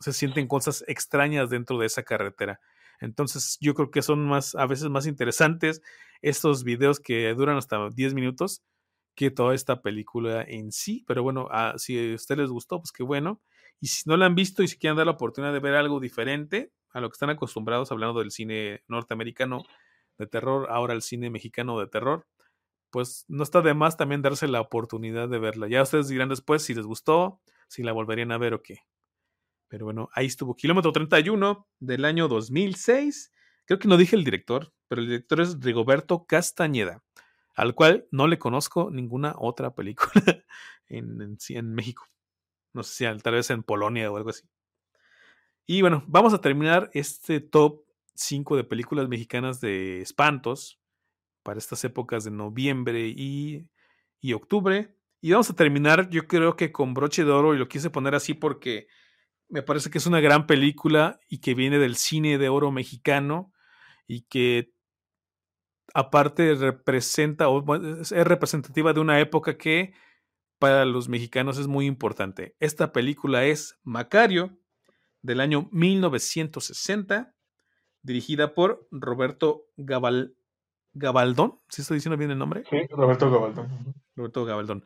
se 0.00 0.12
sienten 0.12 0.48
cosas 0.48 0.84
extrañas 0.88 1.50
dentro 1.50 1.78
de 1.78 1.86
esa 1.86 2.02
carretera. 2.02 2.60
Entonces 3.00 3.58
yo 3.60 3.74
creo 3.74 3.90
que 3.90 4.02
son 4.02 4.24
más, 4.26 4.54
a 4.54 4.66
veces 4.66 4.88
más 4.88 5.06
interesantes 5.06 5.82
estos 6.22 6.64
videos 6.64 7.00
que 7.00 7.32
duran 7.34 7.56
hasta 7.56 7.90
10 7.90 8.14
minutos 8.14 8.62
que 9.14 9.30
toda 9.30 9.54
esta 9.54 9.82
película 9.82 10.42
en 10.42 10.72
sí. 10.72 11.04
Pero 11.06 11.22
bueno, 11.22 11.48
ah, 11.52 11.74
si 11.76 12.12
a 12.12 12.14
ustedes 12.14 12.40
les 12.40 12.50
gustó, 12.50 12.80
pues 12.80 12.90
qué 12.90 13.04
bueno. 13.04 13.40
Y 13.80 13.88
si 13.88 14.08
no 14.08 14.16
la 14.16 14.26
han 14.26 14.34
visto 14.34 14.62
y 14.62 14.68
si 14.68 14.78
quieren 14.78 14.96
dar 14.96 15.06
la 15.06 15.12
oportunidad 15.12 15.52
de 15.52 15.60
ver 15.60 15.74
algo 15.74 16.00
diferente 16.00 16.72
a 16.90 17.00
lo 17.00 17.08
que 17.08 17.14
están 17.14 17.30
acostumbrados 17.30 17.92
hablando 17.92 18.20
del 18.20 18.30
cine 18.30 18.82
norteamericano 18.88 19.64
de 20.18 20.26
terror, 20.26 20.68
ahora 20.70 20.94
el 20.94 21.02
cine 21.02 21.30
mexicano 21.30 21.78
de 21.78 21.86
terror, 21.86 22.26
pues 22.90 23.24
no 23.28 23.42
está 23.42 23.60
de 23.60 23.74
más 23.74 23.96
también 23.96 24.22
darse 24.22 24.46
la 24.46 24.60
oportunidad 24.60 25.28
de 25.28 25.38
verla. 25.38 25.68
Ya 25.68 25.82
ustedes 25.82 26.08
dirán 26.08 26.28
después 26.28 26.62
si 26.62 26.74
les 26.74 26.86
gustó, 26.86 27.40
si 27.68 27.82
la 27.82 27.92
volverían 27.92 28.30
a 28.30 28.38
ver 28.38 28.54
o 28.54 28.62
qué. 28.62 28.78
Pero 29.68 29.86
bueno, 29.86 30.08
ahí 30.12 30.26
estuvo. 30.26 30.54
Kilómetro 30.54 30.92
31 30.92 31.66
del 31.80 32.04
año 32.04 32.28
2006. 32.28 33.32
Creo 33.64 33.80
que 33.80 33.88
no 33.88 33.96
dije 33.96 34.14
el 34.14 34.22
director, 34.22 34.72
pero 34.86 35.00
el 35.00 35.08
director 35.08 35.40
es 35.40 35.58
Rigoberto 35.60 36.26
Castañeda, 36.26 37.02
al 37.56 37.74
cual 37.74 38.06
no 38.12 38.28
le 38.28 38.38
conozco 38.38 38.90
ninguna 38.92 39.34
otra 39.38 39.74
película 39.74 40.12
en, 40.86 41.36
en, 41.48 41.74
México. 41.74 42.06
No 42.72 42.84
sé 42.84 43.10
si 43.10 43.22
tal 43.22 43.34
vez 43.34 43.50
en 43.50 43.64
Polonia 43.64 44.10
o 44.12 44.16
algo 44.16 44.30
así. 44.30 44.46
Y 45.66 45.80
bueno, 45.80 46.04
vamos 46.06 46.34
a 46.34 46.40
terminar 46.40 46.90
este 46.92 47.40
top 47.40 47.82
5 48.14 48.56
de 48.56 48.64
películas 48.64 49.08
mexicanas 49.08 49.60
de 49.60 50.00
espantos 50.00 50.80
para 51.42 51.58
estas 51.58 51.84
épocas 51.84 52.24
de 52.24 52.30
noviembre 52.30 53.08
y, 53.08 53.68
y 54.20 54.32
octubre. 54.32 54.96
Y 55.20 55.32
vamos 55.32 55.50
a 55.50 55.56
terminar, 55.56 56.10
yo 56.10 56.26
creo 56.26 56.56
que 56.56 56.72
con 56.72 56.94
broche 56.94 57.24
de 57.24 57.30
oro, 57.30 57.54
y 57.54 57.58
lo 57.58 57.68
quise 57.68 57.90
poner 57.90 58.14
así 58.14 58.34
porque 58.34 58.86
me 59.48 59.62
parece 59.62 59.90
que 59.90 59.98
es 59.98 60.06
una 60.06 60.20
gran 60.20 60.46
película 60.46 61.20
y 61.28 61.38
que 61.38 61.54
viene 61.54 61.78
del 61.78 61.96
cine 61.96 62.38
de 62.38 62.48
oro 62.48 62.70
mexicano 62.70 63.52
y 64.06 64.22
que 64.22 64.72
aparte 65.92 66.54
representa 66.54 67.46
es 68.00 68.10
representativa 68.10 68.92
de 68.92 69.00
una 69.00 69.20
época 69.20 69.56
que 69.56 69.92
para 70.58 70.84
los 70.84 71.08
mexicanos 71.08 71.58
es 71.58 71.66
muy 71.66 71.86
importante. 71.86 72.56
Esta 72.58 72.92
película 72.92 73.44
es 73.44 73.78
Macario 73.82 74.58
del 75.22 75.40
año 75.40 75.68
1960, 75.72 77.34
dirigida 78.04 78.54
por 78.54 78.86
Roberto 78.92 79.64
Gabal, 79.76 80.36
Gabaldón. 80.92 81.58
¿Sí 81.68 81.82
estoy 81.82 81.96
diciendo 81.96 82.16
bien 82.16 82.30
el 82.30 82.38
nombre? 82.38 82.62
Sí, 82.70 82.86
Roberto 82.90 83.28
Gabaldón. 83.28 83.94
Roberto 84.14 84.44
Gabaldón. 84.44 84.84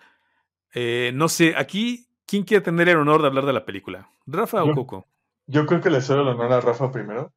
Eh, 0.73 1.13
no 1.15 1.29
sé, 1.29 1.55
aquí 1.55 2.09
¿Quién 2.29 2.43
quiere 2.43 2.63
tener 2.63 2.91
el 2.91 2.99
honor 2.99 3.23
de 3.23 3.29
hablar 3.29 3.47
de 3.47 3.55
la 3.55 3.65
película? 3.65 4.11
¿Rafa 4.27 4.63
o 4.63 4.75
Coco? 4.75 5.09
Yo 5.47 5.65
creo 5.65 5.81
que 5.81 5.89
le 5.89 6.03
cedo 6.03 6.21
el 6.21 6.29
honor 6.29 6.53
a 6.53 6.61
Rafa 6.61 6.93
primero. 6.93 7.33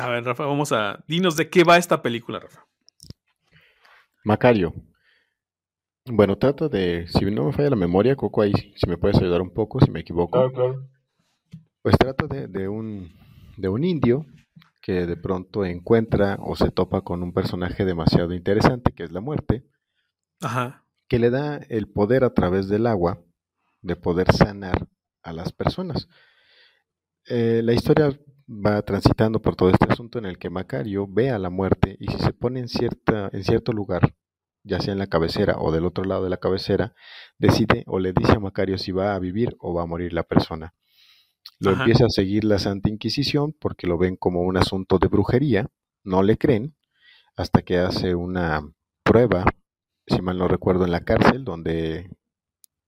A 0.00 0.08
ver, 0.08 0.24
Rafa, 0.24 0.46
vamos 0.46 0.72
a. 0.72 1.04
Dinos 1.06 1.36
de 1.36 1.48
qué 1.48 1.62
va 1.62 1.76
esta 1.76 2.02
película, 2.02 2.40
Rafa. 2.40 2.66
Macario. 4.24 4.74
Bueno, 6.06 6.36
trata 6.36 6.68
de. 6.68 7.06
Si 7.06 7.24
no 7.26 7.44
me 7.44 7.52
falla 7.52 7.70
la 7.70 7.76
memoria, 7.76 8.16
Coco, 8.16 8.42
ahí 8.42 8.52
si 8.74 8.88
me 8.88 8.98
puedes 8.98 9.16
ayudar 9.18 9.42
un 9.42 9.54
poco, 9.54 9.78
si 9.78 9.92
me 9.92 10.00
equivoco. 10.00 10.32
Claro, 10.32 10.52
claro. 10.52 10.88
Pues 11.80 11.96
trata 11.96 12.26
de, 12.26 12.48
de, 12.48 12.68
un, 12.68 13.12
de 13.56 13.68
un 13.68 13.84
indio 13.84 14.26
que 14.90 15.06
de 15.06 15.16
pronto 15.16 15.64
encuentra 15.64 16.36
o 16.40 16.56
se 16.56 16.72
topa 16.72 17.02
con 17.02 17.22
un 17.22 17.32
personaje 17.32 17.84
demasiado 17.84 18.34
interesante, 18.34 18.90
que 18.92 19.04
es 19.04 19.12
la 19.12 19.20
muerte. 19.20 19.64
Ajá. 20.40 20.84
Que 21.06 21.20
le 21.20 21.30
da 21.30 21.58
el 21.68 21.86
poder 21.86 22.24
a 22.24 22.34
través 22.34 22.68
del 22.68 22.88
agua 22.88 23.22
de 23.82 23.94
poder 23.94 24.32
sanar 24.32 24.88
a 25.22 25.32
las 25.32 25.52
personas. 25.52 26.08
Eh, 27.28 27.60
la 27.62 27.72
historia 27.72 28.18
va 28.48 28.82
transitando 28.82 29.40
por 29.40 29.54
todo 29.54 29.70
este 29.70 29.86
asunto 29.92 30.18
en 30.18 30.26
el 30.26 30.38
que 30.38 30.50
Macario 30.50 31.06
ve 31.08 31.30
a 31.30 31.38
la 31.38 31.50
muerte 31.50 31.96
y 32.00 32.08
si 32.08 32.18
se 32.18 32.32
pone 32.32 32.58
en, 32.58 32.68
cierta, 32.68 33.30
en 33.32 33.44
cierto 33.44 33.72
lugar, 33.72 34.16
ya 34.64 34.80
sea 34.80 34.92
en 34.92 34.98
la 34.98 35.06
cabecera 35.06 35.54
o 35.60 35.70
del 35.70 35.86
otro 35.86 36.02
lado 36.02 36.24
de 36.24 36.30
la 36.30 36.38
cabecera, 36.38 36.94
decide 37.38 37.84
o 37.86 38.00
le 38.00 38.12
dice 38.12 38.32
a 38.32 38.40
Macario 38.40 38.76
si 38.76 38.90
va 38.90 39.14
a 39.14 39.20
vivir 39.20 39.56
o 39.60 39.72
va 39.72 39.84
a 39.84 39.86
morir 39.86 40.12
la 40.12 40.24
persona. 40.24 40.74
Lo 41.58 41.72
empieza 41.72 42.06
a 42.06 42.10
seguir 42.10 42.44
la 42.44 42.58
Santa 42.58 42.88
Inquisición 42.88 43.54
porque 43.58 43.86
lo 43.86 43.98
ven 43.98 44.16
como 44.16 44.42
un 44.42 44.56
asunto 44.56 44.98
de 44.98 45.08
brujería, 45.08 45.68
no 46.04 46.22
le 46.22 46.38
creen, 46.38 46.74
hasta 47.36 47.62
que 47.62 47.78
hace 47.78 48.14
una 48.14 48.62
prueba, 49.02 49.44
si 50.06 50.22
mal 50.22 50.38
no 50.38 50.48
recuerdo, 50.48 50.84
en 50.84 50.90
la 50.90 51.04
cárcel, 51.04 51.44
donde 51.44 52.10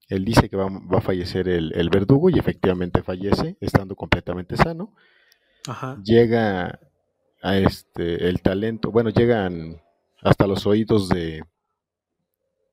él 0.09 0.25
dice 0.25 0.49
que 0.49 0.57
va, 0.57 0.67
a 0.67 1.01
fallecer 1.01 1.49
el, 1.49 1.91
verdugo 1.91 2.31
y 2.31 2.39
efectivamente 2.39 3.03
fallece, 3.03 3.57
estando 3.61 3.95
completamente 3.97 4.57
sano. 4.57 4.95
Llega 6.05 6.81
a 7.43 7.59
este 7.59 8.29
el 8.29 8.41
talento, 8.41 8.91
bueno, 8.91 9.11
llegan 9.11 9.81
hasta 10.21 10.47
los 10.47 10.67
oídos 10.67 11.09
de 11.09 11.45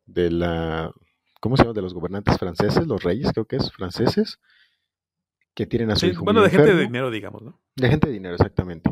de 0.05 0.31
la 0.31 0.91
¿cómo 1.39 1.55
se 1.55 1.63
llama? 1.63 1.73
de 1.73 1.81
los 1.81 1.93
gobernantes 1.93 2.37
franceses, 2.37 2.87
los 2.87 3.03
reyes, 3.03 3.31
creo 3.31 3.45
que 3.45 3.57
es 3.57 3.71
franceses, 3.71 4.39
que 5.53 5.65
tienen 5.65 5.91
a 5.91 5.95
su 5.95 6.05
hijo 6.05 6.23
Bueno, 6.23 6.41
de 6.41 6.49
gente 6.49 6.73
de 6.73 6.83
dinero, 6.83 7.11
digamos, 7.11 7.41
¿no? 7.41 7.61
De 7.75 7.89
gente 7.89 8.07
de 8.07 8.13
dinero, 8.13 8.35
exactamente. 8.35 8.91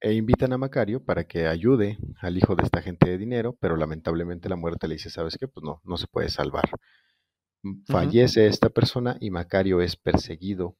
E 0.00 0.14
invitan 0.14 0.52
a 0.52 0.58
Macario 0.58 1.04
para 1.04 1.24
que 1.24 1.46
ayude 1.46 1.98
al 2.20 2.36
hijo 2.36 2.56
de 2.56 2.64
esta 2.64 2.80
gente 2.82 3.10
de 3.10 3.18
dinero, 3.18 3.56
pero 3.60 3.76
lamentablemente 3.76 4.48
la 4.48 4.56
muerte 4.56 4.88
le 4.88 4.94
dice, 4.94 5.10
¿sabes 5.10 5.36
qué? 5.38 5.48
Pues 5.48 5.64
no, 5.64 5.80
no 5.84 5.96
se 5.96 6.06
puede 6.06 6.28
salvar. 6.28 6.70
Fallece 7.86 8.46
esta 8.46 8.70
persona 8.70 9.16
y 9.20 9.30
Macario 9.30 9.80
es 9.80 9.96
perseguido 9.96 10.76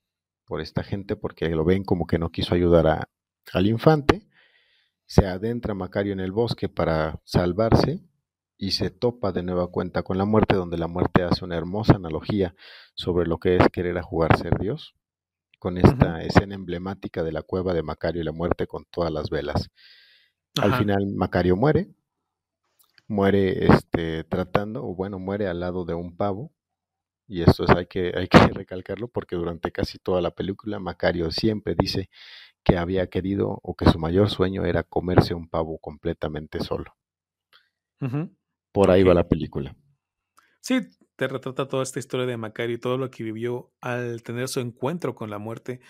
por 0.46 0.60
esta 0.60 0.82
gente 0.82 1.16
porque 1.16 1.48
lo 1.50 1.64
ven 1.64 1.84
como 1.84 2.06
que 2.06 2.18
no 2.18 2.30
quiso 2.30 2.54
ayudar 2.54 3.08
al 3.52 3.66
infante. 3.66 4.26
Se 5.06 5.26
adentra 5.26 5.74
Macario 5.74 6.12
en 6.12 6.20
el 6.20 6.32
bosque 6.32 6.68
para 6.68 7.20
salvarse 7.24 8.02
y 8.56 8.72
se 8.72 8.90
topa 8.90 9.32
de 9.32 9.42
nueva 9.42 9.68
cuenta 9.68 10.02
con 10.02 10.18
la 10.18 10.24
muerte, 10.24 10.56
donde 10.56 10.78
la 10.78 10.88
muerte 10.88 11.22
hace 11.22 11.44
una 11.44 11.56
hermosa 11.56 11.94
analogía 11.96 12.54
sobre 12.94 13.26
lo 13.26 13.38
que 13.38 13.56
es 13.56 13.68
querer 13.72 13.96
a 13.98 14.02
jugar 14.02 14.36
ser 14.36 14.58
Dios, 14.58 14.94
con 15.58 15.78
esta 15.78 16.22
escena 16.22 16.54
emblemática 16.54 17.22
de 17.22 17.32
la 17.32 17.42
cueva 17.42 17.74
de 17.74 17.82
Macario 17.82 18.22
y 18.22 18.24
la 18.24 18.32
muerte 18.32 18.66
con 18.66 18.84
todas 18.90 19.12
las 19.12 19.30
velas. 19.30 19.70
Al 20.60 20.74
final 20.74 21.06
Macario 21.14 21.56
muere, 21.56 21.88
muere 23.06 23.66
este, 23.66 24.24
tratando, 24.24 24.84
o 24.84 24.94
bueno, 24.94 25.18
muere 25.18 25.46
al 25.46 25.60
lado 25.60 25.84
de 25.84 25.94
un 25.94 26.16
pavo, 26.16 26.52
y 27.28 27.42
esto 27.42 27.64
es, 27.64 27.70
hay, 27.70 27.86
que, 27.86 28.12
hay 28.16 28.26
que 28.26 28.38
recalcarlo 28.54 29.08
porque 29.08 29.36
durante 29.36 29.70
casi 29.70 29.98
toda 29.98 30.22
la 30.22 30.30
película 30.30 30.80
Macario 30.80 31.30
siempre 31.30 31.74
dice 31.78 32.08
que 32.64 32.76
había 32.76 33.08
querido 33.08 33.60
o 33.62 33.74
que 33.74 33.86
su 33.86 33.98
mayor 33.98 34.30
sueño 34.30 34.64
era 34.64 34.82
comerse 34.82 35.34
un 35.34 35.48
pavo 35.48 35.78
completamente 35.78 36.60
solo. 36.60 36.94
Por 38.72 38.90
ahí 38.90 39.02
va 39.02 39.14
la 39.14 39.28
película. 39.28 39.74
Sí, 40.60 40.80
te 41.18 41.26
retrata 41.26 41.66
toda 41.66 41.82
esta 41.82 41.98
historia 41.98 42.26
de 42.26 42.36
Macario 42.36 42.76
y 42.76 42.78
todo 42.78 42.96
lo 42.96 43.10
que 43.10 43.24
vivió 43.24 43.72
al 43.80 44.22
tener 44.22 44.46
su 44.46 44.60
encuentro 44.60 45.16
con 45.16 45.30
la 45.30 45.38
muerte. 45.38 45.80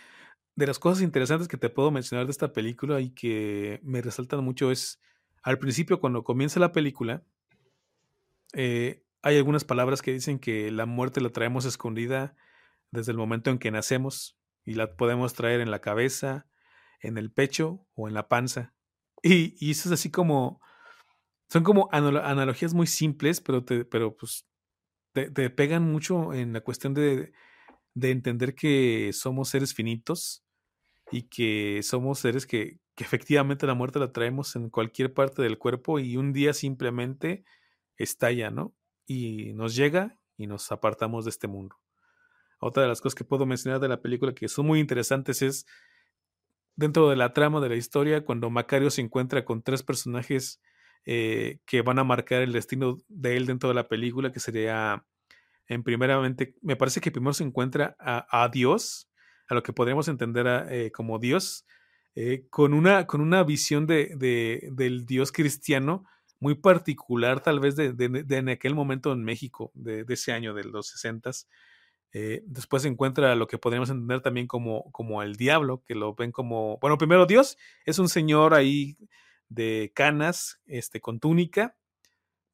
De 0.57 0.67
las 0.67 0.79
cosas 0.79 1.03
interesantes 1.03 1.49
que 1.49 1.59
te 1.59 1.68
puedo 1.68 1.91
mencionar 1.91 2.25
de 2.25 2.33
esta 2.33 2.55
película 2.55 2.99
y 3.03 3.11
que 3.11 3.79
me 3.83 4.00
resaltan 4.00 4.42
mucho 4.42 4.71
es, 4.71 5.03
al 5.42 5.59
principio 5.59 6.00
cuando 6.00 6.25
comienza 6.25 6.59
la 6.61 6.72
película, 6.72 7.22
eh, 8.55 9.05
hay 9.21 9.37
algunas 9.37 9.64
palabras 9.64 10.00
que 10.00 10.14
dicen 10.14 10.38
que 10.38 10.71
la 10.71 10.87
muerte 10.87 11.21
la 11.21 11.29
traemos 11.29 11.67
escondida 11.67 12.34
desde 12.91 13.13
el 13.13 13.18
momento 13.18 13.50
en 13.50 13.59
que 13.59 13.71
nacemos 13.71 14.38
y 14.64 14.76
la 14.76 14.96
podemos 14.96 15.34
traer 15.34 15.61
en 15.61 15.71
la 15.71 15.83
cabeza, 15.83 16.46
en 17.03 17.18
el 17.18 17.30
pecho 17.30 17.87
o 17.95 18.09
en 18.09 18.14
la 18.14 18.29
panza. 18.29 18.72
Y, 19.22 19.57
y 19.61 19.72
eso 19.72 19.91
es 19.91 19.92
así 19.92 20.11
como, 20.11 20.63
son 21.50 21.64
como 21.64 21.91
analogías 21.92 22.72
muy 22.72 22.87
simples, 22.87 23.42
pero, 23.42 23.63
te, 23.63 23.84
pero 23.84 24.17
pues 24.17 24.49
te, 25.26 25.50
pegan 25.50 25.90
mucho 25.90 26.32
en 26.32 26.53
la 26.53 26.61
cuestión 26.61 26.95
de, 26.95 27.32
de, 27.95 28.11
entender 28.11 28.54
que 28.54 29.11
somos 29.12 29.49
seres 29.50 29.74
finitos 29.74 30.45
y 31.11 31.22
que 31.22 31.80
somos 31.82 32.20
seres 32.20 32.46
que, 32.46 32.78
que 32.95 33.04
efectivamente 33.04 33.66
la 33.66 33.74
muerte 33.74 33.99
la 33.99 34.12
traemos 34.12 34.57
en 34.57 34.70
cualquier 34.70 35.12
parte 35.12 35.42
del 35.42 35.58
cuerpo 35.58 35.99
y 35.99 36.16
un 36.16 36.32
día 36.32 36.53
simplemente 36.53 37.45
estalla, 37.96 38.50
¿no? 38.50 38.74
y 39.08 39.54
nos 39.54 39.74
llega 39.74 40.16
y 40.36 40.46
nos 40.46 40.70
apartamos 40.70 41.24
de 41.24 41.30
este 41.30 41.49
mundo. 41.49 41.76
Otra 42.61 42.82
de 42.82 42.88
las 42.88 43.00
cosas 43.00 43.16
que 43.16 43.24
puedo 43.24 43.46
mencionar 43.46 43.80
de 43.80 43.88
la 43.88 44.03
película 44.03 44.34
que 44.34 44.46
son 44.46 44.66
muy 44.66 44.78
interesantes 44.78 45.42
es 45.42 45.66
dentro 46.76 47.08
de 47.08 47.16
la 47.16 47.32
trama 47.32 47.61
de 47.61 47.70
la 47.70 47.76
historia, 47.76 48.24
cuando 48.24 48.50
Macario 48.50 48.90
se 48.90 49.00
encuentra 49.00 49.45
con 49.45 49.62
tres 49.62 49.82
personajes 49.82 50.61
eh, 51.11 51.61
que 51.64 51.80
van 51.80 51.99
a 51.99 52.05
marcar 52.05 52.43
el 52.43 52.53
destino 52.53 52.99
de 53.09 53.39
él 53.39 53.47
dentro 53.47 53.71
de 53.71 53.75
la 53.75 53.89
película, 53.89 54.30
que 54.30 54.41
sería, 54.41 55.07
en 55.67 55.83
primeramente, 55.83 56.55
me 56.61 56.76
parece 56.76 57.01
que 57.01 57.11
primero 57.11 57.33
se 57.33 57.45
encuentra 57.45 57.97
a, 57.99 58.47
Dios, 58.53 59.09
a 59.49 59.55
lo 59.55 59.63
que 59.63 59.72
podríamos 59.72 60.07
entender 60.09 60.67
eh, 60.71 60.93
como 60.93 61.18
Dios, 61.18 61.64
eh, 62.14 62.45
con, 62.51 62.75
una, 62.75 63.07
con 63.07 63.22
una 63.22 63.43
visión 63.43 63.87
de, 63.87 64.68
del 64.71 65.07
Dios 65.07 65.33
cristiano 65.33 66.05
muy 66.41 66.57
particular, 66.57 67.41
tal 67.41 67.59
vez 67.59 67.75
de, 67.75 67.95
en 68.29 68.49
aquel 68.51 68.75
momento 68.75 69.11
en 69.11 69.25
México, 69.25 69.72
de, 69.72 70.05
ese 70.11 70.33
año, 70.33 70.53
de 70.53 70.64
los 70.64 70.89
60 70.89 71.30
eh, 72.13 72.43
después 72.45 72.83
se 72.83 72.89
encuentra 72.89 73.35
lo 73.35 73.47
que 73.47 73.57
podríamos 73.57 73.89
entender 73.89 74.21
también 74.21 74.47
como, 74.47 74.93
como 74.93 75.22
el 75.22 75.37
diablo, 75.37 75.83
que 75.87 75.95
lo 75.95 76.14
ven 76.14 76.33
como, 76.33 76.76
bueno, 76.83 76.99
primero 76.99 77.25
Dios 77.25 77.57
es 77.87 77.99
un 77.99 78.11
señor 78.11 78.53
ahí 78.53 78.99
de 79.49 79.92
canas, 79.95 80.61
este, 80.66 81.00
con 81.00 81.20
túnica, 81.20 81.76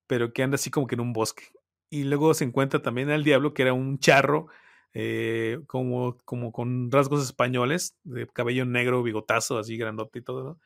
pero 0.07 0.33
que 0.33 0.43
anda 0.43 0.57
así 0.57 0.71
como 0.71 0.87
que 0.87 0.95
en 0.95 1.01
un 1.01 1.13
bosque. 1.13 1.45
Y 1.91 2.05
luego 2.05 2.35
se 2.35 2.45
encuentra 2.45 2.83
también 2.83 3.11
al 3.11 3.25
diablo, 3.25 3.55
que 3.55 3.63
era 3.63 3.73
un 3.73 3.99
charro, 3.99 4.49
eh, 4.95 5.61
como, 5.67 6.19
como 6.25 6.53
con 6.53 6.91
rasgos 6.91 7.25
españoles, 7.25 7.97
de 8.05 8.27
cabello 8.29 8.65
negro, 8.65 9.03
bigotazo, 9.03 9.59
así 9.59 9.77
grandote 9.77 10.21
y 10.21 10.23
todo, 10.23 10.59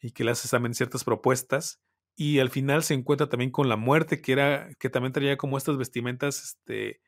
y 0.00 0.12
que 0.12 0.24
le 0.24 0.32
hace 0.32 0.48
también 0.48 0.74
ciertas 0.74 1.04
propuestas. 1.04 1.80
Y 2.16 2.40
al 2.40 2.50
final 2.50 2.82
se 2.82 2.94
encuentra 2.94 3.28
también 3.28 3.50
con 3.50 3.68
la 3.68 3.76
muerte, 3.76 4.20
que 4.20 4.32
era, 4.32 4.70
que 4.80 4.90
también 4.90 5.12
traía 5.12 5.36
como 5.36 5.58
estas 5.58 5.76
vestimentas, 5.76 6.42
este, 6.42 7.00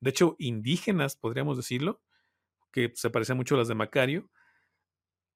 de 0.00 0.10
hecho, 0.10 0.36
indígenas, 0.38 1.16
podríamos 1.16 1.56
decirlo, 1.56 2.00
que 2.72 2.92
se 2.94 3.10
parecían 3.10 3.38
mucho 3.38 3.54
a 3.56 3.58
las 3.58 3.68
de 3.68 3.74
Macario 3.74 4.30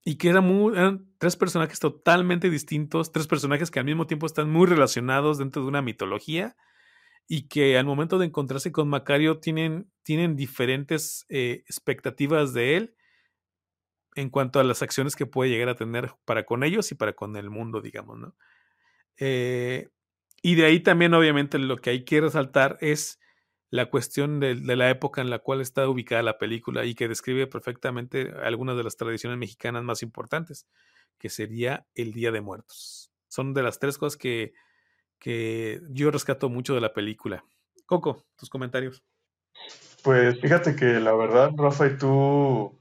y 0.08 0.18
que 0.18 0.28
eran, 0.28 0.46
muy, 0.46 0.72
eran 0.74 1.04
tres 1.18 1.34
personajes 1.34 1.80
totalmente 1.80 2.48
distintos, 2.48 3.10
tres 3.10 3.26
personajes 3.26 3.72
que 3.72 3.80
al 3.80 3.84
mismo 3.84 4.06
tiempo 4.06 4.24
están 4.24 4.48
muy 4.48 4.68
relacionados 4.68 5.36
dentro 5.36 5.62
de 5.62 5.68
una 5.68 5.82
mitología 5.82 6.56
y 7.26 7.48
que 7.48 7.76
al 7.76 7.86
momento 7.86 8.16
de 8.16 8.26
encontrarse 8.26 8.70
con 8.70 8.88
Macario 8.88 9.40
tienen, 9.40 9.90
tienen 10.04 10.36
diferentes 10.36 11.26
eh, 11.28 11.64
expectativas 11.66 12.54
de 12.54 12.76
él 12.76 12.94
en 14.14 14.30
cuanto 14.30 14.60
a 14.60 14.64
las 14.64 14.80
acciones 14.80 15.16
que 15.16 15.26
puede 15.26 15.50
llegar 15.50 15.70
a 15.70 15.74
tener 15.74 16.12
para 16.24 16.46
con 16.46 16.62
ellos 16.62 16.92
y 16.92 16.94
para 16.94 17.14
con 17.14 17.36
el 17.36 17.50
mundo, 17.50 17.80
digamos, 17.80 18.16
¿no? 18.16 18.36
Eh, 19.18 19.88
y 20.40 20.54
de 20.54 20.66
ahí 20.66 20.78
también, 20.78 21.14
obviamente, 21.14 21.58
lo 21.58 21.78
que 21.78 21.90
hay 21.90 22.04
que 22.04 22.20
resaltar 22.20 22.78
es 22.80 23.18
la 23.70 23.86
cuestión 23.86 24.40
de, 24.40 24.54
la 24.54 24.90
época 24.90 25.20
en 25.20 25.30
la 25.30 25.40
cual 25.40 25.60
está 25.60 25.88
ubicada 25.88 26.22
la 26.22 26.38
película 26.38 26.84
y 26.84 26.94
que 26.94 27.08
describe 27.08 27.46
perfectamente 27.46 28.32
algunas 28.42 28.76
de 28.76 28.84
las 28.84 28.96
tradiciones 28.96 29.38
mexicanas 29.38 29.82
más 29.82 30.02
importantes, 30.02 30.66
que 31.18 31.28
sería 31.28 31.86
el 31.94 32.12
Día 32.12 32.30
de 32.30 32.40
Muertos. 32.40 33.10
Son 33.28 33.54
de 33.54 33.62
las 33.62 33.78
tres 33.78 33.98
cosas 33.98 34.16
que, 34.16 34.52
que 35.18 35.80
yo 35.90 36.10
rescato 36.10 36.48
mucho 36.48 36.74
de 36.74 36.80
la 36.80 36.92
película. 36.92 37.44
Coco, 37.86 38.24
tus 38.36 38.50
comentarios. 38.50 39.02
Pues 40.02 40.40
fíjate 40.40 40.76
que 40.76 41.00
la 41.00 41.14
verdad, 41.14 41.50
Rafa 41.56 41.86
y 41.86 41.96
tú 41.96 42.78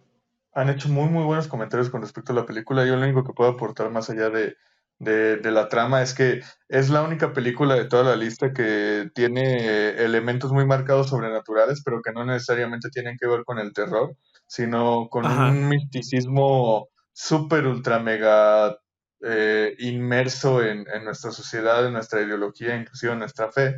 han 0.53 0.69
hecho 0.69 0.89
muy, 0.89 1.09
muy 1.09 1.23
buenos 1.23 1.47
comentarios 1.47 1.89
con 1.89 2.01
respecto 2.01 2.31
a 2.31 2.35
la 2.35 2.45
película. 2.45 2.85
Yo 2.85 2.95
lo 2.95 3.03
único 3.03 3.23
que 3.23 3.33
puedo 3.33 3.51
aportar 3.51 3.89
más 3.91 4.09
allá 4.09 4.29
de, 4.29 4.55
de, 4.99 5.51
la 5.51 5.67
trama 5.67 6.01
es 6.01 6.13
que 6.13 6.41
es 6.69 6.89
la 6.89 7.01
única 7.01 7.33
película 7.33 7.75
de 7.75 7.85
toda 7.85 8.03
la 8.03 8.15
lista 8.15 8.53
que 8.53 9.09
tiene 9.13 9.89
elementos 9.89 10.51
muy 10.51 10.65
marcados 10.65 11.09
sobrenaturales, 11.09 11.81
pero 11.83 12.01
que 12.01 12.13
no 12.13 12.25
necesariamente 12.25 12.89
tienen 12.89 13.17
que 13.19 13.27
ver 13.27 13.43
con 13.43 13.59
el 13.59 13.73
terror, 13.73 14.15
sino 14.47 15.07
con 15.09 15.25
un 15.25 15.67
misticismo 15.67 16.89
súper, 17.13 17.67
ultra, 17.67 17.99
mega 17.99 18.77
eh, 19.21 19.75
inmerso 19.79 20.63
en, 20.63 20.85
en, 20.93 21.03
nuestra 21.03 21.31
sociedad, 21.31 21.85
en 21.85 21.93
nuestra 21.93 22.21
ideología, 22.21 22.75
inclusive 22.75 23.13
en 23.13 23.19
nuestra 23.19 23.51
fe. 23.51 23.77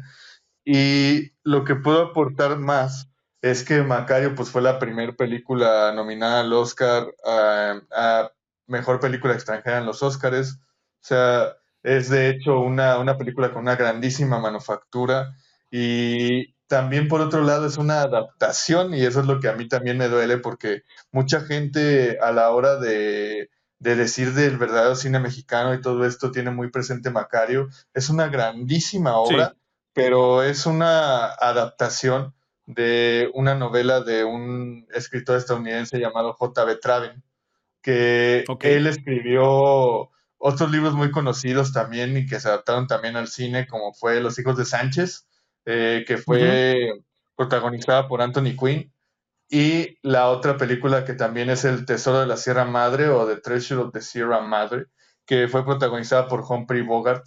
Y 0.65 1.31
lo 1.43 1.63
que 1.63 1.75
puedo 1.75 2.01
aportar 2.01 2.57
más 2.57 3.09
es 3.41 3.63
que 3.63 3.81
Macario 3.81 4.35
pues, 4.35 4.49
fue 4.49 4.61
la 4.61 4.79
primera 4.79 5.13
película 5.13 5.91
nominada 5.95 6.41
al 6.41 6.53
Oscar 6.53 7.07
a, 7.25 7.79
a 7.91 8.31
Mejor 8.65 8.99
Película 8.99 9.33
Extranjera 9.33 9.77
en 9.77 9.85
los 9.85 10.03
Oscars 10.03 10.59
sea, 11.07 11.57
es 11.83 12.09
de 12.09 12.29
hecho 12.29 12.59
una, 12.59 12.99
una 12.99 13.17
película 13.17 13.51
con 13.51 13.61
una 13.61 13.75
grandísima 13.75 14.39
manufactura 14.39 15.35
y 15.71 16.53
también 16.67 17.07
por 17.07 17.21
otro 17.21 17.43
lado 17.43 17.65
es 17.65 17.77
una 17.77 18.01
adaptación 18.01 18.93
y 18.93 19.03
eso 19.03 19.21
es 19.21 19.25
lo 19.25 19.39
que 19.39 19.47
a 19.47 19.53
mí 19.53 19.67
también 19.67 19.97
me 19.97 20.09
duele 20.09 20.37
porque 20.37 20.83
mucha 21.11 21.41
gente 21.41 22.19
a 22.19 22.31
la 22.31 22.51
hora 22.51 22.77
de, 22.77 23.49
de 23.79 23.95
decir 23.95 24.33
del 24.33 24.57
verdadero 24.57 24.95
cine 24.95 25.19
mexicano 25.19 25.73
y 25.73 25.81
todo 25.81 26.05
esto 26.05 26.31
tiene 26.31 26.51
muy 26.51 26.69
presente 26.69 27.09
Macario. 27.09 27.69
Es 27.93 28.09
una 28.09 28.27
grandísima 28.27 29.17
obra, 29.17 29.55
pero 29.93 30.43
es 30.43 30.65
una 30.65 31.27
adaptación 31.27 32.33
de 32.65 33.29
una 33.33 33.55
novela 33.55 34.01
de 34.01 34.25
un 34.25 34.87
escritor 34.93 35.37
estadounidense 35.37 35.99
llamado 35.99 36.33
J.B. 36.33 36.75
Traven, 36.81 37.23
que 37.81 38.43
él 38.61 38.87
escribió 38.87 40.09
otros 40.37 40.71
libros 40.71 40.93
muy 40.93 41.11
conocidos 41.11 41.73
también 41.73 42.15
y 42.17 42.25
que 42.25 42.39
se 42.39 42.47
adaptaron 42.47 42.87
también 42.87 43.15
al 43.15 43.27
cine, 43.27 43.67
como 43.67 43.93
fue 43.93 44.21
Los 44.21 44.37
hijos 44.39 44.57
de 44.57 44.65
Sánchez, 44.65 45.27
eh, 45.65 46.05
que 46.07 46.17
fue 46.17 47.01
protagonizada 47.35 48.07
por 48.07 48.21
Anthony 48.21 48.55
Quinn, 48.57 48.91
y 49.49 49.97
la 50.01 50.29
otra 50.29 50.57
película 50.57 51.05
que 51.05 51.13
también 51.13 51.49
es 51.49 51.63
El 51.63 51.85
Tesoro 51.85 52.19
de 52.19 52.27
la 52.27 52.37
Sierra 52.37 52.65
Madre 52.65 53.09
o 53.09 53.25
The 53.25 53.37
Treasure 53.37 53.81
of 53.81 53.93
the 53.93 54.01
Sierra 54.01 54.41
Madre, 54.41 54.87
que 55.25 55.47
fue 55.47 55.65
protagonizada 55.65 56.27
por 56.27 56.41
Humphrey 56.41 56.81
Bogart. 56.81 57.25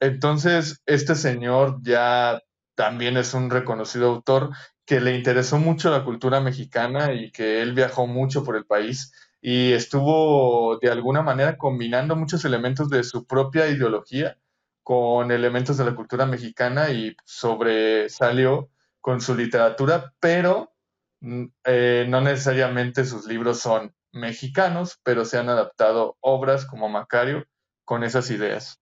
Entonces, 0.00 0.80
este 0.86 1.14
señor 1.14 1.78
ya 1.82 2.40
también 2.74 3.16
es 3.16 3.34
un 3.34 3.50
reconocido 3.50 4.08
autor 4.08 4.50
que 4.86 5.00
le 5.00 5.14
interesó 5.14 5.58
mucho 5.58 5.90
la 5.90 6.04
cultura 6.04 6.40
mexicana 6.40 7.12
y 7.12 7.30
que 7.30 7.62
él 7.62 7.74
viajó 7.74 8.06
mucho 8.06 8.42
por 8.42 8.56
el 8.56 8.64
país 8.64 9.12
y 9.40 9.72
estuvo 9.72 10.78
de 10.78 10.90
alguna 10.90 11.22
manera 11.22 11.56
combinando 11.56 12.14
muchos 12.16 12.44
elementos 12.44 12.90
de 12.90 13.02
su 13.04 13.26
propia 13.26 13.68
ideología 13.68 14.38
con 14.82 15.30
elementos 15.30 15.76
de 15.78 15.84
la 15.84 15.94
cultura 15.94 16.26
mexicana 16.26 16.90
y 16.90 17.16
sobresalió 17.24 18.70
con 19.00 19.20
su 19.20 19.34
literatura, 19.34 20.12
pero 20.20 20.72
mm, 21.20 21.44
eh, 21.64 22.06
no 22.08 22.20
necesariamente 22.20 23.04
sus 23.04 23.26
libros 23.26 23.60
son 23.60 23.94
mexicanos, 24.12 25.00
pero 25.02 25.24
se 25.24 25.38
han 25.38 25.48
adaptado 25.48 26.16
obras 26.20 26.66
como 26.66 26.88
Macario 26.88 27.46
con 27.84 28.04
esas 28.04 28.30
ideas. 28.30 28.80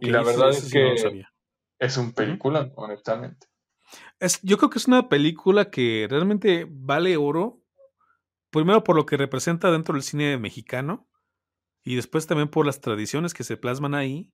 y 0.00 0.10
la 0.10 0.22
verdad 0.22 0.50
es 0.50 0.70
que 0.70 1.24
es 1.78 1.96
un 1.96 2.12
película, 2.12 2.70
honestamente. 2.74 3.46
Es, 4.18 4.40
yo 4.42 4.58
creo 4.58 4.68
que 4.70 4.78
es 4.78 4.86
una 4.86 5.08
película 5.08 5.70
que 5.70 6.06
realmente 6.08 6.66
vale 6.68 7.16
oro 7.16 7.60
primero 8.50 8.84
por 8.84 8.96
lo 8.96 9.06
que 9.06 9.16
representa 9.16 9.70
dentro 9.70 9.94
del 9.94 10.02
cine 10.02 10.36
mexicano 10.38 11.08
y 11.84 11.96
después 11.96 12.26
también 12.26 12.48
por 12.48 12.66
las 12.66 12.80
tradiciones 12.80 13.34
que 13.34 13.44
se 13.44 13.56
plasman 13.56 13.94
ahí. 13.94 14.30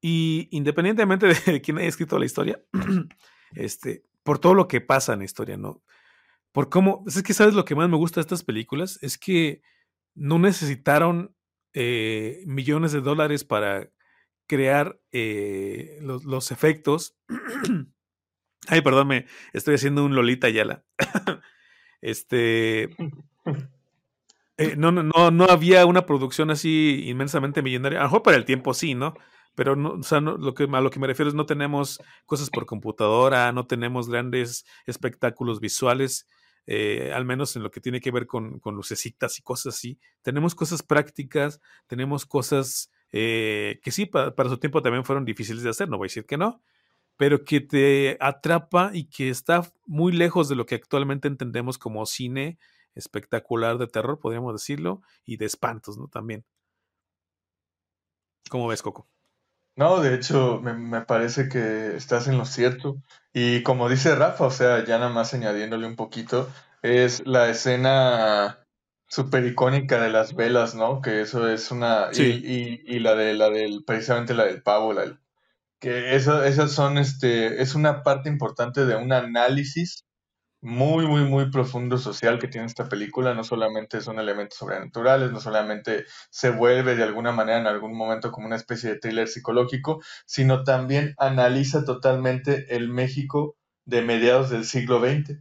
Y 0.00 0.48
independientemente 0.50 1.26
de 1.46 1.60
quién 1.60 1.78
haya 1.78 1.88
escrito 1.88 2.18
la 2.18 2.26
historia, 2.26 2.62
este, 3.52 4.04
por 4.22 4.38
todo 4.38 4.54
lo 4.54 4.68
que 4.68 4.80
pasa 4.80 5.12
en 5.12 5.20
la 5.20 5.24
historia, 5.24 5.56
¿no? 5.56 5.82
Por 6.52 6.70
cómo, 6.70 7.04
es 7.06 7.22
que 7.22 7.34
sabes 7.34 7.54
lo 7.54 7.64
que 7.64 7.74
más 7.74 7.88
me 7.88 7.96
gusta 7.96 8.20
de 8.20 8.22
estas 8.22 8.42
películas, 8.42 8.98
es 9.02 9.18
que 9.18 9.62
no 10.14 10.38
necesitaron 10.38 11.34
eh, 11.74 12.42
millones 12.46 12.92
de 12.92 13.00
dólares 13.00 13.44
para 13.44 13.90
crear 14.48 14.98
eh, 15.12 15.98
los, 16.00 16.24
los, 16.24 16.50
efectos. 16.50 17.18
Ay, 18.68 18.80
perdón, 18.80 19.08
me 19.08 19.26
estoy 19.52 19.74
haciendo 19.74 20.04
un 20.04 20.14
Lolita 20.14 20.48
Yala. 20.48 20.84
Este. 22.00 22.90
Eh, 24.60 24.74
no, 24.76 24.90
no, 24.90 25.30
no 25.30 25.44
había 25.44 25.86
una 25.86 26.04
producción 26.04 26.50
así 26.50 27.04
inmensamente 27.06 27.62
millonaria. 27.62 28.00
A 28.00 28.02
lo 28.02 28.08
mejor 28.08 28.24
para 28.24 28.36
el 28.36 28.44
tiempo 28.44 28.74
sí, 28.74 28.96
¿no? 28.96 29.14
Pero 29.54 29.76
no, 29.76 29.90
o 29.90 30.02
sea, 30.02 30.20
lo 30.20 30.52
que, 30.52 30.64
a 30.64 30.80
lo 30.80 30.90
que 30.90 30.98
me 30.98 31.06
refiero 31.06 31.28
es 31.28 31.34
no 31.36 31.46
tenemos 31.46 32.00
cosas 32.26 32.50
por 32.50 32.66
computadora, 32.66 33.52
no 33.52 33.68
tenemos 33.68 34.08
grandes 34.08 34.66
espectáculos 34.84 35.60
visuales, 35.60 36.26
eh, 36.66 37.12
al 37.14 37.24
menos 37.24 37.54
en 37.54 37.62
lo 37.62 37.70
que 37.70 37.80
tiene 37.80 38.00
que 38.00 38.10
ver 38.10 38.26
con, 38.26 38.58
con 38.58 38.74
lucecitas 38.74 39.38
y 39.38 39.42
cosas 39.42 39.76
así. 39.76 40.00
Tenemos 40.22 40.56
cosas 40.56 40.82
prácticas, 40.82 41.60
tenemos 41.86 42.26
cosas 42.26 42.90
eh, 43.12 43.80
que 43.82 43.90
sí, 43.90 44.06
para, 44.06 44.32
su 44.48 44.58
tiempo 44.58 44.82
también 44.82 45.04
fueron 45.04 45.24
difíciles 45.24 45.62
de 45.62 45.70
hacer, 45.70 45.88
no 45.88 45.96
voy 45.96 46.06
a 46.06 46.10
decir 46.10 46.26
que 46.26 46.36
no, 46.36 46.62
pero 47.18 47.44
que 47.44 47.60
te 47.60 48.16
atrapa 48.20 48.92
y 48.94 49.10
que 49.10 49.28
está 49.28 49.70
muy 49.84 50.12
lejos 50.12 50.48
de 50.48 50.54
lo 50.54 50.64
que 50.64 50.76
actualmente 50.76 51.28
entendemos 51.28 51.76
como 51.76 52.06
cine 52.06 52.58
espectacular 52.94 53.76
de 53.76 53.88
terror, 53.88 54.20
podríamos 54.20 54.54
decirlo, 54.54 55.02
y 55.24 55.36
de 55.36 55.44
espantos, 55.44 55.98
¿no? 55.98 56.08
También. 56.08 56.44
¿Cómo 58.48 58.68
ves, 58.68 58.82
Coco? 58.82 59.08
No, 59.76 60.00
de 60.00 60.14
hecho, 60.14 60.60
me, 60.60 61.00
parece 61.02 61.48
que 61.48 61.96
estás 61.96 62.28
en 62.28 62.38
lo 62.38 62.44
cierto. 62.44 62.96
Y 63.32 63.62
como 63.62 63.88
dice 63.88 64.14
Rafa, 64.14 64.46
o 64.46 64.50
sea, 64.50 64.84
ya 64.84 64.98
nada 64.98 65.10
más 65.10 65.34
añadiéndole 65.34 65.86
un 65.86 65.96
poquito, 65.96 66.48
es 66.82 67.24
la 67.26 67.48
escena 67.48 68.64
súper 69.08 69.44
icónica 69.44 70.00
de 70.00 70.10
las 70.10 70.34
velas, 70.34 70.74
¿no? 70.74 71.00
Que 71.00 71.20
eso 71.20 71.48
es 71.48 71.70
una... 71.72 72.10
Y, 72.12 72.80
y, 72.86 72.98
la 73.00 73.14
de 73.14 73.34
la 73.34 73.50
del, 73.50 73.84
precisamente 73.84 74.34
la 74.34 74.44
del 74.44 74.62
pavo, 74.62 74.92
la 74.92 75.02
del 75.02 75.18
que 75.80 76.16
eso, 76.16 76.44
esas 76.44 76.72
son, 76.72 76.98
este, 76.98 77.62
es 77.62 77.74
una 77.74 78.02
parte 78.02 78.28
importante 78.28 78.84
de 78.86 78.96
un 78.96 79.12
análisis 79.12 80.04
muy, 80.60 81.06
muy, 81.06 81.22
muy 81.22 81.50
profundo 81.50 81.98
social 81.98 82.38
que 82.38 82.48
tiene 82.48 82.66
esta 82.66 82.88
película. 82.88 83.34
No 83.34 83.44
solamente 83.44 84.00
son 84.00 84.18
elementos 84.18 84.58
sobrenaturales, 84.58 85.30
no 85.30 85.40
solamente 85.40 86.04
se 86.30 86.50
vuelve 86.50 86.96
de 86.96 87.04
alguna 87.04 87.32
manera 87.32 87.58
en 87.58 87.66
algún 87.66 87.96
momento 87.96 88.32
como 88.32 88.46
una 88.46 88.56
especie 88.56 88.90
de 88.90 88.98
thriller 88.98 89.28
psicológico, 89.28 90.02
sino 90.26 90.64
también 90.64 91.14
analiza 91.18 91.84
totalmente 91.84 92.74
el 92.76 92.88
México 92.88 93.56
de 93.84 94.02
mediados 94.02 94.50
del 94.50 94.64
siglo 94.64 95.00
XX. 95.00 95.38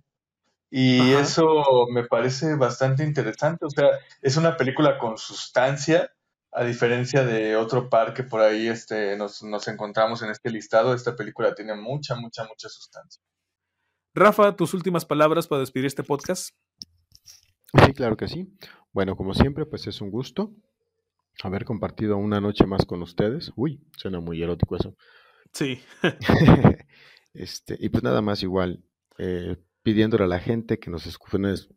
Y 0.69 1.13
eso 1.13 1.87
me 1.91 2.03
parece 2.05 2.55
bastante 2.55 3.03
interesante. 3.03 3.65
O 3.65 3.69
sea, 3.69 3.87
es 4.21 4.37
una 4.37 4.57
película 4.57 4.99
con 4.99 5.17
sustancia, 5.17 6.11
a 6.57 6.63
diferencia 6.63 7.23
de 7.23 7.55
otro 7.55 7.87
par 7.87 8.15
que 8.15 8.23
por 8.23 8.41
ahí 8.41 8.67
este, 8.67 9.15
nos, 9.15 9.43
nos 9.43 9.67
encontramos 9.67 10.23
en 10.23 10.31
este 10.31 10.49
listado. 10.49 10.95
Esta 10.95 11.15
película 11.15 11.53
tiene 11.53 11.75
mucha, 11.75 12.15
mucha, 12.15 12.45
mucha 12.45 12.67
sustancia. 12.67 13.21
Rafa, 14.15 14.55
tus 14.55 14.73
últimas 14.73 15.05
palabras 15.05 15.47
para 15.47 15.59
despedir 15.59 15.85
este 15.85 16.03
podcast. 16.03 16.55
Sí, 17.85 17.93
claro 17.93 18.17
que 18.17 18.27
sí. 18.27 18.51
Bueno, 18.91 19.15
como 19.15 19.35
siempre, 19.35 19.67
pues 19.67 19.85
es 19.85 20.01
un 20.01 20.09
gusto 20.09 20.51
haber 21.43 21.63
compartido 21.63 22.17
una 22.17 22.41
noche 22.41 22.65
más 22.65 22.87
con 22.87 23.03
ustedes. 23.03 23.51
Uy, 23.55 23.79
suena 23.95 24.19
muy 24.19 24.41
erótico 24.41 24.77
eso. 24.77 24.95
Sí. 25.53 25.79
este, 27.35 27.77
y 27.79 27.89
pues 27.89 28.03
nada 28.03 28.23
más 28.23 28.41
igual, 28.41 28.83
eh, 29.19 29.57
pidiéndole 29.87 30.25
a 30.25 30.27
la 30.27 30.39
gente 30.41 30.79
que 30.79 30.91
nos, 30.91 31.17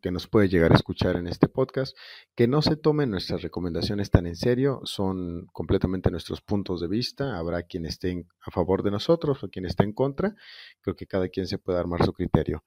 que 0.01 0.11
nos 0.11 0.27
puede 0.27 0.49
llegar 0.49 0.73
a 0.73 0.75
escuchar 0.75 1.15
en 1.15 1.27
este 1.27 1.47
podcast, 1.47 1.97
que 2.35 2.45
no 2.45 2.61
se 2.61 2.75
tomen 2.75 3.09
nuestras 3.09 3.41
recomendaciones 3.41 4.11
tan 4.11 4.27
en 4.27 4.35
serio, 4.35 4.81
son 4.83 5.45
completamente 5.53 6.11
nuestros 6.11 6.41
puntos 6.41 6.81
de 6.81 6.89
vista, 6.89 7.37
habrá 7.37 7.63
quien 7.63 7.85
esté 7.85 8.25
a 8.41 8.51
favor 8.51 8.83
de 8.83 8.91
nosotros 8.91 9.41
o 9.41 9.47
quien 9.47 9.63
esté 9.63 9.85
en 9.85 9.93
contra, 9.93 10.35
creo 10.81 10.97
que 10.97 11.07
cada 11.07 11.29
quien 11.29 11.47
se 11.47 11.57
puede 11.57 11.79
armar 11.79 12.03
su 12.03 12.11
criterio. 12.11 12.65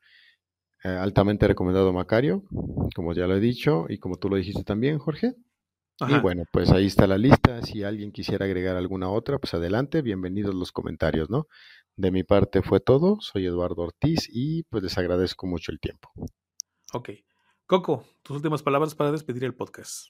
Eh, 0.82 0.88
altamente 0.88 1.46
recomendado 1.46 1.92
Macario, 1.92 2.44
como 2.94 3.12
ya 3.12 3.26
lo 3.26 3.36
he 3.36 3.40
dicho, 3.40 3.84
y 3.90 3.98
como 3.98 4.16
tú 4.16 4.30
lo 4.30 4.36
dijiste 4.36 4.64
también, 4.64 4.98
Jorge. 4.98 5.34
Y 6.00 6.18
bueno, 6.18 6.42
pues 6.52 6.72
ahí 6.72 6.86
está 6.86 7.06
la 7.06 7.18
lista. 7.18 7.62
Si 7.62 7.84
alguien 7.84 8.10
quisiera 8.10 8.46
agregar 8.46 8.76
alguna 8.76 9.08
otra, 9.08 9.38
pues 9.38 9.54
adelante, 9.54 10.02
bienvenidos 10.02 10.52
los 10.52 10.72
comentarios, 10.72 11.30
¿no? 11.30 11.46
De 11.94 12.10
mi 12.10 12.24
parte 12.24 12.62
fue 12.62 12.80
todo. 12.80 13.18
Soy 13.20 13.46
Eduardo 13.46 13.82
Ortiz 13.82 14.28
y 14.28 14.64
pues 14.64 14.82
les 14.82 14.98
agradezco 14.98 15.46
mucho 15.46 15.70
el 15.70 15.78
tiempo. 15.78 16.10
Ok. 16.92 17.10
Coco, 17.66 18.04
tus 18.24 18.36
últimas 18.36 18.62
palabras 18.64 18.96
para 18.96 19.12
despedir 19.12 19.44
el 19.44 19.54
podcast. 19.54 20.08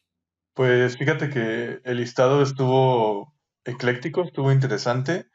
Pues 0.55 0.97
fíjate 0.97 1.29
que 1.29 1.81
el 1.85 1.99
listado 1.99 2.41
estuvo 2.41 3.35
ecléctico, 3.65 4.23
estuvo 4.23 4.53
interesante 4.53 5.27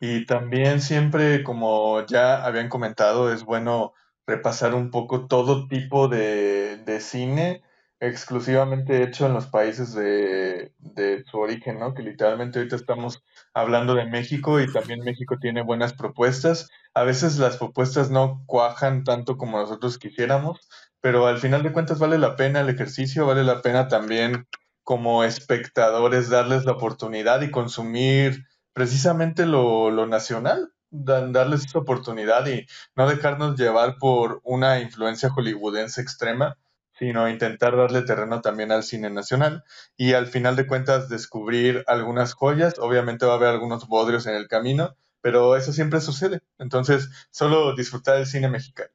y 0.00 0.24
también 0.24 0.80
siempre, 0.80 1.44
como 1.44 2.06
ya 2.06 2.44
habían 2.44 2.70
comentado, 2.70 3.30
es 3.30 3.44
bueno 3.44 3.92
repasar 4.26 4.74
un 4.74 4.90
poco 4.90 5.26
todo 5.26 5.68
tipo 5.68 6.08
de, 6.08 6.78
de 6.78 7.00
cine 7.00 7.62
exclusivamente 8.00 9.02
hecho 9.02 9.26
en 9.26 9.34
los 9.34 9.46
países 9.46 9.92
de, 9.94 10.72
de, 10.78 11.24
su 11.24 11.38
origen, 11.38 11.78
¿no? 11.78 11.94
Que 11.94 12.02
literalmente 12.02 12.58
ahorita 12.58 12.76
estamos 12.76 13.24
hablando 13.54 13.94
de 13.94 14.06
México 14.06 14.60
y 14.60 14.72
también 14.72 15.00
México 15.04 15.36
tiene 15.40 15.62
buenas 15.62 15.94
propuestas. 15.94 16.68
A 16.94 17.02
veces 17.02 17.38
las 17.38 17.56
propuestas 17.56 18.10
no 18.10 18.42
cuajan 18.46 19.04
tanto 19.04 19.36
como 19.36 19.58
nosotros 19.58 19.98
quisiéramos, 19.98 20.60
pero 21.00 21.26
al 21.26 21.38
final 21.38 21.62
de 21.62 21.72
cuentas 21.72 21.98
vale 21.98 22.18
la 22.18 22.36
pena 22.36 22.60
el 22.60 22.68
ejercicio, 22.68 23.26
vale 23.26 23.42
la 23.44 23.62
pena 23.62 23.88
también 23.88 24.46
como 24.84 25.24
espectadores 25.24 26.30
darles 26.30 26.64
la 26.64 26.72
oportunidad 26.72 27.42
y 27.42 27.50
consumir 27.50 28.46
precisamente 28.72 29.44
lo, 29.44 29.90
lo 29.90 30.06
nacional, 30.06 30.72
darles 30.90 31.66
esa 31.66 31.80
oportunidad 31.80 32.46
y 32.46 32.66
no 32.96 33.08
dejarnos 33.08 33.58
llevar 33.58 33.96
por 33.98 34.40
una 34.44 34.80
influencia 34.80 35.30
hollywoodense 35.30 36.00
extrema 36.00 36.56
sino 36.98 37.28
intentar 37.28 37.76
darle 37.76 38.02
terreno 38.02 38.40
también 38.40 38.72
al 38.72 38.82
cine 38.82 39.10
nacional 39.10 39.64
y 39.96 40.14
al 40.14 40.26
final 40.26 40.56
de 40.56 40.66
cuentas 40.66 41.08
descubrir 41.08 41.84
algunas 41.86 42.34
joyas. 42.34 42.78
Obviamente 42.78 43.26
va 43.26 43.34
a 43.34 43.36
haber 43.36 43.50
algunos 43.50 43.86
bodrios 43.86 44.26
en 44.26 44.34
el 44.34 44.48
camino, 44.48 44.96
pero 45.20 45.56
eso 45.56 45.72
siempre 45.72 46.00
sucede. 46.00 46.40
Entonces, 46.58 47.08
solo 47.30 47.74
disfrutar 47.76 48.16
del 48.16 48.26
cine 48.26 48.48
mexicano. 48.48 48.90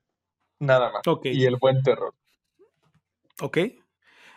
Nada 0.60 0.92
más. 0.92 1.02
Y 1.24 1.46
el 1.46 1.58
buen 1.58 1.82
terror. 1.82 2.14
Ok. 3.42 3.58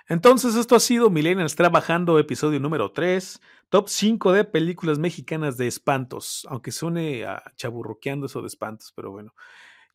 Entonces, 0.09 0.55
esto 0.55 0.77
ha 0.77 0.81
sido 0.81 1.11
Millennials 1.11 1.57
Trabajando, 1.57 2.21
episodio 2.21 2.61
número 2.61 2.93
3, 2.93 3.41
top 3.69 3.89
5 3.89 4.33
de 4.33 4.45
películas 4.45 5.01
mexicanas 5.01 5.57
de 5.57 5.67
espantos, 5.67 6.47
aunque 6.49 6.71
suene 6.71 7.25
a 7.25 7.43
chaburroqueando 7.57 8.27
eso 8.27 8.41
de 8.41 8.47
espantos, 8.47 8.93
pero 8.95 9.11
bueno. 9.11 9.35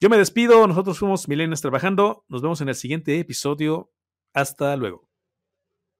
Yo 0.04 0.10
me 0.10 0.18
despido, 0.18 0.66
nosotros 0.66 0.98
fuimos 0.98 1.28
Milenios 1.28 1.62
Trabajando, 1.62 2.26
nos 2.28 2.42
vemos 2.42 2.60
en 2.60 2.70
el 2.70 2.74
siguiente 2.74 3.20
episodio. 3.20 3.92
Hasta 4.34 4.76
luego. 4.76 5.11